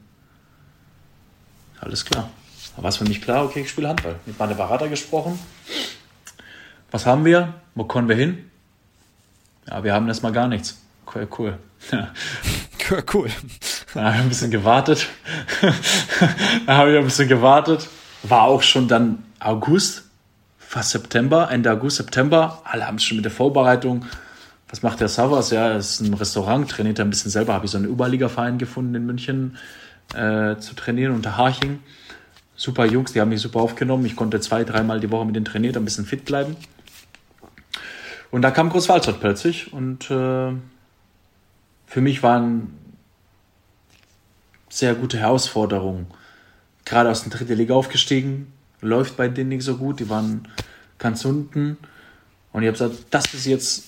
Alles 1.79 2.03
klar. 2.03 2.29
Da 2.75 2.83
war 2.83 2.89
es 2.89 2.97
für 2.97 3.05
mich 3.05 3.21
klar, 3.21 3.45
okay, 3.45 3.61
ich 3.61 3.69
spiele 3.69 3.87
Handball. 3.87 4.19
Mit 4.25 4.37
meinem 4.37 4.57
Berater 4.57 4.89
gesprochen. 4.89 5.39
Was 6.91 7.05
haben 7.05 7.23
wir? 7.23 7.53
Wo 7.73 7.85
kommen 7.85 8.09
wir 8.09 8.17
hin? 8.17 8.49
Ja, 9.69 9.81
wir 9.81 9.93
haben 9.93 10.09
erstmal 10.09 10.33
gar 10.33 10.49
nichts. 10.49 10.81
Cool, 11.13 11.27
cool. 11.37 11.57
cool. 12.89 13.03
cool. 13.13 13.29
Da 13.93 14.03
habe 14.03 14.15
ich 14.15 14.21
ein 14.23 14.29
bisschen 14.29 14.51
gewartet. 14.51 15.07
da 16.65 16.77
habe 16.77 16.91
ich 16.91 16.97
ein 16.97 17.05
bisschen 17.05 17.29
gewartet. 17.29 17.87
War 18.23 18.43
auch 18.43 18.61
schon 18.61 18.87
dann 18.87 19.23
August, 19.39 20.05
fast 20.57 20.91
September, 20.91 21.49
Ende 21.51 21.71
August, 21.71 21.97
September. 21.97 22.61
Alle 22.63 22.87
haben 22.87 22.95
es 22.95 23.03
schon 23.03 23.17
mit 23.17 23.25
der 23.25 23.31
Vorbereitung. 23.31 24.05
Was 24.69 24.81
macht 24.81 25.01
der 25.01 25.09
Savas? 25.09 25.51
Ja, 25.51 25.69
er 25.69 25.77
ist 25.77 25.99
ein 25.99 26.13
Restaurant, 26.13 26.69
trainiert 26.69 26.99
er 26.99 27.05
ein 27.05 27.09
bisschen 27.09 27.29
selber. 27.29 27.53
Habe 27.53 27.65
ich 27.65 27.71
so 27.71 27.77
einen 27.77 27.89
Oberliga-Verein 27.89 28.57
gefunden 28.57 28.95
in 28.95 29.05
München 29.05 29.57
äh, 30.15 30.57
zu 30.57 30.73
trainieren 30.75 31.13
unter 31.13 31.37
Harching. 31.37 31.79
Super 32.55 32.85
Jungs, 32.85 33.13
die 33.13 33.21
haben 33.21 33.29
mich 33.29 33.41
super 33.41 33.59
aufgenommen. 33.59 34.05
Ich 34.05 34.15
konnte 34.15 34.39
zwei, 34.39 34.63
dreimal 34.63 34.99
die 34.99 35.11
Woche 35.11 35.25
mit 35.25 35.35
denen 35.35 35.45
trainieren, 35.45 35.77
ein 35.77 35.85
bisschen 35.85 36.05
fit 36.05 36.25
bleiben. 36.25 36.55
Und 38.31 38.41
da 38.41 38.51
kam 38.51 38.69
Großwaldstadt 38.69 39.19
plötzlich 39.19 39.73
und 39.73 40.09
äh, 40.09 40.53
für 41.85 42.01
mich 42.01 42.23
waren 42.23 42.73
sehr 44.69 44.95
gute 44.95 45.19
Herausforderungen. 45.19 46.07
Gerade 46.85 47.09
aus 47.09 47.23
der 47.23 47.31
dritten 47.31 47.55
Liga 47.55 47.73
aufgestiegen, 47.73 48.51
läuft 48.81 49.15
bei 49.17 49.27
denen 49.27 49.49
nicht 49.49 49.63
so 49.63 49.77
gut, 49.77 49.99
die 49.99 50.09
waren 50.09 50.47
ganz 50.97 51.23
unten. 51.25 51.77
Und 52.51 52.63
ich 52.63 52.67
habe 52.67 52.77
gesagt, 52.77 53.05
das 53.09 53.33
ist 53.33 53.45
jetzt, 53.45 53.85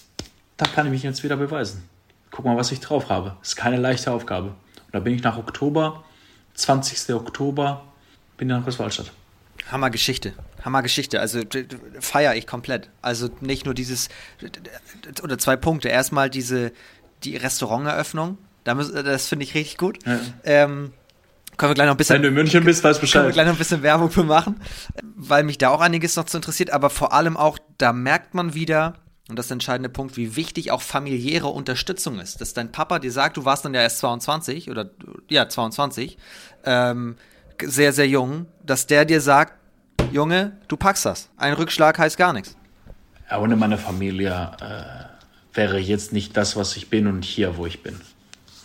da 0.57 0.65
kann 0.65 0.85
ich 0.87 0.91
mich 0.91 1.03
jetzt 1.03 1.23
wieder 1.23 1.37
beweisen. 1.37 1.83
Guck 2.31 2.45
mal, 2.45 2.57
was 2.57 2.71
ich 2.71 2.79
drauf 2.79 3.09
habe. 3.09 3.35
Ist 3.41 3.55
keine 3.55 3.77
leichte 3.77 4.11
Aufgabe. 4.11 4.47
Und 4.47 4.93
da 4.93 4.99
bin 4.99 5.13
ich 5.13 5.23
nach 5.23 5.37
Oktober, 5.37 6.03
20. 6.55 7.13
Oktober, 7.15 7.83
bin 8.37 8.49
ich 8.49 8.55
nach 8.55 8.63
Großwaldstadt. 8.63 9.11
Hammer 9.71 9.89
Geschichte. 9.89 10.33
Hammer 10.63 10.81
Geschichte. 10.81 11.19
Also 11.19 11.41
feiere 11.99 12.35
ich 12.35 12.45
komplett. 12.45 12.89
Also 13.01 13.29
nicht 13.41 13.65
nur 13.65 13.73
dieses 13.73 14.09
oder 15.23 15.37
zwei 15.37 15.55
Punkte. 15.55 15.89
Erstmal 15.89 16.29
diese 16.29 16.71
die 17.23 17.37
Restauranteröffnung. 17.37 18.37
Das 18.63 19.27
finde 19.27 19.43
ich 19.43 19.55
richtig 19.55 19.77
gut. 19.77 20.05
Ja. 20.05 20.19
Ähm, 20.43 20.91
können 21.57 21.71
wir 21.71 21.75
gleich 21.75 21.87
noch 21.87 21.93
ein 21.93 21.97
bisschen. 21.97 22.15
Wenn 22.15 22.21
du 22.23 22.27
in 22.29 22.33
München 22.33 22.63
bist, 22.63 22.83
weißt 22.83 23.01
Bescheid. 23.01 23.21
Können 23.21 23.29
wir 23.29 23.33
gleich 23.33 23.45
noch 23.45 23.53
ein 23.53 23.57
bisschen 23.57 23.83
Werbung 23.83 24.11
für 24.11 24.23
machen, 24.23 24.59
weil 25.15 25.43
mich 25.43 25.57
da 25.57 25.69
auch 25.69 25.81
einiges 25.81 26.15
noch 26.15 26.25
zu 26.25 26.37
interessiert. 26.37 26.71
Aber 26.71 26.89
vor 26.89 27.13
allem 27.13 27.37
auch, 27.37 27.57
da 27.77 27.93
merkt 27.93 28.33
man 28.33 28.53
wieder, 28.53 28.95
und 29.29 29.37
das 29.37 29.45
ist 29.45 29.49
der 29.49 29.55
entscheidende 29.55 29.89
Punkt, 29.89 30.17
wie 30.17 30.35
wichtig 30.35 30.71
auch 30.71 30.81
familiäre 30.81 31.47
Unterstützung 31.47 32.19
ist. 32.19 32.41
Dass 32.41 32.53
dein 32.53 32.71
Papa 32.71 32.99
dir 32.99 33.11
sagt, 33.11 33.37
du 33.37 33.45
warst 33.45 33.65
dann 33.65 33.73
ja 33.73 33.81
erst 33.81 33.99
22 33.99 34.69
oder 34.69 34.89
ja 35.29 35.49
22, 35.49 36.17
ähm, 36.65 37.15
sehr 37.63 37.93
sehr 37.93 38.07
jung, 38.07 38.47
dass 38.63 38.87
der 38.87 39.05
dir 39.05 39.21
sagt, 39.21 39.53
Junge, 40.11 40.57
du 40.67 40.77
packst 40.77 41.05
das. 41.05 41.29
Ein 41.37 41.53
Rückschlag 41.53 41.97
heißt 41.97 42.17
gar 42.17 42.33
nichts. 42.33 42.55
Ja, 43.29 43.39
ohne 43.39 43.55
meine 43.55 43.77
Familie 43.77 44.51
äh, 44.61 45.57
wäre 45.57 45.79
jetzt 45.79 46.13
nicht 46.13 46.37
das, 46.37 46.55
was 46.55 46.77
ich 46.77 46.89
bin 46.89 47.07
und 47.07 47.25
hier, 47.25 47.57
wo 47.57 47.65
ich 47.65 47.81
bin. 47.81 47.99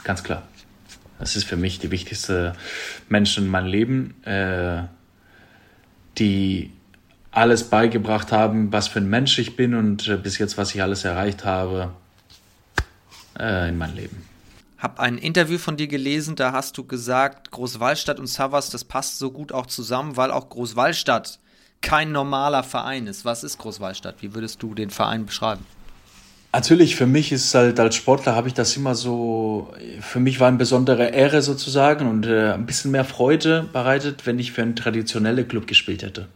Ganz 0.05 0.23
klar. 0.23 0.43
Das 1.21 1.37
ist 1.37 1.45
für 1.45 1.57
mich 1.57 1.79
die 1.79 1.91
wichtigste 1.91 2.55
Menschen 3.09 3.45
in 3.45 3.51
meinem 3.51 3.67
Leben, 3.67 4.25
äh, 4.25 4.83
die 6.19 6.73
alles 7.31 7.65
beigebracht 7.65 8.33
haben, 8.33 8.73
was 8.73 8.89
für 8.89 8.99
ein 8.99 9.09
Mensch 9.09 9.39
ich 9.39 9.55
bin 9.55 9.75
und 9.75 10.09
äh, 10.09 10.17
bis 10.17 10.39
jetzt, 10.39 10.59
was 10.59 10.75
ich 10.75 10.83
alles 10.83 11.05
erreicht 11.05 11.45
habe 11.45 11.93
äh, 13.39 13.69
in 13.69 13.79
meinem 13.79 13.95
Leben 13.95 14.31
habe 14.81 14.99
ein 14.99 15.19
Interview 15.19 15.59
von 15.59 15.77
dir 15.77 15.89
gelesen, 15.89 16.37
da 16.37 16.53
hast 16.53 16.79
du 16.79 16.85
gesagt, 16.85 17.51
Großwallstadt 17.51 18.19
und 18.19 18.27
Savas, 18.27 18.71
das 18.71 18.83
passt 18.83 19.19
so 19.19 19.31
gut 19.31 19.53
auch 19.53 19.67
zusammen, 19.67 20.17
weil 20.17 20.31
auch 20.31 20.49
Großwallstadt 20.49 21.39
kein 21.83 22.13
normaler 22.13 22.63
Verein 22.63 23.07
ist. 23.07 23.27
Was 23.27 23.45
ist 23.45 23.59
Großwallstadt? 23.59 24.23
Wie 24.23 24.35
würdest 24.35 24.63
du 24.63 24.75
den 24.75 24.89
Verein 24.89 25.27
beschreiben? 25.27 25.67
Natürlich, 26.53 26.97
für 26.97 27.07
mich 27.07 27.31
ist 27.31 27.55
halt 27.55 27.79
als 27.79 27.95
Sportler 27.95 28.35
habe 28.35 28.49
ich 28.49 28.55
das 28.55 28.77
immer 28.77 28.97
so, 28.97 29.73
für 30.01 30.19
mich 30.19 30.41
war 30.41 30.49
eine 30.49 30.57
besondere 30.57 31.11
Ehre 31.11 31.43
sozusagen 31.43 32.09
und 32.09 32.27
äh, 32.27 32.53
ein 32.53 32.67
bisschen 32.67 32.91
mehr 32.91 33.05
Freude 33.05 33.69
bereitet, 33.73 34.27
wenn 34.27 34.39
ich 34.41 34.51
für 34.51 34.63
einen 34.63 34.75
traditionellen 34.75 35.47
Club 35.47 35.69
gespielt 35.69 36.03
hätte. 36.03 36.27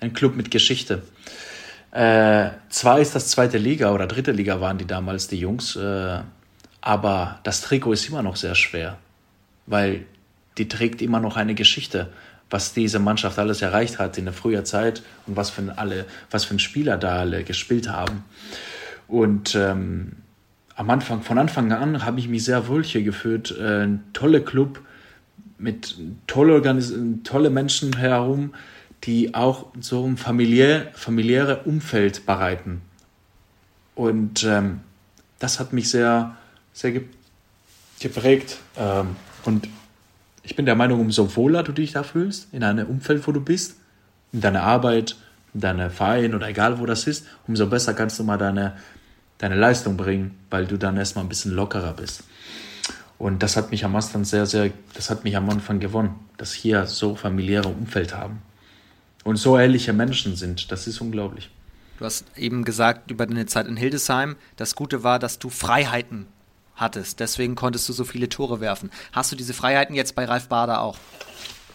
Ein 0.00 0.12
Club 0.14 0.34
mit 0.34 0.50
Geschichte. 0.50 1.02
Äh, 1.92 2.50
zwar 2.70 2.98
ist 2.98 3.14
das 3.14 3.28
zweite 3.28 3.56
Liga 3.56 3.92
oder 3.92 4.08
dritte 4.08 4.32
Liga 4.32 4.60
waren 4.60 4.78
die 4.78 4.84
damals, 4.84 5.28
die 5.28 5.38
Jungs, 5.38 5.76
äh, 5.76 6.18
aber 6.80 7.38
das 7.44 7.60
Trikot 7.60 7.92
ist 7.92 8.08
immer 8.08 8.22
noch 8.22 8.36
sehr 8.36 8.56
schwer, 8.56 8.98
weil 9.66 10.06
die 10.58 10.68
trägt 10.68 11.00
immer 11.02 11.20
noch 11.20 11.36
eine 11.36 11.54
Geschichte, 11.54 12.12
was 12.50 12.74
diese 12.74 12.98
Mannschaft 12.98 13.38
alles 13.38 13.62
erreicht 13.62 14.00
hat 14.00 14.18
in 14.18 14.24
der 14.24 14.34
früher 14.34 14.64
Zeit 14.64 15.02
und 15.26 15.36
was 15.36 15.50
für 15.50 15.62
alle, 15.76 16.04
was 16.32 16.44
für 16.44 16.58
Spieler 16.58 16.96
da 16.96 17.20
alle 17.20 17.44
gespielt 17.44 17.88
haben. 17.88 18.24
Und 19.08 19.54
ähm, 19.54 20.12
am 20.74 20.90
Anfang, 20.90 21.22
von 21.22 21.38
Anfang 21.38 21.72
an 21.72 22.04
habe 22.04 22.18
ich 22.18 22.28
mich 22.28 22.44
sehr 22.44 22.68
wohl 22.68 22.84
hier 22.84 23.02
gefühlt. 23.02 23.56
Äh, 23.58 23.84
ein 23.84 24.04
toller 24.12 24.40
Club 24.40 24.80
mit 25.58 25.96
tolle, 26.26 26.54
Organis 26.54 26.92
tolle 27.24 27.50
Menschen 27.50 27.96
herum, 27.96 28.54
die 29.04 29.34
auch 29.34 29.66
so 29.80 30.04
ein 30.04 30.16
familiär, 30.16 30.88
familiäre 30.92 31.62
Umfeld 31.64 32.26
bereiten. 32.26 32.82
Und 33.94 34.44
ähm, 34.44 34.80
das 35.38 35.60
hat 35.60 35.72
mich 35.72 35.90
sehr 35.90 36.36
sehr 36.76 36.92
geprägt. 38.00 38.58
Ähm, 38.76 39.16
und 39.44 39.68
ich 40.42 40.54
bin 40.54 40.66
der 40.66 40.74
Meinung, 40.74 41.00
umso 41.00 41.34
wohler 41.34 41.62
du 41.62 41.72
dich 41.72 41.92
da 41.92 42.02
fühlst, 42.02 42.52
in 42.52 42.62
einem 42.62 42.86
Umfeld, 42.86 43.26
wo 43.26 43.32
du 43.32 43.40
bist, 43.40 43.76
in 44.32 44.42
deiner 44.42 44.62
Arbeit, 44.62 45.16
in 45.54 45.60
deinem 45.60 45.90
Verein 45.90 46.34
oder 46.34 46.48
egal 46.48 46.78
wo 46.78 46.84
das 46.84 47.06
ist, 47.06 47.26
umso 47.48 47.66
besser 47.66 47.94
kannst 47.94 48.18
du 48.18 48.24
mal 48.24 48.36
deine, 48.36 48.76
deine 49.38 49.54
Leistung 49.54 49.96
bringen, 49.96 50.38
weil 50.50 50.66
du 50.66 50.76
dann 50.76 50.96
erstmal 50.96 51.24
ein 51.24 51.28
bisschen 51.28 51.52
lockerer 51.52 51.92
bist. 51.92 52.24
Und 53.18 53.42
das 53.42 53.56
hat 53.56 53.70
mich 53.70 53.84
am 53.84 53.96
Anfang 53.96 54.24
sehr, 54.24 54.46
sehr, 54.46 54.70
das 54.94 55.10
hat 55.10 55.24
mich 55.24 55.36
am 55.36 55.48
Anfang 55.48 55.80
gewonnen, 55.80 56.14
dass 56.36 56.52
hier 56.52 56.86
so 56.86 57.14
familiäre 57.14 57.68
Umfeld 57.68 58.14
haben 58.14 58.42
und 59.24 59.36
so 59.36 59.58
ehrliche 59.58 59.92
Menschen 59.92 60.36
sind. 60.36 60.70
Das 60.70 60.86
ist 60.86 61.00
unglaublich. 61.00 61.50
Du 61.98 62.04
hast 62.04 62.26
eben 62.36 62.64
gesagt 62.64 63.10
über 63.10 63.26
deine 63.26 63.46
Zeit 63.46 63.66
in 63.66 63.76
Hildesheim, 63.76 64.36
das 64.56 64.74
Gute 64.74 65.02
war, 65.02 65.18
dass 65.18 65.38
du 65.38 65.48
Freiheiten 65.48 66.26
hattest. 66.74 67.20
Deswegen 67.20 67.54
konntest 67.54 67.88
du 67.88 67.94
so 67.94 68.04
viele 68.04 68.28
Tore 68.28 68.60
werfen. 68.60 68.90
Hast 69.12 69.32
du 69.32 69.36
diese 69.36 69.54
Freiheiten 69.54 69.94
jetzt 69.94 70.14
bei 70.14 70.26
Ralf 70.26 70.48
Bader 70.48 70.82
auch? 70.82 70.98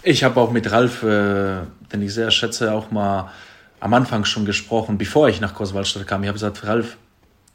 Ich 0.03 0.23
habe 0.23 0.39
auch 0.39 0.51
mit 0.51 0.71
Ralf, 0.71 1.01
äh, 1.03 1.61
den 1.91 2.01
ich 2.01 2.13
sehr 2.13 2.29
schätze, 2.29 2.71
auch 2.71 2.91
mal 2.91 3.31
am 3.79 3.93
Anfang 3.95 4.25
schon 4.25 4.45
gesprochen, 4.45 4.99
bevor 4.99 5.27
ich 5.27 5.41
nach 5.41 5.55
Großwaldstadt 5.55 6.05
kam. 6.07 6.23
Ich 6.23 6.27
habe 6.27 6.35
gesagt, 6.35 6.63
Ralf, 6.63 6.97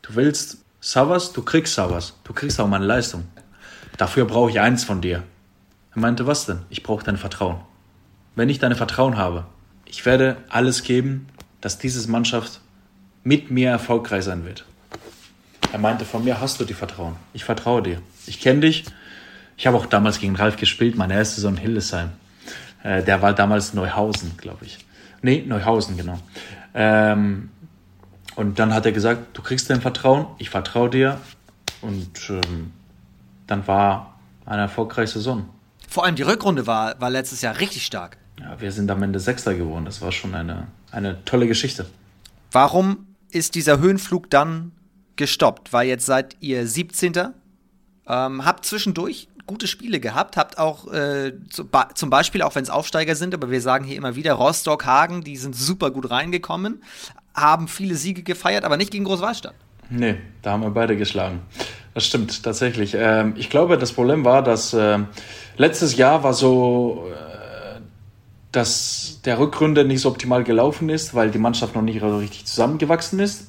du 0.06 0.14
willst 0.14 0.58
Savas, 0.80 1.32
du 1.32 1.42
kriegst 1.42 1.74
Savas. 1.74 2.14
Du 2.24 2.32
kriegst 2.32 2.60
auch 2.60 2.68
meine 2.68 2.86
Leistung. 2.86 3.24
Dafür 3.96 4.24
brauche 4.24 4.50
ich 4.50 4.60
eins 4.60 4.84
von 4.84 5.00
dir. 5.00 5.22
Er 5.94 6.00
meinte, 6.00 6.26
was 6.26 6.46
denn? 6.46 6.60
Ich 6.68 6.82
brauche 6.82 7.04
dein 7.04 7.16
Vertrauen. 7.16 7.60
Wenn 8.34 8.48
ich 8.48 8.58
dein 8.58 8.74
Vertrauen 8.76 9.16
habe, 9.16 9.46
ich 9.86 10.04
werde 10.04 10.36
alles 10.48 10.82
geben, 10.82 11.28
dass 11.60 11.78
diese 11.78 12.08
Mannschaft 12.10 12.60
mit 13.24 13.50
mir 13.50 13.70
erfolgreich 13.70 14.24
sein 14.24 14.44
wird. 14.44 14.64
Er 15.72 15.78
meinte, 15.78 16.04
von 16.04 16.24
mir 16.24 16.40
hast 16.40 16.60
du 16.60 16.64
die 16.64 16.74
Vertrauen. 16.74 17.16
Ich 17.32 17.44
vertraue 17.44 17.82
dir. 17.82 18.02
Ich 18.26 18.40
kenne 18.40 18.60
dich. 18.60 18.84
Ich 19.56 19.66
habe 19.66 19.76
auch 19.76 19.86
damals 19.86 20.20
gegen 20.20 20.36
Ralf 20.36 20.56
gespielt, 20.56 20.96
meine 20.96 21.14
erste 21.14 21.36
Saison 21.36 21.54
in 21.54 21.62
Hildesheim. 21.62 22.10
Äh, 22.82 23.02
der 23.02 23.22
war 23.22 23.32
damals 23.32 23.74
Neuhausen, 23.74 24.36
glaube 24.36 24.66
ich. 24.66 24.78
Nee, 25.22 25.42
Neuhausen, 25.46 25.96
genau. 25.96 26.18
Ähm, 26.74 27.50
und 28.36 28.58
dann 28.58 28.72
hat 28.74 28.86
er 28.86 28.92
gesagt, 28.92 29.36
du 29.36 29.42
kriegst 29.42 29.70
dein 29.70 29.80
Vertrauen, 29.80 30.26
ich 30.38 30.50
vertraue 30.50 30.90
dir. 30.90 31.20
Und 31.80 32.30
ähm, 32.30 32.72
dann 33.46 33.66
war 33.66 34.18
eine 34.44 34.62
erfolgreiche 34.62 35.14
Saison. 35.14 35.48
Vor 35.88 36.04
allem 36.04 36.16
die 36.16 36.22
Rückrunde 36.22 36.66
war, 36.66 37.00
war 37.00 37.10
letztes 37.10 37.40
Jahr 37.40 37.58
richtig 37.58 37.84
stark. 37.84 38.18
Ja, 38.38 38.60
wir 38.60 38.70
sind 38.72 38.90
am 38.90 39.02
Ende 39.02 39.20
Sechster 39.20 39.54
geworden. 39.54 39.86
Das 39.86 40.02
war 40.02 40.12
schon 40.12 40.34
eine, 40.34 40.66
eine 40.90 41.24
tolle 41.24 41.46
Geschichte. 41.46 41.86
Warum 42.52 43.06
ist 43.30 43.54
dieser 43.54 43.78
Höhenflug 43.78 44.28
dann 44.30 44.72
gestoppt? 45.16 45.72
Weil 45.72 45.88
jetzt 45.88 46.04
seid 46.04 46.36
ihr 46.40 46.66
17. 46.66 47.14
Ähm, 48.08 48.44
habt 48.44 48.66
zwischendurch 48.66 49.28
gute 49.46 49.66
Spiele 49.66 50.00
gehabt, 50.00 50.36
habt 50.36 50.58
auch 50.58 50.92
äh, 50.92 51.32
zum 51.94 52.10
Beispiel, 52.10 52.42
auch 52.42 52.54
wenn 52.54 52.62
es 52.62 52.70
Aufsteiger 52.70 53.14
sind, 53.14 53.34
aber 53.34 53.50
wir 53.50 53.60
sagen 53.60 53.84
hier 53.84 53.96
immer 53.96 54.16
wieder, 54.16 54.34
Rostock, 54.34 54.84
Hagen, 54.84 55.22
die 55.22 55.36
sind 55.36 55.54
super 55.54 55.90
gut 55.90 56.10
reingekommen, 56.10 56.82
haben 57.34 57.68
viele 57.68 57.94
Siege 57.94 58.22
gefeiert, 58.22 58.64
aber 58.64 58.76
nicht 58.76 58.90
gegen 58.90 59.04
Großwallstadt. 59.04 59.54
Nee, 59.88 60.16
da 60.42 60.52
haben 60.52 60.62
wir 60.62 60.70
beide 60.70 60.96
geschlagen. 60.96 61.42
Das 61.94 62.04
stimmt, 62.04 62.42
tatsächlich. 62.42 62.94
Ähm, 62.98 63.34
ich 63.36 63.48
glaube, 63.50 63.78
das 63.78 63.92
Problem 63.92 64.24
war, 64.24 64.42
dass 64.42 64.74
äh, 64.74 64.98
letztes 65.56 65.96
Jahr 65.96 66.22
war 66.24 66.34
so, 66.34 67.06
äh, 67.10 67.80
dass 68.52 69.20
der 69.24 69.38
Rückrunde 69.38 69.84
nicht 69.84 70.00
so 70.00 70.10
optimal 70.10 70.44
gelaufen 70.44 70.88
ist, 70.88 71.14
weil 71.14 71.30
die 71.30 71.38
Mannschaft 71.38 71.74
noch 71.74 71.82
nicht 71.82 72.00
so 72.00 72.18
richtig 72.18 72.46
zusammengewachsen 72.46 73.20
ist. 73.20 73.46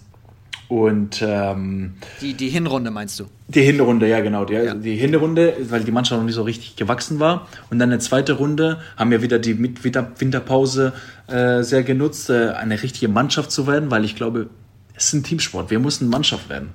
Und 0.69 1.21
ähm, 1.25 1.95
die, 2.19 2.33
die 2.33 2.49
Hinrunde 2.49 2.91
meinst 2.91 3.19
du? 3.19 3.25
Die 3.47 3.61
Hinrunde, 3.61 4.07
ja 4.07 4.19
genau. 4.19 4.43
Die, 4.43 4.53
ja. 4.53 4.73
die 4.73 4.97
Hinrunde, 4.97 5.55
weil 5.69 5.83
die 5.83 5.91
Mannschaft 5.91 6.19
noch 6.19 6.25
nicht 6.25 6.35
so 6.35 6.43
richtig 6.43 6.75
gewachsen 6.75 7.19
war. 7.19 7.47
Und 7.69 7.79
dann 7.79 7.89
eine 7.89 7.99
zweite 7.99 8.33
Runde 8.33 8.79
haben 8.97 9.11
wir 9.11 9.21
wieder 9.21 9.39
die 9.39 9.57
Winterpause 9.57 10.93
äh, 11.27 11.63
sehr 11.63 11.83
genutzt, 11.83 12.29
äh, 12.29 12.49
eine 12.49 12.83
richtige 12.83 13.07
Mannschaft 13.07 13.51
zu 13.51 13.65
werden, 13.65 13.89
weil 13.91 14.03
ich 14.03 14.17
glaube, 14.17 14.49
es 14.93 15.05
ist 15.05 15.13
ein 15.13 15.23
Teamsport. 15.23 15.69
Wir 15.71 15.79
müssen 15.79 16.09
Mannschaft 16.09 16.49
werden 16.49 16.69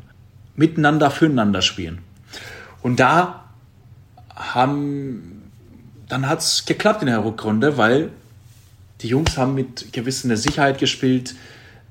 miteinander 0.54 1.10
füreinander 1.10 1.62
spielen. 1.62 1.98
Und 2.82 3.00
da 3.00 3.44
haben, 4.34 5.50
dann 6.08 6.28
hat 6.28 6.40
es 6.40 6.64
geklappt 6.64 7.02
in 7.02 7.06
der 7.06 7.24
Rückrunde, 7.24 7.76
weil 7.78 8.10
die 9.00 9.08
Jungs 9.08 9.36
haben 9.36 9.54
mit 9.54 9.92
gewisser 9.92 10.36
Sicherheit 10.36 10.78
gespielt. 10.78 11.34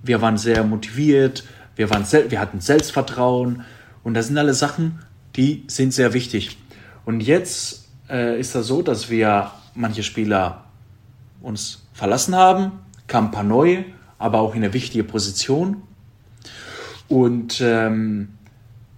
Wir 0.04 0.22
waren 0.22 0.38
sehr 0.38 0.64
motiviert, 0.64 1.44
wir, 1.82 1.90
waren 1.90 2.06
wir 2.30 2.40
hatten 2.40 2.62
Selbstvertrauen 2.62 3.64
und 4.04 4.14
das 4.14 4.28
sind 4.28 4.38
alle 4.38 4.54
Sachen, 4.54 5.00
die 5.36 5.64
sind 5.68 5.94
sehr 5.94 6.14
wichtig. 6.14 6.58
Und 7.06 7.22
jetzt 7.22 7.90
äh, 8.08 8.40
ist 8.40 8.54
das 8.54 8.68
so, 8.68 8.84
dass 8.84 9.10
wir 9.10 9.50
manche 9.74 10.04
Spieler 10.04 10.66
uns 11.42 11.88
verlassen 11.94 12.36
haben, 12.36 12.74
kamen 13.08 13.30
ein 13.30 13.32
paar 13.32 13.44
neue, 13.44 13.86
aber 14.20 14.42
auch 14.42 14.54
in 14.54 14.64
eine 14.64 14.74
wichtige 14.74 15.04
Position. 15.04 15.82
Und 17.08 17.60
ähm, 17.62 18.30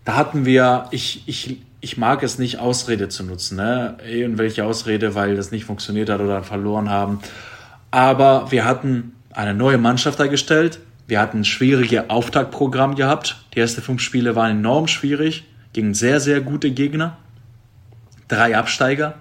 da 0.04 0.18
hatten 0.18 0.44
wir, 0.44 0.88
ich, 0.92 1.24
ich, 1.26 1.62
ich 1.80 1.98
mag 1.98 2.22
es 2.22 2.38
nicht, 2.38 2.60
Ausrede 2.60 3.08
zu 3.08 3.24
nutzen, 3.24 3.56
ne? 3.56 3.98
irgendwelche 4.06 4.66
Ausrede, 4.66 5.16
weil 5.16 5.38
das 5.38 5.52
nicht 5.52 5.64
funktioniert 5.64 6.10
hat 6.10 6.20
oder 6.20 6.44
verloren 6.44 6.90
haben. 6.90 7.20
Aber 7.92 8.52
wir 8.52 8.66
hatten 8.66 9.14
eine 9.32 9.54
neue 9.54 9.78
Mannschaft 9.78 10.20
dargestellt. 10.20 10.80
Wir 11.08 11.20
hatten 11.20 11.40
ein 11.40 11.46
schwieriges 11.46 12.10
Auftaktprogramm 12.10 12.96
gehabt. 12.96 13.38
Die 13.54 13.60
ersten 13.60 13.82
fünf 13.82 14.02
Spiele 14.02 14.36
waren 14.36 14.52
enorm 14.52 14.88
schwierig, 14.88 15.44
gegen 15.74 15.94
sehr, 15.94 16.20
sehr 16.20 16.42
gute 16.42 16.72
Gegner. 16.72 17.18
Drei 18.28 18.58
Absteiger 18.58 19.16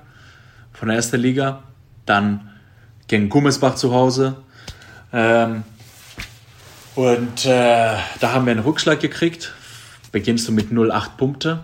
von 0.72 0.88
der 0.88 0.96
ersten 0.96 1.20
Liga. 1.20 1.62
Dann 2.06 2.50
gegen 3.08 3.28
Gummesbach 3.28 3.74
zu 3.74 3.92
Hause. 3.92 4.36
Ähm, 5.12 5.64
und 6.94 7.46
äh, 7.46 7.96
da 8.20 8.32
haben 8.32 8.46
wir 8.46 8.52
einen 8.52 8.60
Rückschlag 8.60 9.00
gekriegt 9.00 9.52
beginnst 10.12 10.46
du 10.46 10.52
mit 10.52 10.70
0,8 10.70 11.16
Punkte. 11.16 11.60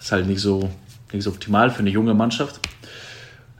Ist 0.00 0.10
halt 0.10 0.26
nicht 0.26 0.40
so, 0.40 0.70
nicht 1.12 1.22
so 1.22 1.30
optimal 1.30 1.70
für 1.70 1.80
eine 1.80 1.90
junge 1.90 2.14
Mannschaft. 2.14 2.60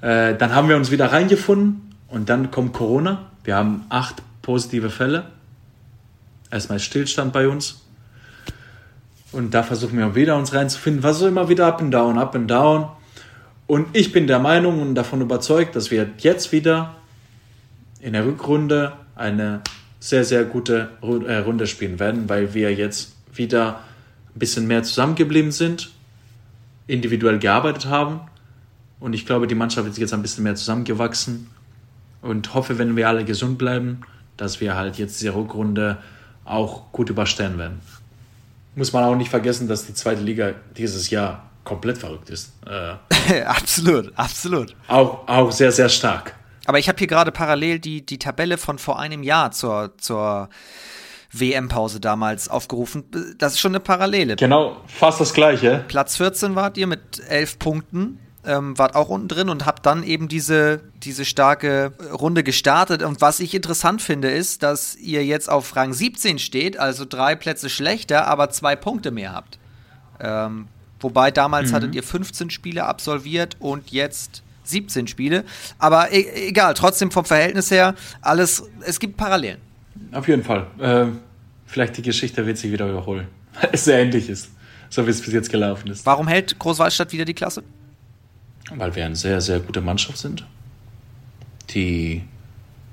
Äh, 0.00 0.34
dann 0.34 0.54
haben 0.54 0.68
wir 0.68 0.76
uns 0.76 0.90
wieder 0.90 1.12
reingefunden 1.12 1.94
und 2.08 2.28
dann 2.28 2.50
kommt 2.50 2.72
Corona. 2.72 3.30
Wir 3.44 3.54
haben 3.54 3.84
acht 3.90 4.22
positive 4.44 4.90
Fälle. 4.90 5.24
Erstmal 6.50 6.78
Stillstand 6.78 7.32
bei 7.32 7.48
uns. 7.48 7.80
Und 9.32 9.52
da 9.52 9.64
versuchen 9.64 9.98
wir 9.98 10.14
wieder 10.14 10.36
uns 10.36 10.54
reinzufinden. 10.54 11.02
Was 11.02 11.18
so 11.18 11.26
immer 11.26 11.48
wieder 11.48 11.66
up 11.66 11.80
and 11.80 11.92
down, 11.92 12.18
up 12.18 12.36
and 12.36 12.48
down. 12.48 12.88
Und 13.66 13.88
ich 13.94 14.12
bin 14.12 14.28
der 14.28 14.38
Meinung 14.38 14.80
und 14.80 14.94
davon 14.94 15.20
überzeugt, 15.20 15.74
dass 15.74 15.90
wir 15.90 16.10
jetzt 16.18 16.52
wieder 16.52 16.94
in 18.00 18.12
der 18.12 18.24
Rückrunde 18.26 18.92
eine 19.16 19.62
sehr, 19.98 20.24
sehr 20.24 20.44
gute 20.44 20.90
äh, 21.00 21.38
Runde 21.38 21.66
spielen 21.66 21.98
werden, 21.98 22.28
weil 22.28 22.52
wir 22.52 22.72
jetzt 22.74 23.14
wieder 23.32 23.80
ein 24.34 24.38
bisschen 24.38 24.66
mehr 24.66 24.82
zusammengeblieben 24.82 25.50
sind, 25.50 25.90
individuell 26.86 27.38
gearbeitet 27.38 27.86
haben. 27.86 28.20
Und 29.00 29.14
ich 29.14 29.24
glaube, 29.24 29.46
die 29.46 29.54
Mannschaft 29.54 29.88
ist 29.88 29.98
jetzt 29.98 30.12
ein 30.12 30.22
bisschen 30.22 30.44
mehr 30.44 30.54
zusammengewachsen 30.54 31.48
und 32.20 32.52
hoffe, 32.52 32.78
wenn 32.78 32.96
wir 32.96 33.08
alle 33.08 33.24
gesund 33.24 33.56
bleiben, 33.56 34.02
dass 34.36 34.61
wir 34.61 34.74
halt 34.74 34.98
jetzt 34.98 35.20
die 35.23 35.28
Rückrunde 35.28 35.98
auch 36.44 36.93
gut 36.93 37.11
überstehen 37.11 37.59
werden. 37.59 37.81
Muss 38.74 38.93
man 38.93 39.05
auch 39.05 39.15
nicht 39.15 39.31
vergessen, 39.31 39.69
dass 39.69 39.86
die 39.86 39.94
zweite 39.94 40.20
Liga 40.20 40.52
dieses 40.77 41.11
Jahr 41.11 41.51
komplett 41.65 41.98
verrückt 41.98 42.31
ist. 42.31 42.52
Äh, 42.66 43.43
absolut, 43.44 44.12
absolut. 44.16 44.74
Auch, 44.89 45.27
auch 45.27 45.52
sehr, 45.52 45.73
sehr 45.73 45.89
stark. 45.89 46.35
Aber 46.66 46.78
ich 46.78 46.89
habe 46.89 46.98
hier 46.98 47.06
gerade 47.06 47.31
parallel 47.31 47.78
die, 47.78 48.05
die 48.05 48.19
Tabelle 48.19 48.59
von 48.59 48.78
vor 48.78 48.98
einem 48.98 49.23
Jahr 49.23 49.51
zur, 49.51 49.93
zur 49.98 50.48
WM-Pause 51.32 52.01
damals 52.01 52.48
aufgerufen. 52.48 53.05
Das 53.39 53.55
ist 53.55 53.61
schon 53.61 53.73
eine 53.73 53.81
Parallele. 53.81 54.36
Genau, 54.36 54.77
fast 54.86 55.20
das 55.20 55.35
gleiche. 55.35 55.85
Platz 55.89 56.16
14 56.16 56.55
wart 56.55 56.78
ihr 56.78 56.86
mit 56.86 57.20
elf 57.28 57.59
Punkten. 57.59 58.19
Ähm, 58.46 58.76
wart 58.76 58.94
auch 58.94 59.08
unten 59.08 59.28
drin 59.28 59.48
und 59.48 59.64
habt 59.64 59.86
dann 59.86 60.02
eben 60.02 60.28
diese, 60.28 60.80
diese 61.02 61.24
starke 61.24 61.92
Runde 62.12 62.42
gestartet. 62.42 63.02
Und 63.02 63.22
was 63.22 63.40
ich 63.40 63.54
interessant 63.54 64.02
finde, 64.02 64.30
ist, 64.30 64.62
dass 64.62 64.96
ihr 64.96 65.24
jetzt 65.24 65.48
auf 65.48 65.74
Rang 65.76 65.94
17 65.94 66.38
steht, 66.38 66.78
also 66.78 67.06
drei 67.06 67.36
Plätze 67.36 67.70
schlechter, 67.70 68.26
aber 68.26 68.50
zwei 68.50 68.76
Punkte 68.76 69.10
mehr 69.10 69.32
habt. 69.32 69.58
Ähm, 70.20 70.68
wobei 71.00 71.30
damals 71.30 71.70
mhm. 71.70 71.76
hattet 71.76 71.94
ihr 71.94 72.02
15 72.02 72.50
Spiele 72.50 72.84
absolviert 72.84 73.56
und 73.60 73.90
jetzt 73.92 74.42
17 74.64 75.06
Spiele. 75.06 75.44
Aber 75.78 76.12
e 76.12 76.48
egal, 76.48 76.74
trotzdem 76.74 77.10
vom 77.10 77.24
Verhältnis 77.24 77.70
her, 77.70 77.94
alles, 78.20 78.64
es 78.80 79.00
gibt 79.00 79.16
Parallelen. 79.16 79.58
Auf 80.12 80.28
jeden 80.28 80.42
Fall. 80.42 80.66
Äh, 80.78 81.06
vielleicht 81.66 81.96
die 81.96 82.02
Geschichte 82.02 82.46
wird 82.46 82.58
sich 82.58 82.72
wieder 82.72 82.88
überholen. 82.88 83.28
es 83.72 83.84
sehr 83.84 84.00
ähnlich 84.00 84.28
ist, 84.28 84.50
so 84.90 85.06
wie 85.06 85.10
es 85.10 85.20
bis 85.20 85.32
jetzt 85.32 85.50
gelaufen 85.50 85.90
ist. 85.90 86.04
Warum 86.06 86.28
hält 86.28 86.58
Großwaldstadt 86.58 87.12
wieder 87.12 87.24
die 87.24 87.34
Klasse? 87.34 87.62
Weil 88.70 88.94
wir 88.94 89.04
eine 89.04 89.16
sehr, 89.16 89.40
sehr 89.40 89.60
gute 89.60 89.80
Mannschaft 89.80 90.18
sind, 90.18 90.46
die 91.70 92.22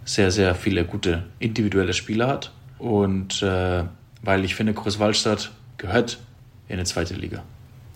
sehr, 0.05 0.31
sehr 0.31 0.55
viele 0.55 0.85
gute 0.85 1.23
individuelle 1.39 1.93
Spieler 1.93 2.27
hat. 2.27 2.51
Und 2.77 3.41
äh, 3.41 3.83
weil 4.21 4.43
ich 4.43 4.55
finde, 4.55 4.73
Großwaldstadt 4.73 5.51
gehört 5.77 6.19
in 6.67 6.77
der 6.77 6.85
zweiten 6.85 7.19
Liga. 7.19 7.43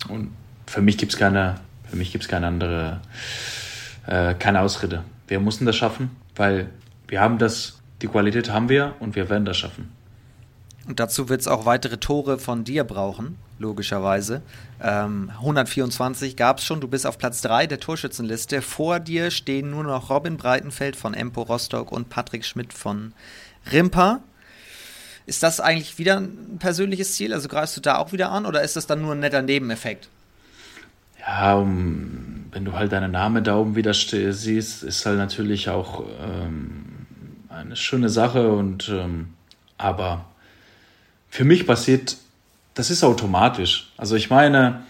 Und 0.08 0.30
für 0.66 0.80
mich 0.80 0.98
gibt 0.98 1.12
es 1.12 1.18
keine, 1.18 1.56
für 1.88 1.96
mich 1.96 2.12
gibt's 2.12 2.28
keine 2.28 2.46
andere, 2.46 3.00
äh, 4.06 4.34
keine 4.34 4.60
Ausrede. 4.60 5.02
Wir 5.28 5.40
mussten 5.40 5.66
das 5.66 5.76
schaffen, 5.76 6.10
weil 6.34 6.70
wir 7.08 7.20
haben 7.20 7.38
das, 7.38 7.80
die 8.02 8.08
Qualität 8.08 8.50
haben 8.50 8.68
wir 8.68 8.94
und 9.00 9.16
wir 9.16 9.28
werden 9.28 9.44
das 9.44 9.56
schaffen. 9.56 9.95
Und 10.86 11.00
dazu 11.00 11.28
wird 11.28 11.40
es 11.40 11.48
auch 11.48 11.66
weitere 11.66 11.98
Tore 11.98 12.38
von 12.38 12.62
dir 12.62 12.84
brauchen, 12.84 13.36
logischerweise. 13.58 14.42
Ähm, 14.80 15.30
124 15.38 16.36
gab 16.36 16.58
es 16.58 16.64
schon, 16.64 16.80
du 16.80 16.86
bist 16.86 17.06
auf 17.06 17.18
Platz 17.18 17.42
3 17.42 17.66
der 17.66 17.80
Torschützenliste. 17.80 18.62
Vor 18.62 19.00
dir 19.00 19.32
stehen 19.32 19.70
nur 19.70 19.82
noch 19.82 20.10
Robin 20.10 20.36
Breitenfeld 20.36 20.94
von 20.94 21.12
Empo 21.14 21.42
Rostock 21.42 21.90
und 21.90 22.08
Patrick 22.08 22.44
Schmidt 22.44 22.72
von 22.72 23.12
Rimpa. 23.72 24.20
Ist 25.26 25.42
das 25.42 25.58
eigentlich 25.58 25.98
wieder 25.98 26.18
ein 26.18 26.58
persönliches 26.60 27.14
Ziel? 27.14 27.34
Also 27.34 27.48
greifst 27.48 27.76
du 27.76 27.80
da 27.80 27.98
auch 27.98 28.12
wieder 28.12 28.30
an 28.30 28.46
oder 28.46 28.62
ist 28.62 28.76
das 28.76 28.86
dann 28.86 29.02
nur 29.02 29.12
ein 29.12 29.20
netter 29.20 29.42
Nebeneffekt? 29.42 30.08
Ja, 31.18 31.56
um, 31.56 32.44
wenn 32.52 32.64
du 32.64 32.74
halt 32.74 32.92
deinen 32.92 33.10
Namen 33.10 33.42
da 33.42 33.56
oben 33.56 33.74
wieder 33.74 33.92
siehst, 33.92 34.84
ist 34.84 35.04
halt 35.04 35.18
natürlich 35.18 35.68
auch 35.68 36.04
ähm, 36.20 36.84
eine 37.48 37.74
schöne 37.74 38.08
Sache 38.08 38.52
und 38.52 38.88
ähm, 38.88 39.34
aber 39.78 40.26
für 41.36 41.44
mich 41.44 41.66
passiert, 41.66 42.16
das 42.72 42.88
ist 42.88 43.04
automatisch. 43.04 43.92
Also 43.98 44.16
ich 44.16 44.30
meine, 44.30 44.84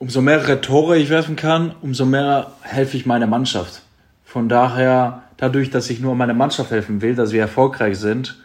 umso 0.00 0.20
mehrere 0.20 0.60
Tore 0.60 0.98
ich 0.98 1.08
werfen 1.08 1.36
kann, 1.36 1.72
umso 1.82 2.04
mehr 2.04 2.50
helfe 2.62 2.96
ich 2.96 3.06
meiner 3.06 3.28
Mannschaft. 3.28 3.82
Von 4.24 4.48
daher, 4.48 5.22
dadurch, 5.36 5.70
dass 5.70 5.88
ich 5.88 6.00
nur 6.00 6.16
meiner 6.16 6.34
Mannschaft 6.34 6.72
helfen 6.72 7.00
will, 7.00 7.14
dass 7.14 7.30
wir 7.30 7.42
erfolgreich 7.42 7.96
sind, 7.96 8.36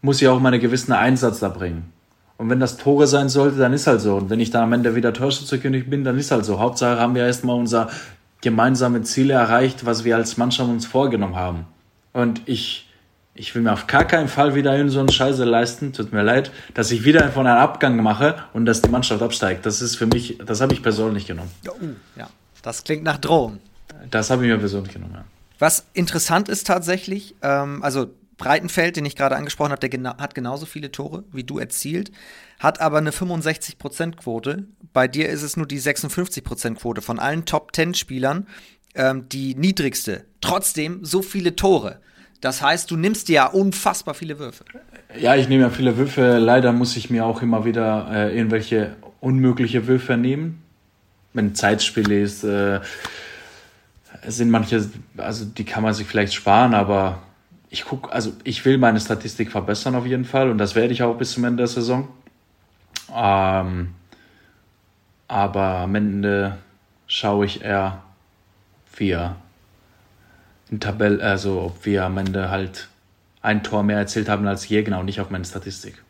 muss 0.00 0.22
ich 0.22 0.28
auch 0.28 0.40
meinen 0.40 0.58
gewissen 0.58 0.92
Einsatz 0.92 1.40
da 1.40 1.50
bringen. 1.50 1.92
Und 2.38 2.48
wenn 2.48 2.60
das 2.60 2.78
Tore 2.78 3.06
sein 3.06 3.28
sollte, 3.28 3.58
dann 3.58 3.74
ist 3.74 3.86
halt 3.86 4.00
so. 4.00 4.16
Und 4.16 4.30
wenn 4.30 4.40
ich 4.40 4.50
dann 4.50 4.62
am 4.62 4.72
Ende 4.72 4.94
wieder 4.94 5.12
Torschützenkönig 5.12 5.90
bin, 5.90 6.02
dann 6.02 6.16
ist 6.16 6.30
halt 6.30 6.46
so. 6.46 6.60
Hauptsache 6.60 6.98
haben 6.98 7.14
wir 7.14 7.26
erstmal 7.26 7.56
unser 7.56 7.90
gemeinsame 8.40 9.02
Ziele 9.02 9.34
erreicht, 9.34 9.84
was 9.84 10.04
wir 10.04 10.16
als 10.16 10.38
Mannschaft 10.38 10.70
uns 10.70 10.86
vorgenommen 10.86 11.36
haben. 11.36 11.66
Und 12.14 12.40
ich, 12.46 12.87
ich 13.38 13.54
will 13.54 13.62
mir 13.62 13.72
auf 13.72 13.86
gar 13.86 14.04
keinen 14.04 14.28
Fall 14.28 14.54
wieder 14.54 14.76
in 14.76 14.88
so 14.88 15.00
eine 15.00 15.12
Scheiße 15.12 15.44
leisten, 15.44 15.92
tut 15.92 16.12
mir 16.12 16.22
leid, 16.22 16.50
dass 16.74 16.90
ich 16.90 17.04
wieder 17.04 17.30
von 17.30 17.46
einem 17.46 17.58
Abgang 17.58 18.02
mache 18.02 18.42
und 18.52 18.66
dass 18.66 18.82
die 18.82 18.90
Mannschaft 18.90 19.22
absteigt. 19.22 19.64
Das 19.64 19.80
ist 19.80 19.96
für 19.96 20.06
mich, 20.06 20.38
das 20.44 20.60
habe 20.60 20.74
ich 20.74 20.82
persönlich 20.82 21.26
genommen. 21.26 21.50
Ja, 22.16 22.28
das 22.62 22.84
klingt 22.84 23.04
nach 23.04 23.18
Drohung. 23.18 23.60
Das 24.10 24.30
habe 24.30 24.44
ich 24.44 24.50
mir 24.50 24.58
persönlich 24.58 24.92
genommen, 24.92 25.14
ja. 25.14 25.24
Was 25.60 25.86
interessant 25.92 26.48
ist 26.48 26.66
tatsächlich, 26.66 27.34
ähm, 27.42 27.82
also 27.82 28.10
Breitenfeld, 28.36 28.96
den 28.96 29.04
ich 29.04 29.16
gerade 29.16 29.34
angesprochen 29.34 29.72
habe, 29.72 29.80
der 29.80 29.88
gena 29.88 30.16
hat 30.18 30.34
genauso 30.36 30.66
viele 30.66 30.92
Tore 30.92 31.24
wie 31.32 31.42
du 31.42 31.58
erzielt, 31.58 32.12
hat 32.60 32.80
aber 32.80 32.98
eine 32.98 33.10
65%-Quote. 33.10 34.64
Bei 34.92 35.08
dir 35.08 35.28
ist 35.28 35.42
es 35.42 35.56
nur 35.56 35.66
die 35.66 35.80
56%-Quote 35.80 37.02
von 37.02 37.18
allen 37.18 37.44
Top-10-Spielern, 37.44 38.46
ähm, 38.94 39.28
die 39.28 39.56
niedrigste. 39.56 40.26
Trotzdem 40.40 41.04
so 41.04 41.22
viele 41.22 41.56
Tore. 41.56 42.00
Das 42.40 42.62
heißt, 42.62 42.90
du 42.90 42.96
nimmst 42.96 43.28
dir 43.28 43.34
ja 43.34 43.46
unfassbar 43.46 44.14
viele 44.14 44.38
Würfe. 44.38 44.64
Ja, 45.18 45.34
ich 45.34 45.48
nehme 45.48 45.62
ja 45.62 45.70
viele 45.70 45.96
Würfe. 45.96 46.38
Leider 46.38 46.72
muss 46.72 46.96
ich 46.96 47.10
mir 47.10 47.26
auch 47.26 47.42
immer 47.42 47.64
wieder 47.64 48.08
äh, 48.12 48.36
irgendwelche 48.36 48.96
unmögliche 49.20 49.86
Würfe 49.86 50.16
nehmen. 50.16 50.62
Wenn 51.32 51.54
Zeitspiel 51.54 52.10
ist, 52.12 52.44
äh, 52.44 52.80
sind 54.26 54.50
manche, 54.50 54.88
also 55.16 55.44
die 55.44 55.64
kann 55.64 55.82
man 55.82 55.94
sich 55.94 56.06
vielleicht 56.06 56.34
sparen, 56.34 56.74
aber 56.74 57.22
ich 57.70 57.84
gucke, 57.84 58.12
also 58.12 58.32
ich 58.44 58.64
will 58.64 58.78
meine 58.78 59.00
Statistik 59.00 59.50
verbessern 59.50 59.94
auf 59.94 60.06
jeden 60.06 60.24
Fall 60.24 60.50
und 60.50 60.58
das 60.58 60.74
werde 60.74 60.92
ich 60.92 61.02
auch 61.02 61.16
bis 61.16 61.32
zum 61.32 61.44
Ende 61.44 61.58
der 61.58 61.66
Saison. 61.66 62.08
Ähm, 63.14 63.94
aber 65.28 65.62
am 65.62 65.94
Ende 65.94 66.58
schaue 67.06 67.46
ich 67.46 67.62
eher, 67.62 68.02
wir 68.96 69.36
in 70.70 70.80
Tabelle, 70.80 71.22
also 71.22 71.62
ob 71.62 71.86
wir 71.86 72.04
am 72.04 72.18
Ende 72.18 72.50
halt 72.50 72.88
ein 73.40 73.62
Tor 73.62 73.82
mehr 73.82 73.98
erzielt 73.98 74.28
haben 74.28 74.46
als 74.46 74.68
je, 74.68 74.82
genau, 74.82 75.02
nicht 75.02 75.20
auf 75.20 75.30
meine 75.30 75.44
Statistik. 75.44 76.02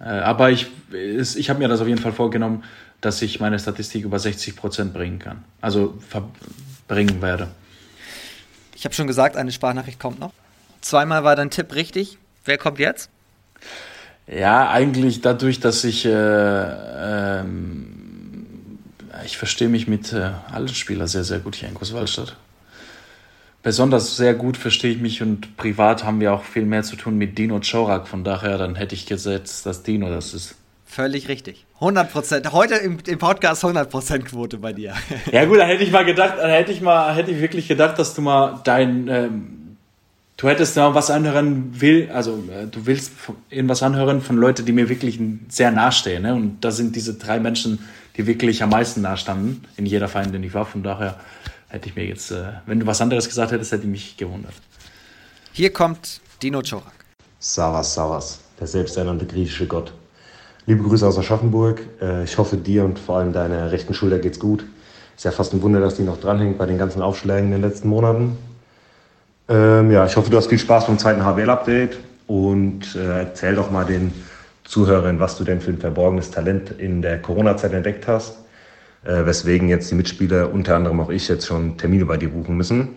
Äh, 0.00 0.04
aber 0.04 0.50
ich, 0.50 0.68
ich 0.92 1.50
habe 1.50 1.58
mir 1.58 1.68
das 1.68 1.80
auf 1.80 1.88
jeden 1.88 2.00
Fall 2.00 2.12
vorgenommen, 2.12 2.64
dass 3.00 3.22
ich 3.22 3.40
meine 3.40 3.58
Statistik 3.58 4.04
über 4.04 4.18
60 4.18 4.56
Prozent 4.56 4.92
bringen 4.92 5.18
kann. 5.18 5.44
Also 5.60 5.98
verbringen 6.08 7.22
werde. 7.22 7.48
Ich 8.74 8.84
habe 8.84 8.94
schon 8.94 9.06
gesagt, 9.06 9.36
eine 9.36 9.52
Sprachnachricht 9.52 9.98
kommt 9.98 10.20
noch. 10.20 10.32
Zweimal 10.80 11.24
war 11.24 11.36
dein 11.36 11.50
Tipp 11.50 11.74
richtig. 11.74 12.18
Wer 12.44 12.58
kommt 12.58 12.78
jetzt? 12.78 13.10
Ja, 14.26 14.70
eigentlich 14.70 15.20
dadurch, 15.20 15.58
dass 15.58 15.84
ich 15.84 16.04
äh, 16.04 16.10
ähm, 16.10 17.98
ich 19.24 19.36
verstehe 19.36 19.68
mich 19.68 19.88
mit 19.88 20.12
äh, 20.12 20.30
allen 20.50 20.68
Spielern 20.68 21.06
sehr, 21.06 21.24
sehr 21.24 21.40
gut 21.40 21.56
hier 21.56 21.68
in 21.68 21.74
Großwaldstadt. 21.74 22.36
Besonders 23.62 24.16
sehr 24.16 24.34
gut 24.34 24.56
verstehe 24.56 24.92
ich 24.92 25.00
mich 25.00 25.20
und 25.20 25.56
privat 25.56 26.04
haben 26.04 26.20
wir 26.20 26.32
auch 26.32 26.44
viel 26.44 26.64
mehr 26.64 26.84
zu 26.84 26.94
tun 26.94 27.18
mit 27.18 27.38
Dino 27.38 27.60
Chorak. 27.60 28.06
Von 28.06 28.22
daher, 28.22 28.56
dann 28.56 28.76
hätte 28.76 28.94
ich 28.94 29.06
gesetzt, 29.06 29.66
dass 29.66 29.82
Dino 29.82 30.08
das 30.08 30.32
ist. 30.32 30.54
Völlig 30.86 31.28
richtig. 31.28 31.66
100 31.80 32.10
Prozent. 32.10 32.52
Heute 32.52 32.76
im, 32.76 32.98
im 33.06 33.18
Podcast 33.18 33.64
100 33.64 33.90
Prozent 33.90 34.24
Quote 34.24 34.58
bei 34.58 34.72
dir. 34.72 34.94
Ja 35.32 35.44
gut, 35.44 35.58
da 35.58 35.64
hätte 35.64 35.82
ich 35.82 35.90
mal 35.90 36.04
gedacht, 36.04 36.34
da 36.38 36.48
hätte 36.48 36.72
ich 36.72 36.80
mal, 36.80 37.14
hätte 37.14 37.30
ich 37.30 37.40
wirklich 37.40 37.68
gedacht, 37.68 37.98
dass 37.98 38.14
du 38.14 38.22
mal 38.22 38.60
dein, 38.64 39.08
ähm, 39.08 39.76
du 40.36 40.48
hättest 40.48 40.76
mal 40.76 40.94
was 40.94 41.10
anhören 41.10 41.80
will, 41.80 42.08
also 42.12 42.42
äh, 42.50 42.66
du 42.66 42.86
willst 42.86 43.12
irgendwas 43.50 43.82
anhören 43.82 44.22
von 44.22 44.36
Leuten, 44.36 44.64
die 44.64 44.72
mir 44.72 44.88
wirklich 44.88 45.20
sehr 45.48 45.70
nahestehen, 45.70 46.22
ne? 46.22 46.34
Und 46.34 46.64
da 46.64 46.70
sind 46.70 46.96
diese 46.96 47.14
drei 47.14 47.38
Menschen, 47.38 47.80
die 48.16 48.26
wirklich 48.26 48.62
am 48.62 48.70
meisten 48.70 49.02
nahestanden 49.02 49.64
in 49.76 49.84
jeder 49.84 50.08
Verein, 50.08 50.32
den 50.32 50.42
ich 50.42 50.54
war. 50.54 50.64
Von 50.64 50.82
daher 50.82 51.20
hätte 51.68 51.88
ich 51.88 51.96
mir 51.96 52.06
jetzt, 52.06 52.30
äh, 52.30 52.52
wenn 52.66 52.80
du 52.80 52.86
was 52.86 53.00
anderes 53.00 53.28
gesagt 53.28 53.52
hättest, 53.52 53.72
hätte 53.72 53.84
ich 53.84 53.90
mich 53.90 54.16
gewundert. 54.16 54.54
Hier 55.52 55.72
kommt 55.72 56.20
Dino 56.42 56.62
Chorak. 56.62 56.92
Savas, 57.38 57.94
Savas, 57.94 58.40
der 58.58 58.66
selbsternannte 58.66 59.26
griechische 59.26 59.66
Gott. 59.66 59.92
Liebe 60.66 60.82
Grüße 60.82 61.06
aus 61.06 61.18
Aschaffenburg. 61.18 61.80
Äh, 62.00 62.24
ich 62.24 62.36
hoffe, 62.38 62.56
dir 62.56 62.84
und 62.84 62.98
vor 62.98 63.18
allem 63.18 63.32
deiner 63.32 63.70
rechten 63.70 63.94
Schulter 63.94 64.18
geht's 64.18 64.38
gut. 64.38 64.64
Ist 65.16 65.24
ja 65.24 65.30
fast 65.30 65.52
ein 65.52 65.62
Wunder, 65.62 65.80
dass 65.80 65.96
die 65.96 66.02
noch 66.02 66.20
dranhängt 66.20 66.58
bei 66.58 66.66
den 66.66 66.78
ganzen 66.78 67.02
Aufschlägen 67.02 67.46
in 67.46 67.60
den 67.60 67.62
letzten 67.62 67.88
Monaten. 67.88 68.36
Ähm, 69.48 69.90
ja, 69.90 70.06
ich 70.06 70.16
hoffe, 70.16 70.30
du 70.30 70.36
hast 70.36 70.48
viel 70.48 70.58
Spaß 70.58 70.86
beim 70.86 70.98
zweiten 70.98 71.24
HWL-Update 71.24 71.98
und 72.26 72.94
äh, 72.94 73.20
erzähl 73.20 73.54
doch 73.54 73.70
mal 73.70 73.84
den 73.84 74.12
Zuhörern, 74.64 75.18
was 75.18 75.36
du 75.38 75.44
denn 75.44 75.60
für 75.60 75.70
ein 75.70 75.78
verborgenes 75.78 76.30
Talent 76.30 76.70
in 76.78 77.00
der 77.00 77.20
Corona-Zeit 77.20 77.72
entdeckt 77.72 78.06
hast, 78.06 78.36
äh, 79.04 79.24
weswegen 79.26 79.68
jetzt 79.68 79.90
die 79.90 79.94
Mitspieler, 79.94 80.52
unter 80.52 80.76
anderem 80.76 81.00
auch 81.00 81.10
ich, 81.10 81.28
jetzt 81.28 81.46
schon 81.46 81.76
Termine 81.76 82.04
bei 82.06 82.16
dir 82.16 82.30
buchen 82.30 82.56
müssen. 82.56 82.88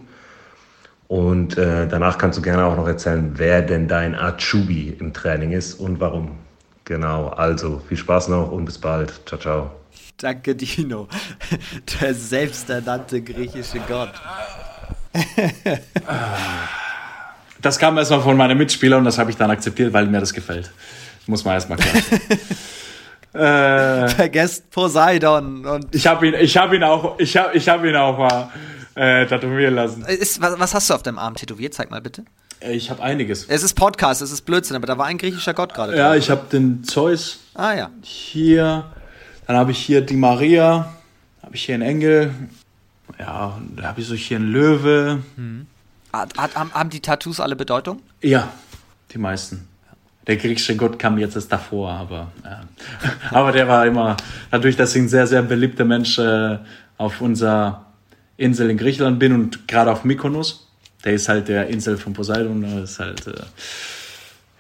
Und 1.08 1.58
äh, 1.58 1.88
danach 1.88 2.18
kannst 2.18 2.38
du 2.38 2.42
gerne 2.42 2.64
auch 2.64 2.78
noch 2.78 2.88
erzählen, 2.88 3.34
wer 3.36 3.62
denn 3.62 3.88
dein 3.88 4.16
Achubi 4.16 4.96
im 4.98 5.14
Training 5.14 5.52
ist 5.52 5.74
und 5.74 6.00
warum. 6.00 6.38
Genau, 6.86 7.28
also 7.28 7.82
viel 7.88 7.98
Spaß 7.98 8.30
noch 8.30 8.52
und 8.52 8.66
bis 8.66 8.78
bald. 8.78 9.22
Ciao, 9.26 9.40
ciao. 9.40 9.72
Danke, 10.18 10.56
Dino. 10.56 11.08
Der 12.00 12.14
selbsternannte 12.14 13.22
griechische 13.22 13.80
Gott. 13.88 14.14
Das 17.62 17.78
kam 17.78 17.98
erstmal 17.98 18.22
von 18.22 18.38
meinem 18.38 18.58
Mitspieler 18.58 18.98
und 18.98 19.04
das 19.04 19.18
habe 19.18 19.32
ich 19.32 19.38
dann 19.38 19.52
akzeptiert, 19.52 19.94
weil 19.94 20.08
mir 20.08 20.20
das 20.20 20.34
gefällt. 20.34 20.72
Muss 21.28 21.44
man 21.44 21.56
erstmal 21.56 21.78
klar. 21.78 21.94
äh, 23.34 24.10
Vergesst 24.10 24.70
Poseidon. 24.72 25.66
Und 25.66 25.96
ich 25.96 26.08
habe 26.08 26.28
ihn, 26.28 26.34
ich 26.34 26.58
habe 26.58 26.76
ihn 26.76 26.84
auch, 26.84 27.20
ich 27.20 27.38
habe, 27.38 27.56
ich 27.56 27.68
habe 27.70 27.90
ihn 27.90 27.96
auch 27.96 28.18
mal 28.18 28.52
äh, 28.96 29.26
tätowieren 29.26 29.76
lassen. 29.76 30.04
Ist, 30.06 30.42
was, 30.42 30.60
was 30.60 30.74
hast 30.74 30.90
du 30.90 30.94
auf 30.94 31.04
deinem 31.04 31.20
Arm 31.20 31.36
tätowiert? 31.36 31.74
Zeig 31.74 31.92
mal 31.92 32.02
bitte. 32.02 32.26
Äh, 32.60 32.74
ich 32.74 32.90
habe 32.90 33.02
einiges. 33.02 33.46
Es 33.46 33.64
ist 33.64 33.74
Podcast, 33.76 34.22
es 34.22 34.32
ist 34.32 34.42
Blödsinn, 34.42 34.76
aber 34.76 34.88
da 34.88 34.98
war 34.98 35.06
ein 35.06 35.18
griechischer 35.18 35.54
Gott 35.54 35.74
gerade. 35.74 35.96
Ja, 35.96 36.16
ich 36.16 36.30
habe 36.30 36.46
den 36.52 36.84
Zeus. 36.84 37.40
Ah 37.54 37.74
ja. 37.74 37.90
Hier, 38.02 38.86
dann 39.48 39.56
habe 39.56 39.72
ich 39.72 39.80
hier 39.80 40.02
die 40.02 40.18
Maria, 40.18 40.94
habe 41.42 41.56
ich 41.56 41.66
hier 41.66 41.76
einen 41.76 41.84
Engel. 41.84 42.34
Ja, 43.20 43.58
da 43.76 43.84
habe 43.84 44.02
ich 44.02 44.08
so 44.08 44.16
hier 44.16 44.38
einen 44.38 44.52
Löwe. 44.52 45.20
Hm. 45.36 45.68
Hat, 46.12 46.38
hat, 46.38 46.56
haben 46.56 46.90
die 46.90 47.00
Tattoos 47.00 47.40
alle 47.40 47.56
Bedeutung? 47.56 48.02
Ja, 48.22 48.52
die 49.14 49.18
meisten. 49.18 49.68
Der 50.28 50.38
griechische 50.38 50.76
Gott 50.76 51.00
kam 51.00 51.18
jetzt 51.18 51.36
erst 51.36 51.52
davor, 51.52 51.92
aber, 51.92 52.32
ja. 52.44 52.62
aber 53.32 53.52
der 53.52 53.68
war 53.68 53.86
immer, 53.88 54.18
dadurch, 54.52 54.76
dass 54.76 54.96
ich 54.96 55.02
ein 55.02 55.10
sehr, 55.10 55.26
sehr 55.26 55.42
beliebter 55.42 55.86
Mensch 55.86 56.20
äh, 56.20 56.60
auf 56.98 57.22
unserer 57.22 57.86
Insel 58.38 58.70
in 58.70 58.78
Griechenland 58.78 59.20
bin 59.20 59.34
und 59.34 59.68
gerade 59.68 59.92
auf 59.92 60.04
Mykonos, 60.04 60.68
der 61.04 61.14
ist 61.14 61.28
halt 61.28 61.48
der 61.48 61.68
Insel 61.68 61.98
von 61.98 62.14
Poseidon, 62.14 62.84
ist 62.84 63.00
halt, 63.00 63.26
äh, 63.28 63.34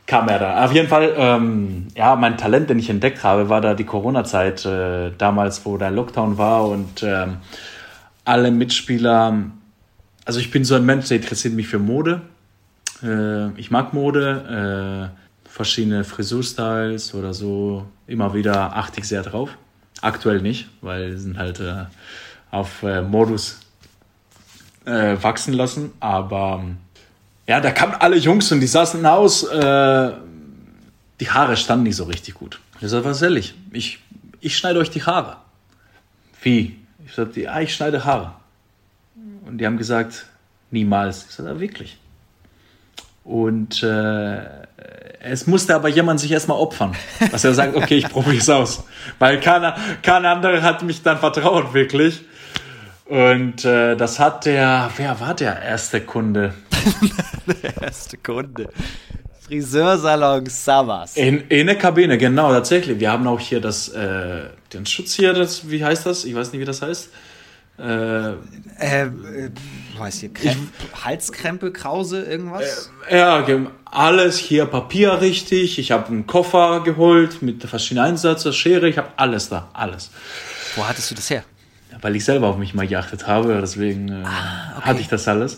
kam 0.07 0.27
er 0.29 0.39
da. 0.39 0.65
Auf 0.65 0.73
jeden 0.73 0.87
Fall, 0.87 1.13
ähm, 1.15 1.87
ja, 1.95 2.15
mein 2.15 2.37
Talent, 2.37 2.69
den 2.71 2.79
ich 2.79 2.89
entdeckt 2.89 3.23
habe, 3.23 3.47
war 3.49 3.61
da 3.61 3.75
die 3.75 3.85
Corona-Zeit, 3.85 4.65
äh, 4.65 5.11
damals, 5.17 5.63
wo 5.65 5.77
der 5.77 5.91
Lockdown 5.91 6.39
war 6.39 6.67
und 6.67 7.03
ähm, 7.03 7.37
alle 8.25 8.49
Mitspieler, 8.49 9.45
also 10.25 10.39
ich 10.39 10.49
bin 10.49 10.65
so 10.65 10.75
ein 10.75 10.85
Mensch, 10.85 11.07
der 11.07 11.17
interessiert 11.17 11.53
mich 11.53 11.67
für 11.67 11.79
Mode. 11.79 12.21
Äh, 13.03 13.51
ich 13.59 13.69
mag 13.69 13.93
Mode. 13.93 15.11
Verschiedene 15.61 16.03
Frisurstyles 16.03 17.13
oder 17.13 17.35
so. 17.35 17.85
Immer 18.07 18.33
wieder 18.33 18.75
achte 18.75 18.99
ich 18.99 19.07
sehr 19.07 19.21
drauf. 19.21 19.51
Aktuell 20.01 20.41
nicht, 20.41 20.67
weil 20.81 21.15
sind 21.19 21.37
halt 21.37 21.59
äh, 21.59 21.85
auf 22.49 22.81
äh, 22.81 23.03
Modus 23.03 23.59
äh, 24.85 25.17
wachsen 25.21 25.53
lassen. 25.53 25.91
Aber 25.99 26.63
ja, 27.45 27.59
da 27.61 27.69
kamen 27.69 27.93
alle 27.93 28.17
Jungs 28.17 28.51
und 28.51 28.59
die 28.59 28.65
saßen 28.65 29.05
aus. 29.05 29.43
Äh, 29.43 30.13
die 31.19 31.29
Haare 31.29 31.55
standen 31.55 31.83
nicht 31.83 31.97
so 31.97 32.05
richtig 32.05 32.33
gut. 32.33 32.59
Ich 32.79 32.89
sagte, 32.89 33.07
was 33.07 33.19
soll 33.19 33.37
ich? 33.37 33.53
Ich, 33.71 33.99
schneide 34.57 34.79
euch 34.79 34.89
die 34.89 35.03
Haare. 35.03 35.37
Wie? 36.41 36.79
Ich 37.05 37.13
sagte, 37.13 37.39
ja, 37.41 37.59
ich 37.59 37.75
schneide 37.75 38.03
Haare. 38.03 38.33
Und 39.45 39.59
die 39.59 39.67
haben 39.67 39.77
gesagt, 39.77 40.25
niemals. 40.71 41.27
Ich 41.29 41.35
sagte, 41.35 41.51
ja, 41.51 41.59
wirklich. 41.59 41.99
Und 43.23 43.83
äh, 43.83 44.37
es 45.19 45.45
musste 45.45 45.75
aber 45.75 45.89
jemand 45.89 46.19
sich 46.19 46.31
erstmal 46.31 46.57
opfern, 46.57 46.95
dass 47.31 47.43
er 47.43 47.53
sagt, 47.53 47.75
okay, 47.75 47.97
ich 47.97 48.09
probiere 48.09 48.37
es 48.37 48.49
aus. 48.49 48.83
Weil 49.19 49.39
keiner, 49.39 49.75
kein 50.01 50.25
anderer 50.25 50.61
hat 50.63 50.81
mich 50.81 51.03
dann 51.03 51.19
vertraut, 51.19 51.73
wirklich. 51.73 52.21
Und 53.05 53.65
äh, 53.65 53.95
das 53.95 54.19
hat 54.19 54.45
der, 54.45 54.89
wer 54.95 55.19
war 55.19 55.35
der 55.35 55.61
erste 55.61 56.01
Kunde? 56.01 56.53
der 57.63 57.81
erste 57.81 58.17
Kunde. 58.17 58.69
Friseursalon 59.41 60.45
Savas. 60.45 61.17
In, 61.17 61.41
in 61.49 61.67
der 61.67 61.77
Kabine, 61.77 62.17
genau, 62.17 62.51
tatsächlich. 62.51 62.99
Wir 62.99 63.11
haben 63.11 63.27
auch 63.27 63.39
hier 63.39 63.59
das, 63.59 63.89
äh, 63.89 64.43
den 64.73 64.85
Schutz 64.85 65.13
hier, 65.13 65.33
das, 65.33 65.69
wie 65.69 65.83
heißt 65.83 66.05
das? 66.05 66.23
Ich 66.23 66.33
weiß 66.33 66.53
nicht, 66.53 66.61
wie 66.61 66.65
das 66.65 66.81
heißt. 66.81 67.09
Äh, 67.81 68.33
äh, 68.77 69.09
weiß 69.97 70.23
ich, 70.23 70.33
Kremp 70.33 70.69
Halskrempe, 71.03 71.71
Krause, 71.71 72.23
irgendwas? 72.23 72.91
Äh, 73.09 73.17
ja, 73.17 73.45
alles 73.85 74.37
hier, 74.37 74.65
Papier 74.65 75.19
richtig. 75.19 75.79
Ich 75.79 75.91
habe 75.91 76.07
einen 76.07 76.27
Koffer 76.27 76.81
geholt 76.83 77.41
mit 77.41 77.63
verschiedenen 77.63 78.09
Einsätzen, 78.09 78.53
Schere, 78.53 78.87
ich 78.87 78.97
habe 78.97 79.09
alles 79.17 79.49
da, 79.49 79.69
alles. 79.73 80.11
Wo 80.75 80.87
hattest 80.87 81.09
du 81.09 81.15
das 81.15 81.29
her? 81.29 81.43
Weil 82.01 82.15
ich 82.15 82.25
selber 82.25 82.47
auf 82.47 82.57
mich 82.57 82.73
mal 82.73 82.87
geachtet 82.87 83.27
habe, 83.27 83.57
deswegen 83.61 84.09
äh, 84.09 84.23
ah, 84.25 84.77
okay. 84.77 84.85
hatte 84.85 85.01
ich 85.01 85.07
das 85.07 85.27
alles. 85.27 85.57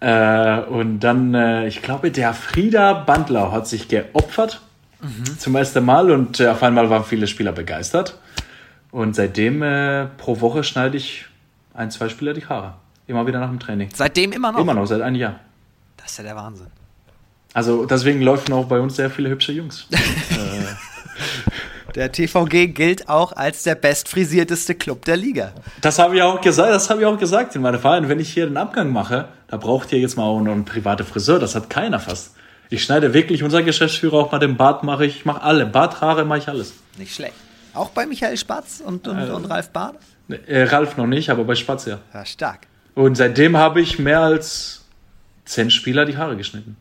Äh, 0.00 0.60
und 0.60 1.00
dann, 1.00 1.34
äh, 1.34 1.66
ich 1.66 1.82
glaube, 1.82 2.10
der 2.10 2.32
Frieda 2.32 2.92
Bandlau 2.94 3.52
hat 3.52 3.66
sich 3.66 3.88
geopfert 3.88 4.60
mhm. 5.02 5.38
zum 5.38 5.56
ersten 5.56 5.84
Mal 5.84 6.10
und 6.10 6.40
äh, 6.40 6.48
auf 6.48 6.62
einmal 6.62 6.90
waren 6.90 7.04
viele 7.04 7.26
Spieler 7.26 7.52
begeistert. 7.52 8.18
Und 8.90 9.14
seitdem 9.14 9.62
äh, 9.62 10.06
pro 10.16 10.40
Woche 10.40 10.64
schneide 10.64 10.96
ich 10.96 11.26
ein, 11.80 11.90
zwei 11.90 12.08
Spieler 12.08 12.34
die 12.34 12.46
Haare. 12.46 12.74
Immer 13.06 13.26
wieder 13.26 13.40
nach 13.40 13.48
dem 13.48 13.58
Training. 13.58 13.88
Seitdem 13.94 14.32
immer 14.32 14.52
noch? 14.52 14.60
Immer 14.60 14.74
noch, 14.74 14.86
seit 14.86 15.00
einem 15.00 15.16
Jahr. 15.16 15.40
Das 15.96 16.12
ist 16.12 16.18
ja 16.18 16.24
der 16.24 16.36
Wahnsinn. 16.36 16.68
Also 17.52 17.86
deswegen 17.86 18.20
laufen 18.20 18.52
auch 18.52 18.66
bei 18.66 18.78
uns 18.78 18.96
sehr 18.96 19.10
viele 19.10 19.30
hübsche 19.30 19.52
Jungs. 19.52 19.88
Äh, 21.90 21.92
der 21.96 22.12
TVG 22.12 22.68
gilt 22.68 23.08
auch 23.08 23.32
als 23.32 23.64
der 23.64 23.74
bestfrisierteste 23.74 24.76
Club 24.76 25.04
der 25.04 25.16
Liga. 25.16 25.52
Das 25.80 25.98
habe 25.98 26.16
ich 26.16 26.22
auch 26.22 26.40
gesagt, 26.40 26.70
das 26.70 26.88
habe 26.88 27.00
ich 27.00 27.06
auch 27.06 27.18
gesagt 27.18 27.56
in 27.56 27.62
meiner 27.62 27.80
Verein. 27.80 28.08
Wenn 28.08 28.20
ich 28.20 28.32
hier 28.32 28.46
den 28.46 28.56
Abgang 28.56 28.92
mache, 28.92 29.28
da 29.48 29.56
braucht 29.56 29.92
ihr 29.92 29.98
jetzt 29.98 30.16
mal 30.16 30.22
auch 30.22 30.40
noch 30.40 30.52
einen 30.52 30.64
privaten 30.64 31.04
Friseur. 31.04 31.40
Das 31.40 31.56
hat 31.56 31.68
keiner 31.68 31.98
fast. 31.98 32.36
Ich 32.70 32.84
schneide 32.84 33.12
wirklich 33.12 33.42
unser 33.42 33.64
Geschäftsführer 33.64 34.18
auch 34.18 34.32
mal 34.32 34.38
den 34.38 34.56
Bart 34.56 34.84
mache 34.84 35.04
ich, 35.04 35.24
mache 35.24 35.42
alle. 35.42 35.66
Barthaare 35.66 36.24
mache 36.24 36.38
ich 36.38 36.48
alles. 36.48 36.74
Nicht 36.96 37.12
schlecht. 37.12 37.34
Auch 37.74 37.90
bei 37.90 38.06
Michael 38.06 38.36
Spatz 38.36 38.80
und, 38.84 39.08
und, 39.08 39.18
äh, 39.18 39.30
und 39.30 39.46
Ralf 39.46 39.70
Bade? 39.70 39.98
Äh, 40.46 40.64
Ralf 40.64 40.96
noch 40.96 41.06
nicht, 41.06 41.30
aber 41.30 41.44
bei 41.44 41.54
Spatz 41.54 41.86
ja. 41.86 41.98
Ja, 42.12 42.24
stark. 42.24 42.66
Und 42.94 43.16
seitdem 43.16 43.56
habe 43.56 43.80
ich 43.80 43.98
mehr 43.98 44.20
als 44.20 44.84
zehn 45.44 45.70
Spieler 45.70 46.04
die 46.04 46.16
Haare 46.16 46.36
geschnitten. 46.36 46.76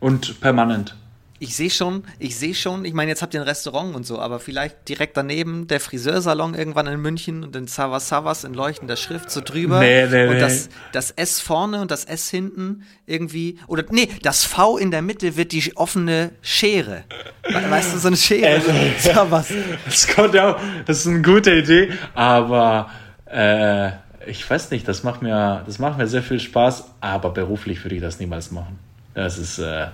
Und 0.00 0.40
permanent 0.40 0.94
ich 1.40 1.54
sehe 1.54 1.70
schon, 1.70 2.04
ich 2.18 2.36
sehe 2.36 2.54
schon, 2.54 2.84
ich 2.84 2.94
meine, 2.94 3.10
jetzt 3.10 3.22
habt 3.22 3.32
ihr 3.34 3.40
ein 3.40 3.46
Restaurant 3.46 3.94
und 3.94 4.04
so, 4.04 4.18
aber 4.18 4.40
vielleicht 4.40 4.88
direkt 4.88 5.16
daneben 5.16 5.68
der 5.68 5.80
Friseursalon 5.80 6.54
irgendwann 6.54 6.86
in 6.86 7.00
München 7.00 7.44
und 7.44 7.54
den 7.54 7.66
Savas 7.66 8.08
Savas 8.08 8.44
in 8.44 8.54
leuchtender 8.54 8.96
Schrift 8.96 9.30
so 9.30 9.40
drüber. 9.40 9.78
Nee, 9.80 10.06
nee, 10.06 10.26
und 10.26 10.40
das, 10.40 10.68
das 10.92 11.12
S 11.12 11.40
vorne 11.40 11.80
und 11.80 11.90
das 11.90 12.04
S 12.04 12.28
hinten 12.28 12.82
irgendwie, 13.06 13.58
oder 13.66 13.84
nee, 13.90 14.08
das 14.22 14.44
V 14.44 14.78
in 14.78 14.90
der 14.90 15.02
Mitte 15.02 15.36
wird 15.36 15.52
die 15.52 15.76
offene 15.76 16.32
Schere. 16.42 17.04
Weißt 17.50 17.94
du, 17.94 17.98
so 17.98 18.08
eine 18.08 18.16
Schere. 18.16 18.62
Äh, 18.78 18.98
Savas. 18.98 19.48
Das 19.84 20.06
kommt 20.08 20.38
auch, 20.38 20.58
das 20.86 20.98
ist 21.00 21.06
eine 21.06 21.22
gute 21.22 21.52
Idee, 21.52 21.90
aber 22.14 22.90
äh, 23.26 23.90
ich 24.26 24.48
weiß 24.48 24.70
nicht, 24.70 24.86
das 24.86 25.02
macht 25.02 25.22
mir, 25.22 25.62
das 25.66 25.78
macht 25.78 25.98
mir 25.98 26.06
sehr 26.06 26.22
viel 26.22 26.40
Spaß, 26.40 26.84
aber 27.00 27.30
beruflich 27.30 27.82
würde 27.84 27.96
ich 27.96 28.00
das 28.00 28.20
niemals 28.20 28.50
machen. 28.50 28.78
Das 29.14 29.38
ist, 29.38 29.58
äh, 29.58 29.86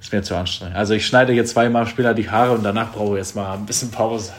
ist 0.00 0.12
mir 0.12 0.22
zu 0.22 0.34
anstrengend. 0.34 0.76
Also 0.76 0.94
ich 0.94 1.06
schneide 1.06 1.32
jetzt 1.32 1.50
zweimal 1.50 1.86
später 1.86 2.14
die 2.14 2.30
Haare 2.30 2.52
und 2.52 2.62
danach 2.62 2.92
brauche 2.92 3.12
ich 3.12 3.18
jetzt 3.18 3.36
mal 3.36 3.52
ein 3.52 3.66
bisschen 3.66 3.90
Pause. 3.90 4.32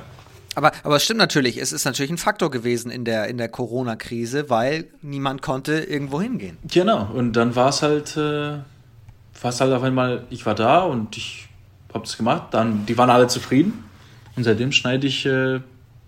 aber, 0.54 0.72
aber 0.82 0.96
es 0.96 1.04
stimmt 1.04 1.18
natürlich, 1.18 1.58
es 1.58 1.72
ist 1.72 1.84
natürlich 1.84 2.10
ein 2.10 2.18
Faktor 2.18 2.50
gewesen 2.50 2.90
in 2.90 3.04
der, 3.04 3.28
in 3.28 3.36
der 3.36 3.48
Corona-Krise, 3.48 4.48
weil 4.48 4.86
niemand 5.02 5.42
konnte 5.42 5.80
irgendwo 5.80 6.20
hingehen. 6.20 6.56
Genau, 6.64 7.08
und 7.12 7.34
dann 7.34 7.54
war 7.54 7.68
es 7.68 7.82
halt, 7.82 8.16
äh, 8.16 8.20
war 8.20 9.52
halt 9.52 9.72
auf 9.72 9.82
einmal, 9.82 10.24
ich 10.30 10.46
war 10.46 10.54
da 10.54 10.80
und 10.80 11.16
ich 11.16 11.48
habe 11.92 12.04
es 12.04 12.16
gemacht, 12.16 12.48
dann, 12.52 12.86
die 12.86 12.96
waren 12.96 13.10
alle 13.10 13.26
zufrieden 13.26 13.84
und 14.36 14.44
seitdem 14.44 14.72
schneide 14.72 15.06
ich 15.06 15.26
äh, 15.26 15.60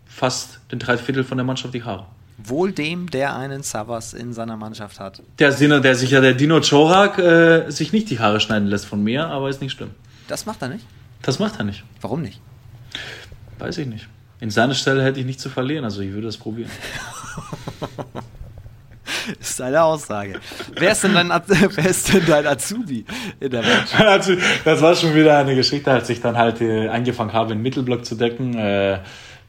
fast 0.06 0.60
den 0.72 0.78
Dreiviertel 0.78 1.24
von 1.24 1.36
der 1.36 1.44
Mannschaft 1.44 1.74
die 1.74 1.82
Haare. 1.82 2.06
Wohl 2.36 2.73
dem, 2.73 3.11
der 3.11 3.36
einen 3.36 3.62
Savas 3.62 4.12
in 4.12 4.32
seiner 4.32 4.56
Mannschaft 4.56 4.98
hat. 4.98 5.23
Der 5.39 5.52
Sinne, 5.52 5.81
der 5.81 5.94
sich 5.94 6.11
ja 6.11 6.20
der 6.20 6.35
Dino 6.35 6.61
Chorak 6.61 7.19
äh, 7.19 7.70
sich 7.70 7.93
nicht 7.93 8.11
die 8.11 8.19
Haare 8.19 8.40
schneiden 8.40 8.69
lässt 8.69 8.86
von 8.86 9.02
mir, 9.02 9.28
aber 9.28 9.48
ist 9.48 9.61
nicht 9.61 9.73
schlimm. 9.73 9.90
Das 10.27 10.47
macht 10.47 10.62
er 10.62 10.69
nicht? 10.69 10.85
Das 11.23 11.39
macht 11.39 11.59
er 11.59 11.65
nicht. 11.65 11.85
Warum 12.01 12.23
nicht? 12.23 12.40
Weiß 13.59 13.78
ich 13.78 13.86
nicht. 13.86 14.09
In 14.40 14.51
seiner 14.51 14.74
Stelle 14.74 15.05
hätte 15.05 15.20
ich 15.20 15.27
nicht 15.27 15.40
zu 15.40 15.48
verlieren, 15.48 15.85
also 15.85 16.01
ich 16.01 16.12
würde 16.12 16.28
es 16.28 16.36
probieren. 16.36 16.70
ist 19.40 19.61
deine 19.61 19.82
Aussage. 19.82 20.40
Wer 20.77 20.93
ist 20.93 21.05
denn 21.05 21.15
dein, 21.15 21.28
wer 21.47 21.86
ist 21.86 22.12
denn 22.12 22.27
dein 22.27 22.47
Azubi 22.47 23.05
in 23.40 23.51
der 23.51 23.62
Mannschaft? 23.62 24.31
Das 24.65 24.82
war 24.82 24.94
schon 24.97 25.15
wieder 25.15 25.39
eine 25.39 25.55
Geschichte, 25.55 25.90
als 25.90 26.11
ich 26.11 26.20
dann 26.20 26.36
halt 26.36 26.61
äh, 26.61 26.89
angefangen 26.89 27.32
habe, 27.32 27.51
den 27.51 27.62
Mittelblock 27.62 28.05
zu 28.05 28.16
decken. 28.16 28.56
Äh, 28.56 28.98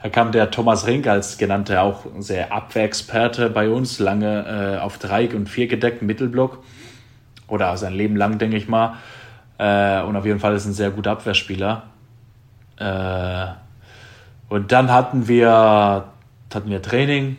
da 0.05 0.09
kam 0.09 0.31
der 0.31 0.51
Thomas 0.51 0.85
Rink 0.85 1.07
als 1.07 1.39
genannter 1.39 1.81
auch 1.81 2.05
sehr 2.19 2.53
Abwehrexperte 2.53 3.49
bei 3.49 3.71
uns, 3.71 3.97
lange 3.97 4.75
äh, 4.77 4.79
auf 4.79 4.99
drei 4.99 5.27
und 5.33 5.49
vier 5.49 5.65
gedeckten 5.65 6.05
Mittelblock. 6.05 6.63
Oder 7.47 7.75
sein 7.75 7.93
Leben 7.93 8.15
lang, 8.15 8.37
denke 8.37 8.55
ich 8.55 8.67
mal. 8.67 8.97
Äh, 9.57 10.03
und 10.03 10.15
auf 10.15 10.23
jeden 10.23 10.39
Fall 10.39 10.53
ist 10.53 10.67
ein 10.67 10.73
sehr 10.73 10.91
guter 10.91 11.09
Abwehrspieler. 11.09 11.87
Äh, 12.77 13.47
und 14.47 14.71
dann 14.71 14.91
hatten 14.91 15.27
wir, 15.27 16.05
hatten 16.53 16.69
wir 16.69 16.83
Training. 16.83 17.37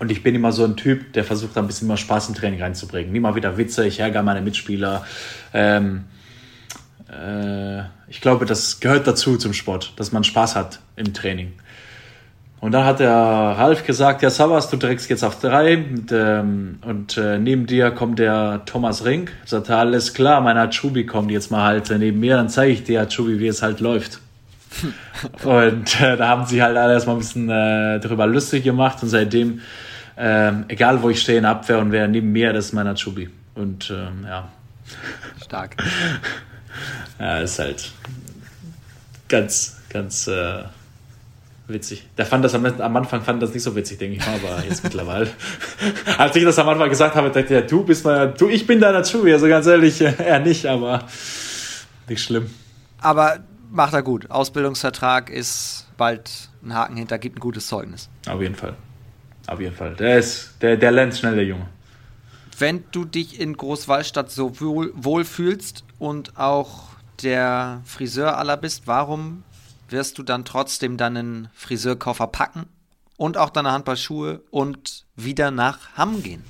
Und 0.00 0.10
ich 0.10 0.24
bin 0.24 0.34
immer 0.34 0.50
so 0.50 0.64
ein 0.64 0.74
Typ, 0.74 1.12
der 1.12 1.22
versucht, 1.22 1.56
ein 1.56 1.68
bisschen 1.68 1.86
mehr 1.86 1.98
Spaß 1.98 2.30
im 2.30 2.34
Training 2.34 2.60
reinzubringen. 2.60 3.14
Immer 3.14 3.36
wieder 3.36 3.56
Witze, 3.58 3.86
ich 3.86 4.00
ärgere 4.00 4.24
meine 4.24 4.42
Mitspieler. 4.42 5.04
Ähm, 5.54 6.06
äh, 7.08 7.82
ich 8.08 8.20
glaube, 8.20 8.44
das 8.44 8.80
gehört 8.80 9.06
dazu 9.06 9.36
zum 9.36 9.52
Sport, 9.52 9.92
dass 9.96 10.10
man 10.10 10.24
Spaß 10.24 10.56
hat 10.56 10.80
im 10.96 11.14
Training. 11.14 11.52
Und 12.60 12.72
dann 12.72 12.84
hat 12.84 13.00
der 13.00 13.10
Ralf 13.10 13.86
gesagt, 13.86 14.20
ja 14.20 14.28
Savas, 14.28 14.68
du 14.68 14.76
trägst 14.76 15.08
jetzt 15.08 15.24
auf 15.24 15.40
drei 15.40 15.78
und, 15.78 16.12
ähm, 16.12 16.78
und 16.86 17.16
äh, 17.16 17.38
neben 17.38 17.66
dir 17.66 17.90
kommt 17.90 18.18
der 18.18 18.62
Thomas 18.66 19.06
Rink. 19.06 19.32
Sagt 19.46 19.70
alles 19.70 20.12
klar, 20.12 20.42
mein 20.42 20.58
Achubi 20.58 21.06
kommt 21.06 21.30
jetzt 21.30 21.50
mal 21.50 21.64
halt 21.64 21.90
neben 21.90 22.20
mir, 22.20 22.36
dann 22.36 22.50
zeige 22.50 22.72
ich 22.72 22.84
dir 22.84 23.00
Achubi, 23.00 23.38
wie 23.38 23.46
es 23.46 23.62
halt 23.62 23.80
läuft. 23.80 24.20
und 25.42 26.00
äh, 26.00 26.16
da 26.18 26.28
haben 26.28 26.44
sie 26.44 26.62
halt 26.62 26.76
alle 26.76 26.92
erstmal 26.92 27.16
ein 27.16 27.20
bisschen 27.20 27.48
äh, 27.48 27.98
darüber 27.98 28.26
lustig 28.26 28.62
gemacht 28.62 29.02
und 29.02 29.08
seitdem, 29.08 29.62
äh, 30.16 30.52
egal 30.68 31.02
wo 31.02 31.08
ich 31.08 31.22
stehe 31.22 31.38
in 31.38 31.46
Abwehr 31.46 31.78
und 31.78 31.92
wer 31.92 32.08
neben 32.08 32.30
mir, 32.30 32.52
das 32.52 32.66
ist 32.66 32.72
mein 32.74 32.86
Achubi. 32.86 33.30
Und 33.54 33.90
ähm, 33.90 34.26
ja. 34.26 34.48
Stark. 35.42 35.76
ja, 37.18 37.38
ist 37.38 37.58
halt 37.58 37.90
ganz, 39.28 39.78
ganz 39.88 40.26
äh, 40.28 40.64
witzig. 41.72 42.06
Der 42.16 42.26
fand 42.26 42.44
das 42.44 42.54
am, 42.54 42.64
am, 42.64 42.96
Anfang 42.96 43.22
fand 43.22 43.42
das 43.42 43.54
nicht 43.54 43.62
so 43.62 43.74
witzig, 43.74 43.98
denke 43.98 44.16
ich 44.16 44.26
mal, 44.26 44.34
aber 44.34 44.64
jetzt 44.64 44.84
mittlerweile. 44.84 45.30
Als 46.18 46.36
ich 46.36 46.44
das 46.44 46.58
am 46.58 46.68
Anfang 46.68 46.88
gesagt 46.88 47.14
habe, 47.14 47.30
dachte 47.30 47.58
ich, 47.58 47.66
du 47.66 47.84
bist 47.84 48.04
mal, 48.04 48.32
du, 48.32 48.48
ich 48.48 48.66
bin 48.66 48.80
deiner 48.80 49.02
Chewie, 49.02 49.32
also 49.32 49.48
ganz 49.48 49.66
ehrlich, 49.66 50.00
er 50.18 50.40
nicht, 50.40 50.66
aber 50.66 51.06
nicht 52.08 52.22
schlimm. 52.22 52.50
Aber 53.00 53.38
macht 53.70 53.94
er 53.94 54.02
gut. 54.02 54.30
Ausbildungsvertrag 54.30 55.30
ist 55.30 55.86
bald 55.96 56.50
ein 56.62 56.74
Haken 56.74 56.96
hinter, 56.96 57.18
gibt 57.18 57.36
ein 57.36 57.40
gutes 57.40 57.66
Zeugnis. 57.66 58.08
Auf 58.28 58.40
jeden 58.40 58.54
Fall. 58.54 58.74
Auf 59.46 59.60
jeden 59.60 59.74
Fall. 59.74 59.94
Der 59.96 60.18
ist, 60.18 60.54
der, 60.60 60.76
der 60.76 60.90
lernt 60.90 61.16
schnell, 61.16 61.34
der 61.34 61.44
Junge. 61.44 61.66
Wenn 62.58 62.84
du 62.92 63.04
dich 63.04 63.40
in 63.40 63.56
Großwallstadt 63.56 64.30
so 64.30 64.60
wohl, 64.60 64.92
wohl 64.94 65.24
fühlst 65.24 65.84
und 65.98 66.36
auch 66.36 66.90
der 67.22 67.80
Friseur 67.84 68.36
aller 68.38 68.56
bist, 68.56 68.86
warum 68.86 69.44
wirst 69.92 70.18
du 70.18 70.22
dann 70.22 70.44
trotzdem 70.44 70.96
deinen 70.96 71.48
Friseurkoffer 71.54 72.26
packen 72.26 72.66
und 73.16 73.36
auch 73.36 73.50
deine 73.50 73.72
Handballschuhe 73.72 74.42
und 74.50 75.04
wieder 75.16 75.50
nach 75.50 75.96
Hamm 75.96 76.22
gehen? 76.22 76.44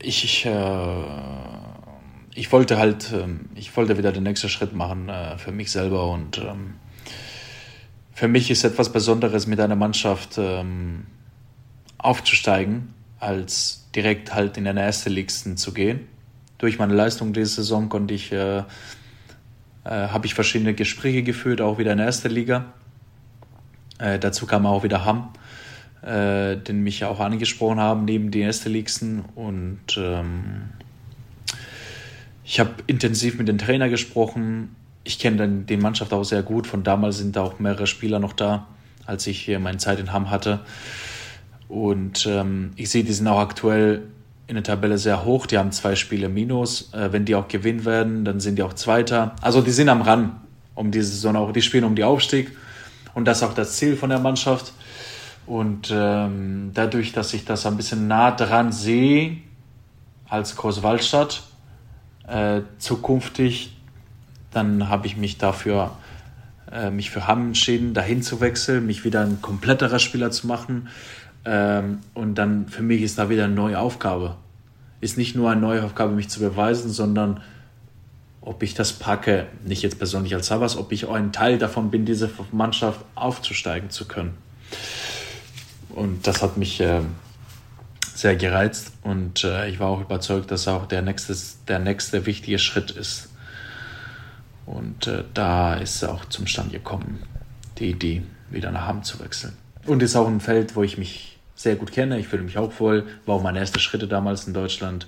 Ich, 0.00 0.24
ich, 0.24 0.46
äh, 0.46 1.04
ich 2.34 2.52
wollte 2.52 2.78
halt, 2.78 3.12
ähm, 3.12 3.48
ich 3.54 3.76
wollte 3.76 3.98
wieder 3.98 4.12
den 4.12 4.22
nächsten 4.22 4.48
Schritt 4.48 4.72
machen 4.72 5.08
äh, 5.08 5.38
für 5.38 5.52
mich 5.52 5.72
selber 5.72 6.10
und 6.10 6.38
ähm, 6.38 6.74
für 8.12 8.28
mich 8.28 8.50
ist 8.50 8.64
etwas 8.64 8.92
Besonderes 8.92 9.46
mit 9.46 9.60
einer 9.60 9.76
Mannschaft 9.76 10.38
ähm, 10.38 11.06
aufzusteigen, 11.98 12.94
als 13.20 13.88
direkt 13.94 14.34
halt 14.34 14.56
in 14.56 14.64
den 14.64 14.76
ersten 14.76 15.10
Ligsten 15.10 15.56
zu 15.56 15.72
gehen. 15.72 16.08
Durch 16.58 16.78
meine 16.78 16.94
Leistung 16.94 17.32
diese 17.32 17.56
Saison 17.56 17.88
konnte 17.88 18.14
ich, 18.14 18.32
äh, 19.88 20.08
habe 20.08 20.26
ich 20.26 20.34
verschiedene 20.34 20.74
Gespräche 20.74 21.22
geführt, 21.22 21.60
auch 21.60 21.78
wieder 21.78 21.92
in 21.92 21.98
der 21.98 22.06
ersten 22.06 22.30
Liga. 22.30 22.66
Äh, 23.98 24.18
dazu 24.18 24.46
kam 24.46 24.66
auch 24.66 24.84
wieder 24.84 25.04
Hamm, 25.06 25.30
äh, 26.02 26.56
den 26.56 26.82
mich 26.82 27.04
auch 27.04 27.20
angesprochen 27.20 27.80
haben, 27.80 28.04
neben 28.04 28.30
den 28.30 28.42
ersten 28.42 28.70
Ligsten 28.70 29.24
und 29.34 29.96
ähm, 29.96 30.70
ich 32.44 32.60
habe 32.60 32.70
intensiv 32.86 33.38
mit 33.38 33.48
dem 33.48 33.58
Trainer 33.58 33.88
gesprochen. 33.88 34.74
Ich 35.04 35.18
kenne 35.18 35.64
die 35.68 35.76
Mannschaft 35.76 36.14
auch 36.14 36.24
sehr 36.24 36.42
gut. 36.42 36.66
Von 36.66 36.82
damals 36.82 37.18
sind 37.18 37.36
da 37.36 37.42
auch 37.42 37.58
mehrere 37.58 37.86
Spieler 37.86 38.20
noch 38.20 38.32
da, 38.32 38.66
als 39.04 39.26
ich 39.26 39.40
hier 39.40 39.58
meine 39.58 39.76
Zeit 39.76 40.00
in 40.00 40.14
Hamm 40.14 40.30
hatte. 40.30 40.60
Und 41.68 42.26
ähm, 42.26 42.70
ich 42.76 42.88
sehe, 42.88 43.04
die 43.04 43.12
sind 43.12 43.26
auch 43.26 43.38
aktuell 43.38 44.02
in 44.48 44.54
der 44.54 44.64
Tabelle 44.64 44.98
sehr 44.98 45.24
hoch. 45.24 45.46
Die 45.46 45.58
haben 45.58 45.70
zwei 45.72 45.94
Spiele 45.94 46.28
minus. 46.28 46.92
Äh, 46.92 47.12
wenn 47.12 47.24
die 47.24 47.36
auch 47.36 47.46
gewinnen 47.46 47.84
werden, 47.84 48.24
dann 48.24 48.40
sind 48.40 48.56
die 48.56 48.62
auch 48.62 48.72
Zweiter. 48.72 49.36
Also 49.40 49.60
die 49.60 49.70
sind 49.70 49.88
am 49.88 50.02
Ran 50.02 50.40
um 50.74 50.90
diese 50.90 51.10
Saison 51.10 51.36
auch. 51.36 51.52
Die 51.52 51.62
spielen 51.62 51.84
um 51.84 51.94
die 51.94 52.04
Aufstieg. 52.04 52.56
Und 53.14 53.26
das 53.26 53.38
ist 53.38 53.42
auch 53.44 53.54
das 53.54 53.76
Ziel 53.76 53.96
von 53.96 54.10
der 54.10 54.18
Mannschaft. 54.18 54.72
Und 55.46 55.90
ähm, 55.92 56.72
dadurch, 56.74 57.12
dass 57.12 57.34
ich 57.34 57.44
das 57.44 57.66
ein 57.66 57.76
bisschen 57.76 58.06
nah 58.06 58.30
dran 58.30 58.72
sehe 58.72 59.38
als 60.28 60.56
Großwaldstadt, 60.56 61.42
äh, 62.26 62.60
zukünftig, 62.78 63.76
dann 64.50 64.88
habe 64.88 65.06
ich 65.06 65.16
mich 65.16 65.38
dafür, 65.38 65.96
äh, 66.70 66.90
mich 66.90 67.10
für 67.10 67.26
Hamm 67.26 67.48
entschieden, 67.48 67.94
dahin 67.94 68.22
zu 68.22 68.40
wechseln, 68.40 68.86
mich 68.86 69.04
wieder 69.04 69.22
ein 69.22 69.40
kompletterer 69.40 69.98
Spieler 69.98 70.30
zu 70.30 70.46
machen. 70.46 70.88
Ähm, 71.44 72.00
und 72.14 72.34
dann 72.36 72.68
für 72.68 72.82
mich 72.82 73.02
ist 73.02 73.18
da 73.18 73.28
wieder 73.28 73.44
eine 73.44 73.54
neue 73.54 73.78
Aufgabe. 73.78 74.36
Ist 75.00 75.16
nicht 75.16 75.36
nur 75.36 75.50
eine 75.50 75.60
neue 75.60 75.84
Aufgabe, 75.84 76.12
mich 76.12 76.28
zu 76.28 76.40
beweisen, 76.40 76.90
sondern 76.90 77.40
ob 78.40 78.62
ich 78.62 78.74
das 78.74 78.92
packe, 78.92 79.46
nicht 79.64 79.82
jetzt 79.82 79.98
persönlich 79.98 80.34
als 80.34 80.46
Savas, 80.46 80.76
ob 80.76 80.92
ich 80.92 81.04
auch 81.04 81.14
ein 81.14 81.32
Teil 81.32 81.58
davon 81.58 81.90
bin, 81.90 82.04
diese 82.04 82.30
Mannschaft 82.50 83.00
aufzusteigen 83.14 83.90
zu 83.90 84.06
können. 84.06 84.36
Und 85.90 86.26
das 86.26 86.42
hat 86.42 86.56
mich 86.56 86.80
äh, 86.80 87.00
sehr 88.14 88.36
gereizt 88.36 88.92
und 89.02 89.44
äh, 89.44 89.68
ich 89.68 89.80
war 89.80 89.88
auch 89.88 90.00
überzeugt, 90.00 90.50
dass 90.50 90.66
auch 90.66 90.86
der 90.86 91.02
nächste, 91.02 91.36
der 91.68 91.78
nächste 91.78 92.26
wichtige 92.26 92.58
Schritt 92.58 92.90
ist. 92.90 93.28
Und 94.66 95.06
äh, 95.06 95.24
da 95.34 95.74
ist 95.74 96.04
auch 96.04 96.24
zum 96.26 96.46
Stand 96.46 96.72
gekommen, 96.72 97.22
die 97.78 97.90
Idee, 97.90 98.22
wieder 98.50 98.70
nach 98.70 98.86
Hamm 98.86 99.02
zu 99.02 99.20
wechseln. 99.20 99.56
Und 99.88 100.02
ist 100.02 100.16
auch 100.16 100.28
ein 100.28 100.40
Feld, 100.40 100.76
wo 100.76 100.82
ich 100.82 100.98
mich 100.98 101.38
sehr 101.54 101.74
gut 101.76 101.92
kenne. 101.92 102.18
Ich 102.18 102.28
fühle 102.28 102.42
mich 102.42 102.58
auch 102.58 102.78
wohl. 102.78 103.06
War 103.24 103.36
auch 103.36 103.42
meine 103.42 103.58
ersten 103.58 103.80
Schritte 103.80 104.06
damals 104.06 104.46
in 104.46 104.52
Deutschland. 104.52 105.06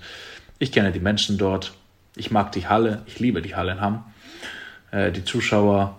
Ich 0.59 0.73
kenne 0.73 0.91
die 0.91 1.01
Menschen 1.01 1.37
dort. 1.37 1.75
Ich 2.17 2.31
mag 2.31 2.51
die 2.53 2.67
Halle. 2.67 3.03
Ich 3.05 3.19
liebe 3.21 3.43
die 3.43 3.55
Halle 3.55 3.73
in 3.73 3.81
Hamm. 3.83 4.05
Äh, 4.91 5.13
die 5.13 5.23
Zuschauer. 5.23 5.99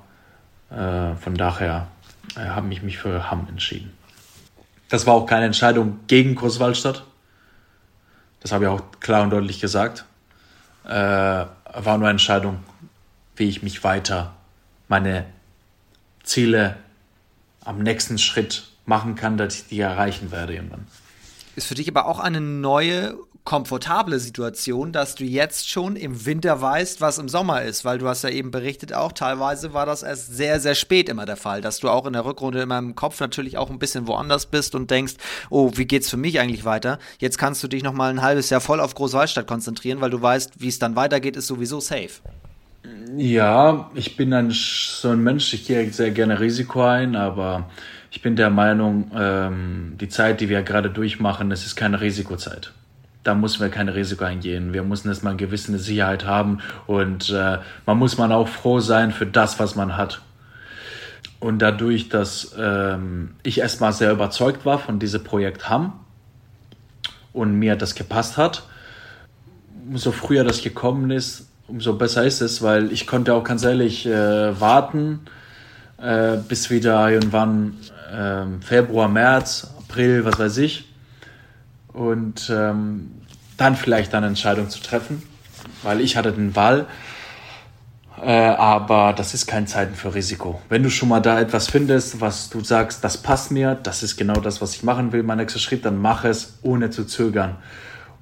Äh, 0.72 1.14
von 1.16 1.36
daher 1.36 1.90
äh, 2.36 2.40
habe 2.40 2.74
ich 2.74 2.82
mich 2.82 2.98
für 2.98 3.30
Hamm 3.30 3.46
entschieden. 3.48 3.94
Das 4.90 5.06
war 5.06 5.14
auch 5.14 5.28
keine 5.28 5.46
Entscheidung 5.46 6.00
gegen 6.08 6.34
Großwaldstadt. 6.34 7.04
Das 8.40 8.52
habe 8.52 8.64
ich 8.64 8.70
auch 8.72 8.82
klar 9.00 9.22
und 9.22 9.30
deutlich 9.30 9.62
gesagt. 9.62 10.06
Äh, 10.86 10.90
war 10.90 11.50
nur 11.70 11.94
eine 12.08 12.10
Entscheidung, 12.10 12.64
wie 13.36 13.48
ich 13.48 13.62
mich 13.62 13.84
weiter 13.84 14.34
meine 14.88 15.26
Ziele 16.24 16.78
am 17.64 17.78
nächsten 17.84 18.18
Schritt 18.18 18.71
machen 18.86 19.16
kann, 19.16 19.38
dass 19.38 19.56
ich 19.56 19.68
die 19.68 19.80
erreichen 19.80 20.32
werde 20.32 20.56
irgendwann. 20.56 20.88
Ist 21.56 21.68
für 21.68 21.76
dich 21.76 21.90
aber 21.90 22.06
auch 22.06 22.20
eine 22.20 22.42
neue 22.42 23.18
komfortable 23.44 24.20
Situation, 24.20 24.92
dass 24.92 25.16
du 25.16 25.24
jetzt 25.24 25.70
schon 25.70 25.96
im 25.96 26.26
Winter 26.26 26.62
weißt, 26.62 27.02
was 27.02 27.18
im 27.18 27.28
Sommer 27.28 27.64
ist, 27.64 27.84
weil 27.84 27.98
du 27.98 28.08
hast 28.08 28.24
ja 28.24 28.30
eben 28.30 28.52
berichtet 28.52 28.94
auch, 28.94 29.12
teilweise 29.14 29.74
war 29.74 29.86
das 29.86 30.04
erst 30.04 30.36
sehr, 30.36 30.60
sehr 30.60 30.76
spät 30.76 31.10
immer 31.10 31.26
der 31.26 31.38
Fall, 31.38 31.62
dass 31.62 31.80
du 31.80 31.90
auch 31.90 32.06
in 32.06 32.14
der 32.14 32.24
Rückrunde 32.24 32.62
in 32.62 32.70
meinem 32.70 32.94
Kopf 32.94 33.20
natürlich 33.20 33.58
auch 33.58 33.72
ein 33.72 33.80
bisschen 33.80 34.06
woanders 34.08 34.46
bist 34.46 34.76
und 34.76 34.92
denkst, 34.92 35.16
oh, 35.50 35.72
wie 35.76 35.86
geht's 35.86 36.10
für 36.10 36.18
mich 36.18 36.40
eigentlich 36.40 36.66
weiter? 36.66 37.00
Jetzt 37.18 37.40
kannst 37.40 37.64
du 37.64 37.68
dich 37.68 37.82
noch 37.82 37.94
mal 37.94 38.12
ein 38.12 38.22
halbes 38.22 38.50
Jahr 38.52 38.62
voll 38.62 38.80
auf 38.80 38.94
Großwaldstadt 38.94 39.48
konzentrieren, 39.48 40.02
weil 40.02 40.12
du 40.12 40.22
weißt, 40.22 40.62
wie 40.62 40.68
es 40.68 40.78
dann 40.78 40.96
weitergeht, 40.96 41.36
ist 41.36 41.48
sowieso 41.48 41.80
safe. 41.80 42.22
Ja, 43.18 43.90
ich 43.96 44.18
bin 44.18 44.32
dann 44.32 44.52
so 44.52 45.10
ein 45.10 45.22
Mensch, 45.22 45.54
ich 45.54 45.66
gehe 45.66 45.92
sehr 45.92 46.12
gerne 46.12 46.40
Risiko 46.40 46.84
ein, 46.84 47.16
aber 47.16 47.70
ich 48.12 48.22
bin 48.22 48.36
der 48.36 48.50
Meinung, 48.50 49.10
ähm, 49.16 49.96
die 50.00 50.10
Zeit, 50.10 50.42
die 50.42 50.50
wir 50.50 50.62
gerade 50.62 50.90
durchmachen, 50.90 51.50
das 51.50 51.66
ist 51.66 51.76
keine 51.76 52.02
Risikozeit 52.02 52.74
da 53.24 53.36
müssen 53.36 53.62
wir 53.62 53.70
kein 53.70 53.90
Risiko 53.90 54.24
eingehen. 54.24 54.74
Wir 54.74 54.84
müssen 54.84 55.08
erstmal 55.10 55.32
eine 55.32 55.40
gewisse 55.40 55.78
Sicherheit 55.78 56.26
haben 56.26 56.60
und 56.88 57.30
äh, 57.30 57.60
man 57.86 57.98
muss 57.98 58.18
man 58.18 58.32
auch 58.32 58.48
froh 58.48 58.80
sein 58.80 59.12
für 59.12 59.26
das, 59.26 59.60
was 59.60 59.76
man 59.76 59.96
hat. 59.96 60.22
Und 61.40 61.60
dadurch, 61.60 62.10
dass 62.10 62.56
ähm, 62.58 63.36
ich 63.44 63.60
erstmal 63.60 63.94
sehr 63.94 64.12
überzeugt 64.12 64.66
war 64.66 64.80
von 64.80 65.00
diesem 65.00 65.24
Projekt 65.24 65.70
Hamm 65.70 65.94
und 67.34 67.54
mir 67.54 67.76
das 67.76 67.96
gepasst 67.96 68.38
hat, 68.38 68.64
umso 69.88 70.12
früher 70.12 70.44
das 70.44 70.62
gekommen 70.62 71.12
ist, 71.12 71.48
umso 71.68 71.94
besser 71.94 72.24
ist 72.24 72.42
es, 72.42 72.62
weil 72.62 72.92
ich 72.92 73.08
konnte 73.08 73.34
auch 73.34 73.44
ganz 73.44 73.64
ehrlich 73.64 74.06
äh, 74.06 74.60
warten, 74.60 75.22
äh, 75.98 76.38
bis 76.38 76.70
wieder 76.70 77.10
irgendwann 77.10 77.76
äh, 78.12 78.46
Februar, 78.62 79.08
März, 79.08 79.74
April, 79.80 80.26
was 80.26 80.38
weiß 80.40 80.58
ich 80.60 80.92
und 81.94 82.52
ähm, 82.54 83.12
dann 83.58 83.76
vielleicht 83.76 84.14
eine 84.16 84.28
Entscheidung 84.28 84.70
zu 84.70 84.82
treffen, 84.82 85.22
weil 85.84 86.02
ich 86.02 86.18
hatte 86.18 86.32
den 86.32 86.56
Wahl. 86.56 86.88
Äh, 88.22 88.32
aber 88.32 89.14
das 89.14 89.34
ist 89.34 89.48
kein 89.48 89.66
Zeiten 89.66 89.96
für 89.96 90.14
Risiko. 90.14 90.62
Wenn 90.70 90.84
du 90.84 90.90
schon 90.90 91.10
mal 91.10 91.22
da 91.22 91.40
etwas 91.40 91.70
findest, 91.70 92.22
was 92.22 92.50
du 92.50 92.62
sagst, 92.64 93.04
das 93.04 93.18
passt 93.18 93.52
mir, 93.52 93.76
das 93.76 94.04
ist 94.04 94.16
genau 94.16 94.40
das, 94.40 94.62
was 94.62 94.76
ich 94.76 94.84
machen 94.84 95.12
will, 95.12 95.24
mein 95.24 95.38
nächster 95.38 95.60
Schritt, 95.60 95.86
dann 95.86 95.98
mach 95.98 96.24
es, 96.24 96.60
ohne 96.62 96.92
zu 96.92 97.06
zögern. 97.06 97.58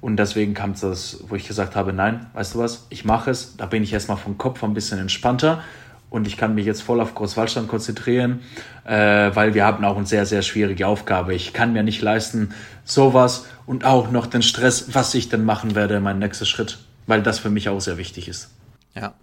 Und 0.00 0.16
deswegen 0.16 0.54
kam 0.54 0.70
es 0.70 1.18
wo 1.28 1.34
ich 1.34 1.46
gesagt 1.46 1.76
habe, 1.76 1.92
nein, 1.92 2.26
weißt 2.32 2.54
du 2.54 2.60
was, 2.60 2.86
ich 2.88 3.04
mache 3.04 3.30
es. 3.30 3.56
Da 3.58 3.66
bin 3.66 3.82
ich 3.82 3.92
erstmal 3.92 4.16
vom 4.16 4.38
Kopf 4.38 4.64
ein 4.64 4.72
bisschen 4.72 4.98
entspannter 4.98 5.62
und 6.10 6.26
ich 6.26 6.36
kann 6.36 6.54
mich 6.54 6.66
jetzt 6.66 6.82
voll 6.82 7.00
auf 7.00 7.14
Großwaldstand 7.14 7.68
konzentrieren, 7.68 8.40
äh, 8.84 9.30
weil 9.34 9.54
wir 9.54 9.64
haben 9.64 9.84
auch 9.84 9.96
eine 9.96 10.06
sehr, 10.06 10.26
sehr 10.26 10.42
schwierige 10.42 10.86
Aufgabe. 10.86 11.34
Ich 11.34 11.52
kann 11.52 11.72
mir 11.72 11.82
nicht 11.82 12.02
leisten, 12.02 12.52
sowas 12.84 13.46
und 13.64 13.84
auch 13.84 14.10
noch 14.10 14.26
den 14.26 14.42
Stress, 14.42 14.92
was 14.92 15.14
ich 15.14 15.28
denn 15.28 15.44
machen 15.44 15.74
werde, 15.74 16.00
mein 16.00 16.18
nächster 16.18 16.44
Schritt, 16.44 16.78
weil 17.06 17.22
das 17.22 17.38
für 17.38 17.50
mich 17.50 17.68
auch 17.68 17.80
sehr 17.80 17.96
wichtig 17.96 18.28
ist. 18.28 18.50
Ja. 18.94 19.14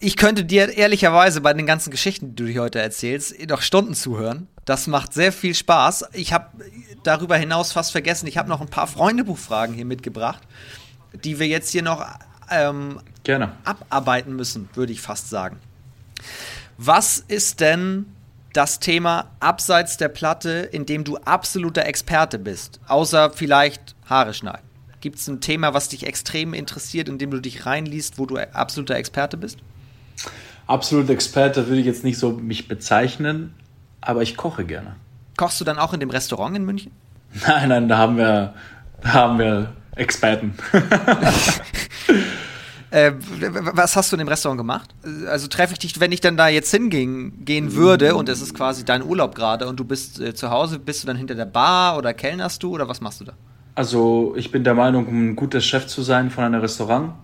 Ich 0.00 0.16
könnte 0.16 0.44
dir 0.44 0.76
ehrlicherweise 0.76 1.40
bei 1.40 1.54
den 1.54 1.66
ganzen 1.66 1.90
Geschichten, 1.90 2.34
die 2.34 2.44
du 2.44 2.50
hier 2.50 2.62
heute 2.62 2.80
erzählst, 2.80 3.46
noch 3.48 3.62
Stunden 3.62 3.94
zuhören. 3.94 4.48
Das 4.64 4.86
macht 4.86 5.12
sehr 5.12 5.32
viel 5.32 5.54
Spaß. 5.54 6.06
Ich 6.12 6.32
habe 6.32 6.46
darüber 7.02 7.36
hinaus 7.36 7.72
fast 7.72 7.92
vergessen, 7.92 8.26
ich 8.26 8.38
habe 8.38 8.48
noch 8.48 8.60
ein 8.60 8.68
paar 8.68 8.86
Freundebuchfragen 8.86 9.74
hier 9.74 9.84
mitgebracht, 9.84 10.42
die 11.12 11.38
wir 11.38 11.46
jetzt 11.46 11.70
hier 11.70 11.82
noch 11.82 12.04
ähm, 12.50 13.00
Gerne. 13.22 13.52
abarbeiten 13.64 14.34
müssen, 14.34 14.68
würde 14.74 14.92
ich 14.92 15.00
fast 15.00 15.30
sagen. 15.30 15.58
Was 16.78 17.18
ist 17.18 17.60
denn 17.60 18.06
das 18.52 18.80
Thema 18.80 19.30
abseits 19.40 19.96
der 19.96 20.08
Platte, 20.08 20.68
in 20.72 20.86
dem 20.86 21.04
du 21.04 21.16
absoluter 21.18 21.86
Experte 21.86 22.38
bist? 22.38 22.80
Außer 22.88 23.30
vielleicht 23.30 23.94
Haare 24.08 24.34
schneiden. 24.34 24.64
Gibt 25.00 25.18
es 25.18 25.28
ein 25.28 25.40
Thema, 25.40 25.74
was 25.74 25.88
dich 25.88 26.06
extrem 26.06 26.54
interessiert, 26.54 27.08
in 27.08 27.18
dem 27.18 27.30
du 27.30 27.40
dich 27.40 27.66
reinliest, 27.66 28.18
wo 28.18 28.26
du 28.26 28.38
absoluter 28.38 28.96
Experte 28.96 29.36
bist? 29.36 29.58
Absoluter 30.66 31.12
Experte 31.12 31.66
würde 31.66 31.80
ich 31.80 31.86
jetzt 31.86 32.04
nicht 32.04 32.18
so 32.18 32.32
mich 32.32 32.68
bezeichnen, 32.68 33.54
aber 34.00 34.22
ich 34.22 34.36
koche 34.36 34.64
gerne. 34.64 34.96
Kochst 35.36 35.60
du 35.60 35.64
dann 35.64 35.78
auch 35.78 35.92
in 35.92 36.00
dem 36.00 36.10
Restaurant 36.10 36.56
in 36.56 36.64
München? 36.64 36.92
Nein, 37.46 37.68
nein, 37.68 37.88
da 37.88 37.98
haben 37.98 38.16
wir, 38.16 38.54
da 39.02 39.12
haben 39.12 39.38
wir 39.40 39.72
Experten. 39.96 40.54
Äh, 42.94 43.12
was 43.18 43.96
hast 43.96 44.12
du 44.12 44.16
in 44.16 44.18
dem 44.18 44.28
Restaurant 44.28 44.56
gemacht? 44.56 44.94
Also 45.26 45.48
treffe 45.48 45.72
ich 45.72 45.80
dich, 45.80 45.98
wenn 45.98 46.12
ich 46.12 46.20
dann 46.20 46.36
da 46.36 46.46
jetzt 46.46 46.70
hingehen 46.70 47.44
gehen 47.44 47.74
würde 47.74 48.14
und 48.14 48.28
es 48.28 48.40
ist 48.40 48.54
quasi 48.54 48.84
dein 48.84 49.02
Urlaub 49.02 49.34
gerade 49.34 49.66
und 49.66 49.80
du 49.80 49.84
bist 49.84 50.20
äh, 50.20 50.32
zu 50.32 50.50
Hause, 50.50 50.78
bist 50.78 51.02
du 51.02 51.08
dann 51.08 51.16
hinter 51.16 51.34
der 51.34 51.46
Bar 51.46 51.98
oder 51.98 52.14
kellnerst 52.14 52.62
du 52.62 52.72
oder 52.72 52.88
was 52.88 53.00
machst 53.00 53.20
du 53.20 53.24
da? 53.24 53.32
Also 53.74 54.34
ich 54.36 54.52
bin 54.52 54.62
der 54.62 54.74
Meinung, 54.74 55.08
um 55.08 55.30
ein 55.30 55.34
guter 55.34 55.60
Chef 55.60 55.88
zu 55.88 56.02
sein 56.02 56.30
von 56.30 56.44
einem 56.44 56.60
Restaurant, 56.60 57.14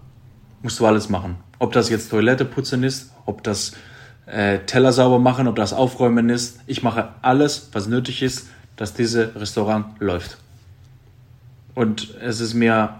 musst 0.60 0.80
du 0.80 0.86
alles 0.86 1.08
machen. 1.08 1.36
Ob 1.60 1.72
das 1.72 1.88
jetzt 1.88 2.10
Toilette 2.10 2.44
putzen 2.44 2.82
ist, 2.82 3.12
ob 3.24 3.44
das 3.44 3.74
äh, 4.26 4.58
Teller 4.66 4.92
sauber 4.92 5.20
machen, 5.20 5.46
ob 5.46 5.54
das 5.54 5.72
Aufräumen 5.72 6.30
ist. 6.30 6.58
Ich 6.66 6.82
mache 6.82 7.10
alles, 7.22 7.68
was 7.70 7.86
nötig 7.86 8.22
ist, 8.22 8.48
dass 8.74 8.92
dieses 8.92 9.36
Restaurant 9.36 10.00
läuft. 10.00 10.36
Und 11.76 12.12
es 12.20 12.40
ist 12.40 12.54
mir 12.54 12.96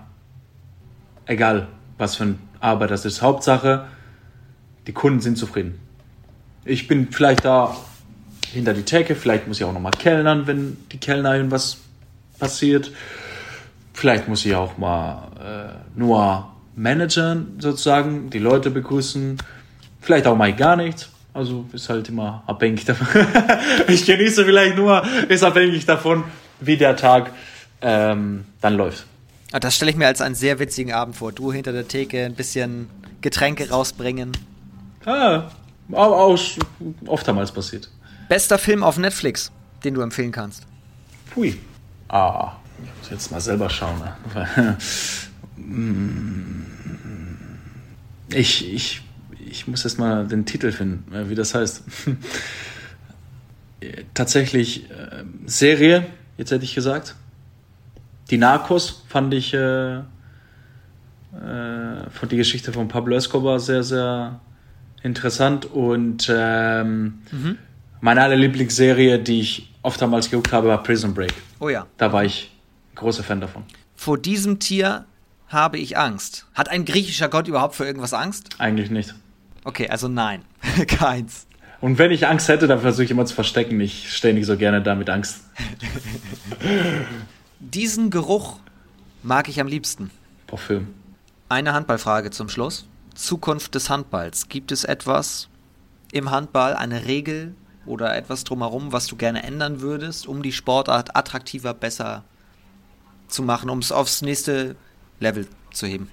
egal, 1.26 1.66
was 1.98 2.14
für 2.14 2.24
ein 2.24 2.38
aber 2.60 2.86
das 2.86 3.04
ist 3.04 3.22
Hauptsache, 3.22 3.86
die 4.86 4.92
Kunden 4.92 5.20
sind 5.20 5.36
zufrieden. 5.36 5.80
Ich 6.64 6.88
bin 6.88 7.08
vielleicht 7.10 7.44
da 7.44 7.76
hinter 8.52 8.74
die 8.74 8.82
Theke, 8.82 9.14
vielleicht 9.14 9.48
muss 9.48 9.58
ich 9.58 9.64
auch 9.64 9.72
nochmal 9.72 9.92
kellnern, 9.92 10.46
wenn 10.46 10.76
die 10.92 10.98
Kellner 10.98 11.34
irgendwas 11.34 11.78
passiert. 12.38 12.92
Vielleicht 13.94 14.28
muss 14.28 14.44
ich 14.44 14.54
auch 14.54 14.78
mal 14.78 15.28
äh, 15.38 15.98
nur 15.98 16.50
managern, 16.76 17.56
sozusagen, 17.58 18.30
die 18.30 18.38
Leute 18.38 18.70
begrüßen. 18.70 19.38
Vielleicht 20.00 20.26
auch 20.26 20.36
mal 20.36 20.54
gar 20.54 20.76
nichts. 20.76 21.10
Also 21.32 21.66
ist 21.72 21.88
halt 21.88 22.08
immer 22.08 22.42
abhängig 22.46 22.84
davon. 22.84 23.06
ich 23.88 24.04
genieße 24.04 24.44
vielleicht 24.44 24.76
nur, 24.76 25.02
ist 25.28 25.44
abhängig 25.44 25.86
davon, 25.86 26.24
wie 26.60 26.76
der 26.76 26.96
Tag 26.96 27.30
ähm, 27.82 28.46
dann 28.60 28.74
läuft. 28.76 29.06
Ah, 29.52 29.58
das 29.58 29.74
stelle 29.74 29.90
ich 29.90 29.96
mir 29.96 30.06
als 30.06 30.20
einen 30.20 30.34
sehr 30.34 30.58
witzigen 30.58 30.92
Abend 30.92 31.16
vor. 31.16 31.32
Du 31.32 31.52
hinter 31.52 31.72
der 31.72 31.88
Theke 31.88 32.24
ein 32.24 32.34
bisschen 32.34 32.88
Getränke 33.20 33.68
rausbringen. 33.68 34.32
Ah, 35.04 35.50
auch 35.92 36.38
oftmals 37.06 37.52
passiert. 37.52 37.90
Bester 38.28 38.58
Film 38.58 38.84
auf 38.84 38.96
Netflix, 38.96 39.50
den 39.82 39.94
du 39.94 40.02
empfehlen 40.02 40.30
kannst? 40.30 40.66
Pui. 41.34 41.58
Ah, 42.08 42.52
ich 42.82 43.00
muss 43.00 43.10
jetzt 43.10 43.30
mal 43.32 43.40
selber 43.40 43.68
schauen. 43.68 44.00
Ne? 44.34 44.78
Ich, 48.32 48.72
ich, 48.72 49.02
ich 49.44 49.66
muss 49.66 49.82
jetzt 49.82 49.98
mal 49.98 50.26
den 50.26 50.46
Titel 50.46 50.70
finden, 50.70 51.12
äh, 51.12 51.28
wie 51.28 51.34
das 51.34 51.54
heißt. 51.54 51.82
Tatsächlich 54.14 54.88
äh, 54.90 55.24
Serie, 55.46 56.06
jetzt 56.36 56.52
hätte 56.52 56.64
ich 56.64 56.74
gesagt. 56.74 57.16
Die 58.30 58.38
Narcos 58.38 59.02
fand 59.08 59.34
ich 59.34 59.52
äh, 59.52 59.96
äh, 59.96 60.00
von 62.10 62.28
die 62.28 62.36
Geschichte 62.36 62.72
von 62.72 62.86
Pablo 62.88 63.16
Escobar 63.16 63.58
sehr, 63.58 63.82
sehr 63.82 64.40
interessant 65.02 65.66
und 65.66 66.30
ähm, 66.32 67.22
mhm. 67.32 67.58
meine 68.00 68.22
aller 68.22 68.36
Lieblingsserie, 68.36 69.18
die 69.18 69.40
ich 69.40 69.74
oftmals 69.82 70.30
geguckt 70.30 70.52
habe, 70.52 70.68
war 70.68 70.82
Prison 70.82 71.12
Break. 71.12 71.34
Oh 71.58 71.68
ja. 71.68 71.86
Da 71.96 72.12
war 72.12 72.24
ich 72.24 72.52
großer 72.94 73.24
Fan 73.24 73.40
davon. 73.40 73.64
Vor 73.96 74.16
diesem 74.18 74.60
Tier 74.60 75.06
habe 75.48 75.78
ich 75.78 75.98
Angst. 75.98 76.46
Hat 76.54 76.68
ein 76.68 76.84
griechischer 76.84 77.28
Gott 77.28 77.48
überhaupt 77.48 77.74
für 77.74 77.84
irgendwas 77.84 78.14
Angst? 78.14 78.50
Eigentlich 78.58 78.90
nicht. 78.90 79.14
Okay, 79.64 79.88
also 79.88 80.06
nein. 80.06 80.42
Keins. 80.86 81.46
Und 81.80 81.98
wenn 81.98 82.10
ich 82.10 82.26
Angst 82.26 82.48
hätte, 82.48 82.66
dann 82.66 82.80
versuche 82.80 83.04
ich 83.04 83.10
immer 83.10 83.26
zu 83.26 83.34
verstecken. 83.34 83.80
Ich 83.80 84.14
stehe 84.14 84.34
nicht 84.34 84.46
so 84.46 84.56
gerne 84.56 84.82
da 84.82 84.94
mit 84.94 85.10
Angst. 85.10 85.40
Diesen 87.60 88.08
Geruch 88.08 88.56
mag 89.22 89.48
ich 89.48 89.60
am 89.60 89.66
liebsten. 89.66 90.10
Parfüm. 90.46 90.88
Eine 91.50 91.74
Handballfrage 91.74 92.30
zum 92.30 92.48
Schluss. 92.48 92.86
Zukunft 93.14 93.74
des 93.74 93.90
Handballs. 93.90 94.48
Gibt 94.48 94.72
es 94.72 94.84
etwas 94.84 95.48
im 96.10 96.30
Handball, 96.30 96.74
eine 96.74 97.04
Regel 97.04 97.54
oder 97.84 98.16
etwas 98.16 98.44
drumherum, 98.44 98.92
was 98.92 99.06
du 99.06 99.16
gerne 99.16 99.42
ändern 99.42 99.82
würdest, 99.82 100.26
um 100.26 100.42
die 100.42 100.52
Sportart 100.52 101.16
attraktiver, 101.16 101.74
besser 101.74 102.24
zu 103.28 103.42
machen, 103.42 103.68
um 103.68 103.80
es 103.80 103.92
aufs 103.92 104.22
nächste 104.22 104.74
Level 105.18 105.46
zu 105.72 105.86
heben? 105.86 106.10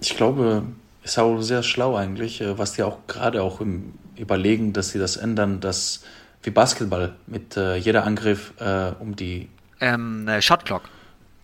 Ich 0.00 0.16
glaube, 0.16 0.62
es 1.02 1.12
ist 1.12 1.18
auch 1.18 1.40
sehr 1.40 1.64
schlau 1.64 1.96
eigentlich, 1.96 2.40
äh, 2.40 2.56
was 2.56 2.74
die 2.74 2.84
auch 2.84 2.98
gerade 3.08 3.42
auch 3.42 3.60
im 3.60 3.94
Überlegen, 4.16 4.72
dass 4.72 4.90
sie 4.90 4.98
das 5.00 5.16
ändern, 5.16 5.60
dass 5.60 6.02
wie 6.42 6.50
Basketball 6.50 7.16
mit 7.26 7.56
äh, 7.56 7.74
jeder 7.76 8.04
Angriff 8.04 8.52
äh, 8.60 8.92
um 9.00 9.16
die 9.16 9.48
ähm, 9.80 10.26
äh, 10.28 10.40
Shot 10.42 10.64
Clock. 10.64 10.82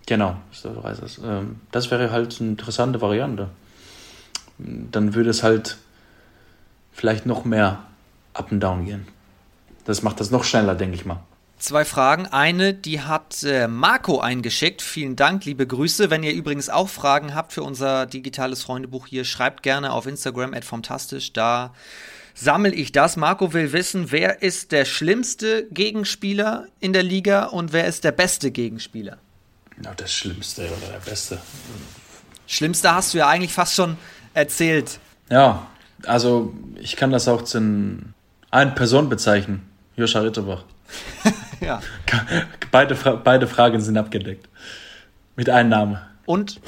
Genau, 0.07 0.37
das, 0.51 1.19
ähm, 1.25 1.61
das 1.71 1.91
wäre 1.91 2.11
halt 2.11 2.41
eine 2.41 2.51
interessante 2.51 3.01
Variante 3.01 3.49
dann 4.59 5.15
würde 5.15 5.31
es 5.31 5.43
halt 5.43 5.77
vielleicht 6.93 7.27
noch 7.27 7.45
mehr 7.45 7.83
up 8.35 8.53
and 8.53 8.63
down 8.63 8.85
gehen. 8.85 9.07
Das 9.85 10.03
macht 10.03 10.21
das 10.21 10.31
noch 10.31 10.45
schneller, 10.45 10.75
denke 10.75 10.95
ich 10.95 11.05
mal. 11.05 11.23
Zwei 11.59 11.85
Fragen. 11.85 12.27
Eine, 12.27 12.75
die 12.75 13.03
hat 13.03 13.43
äh, 13.45 13.69
Marco 13.69 14.19
eingeschickt. 14.21 14.83
Vielen 14.83 15.15
Dank, 15.15 15.45
liebe 15.45 15.67
Grüße. 15.67 16.11
Wenn 16.11 16.25
ihr 16.25 16.33
übrigens 16.33 16.69
auch 16.69 16.89
Fragen 16.89 17.35
habt 17.35 17.53
für 17.53 17.63
unser 17.63 18.07
digitales 18.07 18.63
Freundebuch 18.63 19.07
hier, 19.07 19.25
schreibt 19.25 19.63
gerne 19.63 19.93
auf 19.93 20.07
Instagram 20.07 20.55
at 20.55 20.65
fantastisch. 20.65 21.33
Da 21.33 21.73
sammle 22.35 22.75
ich 22.75 22.93
das. 22.93 23.17
Marco 23.17 23.53
will 23.53 23.73
wissen, 23.73 24.11
wer 24.11 24.43
ist 24.43 24.73
der 24.73 24.85
schlimmste 24.85 25.67
Gegenspieler 25.71 26.67
in 26.81 26.93
der 26.93 27.03
Liga 27.03 27.45
und 27.45 27.73
wer 27.73 27.87
ist 27.87 28.05
der 28.05 28.13
beste 28.13 28.51
Gegenspieler? 28.51 29.19
Na, 29.77 29.95
der 29.95 30.07
schlimmste 30.07 30.67
oder 30.67 30.93
der 30.93 31.11
beste. 31.11 31.39
Schlimmste 32.47 32.95
hast 32.95 33.15
du 33.15 33.19
ja 33.19 33.29
eigentlich 33.29 33.53
fast 33.53 33.75
schon 33.75 33.97
erzählt. 34.35 34.99
Ja, 35.31 35.67
also 36.07 36.55
ich 36.77 36.97
kann 36.97 37.11
das 37.11 37.29
auch 37.29 37.43
zu 37.43 37.59
einer 38.51 38.71
Person 38.73 39.09
bezeichnen. 39.09 39.69
Joscha 39.97 40.21
Ritterbach. 40.21 40.65
ja. 41.61 41.81
Beide, 42.71 42.95
beide 42.95 43.47
Fragen 43.47 43.81
sind 43.83 43.99
abgedeckt. 43.99 44.49
Mit 45.37 45.51
einem 45.51 45.69
Namen. 45.69 45.99
Und 46.25 46.61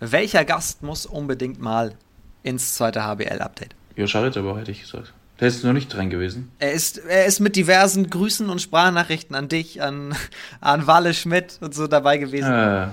welcher 0.00 0.44
Gast 0.44 0.82
muss 0.82 1.06
unbedingt 1.06 1.60
mal 1.60 1.94
ins 2.42 2.74
zweite 2.74 3.04
HBL-Update? 3.04 3.76
Joscha 3.96 4.20
Ritterbach, 4.20 4.58
hätte 4.58 4.70
ich 4.70 4.82
gesagt. 4.82 5.12
Der 5.40 5.48
ist 5.48 5.64
noch 5.64 5.72
nicht 5.72 5.92
dran 5.92 6.10
gewesen. 6.10 6.50
Er 6.60 6.72
ist, 6.72 6.98
er 6.98 7.26
ist 7.26 7.40
mit 7.40 7.56
diversen 7.56 8.08
Grüßen 8.08 8.48
und 8.48 8.62
Sprachnachrichten 8.62 9.34
an 9.34 9.48
dich, 9.48 9.82
an, 9.82 10.14
an 10.60 10.86
Walle 10.86 11.12
Schmidt 11.12 11.58
und 11.60 11.74
so 11.74 11.86
dabei 11.86 12.18
gewesen. 12.18 12.52
Äh, 12.52 12.86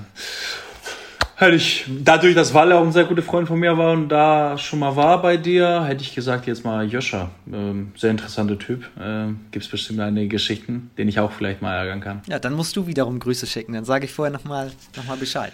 Hätte 1.41 1.56
ich, 1.56 1.86
dadurch, 1.88 2.36
dass 2.36 2.53
Walle 2.53 2.78
auch 2.78 2.84
ein 2.84 2.91
sehr 2.91 3.06
guter 3.06 3.23
Freund 3.23 3.48
von 3.48 3.60
mir 3.60 3.76
war 3.76 3.94
und 3.94 4.10
da 4.10 4.60
schon 4.60 4.78
mal 4.78 4.95
war 4.95 5.23
bei 5.23 5.38
dir, 5.38 5.84
hätte 5.86 6.03
ich 6.03 6.14
gesagt, 6.14 6.45
jetzt 6.45 6.64
mal 6.64 6.86
Joscha. 6.86 7.32
Ähm, 7.52 7.94
sehr 7.98 8.11
interessanter 8.11 8.60
Typ. 8.60 8.88
Ähm, 8.99 9.40
Gibt 9.49 9.65
es 9.65 9.72
bestimmt 9.72 10.02
einige 10.02 10.28
Geschichten, 10.28 10.91
den 10.99 11.07
ich 11.07 11.19
auch 11.19 11.32
vielleicht 11.32 11.64
mal 11.64 11.76
ärgern 11.76 11.99
kann. 11.99 12.22
Ja, 12.28 12.38
dann 12.38 12.53
musst 12.53 12.76
du 12.76 12.86
wiederum 12.86 13.18
Grüße 13.18 13.48
schicken. 13.48 13.73
Dann 13.73 13.86
sage 13.86 14.06
ich 14.06 14.14
vorher 14.14 14.32
nochmal 14.32 14.69
noch 14.95 15.06
mal 15.06 15.18
Bescheid. 15.18 15.52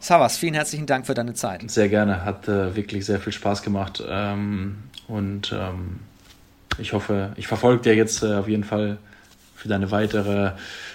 Savas, 0.00 0.38
vielen 0.38 0.54
herzlichen 0.54 0.86
Dank 0.86 1.06
für 1.06 1.14
deine 1.14 1.34
Zeit. 1.34 1.70
Sehr 1.70 1.88
gerne. 1.88 2.24
Hat 2.24 2.48
äh, 2.48 2.74
wirklich 2.76 3.04
sehr 3.04 3.20
viel 3.20 3.32
Spaß 3.32 3.62
gemacht. 3.62 4.02
Ähm, 4.06 4.76
und 5.08 5.52
ähm, 5.52 6.00
ich 6.78 6.92
hoffe, 6.92 7.32
ich 7.36 7.48
verfolge 7.48 7.82
dir 7.82 7.94
jetzt 7.94 8.22
äh, 8.22 8.34
auf 8.34 8.48
jeden 8.48 8.64
Fall 8.64 8.98
für 9.56 9.68
deine 9.68 9.90
weitere 9.90 10.52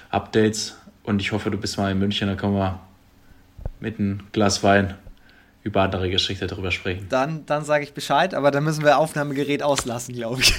Updates. 0.09 0.77
Und 1.03 1.21
ich 1.21 1.31
hoffe, 1.31 1.51
du 1.51 1.57
bist 1.57 1.77
mal 1.77 1.91
in 1.91 1.99
München. 1.99 2.27
Da 2.27 2.35
kommen 2.35 2.55
wir 2.55 2.79
mit 3.79 3.99
einem 3.99 4.21
Glas 4.31 4.63
Wein 4.63 4.93
über 5.63 5.81
andere 5.81 6.09
Geschichte 6.09 6.47
darüber 6.47 6.71
sprechen. 6.71 7.07
Dann, 7.09 7.45
dann 7.45 7.63
sage 7.63 7.83
ich 7.83 7.93
Bescheid, 7.93 8.33
aber 8.33 8.51
dann 8.51 8.63
müssen 8.63 8.83
wir 8.83 8.97
Aufnahmegerät 8.97 9.63
auslassen, 9.63 10.13
glaube 10.13 10.41
ich. 10.41 10.53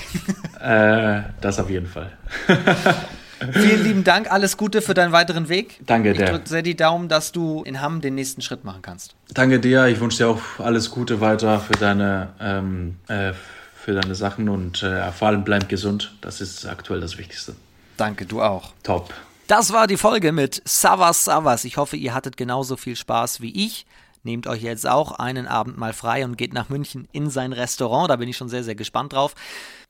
Äh, 0.60 1.22
das 1.42 1.58
auf 1.58 1.68
jeden 1.68 1.86
Fall. 1.86 2.10
Vielen 3.52 3.82
lieben 3.82 4.04
Dank, 4.04 4.30
alles 4.30 4.56
Gute 4.56 4.82
für 4.82 4.94
deinen 4.94 5.12
weiteren 5.12 5.48
Weg. 5.48 5.80
Danke 5.86 6.12
dir. 6.12 6.24
Ich 6.24 6.30
drücke 6.30 6.48
sehr 6.48 6.62
die 6.62 6.76
Daumen, 6.76 7.08
dass 7.08 7.32
du 7.32 7.62
in 7.64 7.80
Hamm 7.80 8.00
den 8.00 8.14
nächsten 8.14 8.42
Schritt 8.42 8.64
machen 8.64 8.82
kannst. 8.82 9.14
Danke 9.32 9.60
dir, 9.60 9.86
ich 9.86 10.00
wünsche 10.00 10.18
dir 10.18 10.28
auch 10.28 10.40
alles 10.58 10.90
Gute 10.90 11.20
weiter 11.20 11.60
für 11.60 11.74
deine, 11.74 12.28
ähm, 12.40 12.96
äh, 13.08 13.32
für 13.74 13.92
deine 13.94 14.14
Sachen 14.14 14.48
und 14.48 14.82
äh, 14.82 15.10
vor 15.12 15.28
allem 15.28 15.44
bleib 15.44 15.68
gesund. 15.68 16.14
Das 16.20 16.40
ist 16.40 16.66
aktuell 16.66 17.00
das 17.00 17.18
Wichtigste. 17.18 17.54
Danke, 17.96 18.26
du 18.26 18.42
auch. 18.42 18.72
Top. 18.82 19.12
Das 19.46 19.72
war 19.72 19.86
die 19.86 19.98
Folge 19.98 20.32
mit 20.32 20.62
Savas 20.64 21.24
Savas. 21.24 21.64
Ich 21.64 21.76
hoffe, 21.76 21.96
ihr 21.96 22.14
hattet 22.14 22.36
genauso 22.36 22.76
viel 22.76 22.96
Spaß 22.96 23.40
wie 23.40 23.64
ich. 23.64 23.86
Nehmt 24.22 24.46
euch 24.46 24.62
jetzt 24.62 24.88
auch 24.88 25.12
einen 25.12 25.46
Abend 25.46 25.76
mal 25.76 25.92
frei 25.92 26.24
und 26.24 26.38
geht 26.38 26.54
nach 26.54 26.70
München 26.70 27.08
in 27.12 27.28
sein 27.28 27.52
Restaurant. 27.52 28.08
Da 28.08 28.16
bin 28.16 28.26
ich 28.26 28.38
schon 28.38 28.48
sehr, 28.48 28.64
sehr 28.64 28.74
gespannt 28.74 29.12
drauf. 29.12 29.34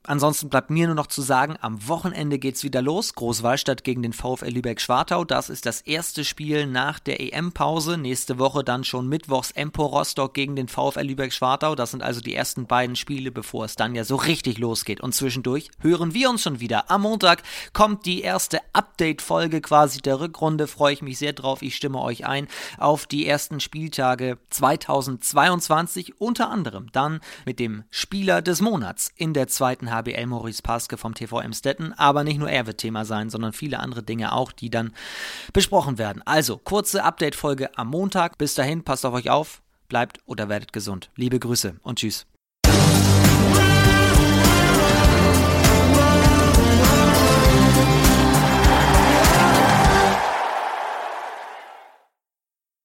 Ansonsten 0.07 0.49
bleibt 0.49 0.69
mir 0.69 0.85
nur 0.85 0.95
noch 0.95 1.07
zu 1.07 1.21
sagen, 1.21 1.55
am 1.61 1.87
Wochenende 1.87 2.37
geht's 2.37 2.63
wieder 2.63 2.81
los. 2.81 3.15
Großwallstadt 3.15 3.83
gegen 3.83 4.03
den 4.03 4.13
VfL 4.13 4.49
Lübeck-Schwartau. 4.49 5.25
Das 5.25 5.49
ist 5.49 5.65
das 5.65 5.81
erste 5.81 6.23
Spiel 6.23 6.67
nach 6.67 6.99
der 6.99 7.19
EM-Pause. 7.19 7.97
Nächste 7.97 8.37
Woche 8.37 8.63
dann 8.63 8.83
schon 8.83 9.07
mittwochs 9.07 9.51
Empor 9.51 9.89
Rostock 9.89 10.33
gegen 10.33 10.55
den 10.55 10.67
VfL 10.67 11.01
Lübeck-Schwartau. 11.01 11.75
Das 11.75 11.91
sind 11.91 12.03
also 12.03 12.21
die 12.21 12.35
ersten 12.35 12.67
beiden 12.67 12.95
Spiele, 12.95 13.31
bevor 13.31 13.65
es 13.65 13.75
dann 13.75 13.95
ja 13.95 14.03
so 14.03 14.15
richtig 14.15 14.59
losgeht. 14.59 15.01
Und 15.01 15.13
zwischendurch 15.13 15.71
hören 15.79 16.13
wir 16.13 16.29
uns 16.29 16.43
schon 16.43 16.59
wieder. 16.59 16.91
Am 16.91 17.01
Montag 17.01 17.41
kommt 17.73 18.05
die 18.05 18.21
erste 18.21 18.59
Update-Folge 18.73 19.61
quasi 19.61 20.01
der 20.01 20.19
Rückrunde. 20.19 20.67
Freue 20.67 20.93
ich 20.93 21.01
mich 21.01 21.17
sehr 21.17 21.33
drauf. 21.33 21.63
Ich 21.63 21.75
stimme 21.75 21.99
euch 21.99 22.27
ein 22.27 22.47
auf 22.77 23.07
die 23.07 23.25
ersten 23.25 23.59
Spieltage 23.59 24.37
2022. 24.51 26.21
Unter 26.21 26.49
anderem 26.49 26.91
dann 26.91 27.21
mit 27.45 27.59
dem 27.59 27.83
Spieler 27.89 28.43
des 28.43 28.61
Monats 28.61 29.11
in 29.15 29.33
der 29.33 29.47
zweiten 29.47 29.87
HBL 29.95 30.25
Maurice 30.27 30.61
Paske 30.61 30.97
vom 30.97 31.13
TV 31.13 31.39
Emstetten. 31.39 31.93
Aber 31.93 32.23
nicht 32.23 32.37
nur 32.37 32.49
er 32.49 32.67
wird 32.67 32.77
Thema 32.77 33.05
sein, 33.05 33.29
sondern 33.29 33.53
viele 33.53 33.79
andere 33.79 34.03
Dinge 34.03 34.33
auch, 34.33 34.51
die 34.51 34.69
dann 34.69 34.93
besprochen 35.53 35.97
werden. 35.97 36.21
Also, 36.25 36.57
kurze 36.57 37.03
Update-Folge 37.03 37.77
am 37.77 37.89
Montag. 37.89 38.37
Bis 38.37 38.55
dahin, 38.55 38.83
passt 38.83 39.05
auf 39.05 39.13
euch 39.13 39.29
auf, 39.29 39.61
bleibt 39.87 40.19
oder 40.25 40.49
werdet 40.49 40.73
gesund. 40.73 41.09
Liebe 41.15 41.39
Grüße 41.39 41.75
und 41.81 41.99
tschüss. 41.99 42.25